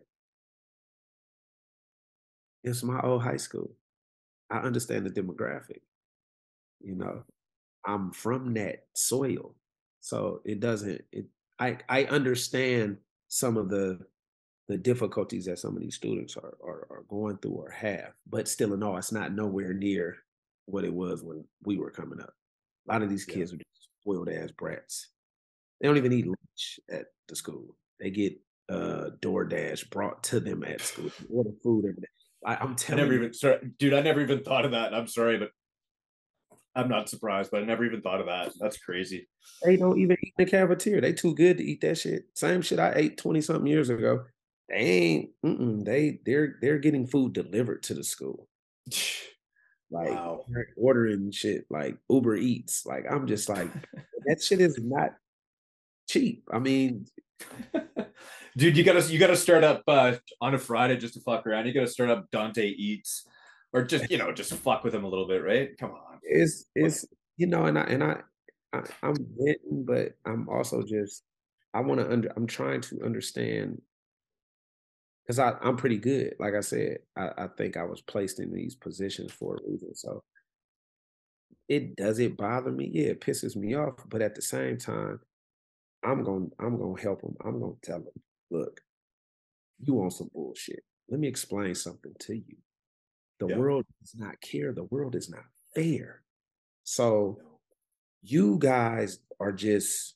it's 2.63 2.83
my 2.83 2.99
old 3.01 3.23
high 3.23 3.37
school. 3.37 3.71
I 4.49 4.57
understand 4.57 5.05
the 5.05 5.09
demographic. 5.11 5.79
You 6.81 6.95
know, 6.95 7.23
I'm 7.85 8.11
from 8.11 8.53
that 8.55 8.85
soil. 8.93 9.55
So 10.01 10.41
it 10.45 10.59
doesn't 10.59 11.01
it 11.11 11.25
I 11.59 11.77
I 11.89 12.05
understand 12.05 12.97
some 13.27 13.57
of 13.57 13.69
the 13.69 13.99
the 14.67 14.77
difficulties 14.77 15.45
that 15.45 15.59
some 15.59 15.75
of 15.75 15.81
these 15.81 15.95
students 15.95 16.37
are 16.37 16.55
are, 16.63 16.87
are 16.91 17.03
going 17.09 17.37
through 17.37 17.53
or 17.53 17.71
have, 17.71 18.13
but 18.27 18.47
still 18.47 18.73
in 18.73 18.83
all, 18.83 18.97
it's 18.97 19.11
not 19.11 19.33
nowhere 19.33 19.73
near 19.73 20.17
what 20.65 20.85
it 20.85 20.93
was 20.93 21.23
when 21.23 21.43
we 21.63 21.77
were 21.77 21.91
coming 21.91 22.21
up. 22.21 22.33
A 22.87 22.93
lot 22.93 23.01
of 23.01 23.09
these 23.09 23.25
Yeah. 23.27 23.35
kids 23.35 23.53
are 23.53 23.57
just 23.57 23.89
spoiled 24.01 24.29
ass 24.29 24.51
brats. 24.51 25.09
They 25.81 25.87
don't 25.87 25.97
even 25.97 26.13
eat 26.13 26.27
lunch 26.27 26.79
at 26.89 27.07
the 27.27 27.35
school. 27.35 27.75
They 27.99 28.11
get 28.11 28.39
uh 28.69 29.11
DoorDash 29.21 29.89
brought 29.89 30.23
to 30.25 30.39
them 30.39 30.63
at 30.63 30.81
school. 30.81 31.11
Order 31.29 31.51
food 31.63 31.85
every 31.85 32.01
day. 32.01 32.07
I, 32.45 32.55
I'm 32.57 32.75
I 32.75 32.75
telling 32.75 33.03
never 33.03 33.13
you, 33.13 33.19
even 33.19 33.33
sorry, 33.33 33.59
dude. 33.77 33.93
I 33.93 34.01
never 34.01 34.21
even 34.21 34.43
thought 34.43 34.65
of 34.65 34.71
that. 34.71 34.93
I'm 34.93 35.07
sorry, 35.07 35.37
but 35.39 35.51
I'm 36.75 36.87
not 36.89 37.09
surprised. 37.09 37.51
But 37.51 37.63
I 37.63 37.65
never 37.65 37.85
even 37.85 38.01
thought 38.01 38.19
of 38.19 38.27
that. 38.27 38.53
That's 38.59 38.77
crazy. 38.77 39.27
they 39.63 39.75
don't 39.77 39.99
even 39.99 40.17
eat 40.23 40.33
in 40.37 40.45
the 40.45 40.51
cafeteria. 40.51 41.01
They 41.01 41.13
too 41.13 41.35
good 41.35 41.57
to 41.57 41.63
eat 41.63 41.81
that 41.81 41.97
shit. 41.97 42.25
Same 42.35 42.61
shit 42.61 42.79
I 42.79 42.93
ate 42.95 43.17
20 43.17 43.41
something 43.41 43.67
years 43.67 43.89
ago. 43.89 44.25
They 44.69 44.75
ain't 44.75 45.29
mm-mm, 45.43 45.83
they 45.83 46.19
they're 46.25 46.57
they're 46.61 46.77
getting 46.77 47.07
food 47.07 47.33
delivered 47.33 47.83
to 47.83 47.93
the 47.93 48.03
school. 48.03 48.47
Like 49.91 50.09
Wow. 50.11 50.45
ordering 50.77 51.31
shit 51.31 51.65
like 51.71 51.97
Uber 52.11 52.35
Eats. 52.35 52.85
Like 52.85 53.05
I'm 53.09 53.25
just 53.25 53.49
like 53.49 53.69
that 54.25 54.39
shit 54.39 54.61
is 54.61 54.77
not 54.79 55.15
cheap. 56.07 56.43
I 56.53 56.59
mean, 56.59 57.07
Dude, 58.57 58.75
you 58.77 58.83
gotta 58.83 59.01
you 59.11 59.17
gotta 59.19 59.35
start 59.35 59.63
up 59.63 59.83
uh, 59.87 60.15
on 60.41 60.53
a 60.53 60.57
Friday 60.59 60.97
just 60.97 61.13
to 61.13 61.21
fuck 61.21 61.47
around. 61.47 61.65
You 61.65 61.73
gotta 61.73 61.87
start 61.87 62.09
up 62.09 62.29
Dante 62.31 62.67
eats, 62.67 63.25
or 63.73 63.83
just 63.83 64.09
you 64.11 64.17
know 64.17 64.31
just 64.31 64.53
fuck 64.53 64.83
with 64.83 64.93
him 64.93 65.05
a 65.05 65.07
little 65.07 65.27
bit, 65.27 65.43
right? 65.43 65.69
Come 65.79 65.91
on. 65.91 66.08
It's 66.23 66.65
it's 66.75 67.05
you 67.37 67.47
know, 67.47 67.65
and 67.65 67.77
I 67.77 67.83
and 67.83 68.03
I, 68.03 68.17
I 68.73 68.81
I'm 69.03 69.15
venting, 69.37 69.85
but 69.85 70.15
I'm 70.25 70.49
also 70.49 70.83
just 70.83 71.23
I 71.73 71.81
want 71.81 72.01
to 72.01 72.11
under 72.11 72.31
I'm 72.35 72.47
trying 72.47 72.81
to 72.81 73.01
understand 73.03 73.81
because 75.23 75.39
I 75.39 75.53
I'm 75.61 75.77
pretty 75.77 75.97
good. 75.97 76.35
Like 76.39 76.53
I 76.55 76.61
said, 76.61 76.99
I, 77.15 77.29
I 77.37 77.47
think 77.57 77.77
I 77.77 77.83
was 77.83 78.01
placed 78.01 78.39
in 78.39 78.53
these 78.53 78.75
positions 78.75 79.31
for 79.31 79.55
a 79.55 79.59
reason. 79.69 79.95
So 79.95 80.23
it 81.67 81.95
does 81.95 82.19
it 82.19 82.37
bother 82.37 82.71
me? 82.71 82.89
Yeah, 82.91 83.09
it 83.09 83.21
pisses 83.21 83.55
me 83.55 83.75
off. 83.75 83.95
But 84.09 84.21
at 84.21 84.35
the 84.35 84.41
same 84.41 84.77
time, 84.77 85.19
I'm 86.03 86.23
gonna 86.23 86.47
I'm 86.59 86.77
gonna 86.79 87.01
help 87.01 87.21
them. 87.21 87.35
I'm 87.45 87.59
gonna 87.59 87.73
tell 87.83 87.99
them, 87.99 88.13
look, 88.51 88.81
you 89.83 90.01
on 90.01 90.11
some 90.11 90.29
bullshit. 90.33 90.83
Let 91.09 91.19
me 91.19 91.27
explain 91.27 91.75
something 91.75 92.13
to 92.21 92.35
you. 92.35 92.57
The 93.39 93.47
Yeah. 93.47 93.57
world 93.57 93.85
does 94.01 94.15
not 94.15 94.41
care. 94.41 94.73
The 94.73 94.85
world 94.85 95.15
is 95.15 95.29
not 95.29 95.45
fair. 95.79 96.21
So 96.83 97.39
you 98.21 98.57
guys 98.59 99.19
are 99.39 99.51
just 99.51 100.15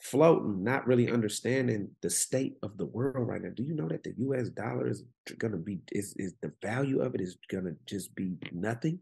floating, 0.00 0.64
not 0.64 0.86
really 0.86 1.10
understanding 1.10 1.90
the 2.02 2.10
state 2.10 2.56
of 2.62 2.76
the 2.76 2.86
world 2.86 3.28
right 3.28 3.40
now. 3.40 3.50
Do 3.54 3.62
you 3.62 3.74
know 3.74 3.88
that 3.88 4.02
the 4.02 4.14
US 4.18 4.48
dollar 4.48 4.88
is 4.88 5.04
gonna 5.38 5.56
be 5.56 5.80
is 5.92 6.14
is 6.16 6.34
the 6.42 6.52
value 6.60 7.00
of 7.00 7.14
it 7.14 7.20
is 7.20 7.36
gonna 7.50 7.74
just 7.86 8.14
be 8.14 8.36
nothing? 8.52 8.98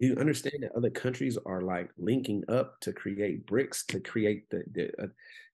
Do 0.00 0.06
you 0.06 0.16
understand 0.16 0.62
that 0.62 0.76
other 0.76 0.90
countries 0.90 1.36
are 1.44 1.62
like 1.62 1.90
linking 1.98 2.44
up 2.48 2.80
to 2.80 2.92
create 2.92 3.46
BRICS 3.46 3.86
to 3.88 4.00
create 4.00 4.48
the, 4.50 4.62
the 4.72 5.02
uh, 5.02 5.06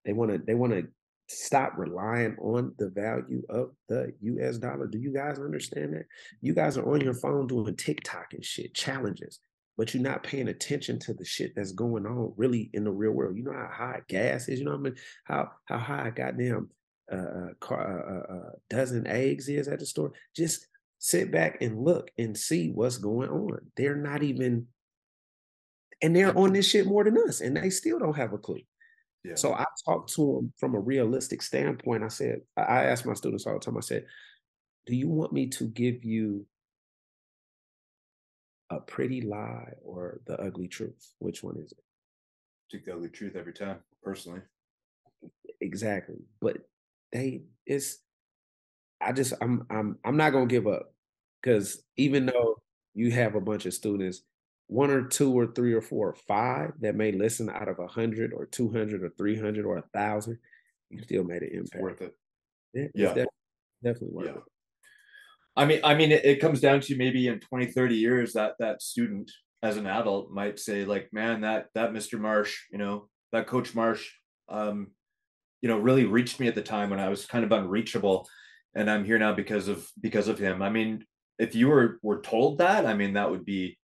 they 0.04 0.12
want 0.12 0.30
to 0.30 0.38
they 0.38 0.54
want 0.54 0.72
to 0.72 0.86
stop 1.28 1.72
relying 1.76 2.36
on 2.38 2.74
the 2.78 2.90
value 2.90 3.42
of 3.48 3.70
the 3.88 4.12
US 4.20 4.58
dollar. 4.58 4.86
Do 4.86 4.98
you 4.98 5.12
guys 5.12 5.38
understand 5.38 5.94
that? 5.94 6.06
You 6.40 6.54
guys 6.54 6.76
are 6.76 6.92
on 6.92 7.00
your 7.00 7.14
phone 7.14 7.46
doing 7.46 7.76
TikTok 7.76 8.34
and 8.34 8.44
shit, 8.44 8.74
challenges, 8.74 9.40
but 9.76 9.94
you're 9.94 10.02
not 10.02 10.22
paying 10.22 10.48
attention 10.48 10.98
to 11.00 11.14
the 11.14 11.24
shit 11.24 11.52
that's 11.56 11.72
going 11.72 12.06
on 12.06 12.34
really 12.36 12.70
in 12.74 12.84
the 12.84 12.90
real 12.90 13.12
world. 13.12 13.36
You 13.36 13.44
know 13.44 13.52
how 13.52 13.70
high 13.72 14.00
gas 14.08 14.48
is, 14.48 14.58
you 14.58 14.64
know 14.66 14.72
what 14.72 14.80
I 14.80 14.82
mean? 14.82 14.96
How 15.24 15.50
how 15.66 15.78
high 15.78 16.10
goddamn 16.14 16.68
uh, 17.10 17.16
uh, 17.16 17.48
car, 17.60 18.28
uh, 18.30 18.32
uh, 18.32 18.36
uh, 18.36 18.50
dozen 18.70 19.06
eggs 19.06 19.48
is 19.48 19.68
at 19.68 19.78
the 19.78 19.86
store. 19.86 20.12
Just 20.34 20.66
sit 20.98 21.30
back 21.30 21.58
and 21.60 21.84
look 21.84 22.10
and 22.16 22.36
see 22.36 22.70
what's 22.70 22.98
going 22.98 23.28
on. 23.28 23.58
They're 23.76 23.96
not 23.96 24.22
even, 24.22 24.68
and 26.00 26.16
they're 26.16 26.36
on 26.36 26.52
this 26.54 26.68
shit 26.68 26.86
more 26.86 27.04
than 27.04 27.18
us, 27.18 27.40
and 27.40 27.56
they 27.56 27.70
still 27.70 27.98
don't 27.98 28.16
have 28.16 28.32
a 28.32 28.38
clue. 28.38 28.62
Yeah. 29.24 29.34
So 29.36 29.54
I 29.54 29.64
talked 29.84 30.12
to 30.14 30.36
them 30.36 30.52
from 30.58 30.74
a 30.74 30.80
realistic 30.80 31.42
standpoint. 31.42 32.04
I 32.04 32.08
said, 32.08 32.42
I- 32.56 32.62
I 32.62 32.84
ask 32.84 33.06
my 33.06 33.14
students 33.14 33.46
all 33.46 33.54
the 33.54 33.60
time, 33.60 33.76
I 33.76 33.80
said, 33.80 34.06
do 34.86 34.94
you 34.94 35.08
want 35.08 35.32
me 35.32 35.48
to 35.48 35.66
give 35.68 36.04
you 36.04 36.46
a 38.70 38.80
pretty 38.80 39.20
lie 39.20 39.72
or 39.82 40.20
the 40.26 40.40
ugly 40.40 40.68
truth? 40.68 41.12
Which 41.18 41.42
one 41.42 41.56
is 41.58 41.72
it? 41.72 41.78
Take 42.70 42.84
the 42.86 42.94
ugly 42.94 43.08
truth 43.10 43.36
every 43.36 43.52
time, 43.52 43.78
personally. 44.02 44.40
Exactly. 45.60 46.16
But 46.40 46.58
they 47.12 47.42
it's 47.66 47.98
I 49.00 49.12
just 49.12 49.34
I'm 49.40 49.66
I'm 49.70 49.98
I'm 50.04 50.16
not 50.16 50.30
gonna 50.30 50.46
give 50.46 50.66
up. 50.66 50.92
Cause 51.44 51.82
even 51.96 52.26
though 52.26 52.62
you 52.94 53.10
have 53.12 53.34
a 53.34 53.40
bunch 53.40 53.66
of 53.66 53.74
students, 53.74 54.22
one 54.66 54.90
or 54.90 55.04
two 55.06 55.32
or 55.32 55.46
three 55.48 55.72
or 55.74 55.82
four 55.82 56.08
or 56.08 56.14
five 56.26 56.72
that 56.80 56.94
may 56.94 57.12
listen 57.12 57.50
out 57.50 57.68
of 57.68 57.78
a 57.78 57.86
hundred 57.86 58.32
or 58.32 58.46
two 58.46 58.70
hundred 58.72 59.02
or 59.02 59.10
three 59.10 59.38
hundred 59.38 59.66
or 59.66 59.76
a 59.78 59.84
thousand, 59.92 60.38
you 60.90 61.02
still 61.02 61.24
made 61.24 61.42
an 61.42 61.48
It's 61.52 61.58
impact. 61.72 61.82
worth 61.82 62.02
it. 62.02 62.14
Yeah, 62.72 62.82
it's 62.84 62.92
Yeah. 62.94 63.14
def- 63.14 63.28
definitely 63.82 64.14
worth 64.16 64.26
Yeah. 64.26 64.36
it. 64.36 64.42
I 65.56 65.64
mean, 65.66 65.80
I 65.84 65.94
mean, 65.94 66.10
it, 66.12 66.24
it 66.24 66.40
comes 66.40 66.60
down 66.60 66.80
to 66.80 66.96
maybe 66.96 67.28
in 67.28 67.38
20, 67.40 67.66
30 67.66 67.94
years 67.94 68.32
that 68.32 68.54
that 68.58 68.82
student 68.82 69.30
as 69.62 69.76
an 69.76 69.86
adult 69.86 70.30
might 70.30 70.58
say 70.58 70.84
like, 70.84 71.12
man, 71.12 71.42
that, 71.42 71.68
that 71.74 71.92
Mr. 71.92 72.18
Marsh, 72.18 72.62
you 72.72 72.78
know, 72.78 73.08
that 73.32 73.46
coach 73.46 73.74
Marsh, 73.74 74.10
um, 74.48 74.88
you 75.62 75.68
know, 75.68 75.78
really 75.78 76.04
reached 76.04 76.40
me 76.40 76.48
at 76.48 76.54
the 76.54 76.62
time 76.62 76.90
when 76.90 77.00
I 77.00 77.08
was 77.08 77.24
kind 77.24 77.44
of 77.44 77.52
unreachable 77.52 78.28
and 78.74 78.90
I'm 78.90 79.04
here 79.04 79.18
now 79.18 79.32
because 79.32 79.68
of, 79.68 79.88
because 80.00 80.28
of 80.28 80.38
him. 80.38 80.60
I 80.60 80.68
mean, 80.70 81.04
if 81.38 81.54
you 81.54 81.68
were, 81.68 81.98
were 82.02 82.20
told 82.20 82.58
that, 82.58 82.84
I 82.84 82.94
mean, 82.94 83.14
that 83.14 83.30
would 83.30 83.44
be, 83.44 83.78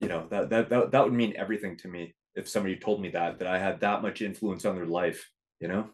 you 0.00 0.08
know, 0.08 0.26
that, 0.30 0.50
that, 0.50 0.68
that, 0.70 0.90
that 0.90 1.04
would 1.04 1.12
mean 1.12 1.34
everything 1.36 1.76
to 1.78 1.88
me. 1.88 2.14
If 2.34 2.48
somebody 2.48 2.76
told 2.76 3.00
me 3.00 3.10
that, 3.10 3.38
that 3.38 3.48
I 3.48 3.58
had 3.58 3.80
that 3.80 4.02
much 4.02 4.20
influence 4.20 4.64
on 4.64 4.76
their 4.76 4.86
life, 4.86 5.30
you 5.60 5.68
know? 5.68 5.88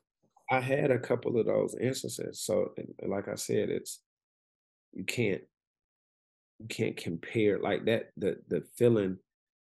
I 0.50 0.60
had 0.60 0.90
a 0.90 0.98
couple 0.98 1.38
of 1.38 1.46
those 1.46 1.76
instances. 1.80 2.40
So, 2.42 2.74
like 3.06 3.28
I 3.28 3.36
said, 3.36 3.70
it's 3.70 4.00
you 4.92 5.04
can't 5.04 5.40
you 6.58 6.66
can't 6.68 6.96
compare 6.96 7.58
like 7.58 7.84
that. 7.86 8.10
The 8.16 8.36
the 8.48 8.62
feeling 8.76 9.18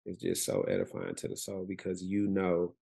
is 0.06 0.18
just 0.18 0.46
so 0.46 0.62
edifying 0.62 1.16
to 1.16 1.28
the 1.28 1.36
soul 1.36 1.66
because 1.68 2.02
you 2.02 2.28
know, 2.28 2.76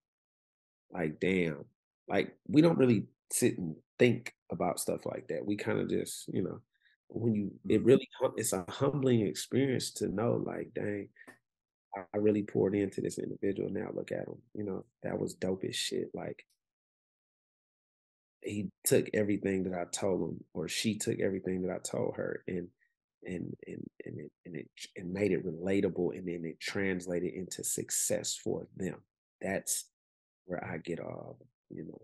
like, 0.91 1.19
damn, 1.19 1.65
like 2.07 2.35
we 2.47 2.61
don't 2.61 2.77
really 2.77 3.07
sit 3.31 3.57
and 3.57 3.75
think 3.97 4.33
about 4.51 4.79
stuff 4.79 5.05
like 5.05 5.27
that. 5.29 5.45
We 5.45 5.55
kind 5.55 5.79
of 5.79 5.89
just, 5.89 6.27
you 6.27 6.43
know, 6.43 6.59
when 7.09 7.33
you 7.33 7.51
it 7.67 7.79
mm-hmm. 7.79 7.87
really 7.87 8.09
it's 8.35 8.53
a 8.53 8.65
humbling 8.69 9.21
experience 9.21 9.91
to 9.93 10.07
know, 10.07 10.41
like, 10.45 10.71
dang, 10.75 11.09
I 11.95 12.17
really 12.17 12.43
poured 12.43 12.75
into 12.75 13.01
this 13.01 13.17
individual. 13.17 13.69
Now 13.69 13.89
look 13.93 14.11
at 14.11 14.27
him. 14.27 14.41
You 14.53 14.63
know, 14.63 14.85
that 15.03 15.19
was 15.19 15.33
dope 15.33 15.63
as 15.63 15.75
shit. 15.75 16.11
Like 16.13 16.45
he 18.41 18.69
took 18.83 19.07
everything 19.13 19.63
that 19.63 19.73
I 19.73 19.85
told 19.85 20.21
him, 20.21 20.43
or 20.53 20.67
she 20.67 20.97
took 20.97 21.19
everything 21.19 21.63
that 21.63 21.73
I 21.73 21.79
told 21.79 22.15
her, 22.17 22.43
and 22.47 22.67
and 23.25 23.53
and 23.65 23.83
and 24.05 24.19
it 24.19 24.31
and 24.45 24.55
it 24.55 24.69
and 24.95 25.11
made 25.13 25.31
it 25.31 25.45
relatable, 25.45 26.15
and 26.17 26.27
then 26.27 26.45
it 26.45 26.59
translated 26.59 27.33
into 27.33 27.63
success 27.63 28.35
for 28.35 28.67
them. 28.75 29.01
That's 29.41 29.85
where 30.45 30.63
I 30.63 30.77
get 30.77 30.99
all, 30.99 31.39
you 31.69 31.85
know, 31.85 32.01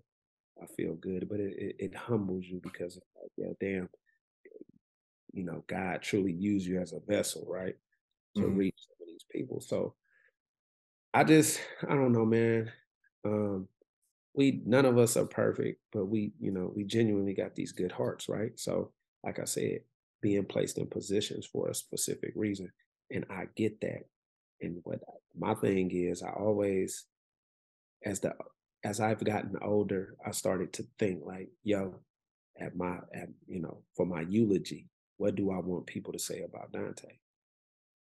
I 0.61 0.67
feel 0.77 0.95
good, 0.95 1.29
but 1.29 1.39
it 1.39 1.53
it, 1.57 1.75
it 1.79 1.95
humbles 1.95 2.45
you 2.45 2.59
because 2.63 2.97
it's 2.97 3.07
like, 3.21 3.31
yeah, 3.37 3.53
damn, 3.59 3.89
you 5.31 5.43
know, 5.43 5.63
God 5.67 6.01
truly 6.01 6.31
used 6.31 6.67
you 6.67 6.79
as 6.79 6.93
a 6.93 6.99
vessel, 6.99 7.45
right, 7.47 7.75
to 8.37 8.45
Mhm. 8.45 8.57
reach 8.57 8.79
of 8.91 8.92
people. 9.33 9.61
So 9.61 9.95
I 11.13 11.23
just, 11.23 11.59
I 11.87 11.93
don't 11.93 12.11
know, 12.11 12.25
man. 12.25 12.71
Um, 13.25 13.67
we 14.35 14.61
none 14.65 14.85
of 14.85 14.97
us 14.97 15.15
are 15.15 15.25
perfect, 15.25 15.79
but 15.91 16.05
we, 16.05 16.33
you 16.39 16.51
know, 16.51 16.71
we 16.75 16.83
genuinely 16.83 17.33
got 17.33 17.55
these 17.55 17.71
good 17.71 17.91
hearts, 17.91 18.27
right? 18.27 18.51
So, 18.55 18.91
like 19.23 19.39
I 19.39 19.45
said, 19.45 19.81
being 20.21 20.45
placed 20.45 20.77
in 20.79 20.87
positions 20.87 21.45
for 21.45 21.69
a 21.69 21.75
specific 21.75 22.33
reason, 22.35 22.71
and 23.11 23.25
I 23.29 23.45
get 23.55 23.79
that. 23.81 24.05
And 24.61 24.79
what 24.83 25.01
my 25.37 25.53
thing 25.53 25.91
is, 25.91 26.23
I 26.23 26.29
always, 26.29 27.05
as 28.03 28.21
the 28.21 28.33
as 28.83 28.99
I've 28.99 29.23
gotten 29.23 29.55
older, 29.61 30.15
I 30.25 30.31
started 30.31 30.73
to 30.73 30.85
think 30.99 31.21
like, 31.25 31.49
yo, 31.63 31.99
at 32.59 32.75
my, 32.75 32.97
at 33.13 33.29
you 33.47 33.61
know, 33.61 33.81
for 33.95 34.05
my 34.05 34.21
eulogy, 34.21 34.87
what 35.17 35.35
do 35.35 35.51
I 35.51 35.59
want 35.59 35.85
people 35.85 36.11
to 36.13 36.19
say 36.19 36.41
about 36.41 36.71
Dante? 36.71 37.17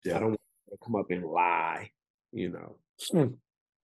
Yeah. 0.05 0.15
I 0.15 0.19
don't 0.19 0.29
want 0.29 0.39
come 0.83 0.95
up 0.95 1.11
and 1.11 1.25
lie, 1.25 1.91
you 2.31 2.49
know. 2.49 2.77
Hmm. 3.11 3.33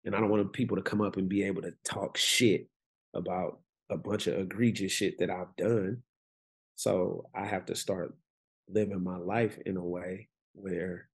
And 0.05 0.15
I 0.15 0.20
don't 0.20 0.28
want 0.28 0.52
people 0.52 0.77
to 0.77 0.82
come 0.82 1.01
up 1.01 1.16
and 1.16 1.28
be 1.28 1.44
able 1.44 1.62
to 1.62 1.73
talk 1.85 2.16
shit 2.16 2.69
about 3.15 3.61
a 3.90 3.97
bunch 3.97 4.27
of 4.27 4.39
egregious 4.39 4.93
shit 4.93 5.19
that 5.19 5.31
I've 5.31 5.55
done. 5.56 6.02
So 6.77 7.27
I 7.35 7.47
have 7.47 7.66
to 7.66 7.77
start 7.77 8.15
living 8.69 9.02
my 9.02 9.16
life 9.16 9.59
in 9.65 9.77
a 9.77 9.85
way 9.85 10.28
where 10.55 11.09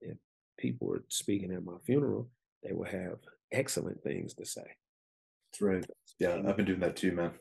if 0.00 0.16
people 0.58 0.88
were 0.88 1.04
speaking 1.08 1.52
at 1.52 1.64
my 1.64 1.76
funeral, 1.84 2.28
they 2.62 2.72
will 2.72 2.84
have 2.84 3.18
excellent 3.50 4.02
things 4.02 4.34
to 4.34 4.46
say. 4.46 4.62
That's 5.52 5.60
right. 5.60 5.86
Yeah. 6.18 6.40
I've 6.46 6.56
been 6.56 6.66
doing 6.66 6.80
that 6.80 6.96
too, 6.96 7.12
man. 7.12 7.32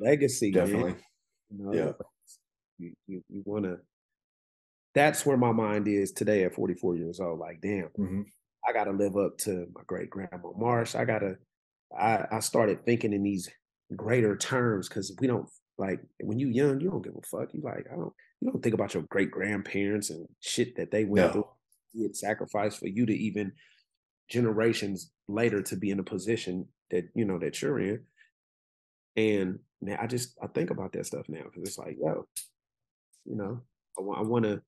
Legacy, 0.00 0.50
man. 0.50 0.64
Definitely. 0.64 0.94
You 1.50 1.64
know, 1.64 1.72
Yeah. 1.72 1.92
You 2.78 2.92
you, 3.06 3.22
you 3.28 3.42
want 3.44 3.64
to. 3.64 3.78
That's 4.94 5.24
where 5.24 5.36
my 5.36 5.52
mind 5.52 5.88
is 5.88 6.12
today 6.12 6.44
at 6.44 6.54
44 6.54 6.96
years 6.96 7.18
old. 7.20 7.38
Like, 7.38 7.60
damn, 7.60 7.88
Mhm. 7.98 8.26
I 8.66 8.72
got 8.72 8.84
to 8.84 8.92
live 8.92 9.16
up 9.16 9.38
to 9.38 9.66
my 9.74 9.82
great 9.86 10.10
grandma 10.10 10.52
Marsh. 10.56 10.94
I 10.94 11.04
got 11.04 11.20
to. 11.20 11.38
I 11.96 12.26
I 12.30 12.40
started 12.40 12.84
thinking 12.86 13.12
in 13.12 13.22
these 13.22 13.48
greater 13.96 14.36
terms 14.36 14.88
because 14.88 15.14
we 15.20 15.26
don't 15.26 15.48
like 15.78 16.00
when 16.20 16.38
you 16.38 16.48
young, 16.48 16.80
you 16.80 16.90
don't 16.90 17.02
give 17.02 17.16
a 17.16 17.22
fuck. 17.22 17.52
You 17.54 17.60
like, 17.62 17.86
I 17.90 17.96
don't 17.96 18.12
you 18.40 18.50
don't 18.50 18.62
think 18.62 18.74
about 18.74 18.94
your 18.94 19.02
great 19.04 19.30
grandparents 19.30 20.10
and 20.10 20.26
shit 20.40 20.76
that 20.76 20.90
they 20.90 21.04
went 21.04 21.26
No. 21.28 21.32
through 21.32 21.48
did 21.94 22.16
sacrifice 22.16 22.74
for 22.76 22.86
you 22.88 23.04
to 23.04 23.12
even 23.14 23.52
generations 24.28 25.12
later 25.28 25.60
to 25.62 25.76
be 25.76 25.90
in 25.90 25.98
a 25.98 26.02
position 26.04 26.66
that 26.90 27.04
you 27.14 27.24
know 27.24 27.38
that 27.38 27.60
you're 27.60 27.78
in. 27.80 28.06
And 29.16 29.58
now 29.80 29.98
I 30.00 30.06
just 30.06 30.38
I 30.42 30.46
think 30.46 30.70
about 30.70 30.92
that 30.92 31.06
stuff 31.06 31.28
now 31.28 31.42
because 31.44 31.62
it's 31.68 31.78
like, 31.78 31.96
yo, 32.00 32.26
you 33.24 33.34
know, 33.36 33.60
I, 33.98 34.22
want 34.22 34.44
to 34.46 34.62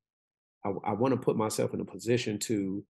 I, 0.65 0.71
I 0.85 0.93
want 0.93 1.13
to 1.13 1.21
put 1.21 1.37
myself 1.37 1.75
in 1.75 1.81
a 1.81 1.85
position 1.85 2.39
to 2.41 2.85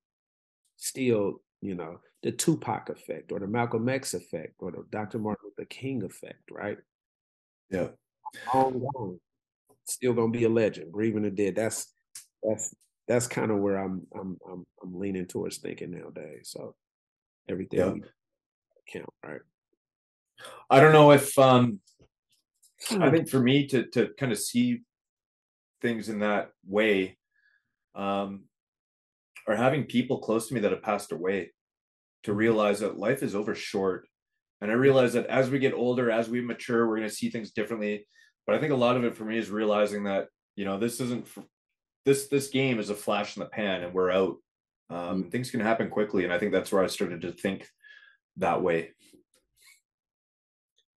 still, 0.76 1.42
you 1.60 1.74
know, 1.74 2.00
the 2.22 2.32
Tupac 2.32 2.88
effect 2.88 3.32
or 3.32 3.40
the 3.40 3.46
Malcolm 3.46 3.88
X 3.88 4.14
effect 4.14 4.54
or 4.58 4.70
the 4.70 4.84
Dr. 4.90 5.18
Martin 5.18 5.50
Luther 5.56 5.68
King 5.68 6.02
effect, 6.04 6.50
right? 6.50 6.78
Yeah. 7.70 7.88
Long 8.52 8.80
gone, 8.94 9.20
still 9.84 10.14
gonna 10.14 10.30
be 10.30 10.44
a 10.44 10.48
legend, 10.48 10.92
breathing 10.92 11.22
the 11.22 11.30
dead. 11.30 11.54
That's 11.56 11.92
that's 12.42 12.74
that's 13.06 13.26
kind 13.26 13.50
of 13.50 13.58
where 13.58 13.76
I'm 13.76 14.06
I'm 14.14 14.38
I'm 14.50 14.64
I'm 14.82 14.98
leaning 14.98 15.26
towards 15.26 15.58
thinking 15.58 15.90
nowadays. 15.90 16.50
So 16.50 16.74
everything 17.48 17.78
Yeah. 17.78 18.08
count, 18.92 19.12
right? 19.24 19.40
I 20.70 20.80
don't 20.80 20.92
know 20.92 21.12
if 21.12 21.38
um 21.38 21.80
I 22.90 23.10
think 23.10 23.28
for 23.28 23.40
me 23.40 23.66
to 23.68 23.86
to 23.90 24.08
kind 24.18 24.32
of 24.32 24.38
see 24.38 24.82
things 25.80 26.08
in 26.08 26.20
that 26.20 26.50
way, 26.66 27.18
um, 27.94 28.44
or 29.46 29.56
having 29.56 29.84
people 29.84 30.18
close 30.18 30.48
to 30.48 30.54
me 30.54 30.60
that 30.60 30.72
have 30.72 30.82
passed 30.82 31.12
away, 31.12 31.52
to 32.24 32.32
realize 32.32 32.80
that 32.80 32.98
life 32.98 33.22
is 33.22 33.34
over 33.34 33.54
short, 33.54 34.08
and 34.60 34.70
I 34.70 34.74
realize 34.74 35.12
that 35.12 35.26
as 35.26 35.50
we 35.50 35.58
get 35.58 35.74
older, 35.74 36.10
as 36.10 36.28
we 36.28 36.40
mature, 36.40 36.88
we're 36.88 36.96
going 36.96 37.08
to 37.08 37.14
see 37.14 37.28
things 37.30 37.50
differently. 37.50 38.06
But 38.46 38.56
I 38.56 38.58
think 38.58 38.72
a 38.72 38.76
lot 38.76 38.96
of 38.96 39.04
it 39.04 39.16
for 39.16 39.24
me 39.24 39.38
is 39.38 39.50
realizing 39.50 40.04
that 40.04 40.28
you 40.56 40.64
know 40.64 40.78
this 40.78 41.00
isn't 41.00 41.26
this 42.04 42.28
this 42.28 42.48
game 42.48 42.78
is 42.78 42.90
a 42.90 42.94
flash 42.94 43.36
in 43.36 43.40
the 43.40 43.48
pan, 43.48 43.82
and 43.82 43.94
we're 43.94 44.10
out. 44.10 44.36
Um, 44.90 45.30
Things 45.30 45.50
can 45.50 45.60
happen 45.60 45.88
quickly, 45.88 46.24
and 46.24 46.32
I 46.32 46.38
think 46.38 46.52
that's 46.52 46.70
where 46.72 46.84
I 46.84 46.88
started 46.88 47.22
to 47.22 47.32
think 47.32 47.66
that 48.36 48.62
way. 48.62 48.90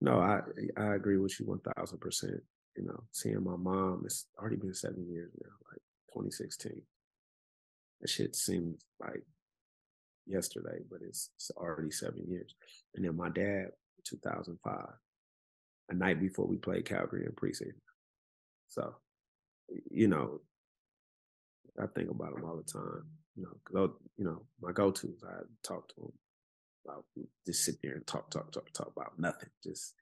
No, 0.02 0.20
I 0.20 0.42
I 0.78 0.96
agree 0.96 1.18
with 1.18 1.40
you 1.40 1.46
one 1.46 1.62
thousand 1.76 2.00
percent. 2.00 2.42
You 2.76 2.86
know, 2.86 3.04
seeing 3.12 3.44
my 3.44 3.56
mom, 3.56 4.04
it's 4.06 4.28
already 4.40 4.58
been 4.58 4.74
seven 4.74 5.08
years 5.10 5.32
now, 5.42 5.50
like 5.72 5.82
2016. 6.26 6.82
That 8.02 8.10
shit 8.10 8.36
seems 8.36 8.82
like 9.00 9.24
yesterday, 10.28 10.80
but 10.90 11.00
it's, 11.02 11.30
it's 11.36 11.52
already 11.58 11.92
seven 11.92 12.24
years. 12.30 12.54
And 12.96 13.06
then 13.06 13.16
my 13.16 13.30
dad, 13.30 13.68
2005, 14.06 14.86
a 15.90 15.94
night 15.94 16.20
before 16.20 16.46
we 16.46 16.58
played 16.58 16.86
Calgary 16.86 17.26
in 17.26 17.32
preseason. 17.32 17.74
So, 18.68 18.96
you 19.90 20.08
know, 20.08 20.42
I 21.82 21.86
think 21.88 22.10
about 22.10 22.34
him 22.38 22.46
all 22.46 22.58
the 22.58 22.72
time. 22.72 23.04
You 23.36 23.44
know, 23.44 23.82
I- 23.82 24.04
you 24.18 24.26
know, 24.26 24.46
my 24.62 24.72
go-tos, 24.72 25.24
I 25.24 25.42
talk 25.64 25.88
to 25.96 26.02
him 26.02 26.14
about 26.86 27.06
just 27.46 27.64
sit 27.64 27.76
there 27.82 27.94
and 27.94 28.06
talk, 28.08 28.30
talk, 28.32 28.52
talk, 28.52 28.72
talk 28.74 28.92
about 28.96 29.20
nothing. 29.20 29.50
Just 29.64 29.94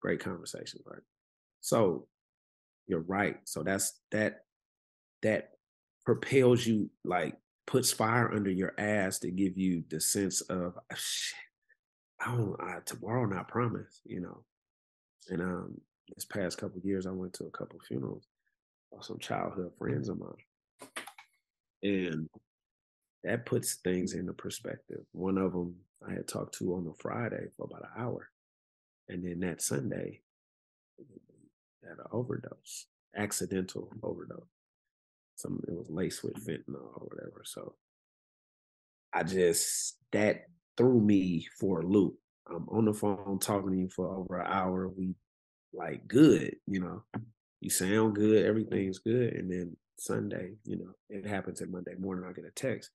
great 0.00 0.20
conversation, 0.20 0.80
right? 0.86 1.02
So 1.60 2.08
you're 2.86 3.00
right. 3.00 3.38
So 3.44 3.62
that's 3.62 4.00
that 4.10 4.44
that 5.22 5.53
propels 6.04 6.66
you 6.66 6.90
like 7.04 7.36
puts 7.66 7.92
fire 7.92 8.32
under 8.32 8.50
your 8.50 8.74
ass 8.78 9.18
to 9.20 9.30
give 9.30 9.56
you 9.56 9.84
the 9.88 10.00
sense 10.00 10.40
of 10.42 10.78
"Ah, 10.92 10.94
shit. 10.96 11.38
I 12.20 12.36
don't 12.36 12.60
I, 12.60 12.80
tomorrow 12.84 13.24
not 13.26 13.48
promise, 13.48 14.00
you 14.04 14.20
know. 14.20 14.44
And 15.30 15.42
um 15.42 15.80
this 16.14 16.24
past 16.24 16.58
couple 16.58 16.80
years 16.82 17.06
I 17.06 17.10
went 17.10 17.32
to 17.34 17.44
a 17.46 17.50
couple 17.50 17.80
funerals 17.80 18.28
of 18.92 19.04
some 19.04 19.18
childhood 19.18 19.72
friends 19.78 20.08
of 20.08 20.18
mine. 20.18 20.30
And 21.82 22.28
that 23.24 23.46
puts 23.46 23.74
things 23.76 24.14
into 24.14 24.32
perspective. 24.34 25.00
One 25.12 25.38
of 25.38 25.52
them 25.52 25.76
I 26.06 26.12
had 26.12 26.28
talked 26.28 26.54
to 26.58 26.74
on 26.74 26.86
a 26.86 26.94
Friday 27.02 27.46
for 27.56 27.64
about 27.64 27.82
an 27.82 28.02
hour. 28.02 28.28
And 29.08 29.24
then 29.24 29.40
that 29.40 29.62
Sunday, 29.62 30.20
had 31.82 31.98
an 31.98 32.04
overdose, 32.12 32.86
accidental 33.16 33.90
overdose. 34.02 34.53
Some 35.36 35.60
it 35.66 35.74
was 35.74 35.90
laced 35.90 36.22
with 36.22 36.34
fentanyl 36.46 36.92
or 36.94 37.08
whatever. 37.08 37.42
So 37.44 37.74
I 39.12 39.22
just 39.22 39.96
that 40.12 40.44
threw 40.76 41.00
me 41.00 41.46
for 41.58 41.80
a 41.80 41.86
loop. 41.86 42.14
I'm 42.48 42.68
on 42.68 42.84
the 42.84 42.94
phone 42.94 43.38
talking 43.40 43.72
to 43.72 43.78
you 43.78 43.88
for 43.88 44.14
over 44.14 44.38
an 44.38 44.52
hour. 44.52 44.88
We 44.88 45.14
like 45.72 46.06
good, 46.06 46.56
you 46.66 46.80
know. 46.80 47.02
You 47.60 47.70
sound 47.70 48.14
good, 48.14 48.44
everything's 48.44 48.98
good, 48.98 49.32
and 49.32 49.50
then 49.50 49.76
Sunday, 49.96 50.52
you 50.64 50.76
know, 50.76 50.92
it 51.08 51.26
happens 51.26 51.62
at 51.62 51.70
Monday 51.70 51.94
morning. 51.98 52.26
I 52.28 52.32
get 52.32 52.44
a 52.44 52.50
text. 52.50 52.90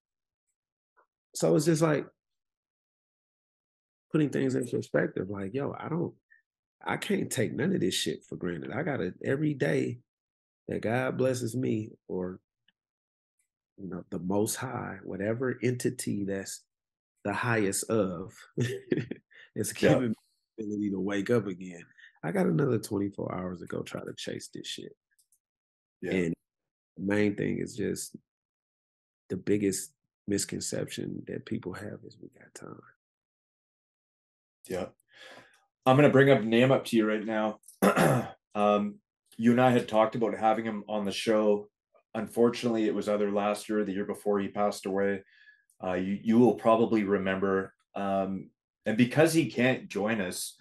So 1.33 1.55
it's 1.55 1.65
just 1.65 1.81
like 1.81 2.05
putting 4.11 4.29
things 4.29 4.55
in 4.55 4.67
perspective. 4.67 5.29
Like, 5.29 5.53
yo, 5.53 5.75
I 5.77 5.89
don't, 5.89 6.13
I 6.85 6.97
can't 6.97 7.31
take 7.31 7.53
none 7.53 7.73
of 7.73 7.81
this 7.81 7.95
shit 7.95 8.23
for 8.27 8.35
granted. 8.35 8.71
I 8.71 8.83
gotta 8.83 9.13
every 9.23 9.53
day 9.53 9.99
that 10.69 10.81
God 10.81 11.17
blesses 11.17 11.55
me 11.55 11.89
or 12.07 12.39
you 13.77 13.89
know 13.89 14.03
the 14.11 14.19
most 14.19 14.55
high, 14.55 14.99
whatever 15.03 15.57
entity 15.63 16.23
that's 16.25 16.61
the 17.25 17.33
highest 17.33 17.89
of 17.89 18.33
is 19.55 19.73
Yeah. 19.81 19.89
giving 19.89 20.09
me 20.09 20.15
the 20.57 20.63
ability 20.63 20.89
to 20.91 20.99
wake 20.99 21.29
up 21.29 21.47
again. 21.47 21.83
I 22.23 22.31
got 22.31 22.45
another 22.45 22.77
24 22.77 23.35
hours 23.35 23.59
to 23.61 23.65
go 23.65 23.81
try 23.81 24.01
to 24.01 24.13
chase 24.15 24.49
this 24.53 24.67
shit. 24.67 24.95
Yeah. 26.01 26.11
And 26.11 26.33
the 26.97 27.03
main 27.03 27.35
thing 27.35 27.59
is 27.59 27.75
just 27.75 28.15
the 29.29 29.37
biggest 29.37 29.91
misconception 30.27 31.23
that 31.27 31.45
people 31.45 31.73
have 31.73 31.99
is 32.05 32.17
we 32.21 32.29
got 32.37 32.53
time. 32.53 32.79
Yeah. 34.67 34.85
I'm 35.85 35.95
going 35.95 36.07
to 36.07 36.13
bring 36.13 36.29
up 36.29 36.43
name 36.43 36.71
up 36.71 36.85
to 36.85 36.97
you 36.97 37.07
right 37.07 37.25
now. 37.25 37.59
um, 38.55 38.95
you 39.39 39.51
and 39.51 39.61
I 39.61 39.71
had 39.71 39.87
talked 39.87 40.15
about 40.15 40.37
having 40.37 40.65
him 40.65 40.83
on 40.89 41.05
the 41.05 41.13
show. 41.13 41.69
Unfortunately, 42.13 42.85
it 42.85 42.93
was 42.93 43.07
either 43.07 43.31
last 43.31 43.69
year 43.69 43.79
or 43.79 43.85
the 43.85 43.93
year 43.93 44.05
before 44.05 44.37
he 44.39 44.49
passed 44.49 44.85
away. 44.85 45.23
Uh, 45.81 45.93
you, 45.93 46.19
you 46.21 46.39
will 46.39 46.55
probably 46.55 47.05
remember. 47.05 47.73
Um, 47.95 48.49
and 48.85 48.97
because 48.97 49.33
he 49.33 49.49
can't 49.49 49.87
join 49.87 50.19
us, 50.19 50.57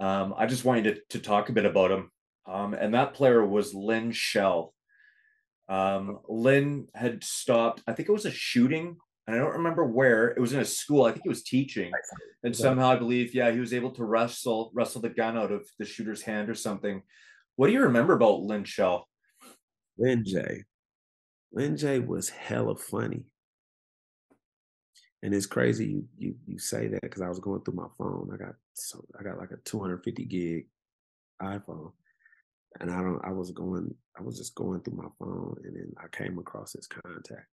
um, 0.00 0.34
I 0.36 0.46
just 0.46 0.64
wanted 0.64 0.84
to, 0.84 1.18
to 1.18 1.18
talk 1.18 1.50
a 1.50 1.52
bit 1.52 1.66
about 1.66 1.90
him. 1.90 2.10
Um, 2.46 2.72
and 2.72 2.94
that 2.94 3.12
player 3.12 3.44
was 3.44 3.74
Lin 3.74 4.12
Shell. 4.12 4.72
Um, 5.68 6.20
Lin 6.26 6.88
had 6.94 7.22
stopped, 7.22 7.82
I 7.86 7.92
think 7.92 8.08
it 8.08 8.12
was 8.12 8.24
a 8.24 8.30
shooting, 8.30 8.96
and 9.26 9.36
I 9.36 9.38
don't 9.38 9.56
remember 9.56 9.84
where. 9.84 10.28
It 10.28 10.40
was 10.40 10.54
in 10.54 10.60
a 10.60 10.64
school. 10.64 11.04
I 11.04 11.12
think 11.12 11.24
he 11.24 11.28
was 11.28 11.42
teaching. 11.42 11.92
And 12.44 12.56
somehow 12.56 12.90
I 12.90 12.96
believe, 12.96 13.34
yeah, 13.34 13.50
he 13.50 13.60
was 13.60 13.74
able 13.74 13.90
to 13.90 14.04
wrestle 14.04 14.70
wrestle 14.72 15.02
the 15.02 15.10
gun 15.10 15.36
out 15.36 15.52
of 15.52 15.66
the 15.78 15.84
shooter's 15.84 16.22
hand 16.22 16.48
or 16.48 16.54
something. 16.54 17.02
What 17.56 17.68
do 17.68 17.72
you 17.72 17.80
remember 17.80 18.12
about 18.12 18.42
Lin 18.42 18.64
Shell? 18.64 19.08
Lin-J. 19.98 20.64
Lynn 21.52 21.76
J 21.76 22.00
was 22.00 22.28
hella 22.28 22.76
funny. 22.76 23.24
And 25.22 25.34
it's 25.34 25.46
crazy 25.46 25.86
you 25.86 26.04
you 26.18 26.34
you 26.46 26.58
say 26.58 26.86
that 26.88 27.00
because 27.00 27.22
I 27.22 27.28
was 27.28 27.40
going 27.40 27.62
through 27.62 27.74
my 27.74 27.88
phone. 27.96 28.30
I 28.32 28.36
got 28.36 28.54
so 28.74 29.02
I 29.18 29.22
got 29.22 29.38
like 29.38 29.50
a 29.50 29.56
250 29.64 30.24
gig 30.26 30.66
iPhone. 31.40 31.92
And 32.78 32.90
I 32.90 33.00
don't 33.00 33.24
I 33.24 33.30
was 33.30 33.50
going, 33.50 33.94
I 34.18 34.22
was 34.22 34.36
just 34.36 34.54
going 34.54 34.82
through 34.82 34.98
my 34.98 35.08
phone 35.18 35.56
and 35.64 35.74
then 35.74 35.92
I 35.98 36.08
came 36.14 36.38
across 36.38 36.74
his 36.74 36.86
contact. 36.86 37.48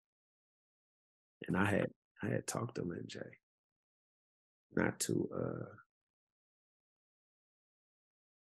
And 1.47 1.55
I 1.55 1.65
had 1.65 1.87
I 2.21 2.27
had 2.27 2.45
talked 2.45 2.75
to 2.75 2.83
Lin-J. 2.83 3.19
Not 4.75 4.99
to 5.01 5.29
uh 5.33 5.82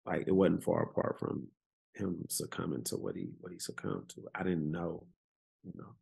like 0.06 0.24
it 0.26 0.32
wasn't 0.32 0.62
far 0.62 0.84
apart 0.84 1.18
from 1.18 1.48
him 1.94 2.24
succumbing 2.28 2.84
to 2.84 2.96
what 2.96 3.16
he 3.16 3.28
what 3.40 3.52
he 3.52 3.58
succumbed 3.58 4.08
to. 4.10 4.22
I 4.34 4.42
didn't 4.42 4.70
know, 4.70 5.04
you 5.64 5.72
know. 5.76 5.94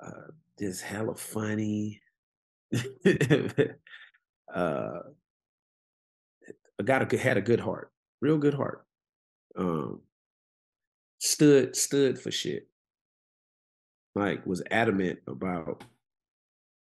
Uh 0.00 0.30
this 0.58 0.80
hella 0.80 1.14
funny. 1.14 2.02
uh 4.54 5.00
a 6.78 6.82
guy 6.84 7.16
had 7.16 7.36
a 7.36 7.42
good 7.42 7.60
heart, 7.60 7.90
real 8.20 8.38
good 8.38 8.54
heart. 8.54 8.84
Um 9.56 10.00
stood 11.18 11.76
stood 11.76 12.18
for 12.18 12.30
shit. 12.30 12.68
Like 14.14 14.46
was 14.46 14.62
adamant 14.70 15.20
about 15.26 15.84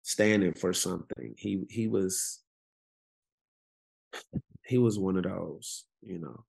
standing 0.03 0.55
for 0.55 0.73
something. 0.73 1.35
He 1.37 1.65
he 1.69 1.89
was 1.89 2.41
he 4.65 4.79
was 4.79 4.99
one 4.99 5.17
of 5.17 5.25
those, 5.25 5.85
you 6.07 6.19
know. 6.19 6.45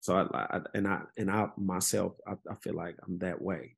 So 0.00 0.16
I, 0.16 0.56
I 0.56 0.60
and 0.74 0.88
I 0.88 1.02
and 1.16 1.30
I 1.30 1.48
myself, 1.56 2.14
I, 2.26 2.32
I 2.50 2.54
feel 2.62 2.74
like 2.74 2.96
I'm 3.06 3.18
that 3.18 3.40
way. 3.40 3.76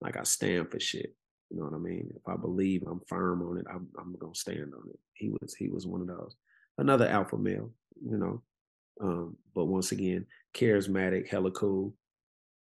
Like 0.00 0.16
I 0.16 0.22
stand 0.22 0.70
for 0.70 0.78
shit. 0.78 1.14
You 1.50 1.58
know 1.58 1.64
what 1.64 1.74
I 1.74 1.78
mean? 1.78 2.12
If 2.14 2.22
I 2.26 2.36
believe 2.36 2.82
I'm 2.86 3.00
firm 3.06 3.42
on 3.42 3.58
it, 3.58 3.66
I'm, 3.68 3.88
I'm 3.98 4.16
gonna 4.18 4.34
stand 4.34 4.72
on 4.74 4.88
it. 4.90 4.98
He 5.14 5.30
was 5.30 5.54
he 5.54 5.68
was 5.68 5.86
one 5.86 6.00
of 6.00 6.06
those. 6.06 6.36
Another 6.78 7.06
alpha 7.06 7.36
male, 7.36 7.70
you 8.04 8.16
know. 8.16 8.42
Um, 9.00 9.36
but 9.54 9.66
once 9.66 9.92
again, 9.92 10.26
charismatic, 10.54 11.28
hella 11.28 11.50
cool. 11.50 11.94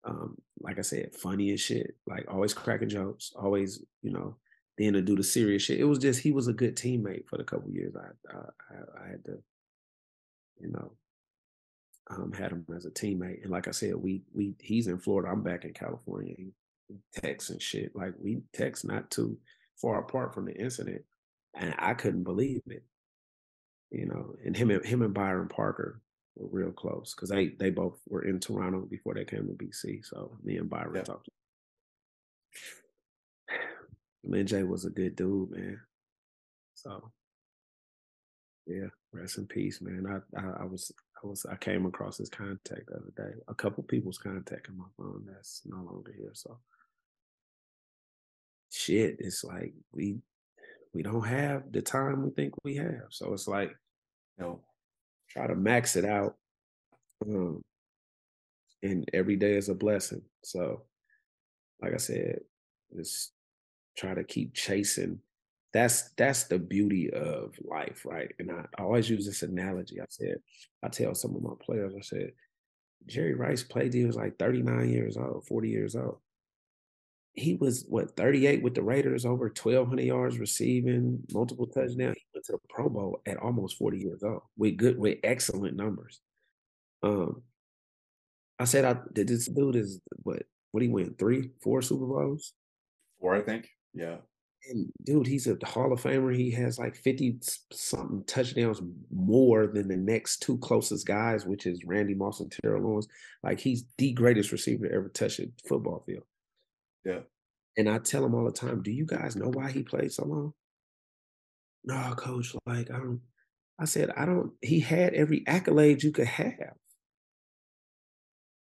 Um, 0.05 0.37
like 0.59 0.77
I 0.77 0.81
said, 0.81 1.15
funny 1.15 1.51
as 1.51 1.61
shit. 1.61 1.95
Like 2.05 2.25
always 2.29 2.53
cracking 2.53 2.89
jokes, 2.89 3.31
always, 3.35 3.83
you 4.01 4.11
know, 4.11 4.37
then 4.77 4.93
to 4.93 5.01
do 5.01 5.15
the 5.15 5.23
serious 5.23 5.63
shit. 5.63 5.79
It 5.79 5.85
was 5.85 5.99
just 5.99 6.21
he 6.21 6.31
was 6.31 6.47
a 6.47 6.53
good 6.53 6.75
teammate 6.75 7.27
for 7.27 7.37
the 7.37 7.43
couple 7.43 7.71
years. 7.71 7.93
I 7.95 8.35
I, 8.35 9.05
I 9.05 9.09
had 9.09 9.25
to, 9.25 9.37
you 10.59 10.71
know, 10.71 10.91
um, 12.09 12.31
had 12.31 12.51
him 12.51 12.65
as 12.75 12.85
a 12.85 12.91
teammate. 12.91 13.41
And 13.43 13.51
like 13.51 13.67
I 13.67 13.71
said, 13.71 13.95
we 13.95 14.21
we 14.33 14.55
he's 14.59 14.87
in 14.87 14.99
Florida. 14.99 15.29
I'm 15.31 15.43
back 15.43 15.65
in 15.65 15.73
California. 15.73 16.33
He, 16.37 16.51
text 17.15 17.49
and 17.49 17.61
shit. 17.61 17.95
Like 17.95 18.13
we 18.19 18.41
text 18.53 18.85
not 18.85 19.09
too 19.09 19.37
far 19.81 19.99
apart 19.99 20.33
from 20.33 20.45
the 20.45 20.53
incident, 20.55 21.01
and 21.55 21.73
I 21.79 21.93
couldn't 21.95 22.23
believe 22.23 22.61
it. 22.67 22.83
You 23.91 24.07
know, 24.07 24.35
and 24.45 24.55
him 24.55 24.69
and 24.71 24.85
him 24.85 25.01
and 25.01 25.13
Byron 25.13 25.47
Parker 25.47 26.01
were 26.35 26.49
real 26.63 26.71
close 26.71 27.13
because 27.15 27.29
they 27.29 27.49
they 27.59 27.69
both 27.71 27.99
were 28.07 28.23
in 28.23 28.39
Toronto 28.39 28.81
before 28.81 29.13
they 29.15 29.25
came 29.25 29.47
to 29.47 29.53
BC. 29.53 30.05
So 30.05 30.37
me 30.43 30.57
and 30.57 30.69
Byron 30.69 30.95
Yeah. 30.95 31.03
talked. 31.03 31.29
Lin-J 34.23 34.63
was 34.63 34.85
a 34.85 34.89
good 34.89 35.15
dude, 35.15 35.51
man. 35.51 35.79
So 36.75 37.11
yeah, 38.67 38.87
rest 39.13 39.37
in 39.37 39.47
peace, 39.47 39.81
man. 39.81 40.05
I, 40.07 40.39
I 40.39 40.61
I 40.61 40.65
was 40.65 40.91
I 41.25 41.53
I 41.53 41.55
came 41.55 41.85
across 41.85 42.17
his 42.17 42.29
contact 42.29 42.87
the 42.87 42.95
other 42.95 43.13
day. 43.15 43.35
A 43.47 43.53
couple 43.53 43.83
people's 43.83 44.17
contact 44.17 44.67
in 44.69 44.77
my 44.77 44.85
phone 44.97 45.25
that's 45.27 45.61
no 45.65 45.77
longer 45.77 46.13
here. 46.15 46.31
So 46.33 46.57
shit, 48.71 49.17
it's 49.19 49.43
like 49.43 49.73
we 49.93 50.17
we 50.93 51.03
don't 51.03 51.25
have 51.25 51.71
the 51.71 51.81
time 51.81 52.23
we 52.23 52.29
think 52.31 52.53
we 52.63 52.75
have. 52.75 53.07
So 53.09 53.33
it's 53.33 53.47
like 53.47 53.75
you 54.37 54.43
know, 54.43 54.61
try 55.29 55.47
to 55.47 55.55
max 55.55 55.95
it 55.95 56.05
out. 56.05 56.35
Um, 57.25 57.61
and 58.83 59.09
every 59.13 59.35
day 59.35 59.53
is 59.53 59.69
a 59.69 59.73
blessing. 59.73 60.21
So, 60.43 60.83
like 61.81 61.93
I 61.93 61.97
said, 61.97 62.39
just 62.95 63.31
try 63.97 64.13
to 64.13 64.23
keep 64.23 64.53
chasing. 64.53 65.19
That's 65.75 66.11
that's 66.11 66.45
the 66.45 66.57
beauty 66.57 67.11
of 67.11 67.53
life, 67.61 68.05
right? 68.05 68.31
And 68.39 68.49
I, 68.49 68.63
I 68.79 68.83
always 68.83 69.09
use 69.09 69.25
this 69.25 69.43
analogy. 69.43 69.99
I 69.99 70.05
said, 70.07 70.37
I 70.81 70.87
tell 70.87 71.13
some 71.13 71.35
of 71.35 71.41
my 71.41 71.51
players, 71.61 71.93
I 71.97 72.01
said, 72.01 72.31
Jerry 73.07 73.33
Rice 73.33 73.61
played 73.61 73.93
he 73.93 74.05
was 74.05 74.15
like 74.15 74.39
39 74.39 74.87
years 74.89 75.17
old, 75.17 75.45
40 75.45 75.69
years 75.69 75.97
old. 75.97 76.19
He 77.33 77.55
was 77.55 77.83
what 77.89 78.15
38 78.15 78.63
with 78.63 78.73
the 78.73 78.83
Raiders, 78.83 79.25
over 79.25 79.47
1,200 79.47 80.01
yards 80.01 80.39
receiving, 80.39 81.19
multiple 81.33 81.67
touchdowns. 81.67 81.97
He 81.97 82.25
went 82.33 82.45
to 82.45 82.53
the 82.53 82.59
Pro 82.69 82.87
Bowl 82.87 83.19
at 83.25 83.35
almost 83.35 83.77
40 83.77 83.97
years 83.99 84.23
old 84.23 84.43
with 84.55 84.77
good, 84.77 84.97
with 84.97 85.17
excellent 85.25 85.75
numbers. 85.75 86.21
Um, 87.03 87.41
I 88.57 88.63
said, 88.63 88.85
I 88.85 88.95
this 89.11 89.47
dude 89.49 89.75
is 89.75 89.99
what? 90.23 90.43
What 90.71 90.83
he 90.83 90.87
win? 90.87 91.15
Three, 91.19 91.49
four 91.61 91.81
Super 91.81 92.05
Bowls? 92.05 92.53
Four, 93.19 93.35
I 93.35 93.41
think. 93.41 93.67
Yeah. 93.93 94.19
And 94.69 94.89
dude, 95.03 95.27
he's 95.27 95.47
a 95.47 95.57
Hall 95.63 95.93
of 95.93 96.01
Famer. 96.01 96.35
He 96.35 96.51
has 96.51 96.79
like 96.79 96.95
50 96.95 97.39
something 97.71 98.23
touchdowns 98.25 98.81
more 99.11 99.67
than 99.67 99.87
the 99.87 99.97
next 99.97 100.41
two 100.41 100.57
closest 100.57 101.05
guys, 101.05 101.45
which 101.45 101.65
is 101.65 101.85
Randy 101.85 102.15
Moss 102.15 102.39
and 102.39 102.51
Terrell 102.51 102.85
Owens. 102.85 103.07
Like 103.43 103.59
he's 103.59 103.85
the 103.97 104.13
greatest 104.13 104.51
receiver 104.51 104.87
to 104.87 104.93
ever 104.93 105.09
touch 105.09 105.39
a 105.39 105.47
football 105.67 106.03
field. 106.05 106.23
Yeah. 107.03 107.19
And 107.77 107.89
I 107.89 107.99
tell 107.99 108.25
him 108.25 108.33
all 108.33 108.45
the 108.45 108.51
time, 108.51 108.81
do 108.81 108.91
you 108.91 109.05
guys 109.05 109.35
know 109.35 109.49
why 109.49 109.71
he 109.71 109.83
played 109.83 110.11
so 110.11 110.25
long? 110.25 110.53
No, 111.83 112.13
coach, 112.15 112.55
like 112.65 112.89
I 112.89 112.97
don't 112.97 113.21
I 113.79 113.85
said, 113.85 114.11
I 114.15 114.25
don't 114.25 114.53
he 114.61 114.79
had 114.79 115.13
every 115.13 115.43
accolade 115.47 116.03
you 116.03 116.11
could 116.11 116.27
have. 116.27 116.75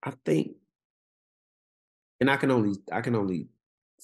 I 0.04 0.14
think, 0.26 0.52
and 2.20 2.30
I 2.30 2.38
can 2.38 2.52
only 2.52 2.78
I 2.92 3.02
can 3.02 3.16
only 3.16 3.48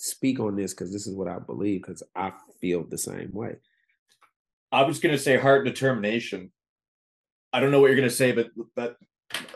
speak 0.01 0.39
on 0.39 0.55
this 0.55 0.73
because 0.73 0.91
this 0.91 1.05
is 1.05 1.15
what 1.15 1.27
I 1.27 1.37
believe 1.37 1.83
because 1.83 2.01
I 2.15 2.33
feel 2.59 2.83
the 2.83 2.97
same 2.97 3.31
way. 3.33 3.55
I 4.71 4.83
was 4.83 4.99
gonna 4.99 5.17
say 5.17 5.37
heart 5.37 5.63
determination. 5.63 6.51
I 7.53 7.59
don't 7.59 7.71
know 7.71 7.79
what 7.79 7.87
you're 7.87 7.97
gonna 7.97 8.09
say, 8.09 8.31
but 8.31 8.47
that 8.75 8.95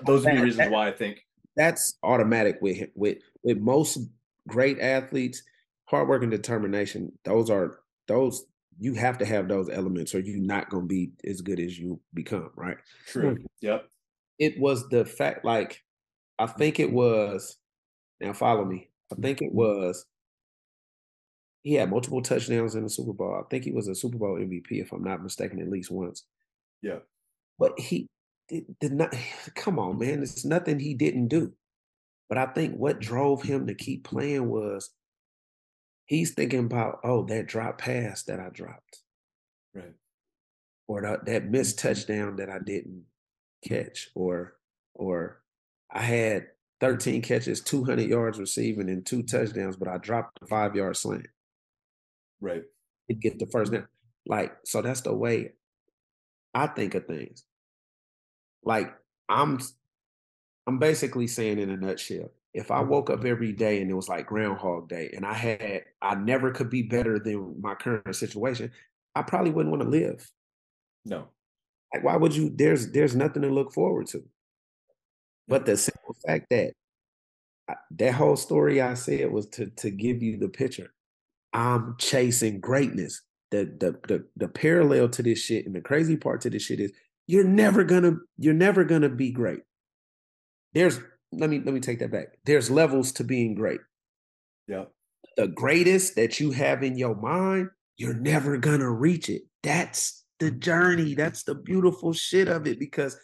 those 0.06 0.26
are 0.26 0.36
the 0.36 0.42
reasons 0.42 0.72
why 0.72 0.88
I 0.88 0.92
think 0.92 1.26
That's 1.56 1.98
automatic 2.04 2.58
with 2.62 2.90
with 2.96 3.18
with 3.44 3.58
most 3.58 3.98
great 4.48 4.80
athletes. 4.80 5.42
Hard 5.86 6.08
work 6.08 6.22
and 6.22 6.32
determination. 6.32 7.12
Those 7.24 7.50
are 7.50 7.80
those 8.08 8.46
you 8.80 8.94
have 8.94 9.18
to 9.20 9.26
have 9.26 9.48
those 9.48 9.70
elements, 9.70 10.14
or 10.14 10.20
you're 10.20 10.38
not 10.38 10.70
going 10.70 10.84
to 10.84 10.88
be 10.88 11.12
as 11.26 11.42
good 11.42 11.60
as 11.60 11.80
you 11.80 12.00
become. 12.14 12.52
Right. 12.56 12.78
true. 13.08 13.36
Hmm. 13.36 13.46
Yep. 13.62 13.88
it 14.38 14.60
was 14.60 14.90
the 14.90 15.06
fact 15.06 15.46
like 15.46 15.82
I 16.38 16.46
think 16.46 16.80
it 16.80 16.92
was 16.92 17.58
now 18.20 18.34
follow 18.34 18.66
me. 18.66 18.90
I 19.12 19.16
mm-hmm. 19.16 19.24
think 19.24 19.42
it 19.42 19.54
was 19.54 20.06
he 21.66 21.74
had 21.74 21.90
multiple 21.90 22.22
touchdowns 22.22 22.76
in 22.76 22.84
the 22.84 22.90
Super 22.92 23.12
Bowl. 23.12 23.42
I 23.44 23.50
think 23.50 23.64
he 23.64 23.72
was 23.72 23.88
a 23.88 23.96
Super 23.96 24.20
Bowl 24.20 24.36
MVP 24.38 24.68
if 24.70 24.92
I'm 24.92 25.04
not 25.04 25.24
mistaken 25.24 25.60
at 25.60 25.68
least 25.68 25.90
once. 25.90 26.24
Yeah. 26.84 27.00
But 27.58 27.80
he 27.80 28.08
did, 28.48 28.66
did 28.80 28.94
not 28.94 29.16
come 29.56 29.80
on 29.80 29.98
man, 29.98 30.22
it's 30.22 30.46
nothing 30.46 30.80
he 30.80 30.94
didn't 30.94 31.28
do. 31.30 31.54
But 32.30 32.38
I 32.38 32.46
think 32.46 32.76
what 32.76 33.00
drove 33.00 33.42
him 33.42 33.66
to 33.66 33.74
keep 33.74 34.04
playing 34.04 34.48
was 34.48 34.92
he's 36.06 36.36
thinking 36.36 36.66
about 36.66 37.00
oh 37.04 37.26
that 37.26 37.48
drop 37.48 37.80
pass 37.80 38.22
that 38.24 38.40
I 38.40 38.50
dropped 38.50 39.02
Right. 39.74 39.94
or 40.88 41.02
that, 41.02 41.26
that 41.26 41.50
missed 41.50 41.80
touchdown 41.80 42.36
that 42.36 42.50
I 42.50 42.60
didn't 42.60 43.06
catch, 43.68 44.10
or 44.14 44.54
or 44.94 45.42
I 45.92 46.04
had 46.04 46.48
13 46.80 47.24
catches, 47.24 47.62
200 47.62 48.08
yards 48.08 48.38
receiving, 48.38 48.90
and 48.90 49.04
two 49.04 49.24
touchdowns, 49.24 49.78
but 49.78 49.88
I 49.88 49.98
dropped 49.98 50.38
a 50.44 50.46
five 50.46 50.76
yard 50.76 50.96
slant 50.96 51.26
Right. 52.42 52.64
to 53.10 53.16
get 53.16 53.40
the 53.40 53.48
first 53.48 53.72
down. 53.72 53.88
Like, 54.26 54.56
so 54.66 54.82
that's 54.82 55.02
the 55.02 55.14
way 55.14 55.54
I 56.54 56.68
think 56.68 56.96
of 56.96 57.06
things. 57.06 57.44
Like, 58.64 58.94
I'm 59.30 59.60
I'm 60.68 60.80
basically 60.80 61.28
saying 61.28 61.60
in 61.60 61.70
a 61.70 61.78
nutshell, 61.78 62.32
if 62.54 62.72
I 62.72 62.82
woke 62.82 63.10
up 63.10 63.20
mm-hmm. 63.20 63.28
every 63.28 63.52
day 63.52 63.82
and 63.82 63.92
it 63.92 63.94
was 63.94 64.10
like 64.10 64.26
Groundhog 64.26 64.90
Day 64.90 65.12
and 65.16 65.26
I 65.26 65.34
had 65.34 65.84
I 66.02 66.16
never 66.16 66.52
could 66.52 66.70
be 66.70 66.84
better 66.84 67.20
than 67.20 67.62
my 67.62 67.76
current 67.76 68.16
situation, 68.16 68.72
I 69.14 69.22
probably 69.22 69.52
wouldn't 69.52 69.76
want 69.76 69.84
to 69.84 69.90
live. 69.90 70.28
No. 71.06 71.28
Like, 71.94 72.04
why 72.04 72.18
would 72.18 72.36
you? 72.36 72.50
There's 72.50 72.92
there's 72.92 73.16
nothing 73.16 73.44
to 73.44 73.50
look 73.50 73.74
forward 73.74 74.08
to. 74.08 74.24
But 75.48 75.66
the 75.66 75.78
simple 75.78 76.16
fact 76.26 76.48
that 76.50 76.74
I- 77.70 77.76
that 77.92 78.14
whole 78.16 78.36
story 78.38 78.82
I 78.82 78.96
said 78.96 79.32
was 79.32 79.48
to 79.50 79.68
to 79.68 79.92
give 79.92 80.24
you 80.24 80.38
the 80.38 80.50
picture. 80.50 80.95
I'm 81.56 81.96
chasing 81.98 82.60
greatness. 82.60 83.22
The 83.52 83.66
the 83.80 83.98
the 84.08 84.26
the 84.36 84.48
parallel 84.50 85.08
to 85.10 85.24
this 85.24 85.40
shit 85.40 85.66
and 85.66 85.74
the 85.74 85.80
crazy 85.80 86.18
part 86.18 86.42
to 86.42 86.50
this 86.50 86.64
shit 86.64 86.82
is 86.82 86.92
you're 87.28 87.46
never 87.46 87.86
gonna 87.86 88.18
you're 88.38 88.54
never 88.54 88.84
gonna 88.84 89.08
be 89.10 89.32
great. 89.32 89.62
There's 90.74 91.00
let 91.32 91.50
me 91.50 91.62
let 91.64 91.74
me 91.74 91.80
take 91.80 92.00
that 92.00 92.12
back. 92.12 92.38
There's 92.46 92.70
levels 92.70 93.14
to 93.14 93.24
being 93.24 93.56
great. 93.56 93.80
Yep. 94.68 94.92
The 95.38 95.48
greatest 95.48 96.16
that 96.18 96.40
you 96.42 96.52
have 96.52 96.84
in 96.84 96.98
your 96.98 97.16
mind, 97.16 97.70
you're 97.96 98.14
never 98.14 98.58
gonna 98.58 98.92
reach 98.92 99.30
it. 99.30 99.44
That's 99.64 100.26
the 100.40 100.52
journey. 100.52 101.16
That's 101.16 101.44
the 101.44 101.56
beautiful 101.56 102.12
shit 102.12 102.50
of 102.50 102.68
it 102.68 102.80
because 102.80 103.18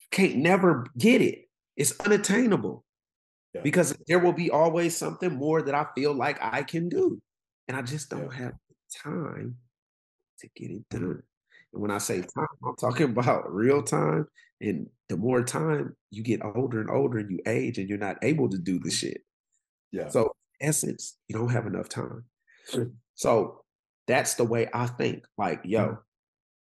you 0.00 0.06
can't 0.12 0.36
never 0.36 0.86
get 0.96 1.20
it. 1.20 1.48
It's 1.76 1.98
unattainable 1.98 2.84
Yeah. 3.52 3.62
because 3.62 3.96
there 4.06 4.20
will 4.20 4.32
be 4.32 4.50
always 4.50 4.96
something 4.96 5.34
more 5.34 5.62
that 5.62 5.74
I 5.74 5.86
feel 5.96 6.14
like 6.14 6.38
I 6.40 6.62
can 6.62 6.88
do. 6.88 7.20
And 7.68 7.76
I 7.76 7.82
just 7.82 8.10
don't 8.10 8.30
Yeah. 8.30 8.38
have 8.38 8.54
time 9.02 9.58
to 10.38 10.48
get 10.56 10.70
it 10.70 10.88
done. 10.88 11.22
And 11.72 11.82
when 11.82 11.90
I 11.90 11.98
say 11.98 12.20
time, 12.20 12.46
I'm 12.64 12.76
talking 12.76 13.10
about 13.10 13.52
real 13.52 13.82
time. 13.82 14.28
And 14.60 14.88
the 15.08 15.16
more 15.16 15.42
time 15.42 15.96
you 16.10 16.22
get 16.22 16.44
older 16.44 16.80
and 16.80 16.90
older 16.90 17.18
and 17.18 17.30
you 17.30 17.40
age 17.46 17.78
and 17.78 17.88
you're 17.88 17.98
not 17.98 18.18
able 18.22 18.48
to 18.48 18.58
do 18.58 18.78
the 18.78 18.90
shit. 18.90 19.22
Yeah. 19.92 20.08
So, 20.08 20.34
essence, 20.60 21.16
you 21.28 21.36
don't 21.36 21.50
have 21.50 21.66
enough 21.66 21.88
time. 21.88 22.24
So, 23.14 23.64
that's 24.06 24.34
the 24.34 24.44
way 24.44 24.68
I 24.72 24.86
think. 24.86 25.24
Like, 25.36 25.60
mm-hmm. 25.60 25.70
yo, 25.70 25.98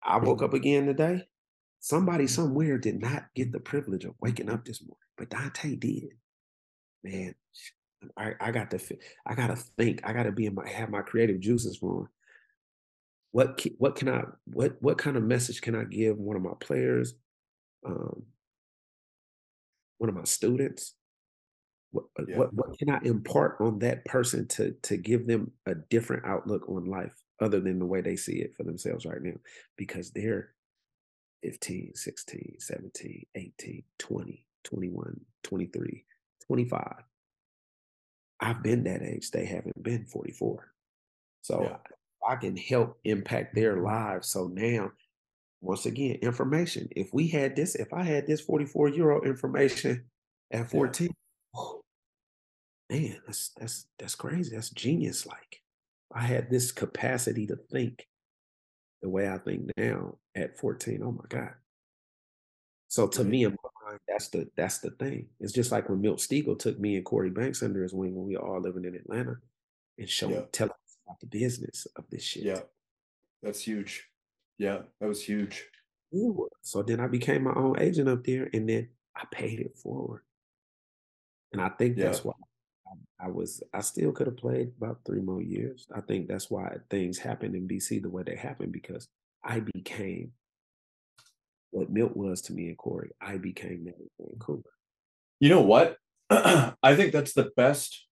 I 0.03 0.19
woke 0.19 0.43
up 0.43 0.55
again 0.55 0.87
today. 0.87 1.23
Somebody 1.81 2.25
mm-hmm. 2.25 2.43
somewhere 2.43 2.79
did 2.79 3.01
not 3.01 3.27
get 3.35 3.53
the 3.53 3.61
privilege 3.61 4.05
of 4.05 4.15
waking 4.21 4.51
up 4.51 4.65
this 4.65 4.83
morning, 4.83 4.97
but 5.17 5.31
Dante 5.31 5.77
did. 5.77 6.09
Man, 7.05 7.35
I, 8.17 8.35
I 8.41 8.51
got 8.51 8.71
to 8.71 8.79
I 9.27 9.35
got 9.35 9.49
to 9.49 9.57
think. 9.57 10.01
I 10.05 10.13
got 10.13 10.25
to 10.25 10.33
be 10.33 10.47
in 10.47 10.55
my 10.55 10.69
have 10.69 10.91
my 10.91 11.03
creative 11.03 11.41
juices 11.41 11.79
flowing. 11.79 12.09
What 13.33 13.61
ca- 13.61 13.77
what 13.79 13.97
can 13.97 14.09
I 14.09 14.25
what 14.45 14.77
what 14.81 14.99
kind 14.99 15.17
of 15.17 15.23
message 15.23 15.61
can 15.61 15.75
I 15.75 15.85
give 15.85 16.17
one 16.19 16.37
of 16.37 16.43
my 16.43 16.55
players, 16.61 17.15
um, 17.85 18.25
one 19.99 20.09
of 20.09 20.17
my 20.17 20.25
students? 20.25 20.95
What, 21.91 22.05
uh, 22.19 22.25
Yeah. 22.29 22.37
what 22.39 22.55
what 22.55 22.79
can 22.79 22.91
I 22.91 23.01
impart 23.03 23.57
on 23.61 23.79
that 23.81 24.05
person 24.05 24.47
to 24.49 24.73
to 24.83 24.97
give 24.97 25.27
them 25.27 25.53
a 25.67 25.75
different 25.75 26.25
outlook 26.25 26.69
on 26.69 26.85
life 26.85 27.15
other 27.41 27.61
than 27.61 27.79
the 27.79 27.87
way 27.87 28.01
they 28.01 28.17
see 28.17 28.41
it 28.41 28.55
for 28.57 28.65
themselves 28.65 29.07
right 29.07 29.23
now? 29.23 29.37
Because 29.77 30.11
they're 30.11 30.55
15, 31.43 31.93
16, 31.95 32.57
17, 32.59 33.27
18, 33.35 33.83
20, 33.99 34.47
21, 34.65 35.21
23, 35.43 36.05
25. 36.47 37.05
I've 38.41 38.63
been 38.63 38.85
that 38.85 39.03
age. 39.03 39.31
They 39.31 39.45
haven't 39.47 39.83
been 39.83 40.05
44. 40.05 40.73
So 41.43 41.63
Yeah. 41.63 41.79
I 42.29 42.37
can 42.37 42.57
help 42.57 42.99
impact 43.05 43.55
their 43.55 43.81
lives. 43.81 44.29
So 44.29 44.49
now, 44.49 44.91
once 45.61 45.87
again, 45.87 46.17
information. 46.17 46.89
If 46.95 47.15
we 47.15 47.29
had 47.29 47.57
this, 47.57 47.75
if 47.77 47.93
I 47.93 48.03
had 48.03 48.27
this 48.27 48.41
44 48.41 48.89
year 48.89 49.11
old 49.11 49.27
information 49.27 50.05
at 50.51 50.71
14, 50.71 51.09
oh, 51.55 51.81
man, 52.91 53.21
that's 53.27 53.51
that's 53.57 53.87
that's 53.99 54.15
crazy. 54.15 54.55
That's 54.55 54.71
genius 54.71 55.27
like. 55.27 55.63
I 56.13 56.23
had 56.23 56.51
this 56.51 56.73
capacity 56.73 57.47
to 57.49 57.57
think 57.57 58.07
the 59.03 59.09
way 59.09 59.29
I 59.29 59.39
think 59.39 59.71
now 59.77 60.17
at 60.35 60.59
14. 60.59 61.03
Oh 61.03 61.13
my 61.13 61.25
God. 61.29 61.55
So 62.89 63.07
to 63.09 63.25
me, 63.25 63.47
mind, 63.87 64.01
that's 64.09 64.29
the 64.29 64.49
that's 64.57 64.79
the 64.79 64.91
thing. 64.91 65.27
It's 65.41 65.53
just 65.53 65.73
like 65.73 65.89
when 65.89 66.01
Milt 66.01 66.19
Stegall 66.19 66.59
took 66.59 66.79
me 66.79 66.97
and 66.97 67.05
Corey 67.05 67.31
Banks 67.31 67.63
under 67.63 67.83
his 67.83 67.95
wing 67.95 68.15
when 68.15 68.27
we 68.27 68.37
were 68.37 68.45
all 68.47 68.61
living 68.61 68.85
in 68.85 68.95
Atlanta 68.95 69.37
and 69.99 70.09
showed 70.09 70.31
Yeah. 70.33 70.43
telling 70.53 70.73
us 70.73 70.97
about 71.07 71.21
the 71.21 71.27
business 71.27 71.87
of 71.97 72.05
this 72.11 72.23
shit. 72.23 72.45
Yeah. 72.45 72.61
That's 73.43 73.61
huge. 73.61 74.09
Yeah, 74.59 74.83
that 75.01 75.07
was 75.09 75.23
huge. 75.23 75.65
So 76.63 76.83
then 76.83 77.01
I 77.01 77.09
became 77.09 77.43
my 77.45 77.53
own 77.55 77.79
agent 77.79 78.09
up 78.09 78.25
there 78.25 78.49
and 78.53 78.69
then 78.69 78.89
I 79.15 79.25
paid 79.31 79.61
it 79.61 79.77
forward. 79.77 80.23
And 81.53 81.61
I 81.61 81.69
think 81.71 81.97
that's 81.97 82.19
Yeah. 82.19 82.25
why 82.33 82.33
I, 83.21 83.27
I 83.27 83.29
was 83.31 83.63
I 83.75 83.81
still 83.83 84.13
could 84.13 84.27
have 84.27 84.37
played 84.37 84.73
about 84.79 85.01
three 85.05 85.21
more 85.21 85.43
years. 85.43 85.87
I 85.95 86.01
think 86.01 86.29
that's 86.29 86.51
why 86.51 86.77
things 86.91 87.19
happened 87.19 87.55
in 87.55 87.69
BC 87.69 88.03
the 88.03 88.09
way 88.11 88.23
they 88.25 88.37
happened 88.37 88.73
because 88.73 89.09
I 89.45 89.61
became 89.61 90.33
what 91.77 91.91
Milt 91.91 92.17
was 92.17 92.41
to 92.43 92.55
me 92.55 92.69
and 92.69 92.79
Corey. 92.79 93.11
I 93.21 93.37
became 93.37 93.85
that 93.85 93.97
in 93.99 94.09
Vancouver. 94.19 94.61
Mm-hmm. 94.61 95.41
You 95.41 95.49
know 95.51 95.61
what? 95.61 95.99
I 96.31 96.97
think 96.97 97.13
that's 97.13 97.35
the 97.35 97.51
best 97.55 98.07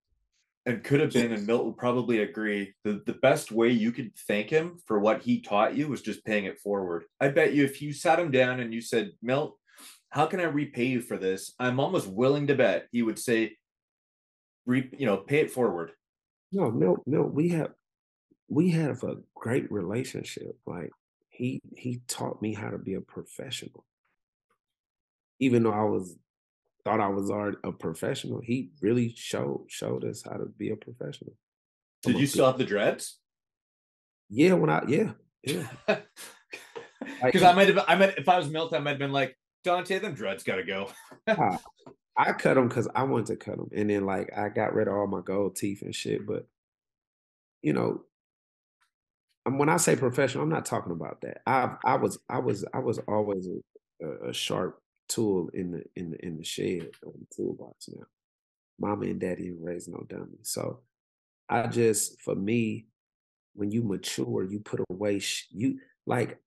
and 0.67 0.85
could 0.85 1.01
have 1.01 1.13
been, 1.13 1.33
and 1.33 1.47
Milt 1.47 1.65
would 1.67 1.77
probably 1.77 2.21
agree. 2.21 2.75
The 2.85 3.03
the 3.05 3.15
best 3.15 3.53
way 3.53 3.69
you 3.71 3.93
could 3.93 4.13
thank 4.29 4.49
him 4.49 4.79
for 4.87 4.99
what 4.99 5.23
he 5.23 5.41
taught 5.41 5.77
you 5.77 5.89
was 5.89 6.01
just 6.01 6.25
paying 6.25 6.47
it 6.47 6.59
forward. 6.59 7.05
I 7.21 7.29
bet 7.29 7.53
you 7.53 7.65
if 7.65 7.83
you 7.83 7.93
sat 7.93 8.19
him 8.19 8.31
down 8.31 8.61
and 8.61 8.73
you 8.73 8.81
said, 8.81 9.13
Milt, 9.23 9.59
how 10.11 10.27
can 10.27 10.41
I 10.41 10.45
repay 10.45 10.87
you 10.87 11.01
for 11.01 11.19
this? 11.19 11.53
I'm 11.59 11.81
almost 11.81 12.07
willing 12.07 12.47
to 12.47 12.55
bet 12.55 12.87
he 12.93 13.03
would 13.03 13.19
say, 13.19 13.57
re, 14.65 14.89
you 14.97 15.05
know, 15.05 15.19
pay 15.19 15.41
it 15.41 15.51
forward. 15.51 15.93
No, 16.51 16.71
Milt, 16.71 17.03
Milt, 17.07 17.33
we 17.33 17.51
have 17.51 17.73
we 18.49 18.71
have 18.71 19.03
a 19.03 19.17
great 19.35 19.71
relationship. 19.71 20.57
Like 20.67 20.91
he 21.35 21.61
he 21.77 22.01
taught 22.07 22.41
me 22.41 22.55
how 22.55 22.71
to 22.71 22.79
be 22.79 22.95
a 22.95 23.01
professional. 23.01 23.85
Even 25.41 25.65
though 25.65 25.73
I 25.73 25.85
was 25.85 26.17
thought 26.85 27.01
I 27.01 27.09
was 27.09 27.31
already 27.31 27.57
a 27.65 27.73
professional, 27.73 28.41
he 28.41 28.71
really 28.81 29.13
showed 29.17 29.65
showed 29.69 30.05
us 30.05 30.23
how 30.23 30.37
to 30.37 30.47
be 30.47 30.71
a 30.71 30.77
professional. 30.77 31.35
Did 32.03 32.17
a 32.17 32.19
you 32.21 32.27
still 32.27 32.47
have 32.47 32.59
the 32.59 32.65
dreads? 32.65 33.19
Yeah, 34.31 34.55
when 34.55 34.71
I 34.71 34.85
yeah, 34.89 35.13
yeah. 35.43 35.67
Because 37.23 37.43
I 37.43 37.53
might 37.53 37.69
have, 37.69 37.85
I 37.87 37.97
might, 37.97 38.17
if 38.17 38.29
I 38.29 38.39
was 38.39 38.49
Milt, 38.49 38.73
I 38.73 38.79
might 38.79 38.91
have 38.91 38.99
been 38.99 39.13
like, 39.13 39.37
Dante, 39.63 39.99
them 39.99 40.15
dreads 40.15 40.43
got 40.43 40.57
to 40.57 40.65
go. 40.65 40.91
I 41.29 42.33
cut 42.39 42.55
them 42.55 42.69
because 42.69 42.89
I 42.95 43.03
wanted 43.03 43.27
to 43.27 43.37
cut 43.37 43.57
them, 43.57 43.69
and 43.75 43.91
then 43.91 44.07
like 44.07 44.31
I 44.37 44.49
got 44.49 44.75
rid 44.75 44.89
of 44.89 44.95
all 44.95 45.07
my 45.07 45.21
gold 45.21 45.57
teeth 45.57 45.83
and 45.83 45.95
shit. 45.95 46.27
But 46.27 46.47
you 47.63 47.73
know, 47.73 48.05
when 49.53 49.69
I 49.69 49.77
say 49.77 49.97
professional, 49.97 50.45
I'm 50.45 50.51
not 50.51 50.65
talking 50.65 50.93
about 50.93 51.21
that. 51.23 51.43
I 51.47 51.77
I 51.85 51.97
was 51.97 52.19
I 52.29 52.39
was 52.39 52.65
I 52.73 52.79
was 52.79 52.99
always 53.07 53.49
a, 54.03 54.29
a, 54.29 54.33
sharp 54.33 54.81
tool 55.09 55.51
in 55.53 55.73
the 55.73 55.85
in 55.97 56.11
the 56.11 56.25
in 56.25 56.39
the 56.39 56.45
shed 56.45 56.89
or 57.03 57.13
the 57.13 57.27
toolbox. 57.37 57.89
Now, 57.89 58.07
mama 58.79 59.05
and 59.05 59.21
daddy 59.21 59.45
didn't 59.45 59.63
raise 59.63 59.87
no 59.87 60.05
dummy, 60.09 60.39
so 60.43 60.81
I 61.49 61.67
just 61.67 62.21
for 62.23 62.35
me, 62.35 62.87
when 63.55 63.71
you 63.71 63.83
mature, 63.83 64.45
you 64.45 64.61
put 64.61 64.81
away 64.91 65.19
sh- 65.19 65.49
you 65.51 65.79
like. 66.07 66.39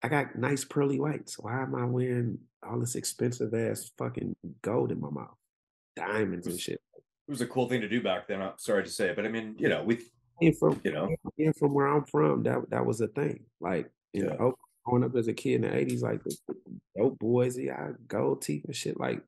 I 0.00 0.06
got 0.06 0.36
nice 0.38 0.64
pearly 0.64 1.00
whites. 1.00 1.40
Why 1.40 1.60
am 1.60 1.74
I 1.74 1.84
wearing 1.84 2.38
all 2.62 2.78
this 2.78 2.94
expensive 2.94 3.52
ass 3.52 3.90
fucking 3.98 4.36
gold 4.62 4.92
in 4.92 5.00
my 5.00 5.10
mouth? 5.10 5.34
Diamonds 5.96 6.46
and 6.46 6.58
shit. 6.58 6.80
It 6.96 7.30
was 7.30 7.40
a 7.40 7.46
cool 7.46 7.68
thing 7.68 7.80
to 7.80 7.88
do 7.88 8.00
back 8.00 8.28
then. 8.28 8.40
I'm 8.40 8.52
sorry 8.58 8.84
to 8.84 8.88
say, 8.88 9.12
but 9.12 9.26
I 9.26 9.28
mean, 9.28 9.56
you 9.58 9.68
know, 9.68 9.82
we, 9.82 9.98
And 10.40 10.56
from 10.58 10.80
you 10.84 10.92
know, 10.92 11.14
yeah, 11.36 11.52
from 11.58 11.74
where 11.74 11.86
I'm 11.86 12.04
from, 12.04 12.44
that 12.44 12.70
that 12.70 12.86
was 12.86 13.00
a 13.00 13.08
thing. 13.08 13.44
Like 13.60 13.90
you 14.12 14.24
Yeah. 14.24 14.34
know, 14.38 14.54
growing 14.84 15.04
up 15.04 15.16
as 15.16 15.28
a 15.28 15.32
kid 15.34 15.56
in 15.56 15.62
the 15.62 15.76
'80s, 15.76 16.02
like 16.02 16.22
the 16.24 16.36
dope 16.96 17.18
boys, 17.18 17.58
yeah, 17.58 17.92
gold 18.06 18.42
teeth 18.42 18.64
and 18.66 18.76
shit, 18.76 18.98
like 18.98 19.22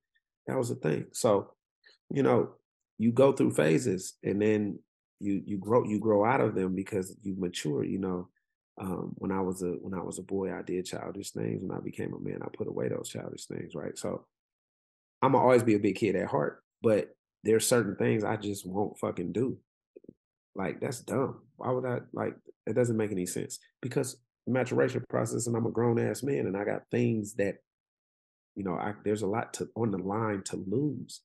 that 0.47 0.59
was 0.59 0.70
a 0.70 0.74
thing. 0.77 1.07
So, 1.12 1.53
you 2.11 2.23
know, 2.23 2.55
you 2.99 3.12
go 3.12 3.32
through 3.32 3.53
phases, 3.53 4.15
and 4.24 4.41
then 4.43 4.78
you 5.20 5.43
you 5.47 5.59
grow 5.59 5.85
you 5.85 5.99
grow 6.01 6.24
out 6.24 6.41
of 6.41 6.55
them 6.55 6.74
because 6.77 7.16
you 7.23 7.35
mature. 7.39 7.85
You 7.85 7.99
know, 7.99 8.28
um, 8.78 9.15
when 9.19 9.32
I 9.32 9.41
was 9.41 9.62
a 9.62 9.73
when 9.73 9.95
I 9.95 10.03
was 10.03 10.19
a 10.19 10.23
boy, 10.23 10.53
I 10.55 10.62
did 10.62 10.87
childish 10.87 11.32
things. 11.32 11.62
When 11.62 11.77
I 11.77 11.81
became 11.81 12.15
a 12.15 12.20
man, 12.20 12.41
I 12.43 12.49
put 12.57 12.69
away 12.69 12.89
those 12.89 13.09
childish 13.09 13.47
things. 13.47 13.74
Right. 13.74 13.99
So, 13.99 14.27
I'm 15.23 15.32
gonna 15.32 15.45
always 15.45 15.62
be 15.62 15.74
a 15.74 15.78
big 15.81 15.97
kid 15.97 16.16
at 16.16 16.28
heart, 16.28 16.62
but 16.82 17.15
there's 17.45 17.66
certain 17.66 17.97
things 17.97 18.24
I 18.24 18.37
just 18.37 18.66
won't 18.66 18.99
fucking 18.99 19.32
do. 19.32 19.59
Like 20.55 20.81
that's 20.81 21.01
dumb. 21.01 21.40
Why 21.56 21.70
would 21.70 21.85
I 21.85 22.01
like 22.12 22.35
it 22.66 22.74
doesn't 22.74 22.97
make 22.97 23.12
any 23.12 23.27
sense. 23.27 23.59
Because 23.81 24.16
the 24.47 24.52
maturation 24.52 25.05
process 25.09 25.47
and 25.47 25.56
I'm 25.56 25.66
a 25.66 25.70
grown 25.70 25.98
ass 25.98 26.22
man 26.22 26.47
and 26.47 26.56
I 26.56 26.64
got 26.64 26.82
things 26.90 27.35
that, 27.35 27.56
you 28.55 28.64
know, 28.64 28.74
I 28.74 28.94
there's 29.05 29.22
a 29.22 29.27
lot 29.27 29.55
to 29.55 29.68
on 29.77 29.90
the 29.90 29.98
line 29.98 30.43
to 30.47 30.64
lose 30.66 31.20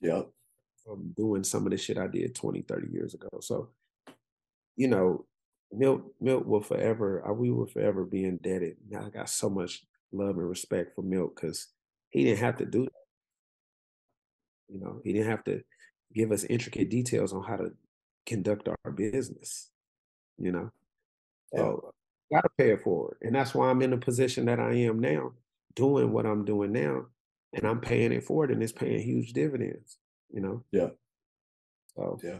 yeah, 0.00 0.22
from 0.84 1.12
doing 1.16 1.44
some 1.44 1.64
of 1.64 1.70
the 1.70 1.78
shit 1.78 1.98
I 1.98 2.06
did 2.06 2.34
20, 2.34 2.62
30 2.62 2.88
years 2.92 3.14
ago. 3.14 3.28
So, 3.40 3.70
you 4.76 4.88
know, 4.88 5.24
Milt 5.72 6.02
Milt 6.20 6.46
will 6.46 6.60
forever, 6.60 7.26
uh, 7.26 7.32
we 7.32 7.50
will 7.50 7.66
forever 7.66 8.04
be 8.04 8.24
indebted. 8.24 8.76
Now 8.88 9.06
I 9.06 9.10
got 9.10 9.30
so 9.30 9.48
much 9.48 9.84
love 10.12 10.36
and 10.36 10.48
respect 10.48 10.94
for 10.94 11.02
Milt 11.02 11.34
because 11.34 11.68
he 12.10 12.24
didn't 12.24 12.40
have 12.40 12.58
to 12.58 12.66
do 12.66 12.84
that. 12.84 12.92
You 14.68 14.80
know, 14.80 15.00
he 15.02 15.12
didn't 15.12 15.30
have 15.30 15.44
to 15.44 15.62
give 16.14 16.32
us 16.32 16.44
intricate 16.44 16.90
details 16.90 17.32
on 17.32 17.42
how 17.42 17.56
to 17.56 17.72
conduct 18.26 18.68
our 18.68 18.92
business. 18.92 19.70
You 20.38 20.52
know, 20.52 20.70
Yeah. 21.52 21.58
so 21.60 21.94
gotta 22.32 22.48
pay 22.58 22.70
it 22.72 22.82
forward, 22.82 23.18
and 23.22 23.34
that's 23.34 23.54
why 23.54 23.70
I'm 23.70 23.82
in 23.82 23.90
the 23.90 23.98
position 23.98 24.46
that 24.46 24.58
I 24.60 24.74
am 24.74 24.98
now, 24.98 25.32
doing 25.76 26.12
what 26.12 26.26
I'm 26.26 26.44
doing 26.44 26.72
now, 26.72 27.06
and 27.52 27.64
I'm 27.66 27.80
paying 27.80 28.12
it 28.12 28.24
forward, 28.24 28.50
and 28.50 28.62
it's 28.62 28.72
paying 28.72 29.00
huge 29.00 29.32
dividends. 29.32 29.98
You 30.30 30.40
know. 30.40 30.64
Yeah. 30.72 30.90
So 31.96 32.18
yeah, 32.22 32.38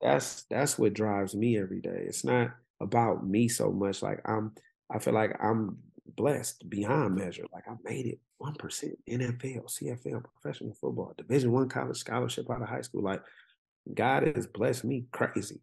that's 0.00 0.44
that's 0.44 0.78
what 0.78 0.94
drives 0.94 1.34
me 1.34 1.58
every 1.58 1.80
day. 1.80 2.04
It's 2.06 2.24
not 2.24 2.54
about 2.80 3.26
me 3.26 3.48
so 3.48 3.70
much. 3.72 4.02
Like 4.02 4.20
I'm, 4.28 4.52
I 4.90 4.98
feel 4.98 5.14
like 5.14 5.36
I'm 5.42 5.78
blessed 6.16 6.68
beyond 6.68 7.16
measure. 7.16 7.46
Like 7.52 7.64
I 7.68 7.74
made 7.82 8.06
it 8.06 8.20
one 8.38 8.54
percent 8.54 8.98
NFL, 9.08 9.64
CFL, 9.66 10.22
professional 10.22 10.74
football, 10.74 11.14
Division 11.16 11.50
One 11.50 11.68
college 11.68 11.96
scholarship 11.98 12.48
out 12.50 12.62
of 12.62 12.68
high 12.68 12.82
school. 12.82 13.02
Like 13.02 13.22
God 13.92 14.26
has 14.34 14.46
blessed 14.46 14.84
me 14.84 15.06
crazy. 15.12 15.60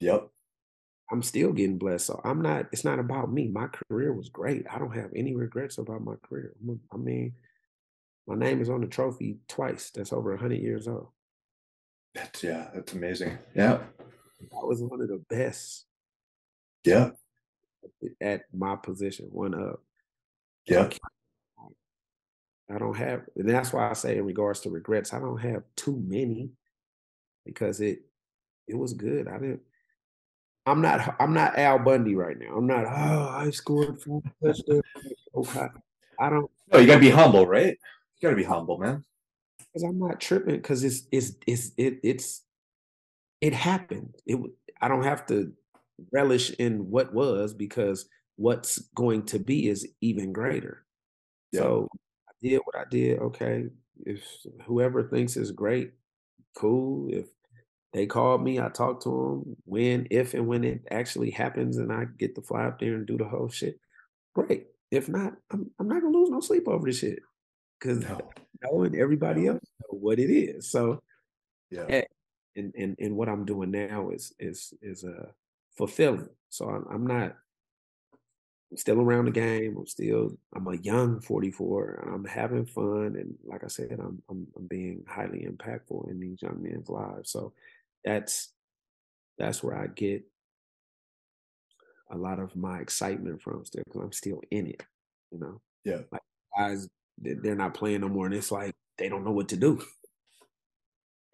yep, 0.00 0.28
I'm 1.10 1.22
still 1.22 1.52
getting 1.52 1.78
blessed. 1.78 2.06
So 2.06 2.20
I'm 2.24 2.42
not. 2.42 2.66
It's 2.72 2.84
not 2.84 2.98
about 2.98 3.32
me. 3.32 3.48
My 3.48 3.68
career 3.68 4.12
was 4.12 4.28
great. 4.28 4.66
I 4.70 4.78
don't 4.78 4.94
have 4.94 5.10
any 5.14 5.34
regrets 5.34 5.78
about 5.78 6.04
my 6.04 6.14
career. 6.22 6.54
I 6.92 6.96
mean, 6.96 7.32
my 8.26 8.34
name 8.34 8.60
is 8.60 8.68
on 8.68 8.80
the 8.80 8.86
trophy 8.86 9.38
twice. 9.48 9.90
That's 9.90 10.12
over 10.12 10.36
hundred 10.36 10.60
years 10.60 10.88
old. 10.88 11.08
that's 12.14 12.42
yeah, 12.42 12.68
that's 12.74 12.92
amazing. 12.92 13.38
Yeah, 13.54 13.78
I 14.52 14.64
was 14.64 14.82
one 14.82 15.00
of 15.00 15.08
the 15.08 15.22
best 15.30 15.86
yeah, 16.84 17.10
at 18.20 18.42
my 18.52 18.76
position, 18.76 19.26
one 19.30 19.54
up. 19.54 19.80
yeah, 20.66 20.88
I 22.70 22.78
don't 22.78 22.96
have, 22.96 23.22
and 23.36 23.48
that's 23.48 23.72
why 23.72 23.88
I 23.88 23.94
say 23.94 24.18
in 24.18 24.26
regards 24.26 24.60
to 24.60 24.70
regrets, 24.70 25.14
I 25.14 25.20
don't 25.20 25.38
have 25.38 25.62
too 25.74 26.02
many 26.06 26.50
because 27.48 27.80
it 27.80 28.00
it 28.66 28.76
was 28.76 28.92
good. 28.92 29.28
I 29.28 29.38
didn't. 29.38 29.62
I'm 30.66 30.82
not. 30.82 31.16
I'm 31.18 31.32
not 31.32 31.58
Al 31.58 31.78
Bundy 31.78 32.14
right 32.14 32.38
now. 32.38 32.54
I'm 32.56 32.66
not. 32.66 32.84
Oh, 32.86 33.28
I 33.34 33.50
scored 33.50 34.00
four 34.02 34.22
touchdowns. 34.44 34.82
Okay, 35.34 35.66
I 36.20 36.30
don't 36.30 36.50
No, 36.72 36.78
you 36.78 36.86
got 36.86 36.94
to 36.94 37.00
be 37.00 37.10
humble, 37.10 37.46
right? 37.46 37.76
You 38.18 38.22
got 38.22 38.30
to 38.30 38.36
be 38.36 38.44
humble, 38.44 38.78
man. 38.78 39.04
because 39.72 39.82
I'm 39.88 39.98
not 39.98 40.20
tripping 40.20 40.56
because 40.56 40.84
it's 40.84 41.02
it's 41.10 41.32
it's 41.46 41.72
it 41.76 42.00
it's 42.02 42.42
it 43.40 43.54
happened. 43.54 44.14
It 44.26 44.38
I 44.80 44.88
don't 44.88 45.04
have 45.04 45.26
to 45.26 45.52
relish 46.12 46.50
in 46.50 46.90
what 46.90 47.12
was 47.14 47.54
because 47.54 48.08
what's 48.36 48.78
going 48.94 49.24
to 49.26 49.38
be 49.38 49.68
is 49.68 49.88
even 50.00 50.32
greater. 50.32 50.84
Yeah. 51.52 51.60
So 51.60 51.88
I 52.28 52.32
did 52.42 52.60
what 52.64 52.76
I 52.76 52.84
did. 52.90 53.18
Okay, 53.20 53.66
if 54.04 54.22
whoever 54.66 55.02
thinks 55.08 55.36
is 55.36 55.50
great, 55.50 55.92
cool. 56.56 57.08
If 57.10 57.26
they 57.92 58.06
called 58.06 58.42
me, 58.42 58.60
I 58.60 58.68
talked 58.68 59.04
to 59.04 59.42
them. 59.44 59.56
When, 59.64 60.06
if, 60.10 60.34
and 60.34 60.46
when 60.46 60.64
it 60.64 60.82
actually 60.90 61.30
happens, 61.30 61.78
and 61.78 61.92
I 61.92 62.04
get 62.04 62.34
to 62.34 62.42
fly 62.42 62.64
up 62.64 62.78
there 62.78 62.94
and 62.94 63.06
do 63.06 63.16
the 63.16 63.24
whole 63.24 63.48
shit, 63.48 63.80
great. 64.34 64.66
If 64.90 65.08
not, 65.08 65.34
I'm 65.50 65.70
I'm 65.78 65.88
not 65.88 66.02
gonna 66.02 66.16
lose 66.16 66.30
no 66.30 66.40
sleep 66.40 66.66
over 66.68 66.86
this 66.86 67.00
shit 67.00 67.20
because 67.78 68.00
No. 68.00 68.18
knowing 68.62 68.96
everybody 68.96 69.46
else 69.46 69.60
know 69.80 69.98
what 69.98 70.18
it 70.18 70.30
is. 70.32 70.70
So 70.70 71.02
Yeah. 71.70 71.86
eh, 71.88 72.02
and 72.56 72.72
and 72.76 72.96
and 72.98 73.16
what 73.16 73.28
I'm 73.28 73.44
doing 73.44 73.70
now 73.70 74.10
is 74.10 74.32
is 74.38 74.72
is 74.82 75.04
uh 75.04 75.30
fulfilling. 75.76 76.28
So 76.48 76.68
I'm 76.68 76.86
I'm 76.90 77.06
not 77.06 77.36
I'm 78.70 78.76
still 78.76 79.00
around 79.00 79.26
the 79.26 79.30
game. 79.30 79.76
I'm 79.78 79.86
still 79.86 80.38
I'm 80.54 80.66
a 80.68 80.76
young 80.76 81.20
44 81.20 82.02
and 82.04 82.14
I'm 82.14 82.24
having 82.24 82.66
fun 82.66 83.16
and 83.18 83.34
like 83.44 83.64
I 83.64 83.68
said, 83.68 83.92
I'm 84.00 84.22
I'm 84.30 84.46
I'm 84.56 84.66
being 84.66 85.04
highly 85.06 85.46
impactful 85.46 86.10
in 86.10 86.18
these 86.20 86.40
young 86.42 86.62
men's 86.62 86.88
lives. 86.88 87.30
So 87.30 87.52
that's 88.04 88.52
that's 89.38 89.62
where 89.62 89.76
I 89.76 89.86
get 89.88 90.22
a 92.10 92.16
lot 92.16 92.38
of 92.38 92.56
my 92.56 92.78
excitement 92.80 93.42
from 93.42 93.64
still 93.64 93.82
because 93.86 94.02
I'm 94.02 94.12
still 94.12 94.40
in 94.50 94.66
it, 94.68 94.82
you 95.30 95.38
know. 95.38 95.60
Yeah. 95.84 96.00
Like 96.10 96.22
guys 96.56 96.88
they- 97.20 97.34
they're 97.34 97.54
not 97.54 97.74
playing 97.74 98.00
no 98.00 98.08
more 98.08 98.26
and 98.26 98.34
it's 98.34 98.50
like 98.52 98.74
they 98.96 99.08
don't 99.08 99.24
know 99.24 99.32
what 99.32 99.48
to 99.50 99.56
do. 99.56 99.80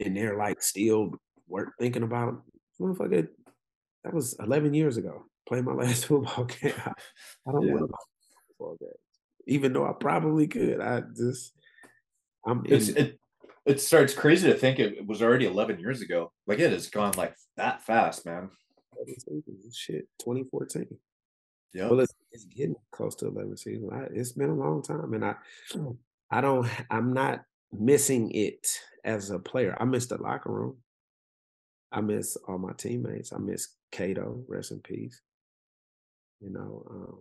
And 0.00 0.16
they're 0.16 0.36
like 0.36 0.60
still 0.62 1.12
work 1.46 1.74
thinking 1.78 2.02
about 2.02 2.42
motherfucker. 2.80 3.28
That 4.02 4.12
was 4.12 4.34
11 4.40 4.74
years 4.74 4.96
ago. 4.96 5.26
Playing 5.46 5.64
my 5.66 5.72
last 5.84 6.06
football 6.06 6.44
game. 6.44 6.72
I, 6.84 6.92
I 7.48 7.52
don't 7.52 7.66
Yeah. 7.66 7.74
want 7.74 7.90
to 7.90 7.96
football 8.48 8.76
game, 8.80 8.88
even 9.46 9.72
though 9.72 9.86
I 9.86 9.92
probably 9.92 10.48
could. 10.48 10.80
I 10.80 11.02
just 11.16 11.52
I'm 12.46 12.62
It's 12.66 12.88
in, 12.88 12.96
it 12.96 13.20
it 13.66 13.80
starts 13.80 14.14
crazy 14.14 14.48
to 14.48 14.58
think 14.58 14.78
it, 14.78 14.98
it 14.98 15.06
was 15.06 15.22
already 15.22 15.46
11 15.46 15.78
years 15.78 16.02
ago. 16.02 16.32
Like 16.46 16.58
it 16.58 16.72
has 16.72 16.88
gone 16.88 17.14
like 17.16 17.34
that 17.56 17.82
fast, 17.82 18.26
man. 18.26 18.50
shit 19.72 20.08
2014. 20.20 20.86
Yeah. 21.72 21.88
Well, 21.88 22.00
it's, 22.00 22.14
it's 22.30 22.44
getting 22.44 22.76
close 22.92 23.14
to 23.16 23.26
11 23.26 23.56
seasons. 23.56 23.90
I, 23.92 24.06
it's 24.12 24.32
been 24.32 24.50
a 24.50 24.54
long 24.54 24.82
time, 24.82 25.12
and 25.12 25.24
I, 25.24 25.34
I 26.30 26.40
don't, 26.40 26.68
I'm 26.90 27.12
not 27.12 27.42
missing 27.72 28.30
it 28.30 28.66
as 29.04 29.30
a 29.30 29.38
player. 29.38 29.76
I 29.80 29.84
miss 29.84 30.06
the 30.06 30.20
locker 30.22 30.52
room. 30.52 30.76
I 31.90 32.00
miss 32.00 32.36
all 32.48 32.58
my 32.58 32.72
teammates. 32.76 33.32
I 33.32 33.38
miss 33.38 33.68
Cato. 33.92 34.44
Rest 34.48 34.72
in 34.72 34.80
peace. 34.80 35.20
You 36.40 36.50
know, 36.50 36.86
um, 36.90 37.18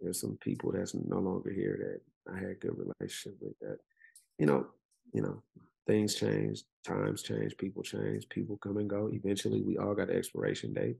there's 0.00 0.20
some 0.20 0.36
people 0.40 0.72
that's 0.72 0.94
no 0.94 1.18
longer 1.18 1.52
here 1.52 2.00
that 2.26 2.34
I 2.34 2.38
had 2.38 2.60
good 2.60 2.76
relationship 2.76 3.38
with. 3.40 3.58
That, 3.60 3.78
you 4.42 4.46
know, 4.46 4.66
you 5.12 5.22
know, 5.22 5.40
things 5.86 6.16
change, 6.16 6.64
times 6.84 7.22
change, 7.22 7.56
people 7.58 7.84
change, 7.84 8.28
people 8.28 8.56
come 8.56 8.76
and 8.78 8.90
go. 8.90 9.08
Eventually, 9.12 9.62
we 9.62 9.78
all 9.78 9.94
got 9.94 10.10
an 10.10 10.16
expiration 10.16 10.74
date. 10.74 10.96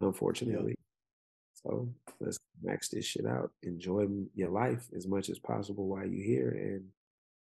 Unfortunately. 0.00 0.76
So 1.54 1.88
let's 2.20 2.38
max 2.62 2.90
this 2.90 3.04
shit 3.04 3.26
out. 3.26 3.50
Enjoy 3.64 4.06
your 4.36 4.50
life 4.50 4.86
as 4.96 5.08
much 5.08 5.28
as 5.28 5.40
possible 5.40 5.88
while 5.88 6.06
you're 6.06 6.24
here. 6.24 6.50
And, 6.50 6.84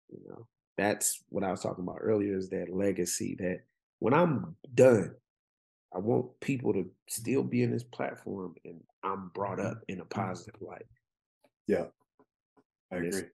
you 0.09 0.27
know, 0.27 0.47
that's 0.79 1.23
what 1.29 1.45
I 1.45 1.51
was 1.51 1.61
talking 1.61 1.85
about 1.85 1.99
earlier 2.01 2.35
is 2.35 2.49
that 2.49 2.75
legacy 2.75 3.37
that 3.39 3.61
when 3.99 4.15
I'm 4.15 4.57
done, 4.75 5.17
I 5.95 5.99
want 5.99 6.41
people 6.41 6.73
to 6.73 6.91
still 7.11 7.43
be 7.43 7.63
in 7.63 7.73
this 7.73 7.85
platform 7.85 8.55
and 8.65 8.81
I'm 9.03 9.33
brought 9.35 9.59
mm-hmm. 9.59 9.73
up 9.73 9.83
in 9.89 10.01
a 10.01 10.07
positive 10.07 10.63
light. 10.63 10.87
Yeah. 11.67 11.89
I 12.91 12.97
And 12.97 13.07
agree. 13.09 13.29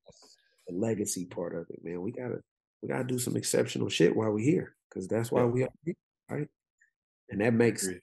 The 0.69 0.75
legacy 0.75 1.27
part 1.27 1.55
of 1.55 1.67
it, 1.71 1.81
man. 1.83 2.01
We 2.01 2.13
gotta 2.13 2.41
we 2.83 2.89
gotta 2.89 3.05
do 3.05 3.19
some 3.19 3.37
exceptional 3.37 3.89
shit 3.89 4.15
while 4.15 4.31
we're 4.31 4.45
here. 4.45 4.75
Cause 4.93 5.09
that's 5.09 5.33
why 5.33 5.45
we 5.45 5.63
are 5.63 5.69
here, 5.85 5.95
right? 6.31 6.49
And 7.31 7.41
that 7.41 7.55
makes 7.55 7.87
that 7.87 8.01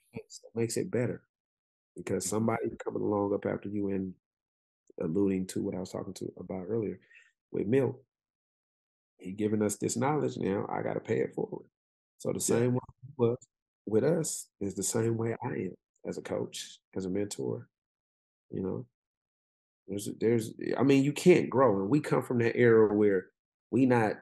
makes 0.55 0.77
it 0.77 0.89
better 0.89 1.21
because 1.95 2.25
mm-hmm. 2.25 2.35
somebody 2.35 2.63
coming 2.83 3.03
along 3.03 3.33
up 3.33 3.45
after 3.45 3.69
you 3.69 3.89
and 3.89 4.13
alluding 5.01 5.45
to 5.47 5.61
what 5.61 5.75
I 5.75 5.79
was 5.79 5.91
talking 5.91 6.13
to 6.15 6.31
about 6.39 6.65
earlier 6.67 6.99
with 7.51 7.67
Milt, 7.67 7.99
he 9.17 9.31
giving 9.31 9.61
us 9.61 9.75
this 9.75 9.97
knowledge 9.97 10.37
now. 10.37 10.65
I 10.69 10.81
got 10.81 10.93
to 10.93 10.99
pay 10.99 11.19
it 11.19 11.33
forward. 11.35 11.65
So 12.17 12.31
the 12.33 12.39
same 12.39 12.73
way 12.73 12.79
was 13.17 13.37
with 13.85 14.03
us 14.03 14.47
is 14.59 14.75
the 14.75 14.83
same 14.83 15.17
way 15.17 15.35
I 15.43 15.47
am 15.47 15.75
as 16.07 16.17
a 16.17 16.21
coach, 16.21 16.79
as 16.95 17.05
a 17.05 17.09
mentor. 17.09 17.67
You 18.51 18.61
know, 18.61 18.85
there's 19.89 20.07
there's 20.19 20.53
I 20.77 20.83
mean 20.83 21.03
you 21.03 21.11
can't 21.11 21.49
grow, 21.49 21.81
and 21.81 21.89
we 21.89 21.99
come 21.99 22.21
from 22.21 22.37
that 22.39 22.55
era 22.55 22.93
where 22.93 23.27
we 23.71 23.85
not. 23.85 24.13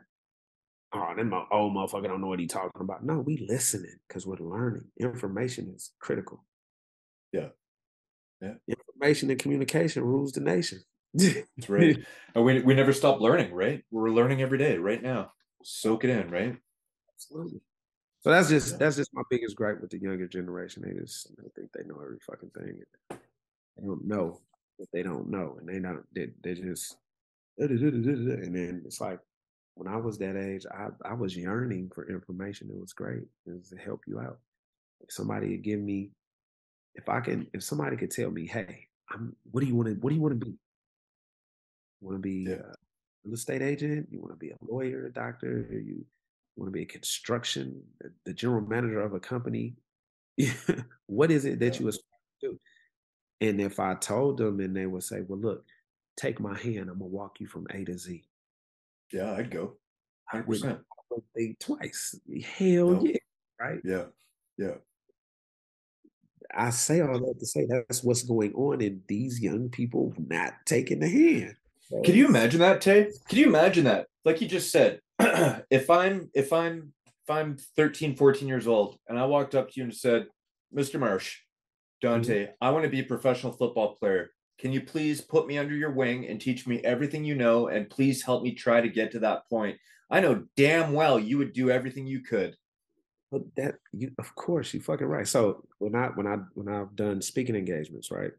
Oh, 0.94 1.14
that 1.16 1.24
my 1.26 1.44
old 1.52 1.76
motherfucker 1.76 2.08
don't 2.08 2.22
know 2.22 2.28
what 2.28 2.40
he 2.40 2.48
talking 2.48 2.72
about. 2.82 3.04
No, 3.04 3.20
we 3.20 3.46
listening 3.50 3.98
because 4.08 4.26
we're 4.26 4.38
learning. 4.38 4.86
Information 4.98 5.74
is 5.76 5.92
critical. 6.00 6.46
Yeah. 7.34 7.50
Yeah. 8.42 8.54
Information 8.68 9.30
and 9.30 9.40
communication 9.40 10.04
rules 10.04 10.32
the 10.32 10.40
nation. 10.40 10.80
That's 11.14 11.70
right. 11.70 11.98
and 12.36 12.46
we 12.46 12.62
we 12.62 12.74
never 12.74 12.94
stop 12.94 13.20
learning, 13.20 13.54
right? 13.54 13.84
We're 13.92 14.12
learning 14.12 14.42
every 14.42 14.58
day, 14.58 14.78
right 14.78 15.04
now. 15.04 15.34
Soak 15.64 16.06
it 16.06 16.10
in, 16.10 16.30
right? 16.32 16.56
Absolutely. 17.16 17.60
So 18.22 18.32
that's 18.32 18.48
just 18.48 18.72
Yeah. 18.74 18.78
that's 18.78 18.96
just 18.96 19.14
my 19.14 19.24
biggest 19.30 19.58
gripe 19.58 19.82
with 19.82 19.90
the 19.90 20.00
younger 20.00 20.28
generation. 20.28 20.84
They 20.86 20.98
just 21.00 21.28
think 21.56 21.72
they 21.74 21.84
know 21.84 22.00
every 22.02 22.20
fucking 22.20 22.52
thing. 22.52 22.82
They 23.10 23.86
don't 23.86 24.06
know 24.08 24.40
they 24.94 25.04
don't 25.04 25.30
know, 25.30 25.58
and 25.60 25.68
they 25.68 25.80
don't. 25.80 26.04
They, 26.14 26.30
they 26.44 26.54
just 26.54 26.96
and 27.58 28.56
then 28.56 28.84
it's 28.86 29.02
like 29.02 29.20
when 29.76 29.88
I 29.88 29.98
was 29.98 30.18
that 30.20 30.36
age, 30.38 30.66
I 30.72 30.88
I 31.04 31.14
was 31.14 31.36
yearning 31.36 31.90
for 31.94 32.10
information. 32.10 32.70
It 32.70 32.80
was 32.80 32.94
great. 32.94 33.24
It 33.46 33.54
was 33.58 33.70
to 33.70 33.78
help 33.78 34.02
you 34.08 34.20
out. 34.20 34.40
If 35.02 35.12
somebody 35.12 35.50
could 35.56 35.64
give 35.64 35.80
me, 35.80 36.12
if 36.96 37.10
I 37.10 37.20
can, 37.22 37.48
if 37.54 37.64
somebody 37.64 37.98
could 37.98 38.12
tell 38.12 38.30
me, 38.32 38.48
hey, 38.48 38.88
I'm. 39.10 39.36
What 39.52 39.62
do 39.62 39.68
you 39.68 39.76
want 39.76 39.90
to? 39.90 39.96
What 39.96 40.10
do 40.10 40.16
you 40.16 40.22
want 40.22 40.40
to 40.40 40.46
be? 40.46 40.54
Want 42.02 42.16
to 42.16 42.22
be 42.22 42.46
Yeah. 42.50 42.56
a 42.58 42.74
real 43.24 43.34
estate 43.34 43.62
agent? 43.64 44.08
You 44.12 44.20
want 44.22 44.34
to 44.34 44.38
be 44.38 44.52
a 44.52 44.58
lawyer, 44.62 45.08
a 45.08 45.12
doctor? 45.14 45.66
Or 45.72 45.74
you 45.80 46.06
want 46.56 46.68
to 46.68 46.72
be 46.72 46.84
a 46.84 46.86
construction, 46.86 47.84
the- 48.00 48.14
the 48.26 48.34
general 48.34 48.62
manager 48.62 49.02
of 49.02 49.14
a 49.14 49.20
company? 49.20 49.76
what 51.08 51.32
is 51.32 51.46
it 51.46 51.60
that 51.60 51.76
Yeah. 51.76 51.82
you 51.82 51.88
aspire 51.88 52.20
to 52.42 52.50
do? 52.50 52.60
And 53.42 53.62
if 53.62 53.80
I 53.80 53.94
told 53.96 54.38
them, 54.38 54.60
and 54.60 54.76
they 54.76 54.86
would 54.86 55.04
say, 55.04 55.22
"Well, 55.22 55.40
look, 55.40 55.66
take 56.16 56.40
my 56.40 56.58
hand. 56.58 56.90
I'm 56.90 57.00
gonna 57.00 57.06
walk 57.06 57.40
you 57.40 57.48
from 57.48 57.68
A 57.72 57.84
to 57.86 57.98
Z." 57.98 58.24
Yeah, 59.14 59.34
I'd 59.34 59.52
go. 59.52 59.78
100%. 60.34 60.48
would 60.48 60.64
I 60.66 60.78
would 61.12 61.24
think 61.36 61.60
twice. 61.60 62.20
Hell 62.44 62.92
No. 62.92 63.04
yeah, 63.06 63.18
right? 63.60 63.80
Yeah. 63.84 64.06
Yeah. 64.58 64.76
I 66.54 66.70
say 66.72 67.02
all 67.02 67.20
that 67.20 67.40
to 67.40 67.46
say 67.46 67.66
that's 67.66 68.04
what's 68.04 68.24
going 68.24 68.54
on 68.54 68.82
in 68.82 69.04
these 69.08 69.40
young 69.42 69.70
people 69.70 70.14
not 70.18 70.54
taking 70.66 71.00
the 71.00 71.10
hand. 71.10 71.56
Can 72.04 72.16
you 72.16 72.28
imagine 72.28 72.60
that, 72.62 72.82
Tay? 72.82 73.12
Can 73.30 73.38
you 73.40 73.48
imagine 73.48 73.86
that? 73.86 74.08
Like 74.26 74.42
you 74.42 74.48
just 74.48 74.72
said, 74.72 75.00
if 75.20 75.90
I'm 75.90 76.30
if 76.34 76.52
I'm 76.52 76.94
if 77.06 77.30
I'm 77.30 77.58
13, 77.76 78.16
14 78.16 78.48
years 78.48 78.68
old 78.68 78.98
and 79.08 79.18
I 79.20 79.26
walked 79.26 79.56
up 79.56 79.70
to 79.70 79.74
you 79.80 79.84
and 79.84 79.96
said, 79.96 80.28
Mr. 80.76 81.00
Marsh, 81.00 81.38
Dante, 82.02 82.46
mm-hmm. 82.46 82.54
I 82.62 82.70
want 82.72 82.84
to 82.84 82.90
be 82.90 83.00
a 83.00 83.06
professional 83.06 83.54
football 83.54 83.96
player. 83.96 84.32
Can 84.60 84.72
you 84.72 84.82
please 84.82 85.22
put 85.22 85.48
me 85.48 85.58
under 85.58 85.76
your 85.76 85.92
wing 85.92 86.28
and 86.28 86.42
teach 86.42 86.66
me 86.66 86.80
everything 86.84 87.24
you 87.24 87.36
know 87.36 87.68
and 87.68 87.90
please 87.90 88.24
help 88.24 88.44
me 88.44 88.54
try 88.54 88.82
to 88.82 88.90
get 88.90 89.12
to 89.12 89.20
that 89.20 89.48
point? 89.50 89.78
I 90.10 90.20
know 90.20 90.46
damn 90.56 90.94
well 90.94 91.20
you 91.20 91.38
would 91.38 91.54
do 91.54 91.70
everything 91.70 92.08
you 92.08 92.22
could. 92.22 92.56
But 93.32 93.42
that 93.58 93.76
you 93.92 94.12
of 94.20 94.34
course 94.36 94.74
you 94.74 94.80
fucking 94.80 95.06
right. 95.06 95.28
So 95.28 95.66
when 95.80 95.96
I 95.96 96.08
when 96.08 96.26
I 96.26 96.38
when 96.54 96.74
I've 96.74 96.96
done 96.96 97.22
speaking 97.22 97.56
engagements, 97.56 98.10
right, 98.10 98.32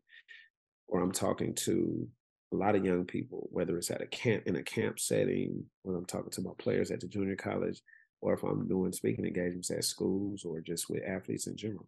or 0.87 1.03
I'm 1.03 1.13
talking 1.13 1.55
to 1.57 2.09
a 2.55 2.57
lot 2.57 2.75
of 2.75 2.85
young 2.85 3.05
people, 3.05 3.49
whether 3.53 3.77
it's 3.77 3.91
at 3.91 4.01
a 4.01 4.07
camp 4.07 4.45
in 4.47 4.57
a 4.57 4.63
camp 4.63 4.99
setting, 4.99 5.63
when 5.83 5.95
I'm 5.95 6.07
talking 6.07 6.31
to 6.31 6.41
my 6.41 6.53
players 6.57 6.91
at 6.91 7.01
the 7.01 7.07
junior 7.07 7.37
college, 7.37 7.83
or 8.23 8.33
if 8.33 8.43
I'm 8.43 8.67
doing 8.67 8.93
speaking 8.93 9.27
engagements 9.27 9.71
at 9.71 9.85
schools 9.85 10.45
or 10.45 10.61
just 10.61 10.89
with 10.89 11.03
athletes 11.07 11.47
in 11.47 11.57
general. 11.57 11.87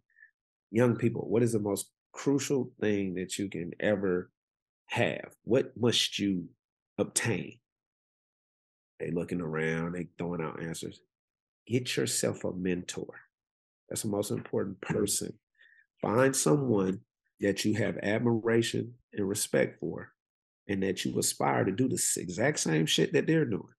Young 0.71 0.95
people, 0.95 1.27
what 1.29 1.43
is 1.43 1.51
the 1.53 1.59
most 1.59 1.91
crucial 2.13 2.71
thing 2.79 3.15
that 3.15 3.37
you 3.37 3.49
can 3.49 3.71
ever 3.79 4.31
have? 4.87 5.33
What 5.43 5.73
must 5.77 6.17
you 6.17 6.47
obtain? 6.97 7.59
They 8.99 9.11
looking 9.11 9.41
around, 9.41 9.93
they 9.93 10.07
throwing 10.17 10.41
out 10.41 10.61
answers. 10.61 10.99
Get 11.67 11.95
yourself 11.97 12.43
a 12.43 12.53
mentor. 12.53 13.19
That's 13.89 14.03
the 14.03 14.09
most 14.09 14.31
important 14.31 14.79
mm-hmm. 14.81 14.97
person. 14.97 15.33
Find 16.01 16.35
someone 16.35 17.01
that 17.41 17.65
you 17.65 17.75
have 17.75 17.97
admiration 17.97 18.93
and 19.13 19.27
respect 19.27 19.79
for, 19.79 20.11
and 20.67 20.81
that 20.83 21.03
you 21.03 21.17
aspire 21.19 21.65
to 21.65 21.71
do 21.71 21.89
the 21.89 22.01
exact 22.17 22.59
same 22.59 22.85
shit 22.85 23.13
that 23.13 23.27
they're 23.27 23.45
doing. 23.45 23.73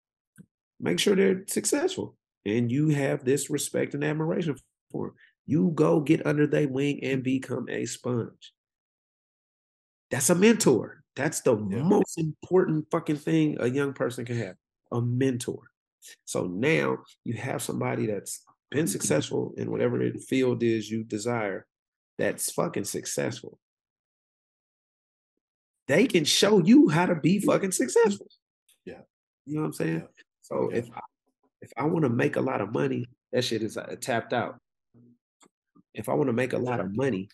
Make 0.80 0.98
sure 0.98 1.16
they're 1.16 1.44
successful, 1.46 2.16
and 2.44 2.70
you 2.70 2.88
have 2.88 3.24
this 3.24 3.48
respect 3.48 3.94
and 3.94 4.04
admiration 4.04 4.56
for 4.90 5.06
them. 5.06 5.14
You 5.46 5.72
go 5.74 6.00
get 6.00 6.24
under 6.26 6.46
their 6.46 6.68
wing 6.68 7.02
and 7.02 7.22
become 7.22 7.68
a 7.68 7.84
sponge. 7.86 8.52
That's 10.10 10.30
a 10.30 10.34
mentor. 10.34 11.02
That's 11.16 11.40
the 11.40 11.56
Yeah. 11.56 11.82
most 11.82 12.18
important 12.18 12.86
fucking 12.90 13.16
thing 13.16 13.56
a 13.60 13.66
young 13.66 13.92
person 13.92 14.24
can 14.24 14.36
have 14.36 14.56
a 14.90 15.00
mentor. 15.02 15.70
So 16.24 16.46
now 16.46 16.98
you 17.24 17.34
have 17.34 17.62
somebody 17.62 18.06
that's 18.06 18.44
been 18.70 18.86
successful 18.86 19.54
in 19.56 19.70
whatever 19.70 19.98
the 19.98 20.18
field 20.18 20.62
is 20.62 20.90
you 20.90 21.04
desire, 21.04 21.66
that's 22.18 22.50
fucking 22.52 22.84
successful. 22.84 23.58
they 25.88 26.06
can 26.06 26.24
show 26.24 26.62
you 26.64 26.88
how 26.88 27.04
to 27.04 27.14
be 27.14 27.38
fucking 27.40 27.72
successful. 27.72 28.26
Yeah. 28.84 29.00
You 29.44 29.56
know 29.56 29.62
what 29.62 29.66
I'm 29.66 29.72
saying? 29.74 29.98
Yeah. 30.00 30.22
So 30.42 30.70
Yeah. 30.70 30.78
if 30.78 30.90
I, 30.92 31.00
if 31.60 31.72
I 31.76 31.84
want 31.84 32.04
to 32.04 32.08
make 32.08 32.36
a 32.36 32.40
lot 32.40 32.60
of 32.60 32.72
money, 32.72 33.06
that 33.32 33.44
shit 33.44 33.62
is 33.62 33.76
uh, 33.76 33.96
tapped 34.00 34.32
out. 34.32 34.58
If 35.94 36.08
I 36.08 36.14
want 36.14 36.28
to 36.28 36.32
make 36.32 36.52
a 36.52 36.58
lot 36.58 36.80
of 36.80 36.96
money, 36.96 37.28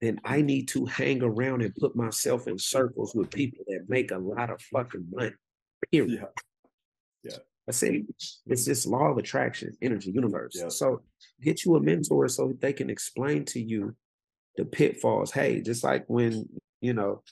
then 0.00 0.20
I 0.24 0.42
need 0.42 0.68
to 0.68 0.84
hang 0.86 1.22
around 1.22 1.62
and 1.62 1.74
put 1.76 1.94
myself 1.94 2.48
in 2.48 2.58
circles 2.58 3.14
with 3.14 3.30
people 3.30 3.64
that 3.68 3.88
make 3.88 4.10
a 4.10 4.18
lot 4.18 4.50
of 4.50 4.60
fucking 4.62 5.06
money. 5.12 5.32
Period. 5.90 6.24
Yeah. 7.22 7.36
I 7.68 7.70
say 7.70 8.04
it's 8.46 8.64
this 8.64 8.86
law 8.86 9.10
of 9.10 9.18
attraction, 9.18 9.76
energy, 9.80 10.10
universe. 10.10 10.56
Yeah. 10.56 10.68
So 10.68 11.02
get 11.40 11.64
you 11.64 11.76
a 11.76 11.80
mentor 11.80 12.26
so 12.28 12.52
they 12.60 12.72
can 12.72 12.90
explain 12.90 13.44
to 13.46 13.60
you 13.60 13.94
the 14.56 14.64
pitfalls. 14.64 15.30
Hey, 15.30 15.60
just 15.60 15.84
like 15.84 16.04
when, 16.08 16.48
you 16.80 16.94
know, 16.94 17.22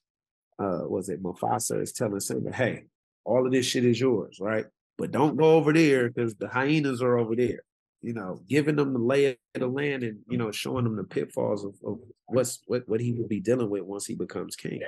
uh 0.58 0.82
was 0.84 1.08
it 1.08 1.22
Mufasa 1.22 1.82
is 1.82 1.92
telling 1.92 2.20
Simba, 2.20 2.52
hey, 2.52 2.84
all 3.24 3.44
of 3.44 3.52
this 3.52 3.66
shit 3.66 3.84
is 3.84 4.00
yours, 4.00 4.38
right? 4.40 4.66
But 4.96 5.10
don't 5.10 5.36
go 5.36 5.56
over 5.56 5.72
there 5.72 6.08
because 6.08 6.34
the 6.36 6.48
hyenas 6.48 7.02
are 7.02 7.18
over 7.18 7.34
there. 7.34 7.62
You 8.02 8.14
know, 8.14 8.40
giving 8.48 8.76
them 8.76 8.92
the 8.94 8.98
lay 8.98 9.26
of 9.26 9.36
the 9.54 9.66
land 9.66 10.02
and 10.04 10.20
you 10.28 10.38
know, 10.38 10.50
showing 10.50 10.84
them 10.84 10.96
the 10.96 11.04
pitfalls 11.04 11.64
of, 11.64 11.74
of 11.84 11.98
what's 12.26 12.62
what 12.66 12.88
what 12.88 13.00
he 13.00 13.12
will 13.12 13.28
be 13.28 13.40
dealing 13.40 13.68
with 13.68 13.82
once 13.82 14.06
he 14.06 14.14
becomes 14.14 14.56
king. 14.56 14.80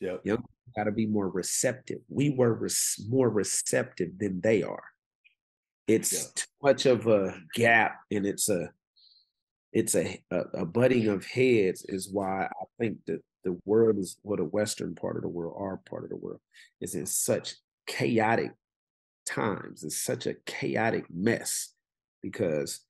Yeah, 0.00 0.16
Young 0.24 0.44
got 0.76 0.84
to 0.84 0.92
be 0.92 1.06
more 1.06 1.28
receptive. 1.28 1.98
We 2.08 2.30
were 2.30 2.52
res- 2.54 3.06
more 3.08 3.30
receptive 3.30 4.18
than 4.18 4.40
they 4.40 4.62
are. 4.64 4.82
It's 5.86 6.12
Yeah. 6.12 6.28
too 6.34 6.46
much 6.62 6.86
of 6.86 7.06
a 7.06 7.38
gap, 7.54 8.00
and 8.10 8.26
it's 8.26 8.48
a 8.48 8.70
it's 9.72 9.94
a, 9.94 10.20
a 10.30 10.40
a 10.54 10.66
butting 10.66 11.06
of 11.08 11.24
heads. 11.24 11.84
Is 11.88 12.10
why 12.10 12.46
I 12.46 12.64
think 12.80 12.98
that 13.06 13.22
the 13.44 13.56
world 13.64 13.98
is, 13.98 14.16
well, 14.24 14.38
the 14.38 14.44
western 14.44 14.94
part 14.94 15.16
of 15.16 15.22
the 15.22 15.28
world, 15.28 15.54
our 15.58 15.76
part 15.88 16.02
of 16.04 16.10
the 16.10 16.16
world, 16.16 16.40
is 16.80 16.94
in 16.94 17.06
such 17.06 17.54
chaotic 17.86 18.50
times. 19.26 19.84
It's 19.84 19.98
such 20.02 20.26
a 20.26 20.34
chaotic 20.46 21.04
mess 21.10 21.73
because 22.24 22.80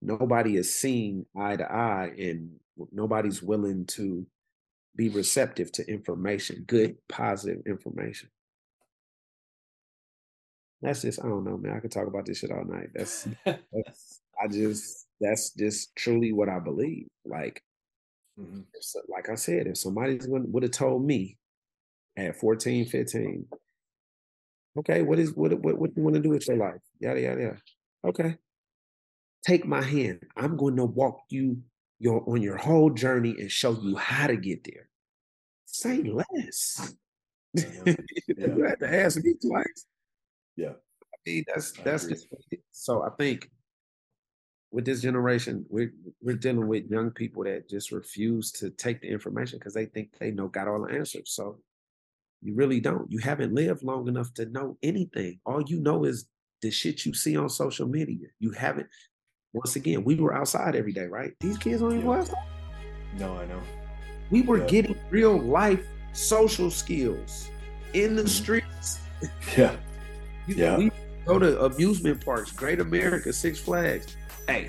nobody 0.00 0.56
is 0.56 0.72
seeing 0.72 1.26
eye 1.36 1.56
to 1.56 1.70
eye, 1.70 2.12
and 2.16 2.52
nobody's 2.92 3.42
willing 3.42 3.84
to 3.86 4.24
be 4.96 5.08
receptive 5.08 5.70
to 5.72 5.90
information, 5.90 6.64
good, 6.66 6.96
positive 7.08 7.60
information. 7.66 8.30
That's 10.80 11.02
just, 11.02 11.18
I 11.20 11.24
don't 11.24 11.44
know, 11.44 11.58
man. 11.58 11.76
I 11.76 11.80
could 11.80 11.90
talk 11.90 12.06
about 12.06 12.24
this 12.24 12.38
shit 12.38 12.52
all 12.52 12.64
night. 12.64 12.90
That's, 12.94 13.26
that's 13.44 14.20
I 14.40 14.46
just, 14.46 15.06
that's 15.20 15.50
just 15.54 15.94
truly 15.96 16.32
what 16.32 16.48
I 16.48 16.60
believe. 16.60 17.08
Like, 17.26 17.62
Mhm. 18.38 18.64
like 19.08 19.28
I 19.28 19.34
said, 19.34 19.66
if 19.66 19.78
somebody's 19.78 20.26
going 20.26 20.50
would 20.52 20.62
have 20.62 20.70
told 20.70 21.04
me 21.04 21.36
at 22.16 22.36
14, 22.36 22.86
15, 22.86 23.48
okay, 24.78 25.02
what 25.02 25.18
is 25.18 25.32
what 25.34 25.52
what 25.58 25.76
what 25.76 25.96
you 25.96 26.04
want 26.04 26.14
to 26.14 26.22
do 26.22 26.28
with 26.30 26.46
your 26.46 26.56
life? 26.56 26.80
Yada 27.00 27.20
yada 27.20 27.42
yada. 27.42 27.62
Okay. 28.04 28.36
Take 29.46 29.66
my 29.66 29.82
hand. 29.82 30.20
I'm 30.36 30.56
going 30.56 30.76
to 30.76 30.84
walk 30.84 31.20
you 31.30 31.58
your 31.98 32.22
on 32.28 32.42
your 32.42 32.56
whole 32.56 32.90
journey 32.90 33.34
and 33.38 33.50
show 33.50 33.72
you 33.80 33.96
how 33.96 34.26
to 34.26 34.36
get 34.36 34.64
there. 34.64 34.88
Say 35.66 36.02
less. 36.02 36.94
Yeah. 37.54 37.94
you 38.26 38.62
had 38.62 38.78
to 38.80 38.94
ask 38.94 39.24
me 39.24 39.32
twice. 39.40 39.86
Yeah. 40.54 40.72
I 41.02 41.16
mean, 41.26 41.44
that's 41.48 41.72
I 41.78 41.82
that's 41.82 42.06
just 42.06 42.26
what 42.28 42.42
it 42.50 42.56
is. 42.56 42.62
so 42.72 43.02
I 43.02 43.08
think 43.18 43.50
with 44.70 44.84
this 44.84 45.00
generation, 45.00 45.64
we're 45.70 45.92
we're 46.20 46.36
dealing 46.36 46.68
with 46.68 46.90
young 46.90 47.10
people 47.10 47.44
that 47.44 47.68
just 47.68 47.90
refuse 47.90 48.52
to 48.52 48.70
take 48.70 49.00
the 49.00 49.08
information 49.08 49.58
because 49.58 49.72
they 49.72 49.86
think 49.86 50.10
they 50.18 50.30
know 50.30 50.48
got 50.48 50.68
all 50.68 50.86
the 50.86 50.94
answers. 50.94 51.32
So 51.32 51.58
you 52.42 52.54
really 52.54 52.80
don't. 52.80 53.10
You 53.10 53.18
haven't 53.18 53.54
lived 53.54 53.82
long 53.82 54.08
enough 54.08 54.32
to 54.34 54.46
know 54.46 54.76
anything. 54.82 55.40
All 55.46 55.62
you 55.62 55.80
know 55.80 56.04
is 56.04 56.28
the 56.60 56.70
shit 56.70 57.06
you 57.06 57.14
see 57.14 57.36
on 57.36 57.48
social 57.48 57.88
media. 57.88 58.28
You 58.40 58.50
haven't. 58.52 58.88
Once 59.54 59.76
again, 59.76 60.04
we 60.04 60.14
were 60.14 60.34
outside 60.34 60.76
every 60.76 60.92
day, 60.92 61.06
right? 61.06 61.32
These 61.40 61.56
kids 61.58 61.80
don't 61.80 61.92
even 61.94 62.06
Yeah. 62.06 62.16
outside. 62.18 62.36
No, 63.18 63.36
I 63.38 63.46
know. 63.46 63.60
We 64.30 64.42
were 64.42 64.58
Yeah. 64.58 64.66
getting 64.66 64.96
real 65.10 65.38
life 65.38 65.80
social 66.12 66.70
skills 66.70 67.48
in 67.94 68.14
the 68.16 68.22
Mhm. 68.24 68.28
streets. 68.28 68.98
Yeah. 69.56 69.74
You- 70.46 70.54
Yeah. 70.54 70.76
We 70.76 70.90
go 71.24 71.38
to 71.38 71.64
amusement 71.64 72.24
parks, 72.24 72.52
Great 72.52 72.78
America, 72.80 73.32
Six 73.32 73.58
Flags. 73.58 74.16
Hey, 74.46 74.68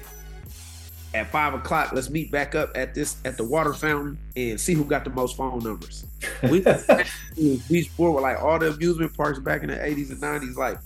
at 1.13 1.29
five 1.31 1.53
o'clock, 1.53 1.91
let's 1.93 2.09
meet 2.09 2.31
back 2.31 2.55
up 2.55 2.71
at 2.75 2.93
this 2.95 3.17
at 3.25 3.35
the 3.37 3.43
water 3.43 3.73
fountain 3.73 4.17
and 4.35 4.59
see 4.59 4.73
who 4.73 4.83
got 4.85 5.03
the 5.03 5.09
most 5.09 5.35
phone 5.37 5.59
numbers. 5.59 6.05
We 6.49 6.61
Beach 7.69 7.85
Sport 7.91 8.13
were 8.15 8.21
like 8.21 8.41
all 8.41 8.57
the 8.59 8.69
amusement 8.73 9.15
parks 9.15 9.39
back 9.39 9.61
in 9.63 9.69
the 9.69 9.83
eighties 9.83 10.09
and 10.11 10.21
nineties. 10.21 10.55
Like 10.55 10.79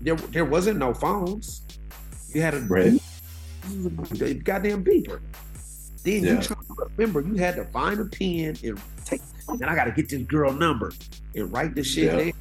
there, 0.00 0.16
there 0.16 0.44
wasn't 0.44 0.78
no 0.78 0.92
phones. 0.92 1.62
You 2.34 2.42
had 2.42 2.54
a 2.54 2.60
Right. 2.60 3.00
A 4.20 4.34
goddamn 4.34 4.84
beeper. 4.84 5.20
Then 6.04 6.24
Yeah. 6.24 6.34
you 6.34 6.42
try 6.42 6.56
to 6.56 6.90
remember 6.96 7.20
you 7.20 7.34
had 7.34 7.56
to 7.56 7.64
find 7.66 8.00
a 8.00 8.04
pen 8.06 8.56
and 8.62 8.80
take. 9.04 9.20
And 9.48 9.64
I 9.64 9.74
got 9.74 9.84
to 9.84 9.92
get 9.92 10.08
this 10.08 10.22
girl 10.22 10.52
number 10.52 10.92
and 11.34 11.52
write 11.52 11.74
the 11.74 11.82
shit 11.82 12.34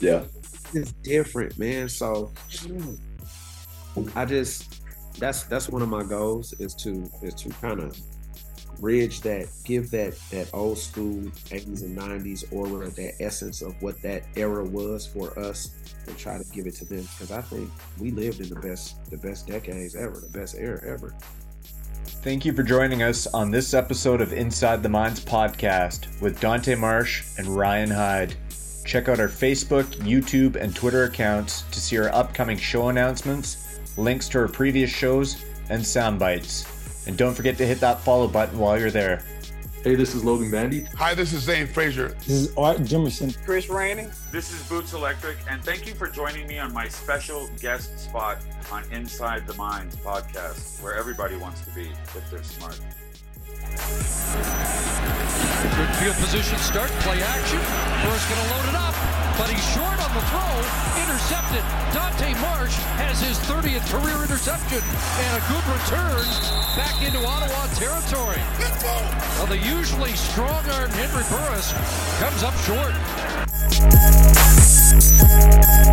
Yeah. 0.00 0.18
yeah. 0.20 0.24
it's 0.72 0.92
different, 1.02 1.58
man. 1.58 1.88
So 1.88 2.32
I 4.14 4.24
just 4.24 4.80
that's 5.18 5.42
that's 5.44 5.68
one 5.68 5.82
of 5.82 5.88
my 5.88 6.02
goals 6.02 6.54
is 6.54 6.74
to 6.76 7.10
is 7.22 7.34
to 7.34 7.50
kind 7.60 7.80
of 7.80 7.96
bridge 8.80 9.20
that, 9.20 9.46
give 9.64 9.90
that 9.90 10.18
that 10.30 10.48
old 10.52 10.76
school 10.78 11.20
80s 11.50 11.82
and 11.82 11.96
90s 11.96 12.44
aura, 12.52 12.88
that 12.90 13.12
essence 13.20 13.62
of 13.62 13.80
what 13.80 14.00
that 14.02 14.24
era 14.36 14.64
was 14.64 15.06
for 15.06 15.38
us, 15.38 15.70
and 16.06 16.16
try 16.18 16.38
to 16.38 16.44
give 16.52 16.66
it 16.66 16.74
to 16.76 16.84
them 16.84 17.02
because 17.02 17.30
I 17.30 17.42
think 17.42 17.70
we 17.98 18.10
lived 18.10 18.40
in 18.40 18.48
the 18.48 18.60
best 18.60 19.04
the 19.10 19.16
best 19.16 19.46
decades 19.46 19.94
ever, 19.94 20.20
the 20.20 20.38
best 20.38 20.56
era 20.56 20.80
ever. 20.86 21.14
Thank 22.04 22.44
you 22.44 22.52
for 22.52 22.62
joining 22.62 23.02
us 23.02 23.26
on 23.28 23.50
this 23.50 23.74
episode 23.74 24.20
of 24.20 24.32
Inside 24.32 24.82
the 24.82 24.88
Minds 24.88 25.24
podcast 25.24 26.20
with 26.20 26.40
Dante 26.40 26.74
Marsh 26.74 27.24
and 27.38 27.48
Ryan 27.48 27.90
Heid. 27.90 28.34
Check 28.84 29.08
out 29.08 29.20
our 29.20 29.28
Facebook, 29.28 29.84
YouTube, 29.96 30.56
and 30.56 30.74
Twitter 30.74 31.04
accounts 31.04 31.62
to 31.70 31.80
see 31.80 31.98
our 31.98 32.12
upcoming 32.14 32.56
show 32.56 32.88
announcements, 32.88 33.80
links 33.96 34.28
to 34.30 34.38
our 34.38 34.48
previous 34.48 34.90
shows, 34.90 35.44
and 35.70 35.84
sound 35.84 36.18
bites. 36.18 37.06
And 37.06 37.16
don't 37.16 37.34
forget 37.34 37.56
to 37.58 37.66
hit 37.66 37.80
that 37.80 38.00
follow 38.00 38.28
button 38.28 38.58
while 38.58 38.78
you're 38.78 38.90
there. 38.90 39.24
Hey, 39.84 39.96
this 39.96 40.14
is 40.14 40.24
Logan 40.24 40.48
Bandy. 40.48 40.82
Hi, 40.96 41.12
this 41.12 41.32
is 41.32 41.42
Zane 41.42 41.66
Frazier. 41.66 42.10
This 42.10 42.28
is 42.28 42.56
Art 42.56 42.78
Jimerson. 42.78 43.36
Chris 43.44 43.68
Rainey. 43.68 44.06
This 44.30 44.52
is 44.52 44.62
Boots 44.68 44.92
Electric, 44.92 45.38
and 45.50 45.60
thank 45.64 45.88
you 45.88 45.94
for 45.94 46.06
joining 46.06 46.46
me 46.46 46.60
on 46.60 46.72
my 46.72 46.86
special 46.86 47.48
guest 47.60 47.98
spot 47.98 48.38
on 48.70 48.84
Inside 48.92 49.44
the 49.44 49.54
Minds 49.54 49.96
podcast, 49.96 50.80
where 50.84 50.94
everybody 50.94 51.34
wants 51.34 51.62
to 51.62 51.70
be 51.72 51.88
if 51.90 52.30
they're 52.30 52.44
smart. 52.44 52.78
Good 55.76 55.96
field 55.96 56.14
position 56.14 56.58
start, 56.58 56.90
play 57.02 57.20
action. 57.20 57.58
Burr's 58.06 58.24
going 58.26 58.40
to 58.40 58.54
load 58.54 58.68
it 58.68 58.76
up, 58.76 58.94
but 59.42 59.50
he's 59.50 59.74
short 59.74 59.98
on 59.98 60.14
the 60.14 60.22
throw. 60.30 60.54
Intercepted. 61.02 61.64
Dante 61.90 62.30
Marsh 62.38 62.76
has 62.94 63.18
his 63.18 63.36
30th 63.50 63.82
career 63.90 64.22
interception 64.22 64.78
and 64.78 65.32
a 65.34 65.42
good 65.50 65.66
return 65.66 66.22
back 66.78 66.94
into 67.02 67.18
Ottawa 67.26 67.66
territory. 67.74 68.38
Well, 69.38 69.46
the 69.46 69.58
usually 69.58 70.12
strong 70.12 70.62
arm 70.78 70.90
Henry 70.92 71.26
Burris 71.26 71.74
comes 72.22 72.44
up 72.44 72.54
short. 72.62 72.94
We'll 73.74 73.90
be 73.90 75.42
right 75.42 75.60
back. 75.60 75.92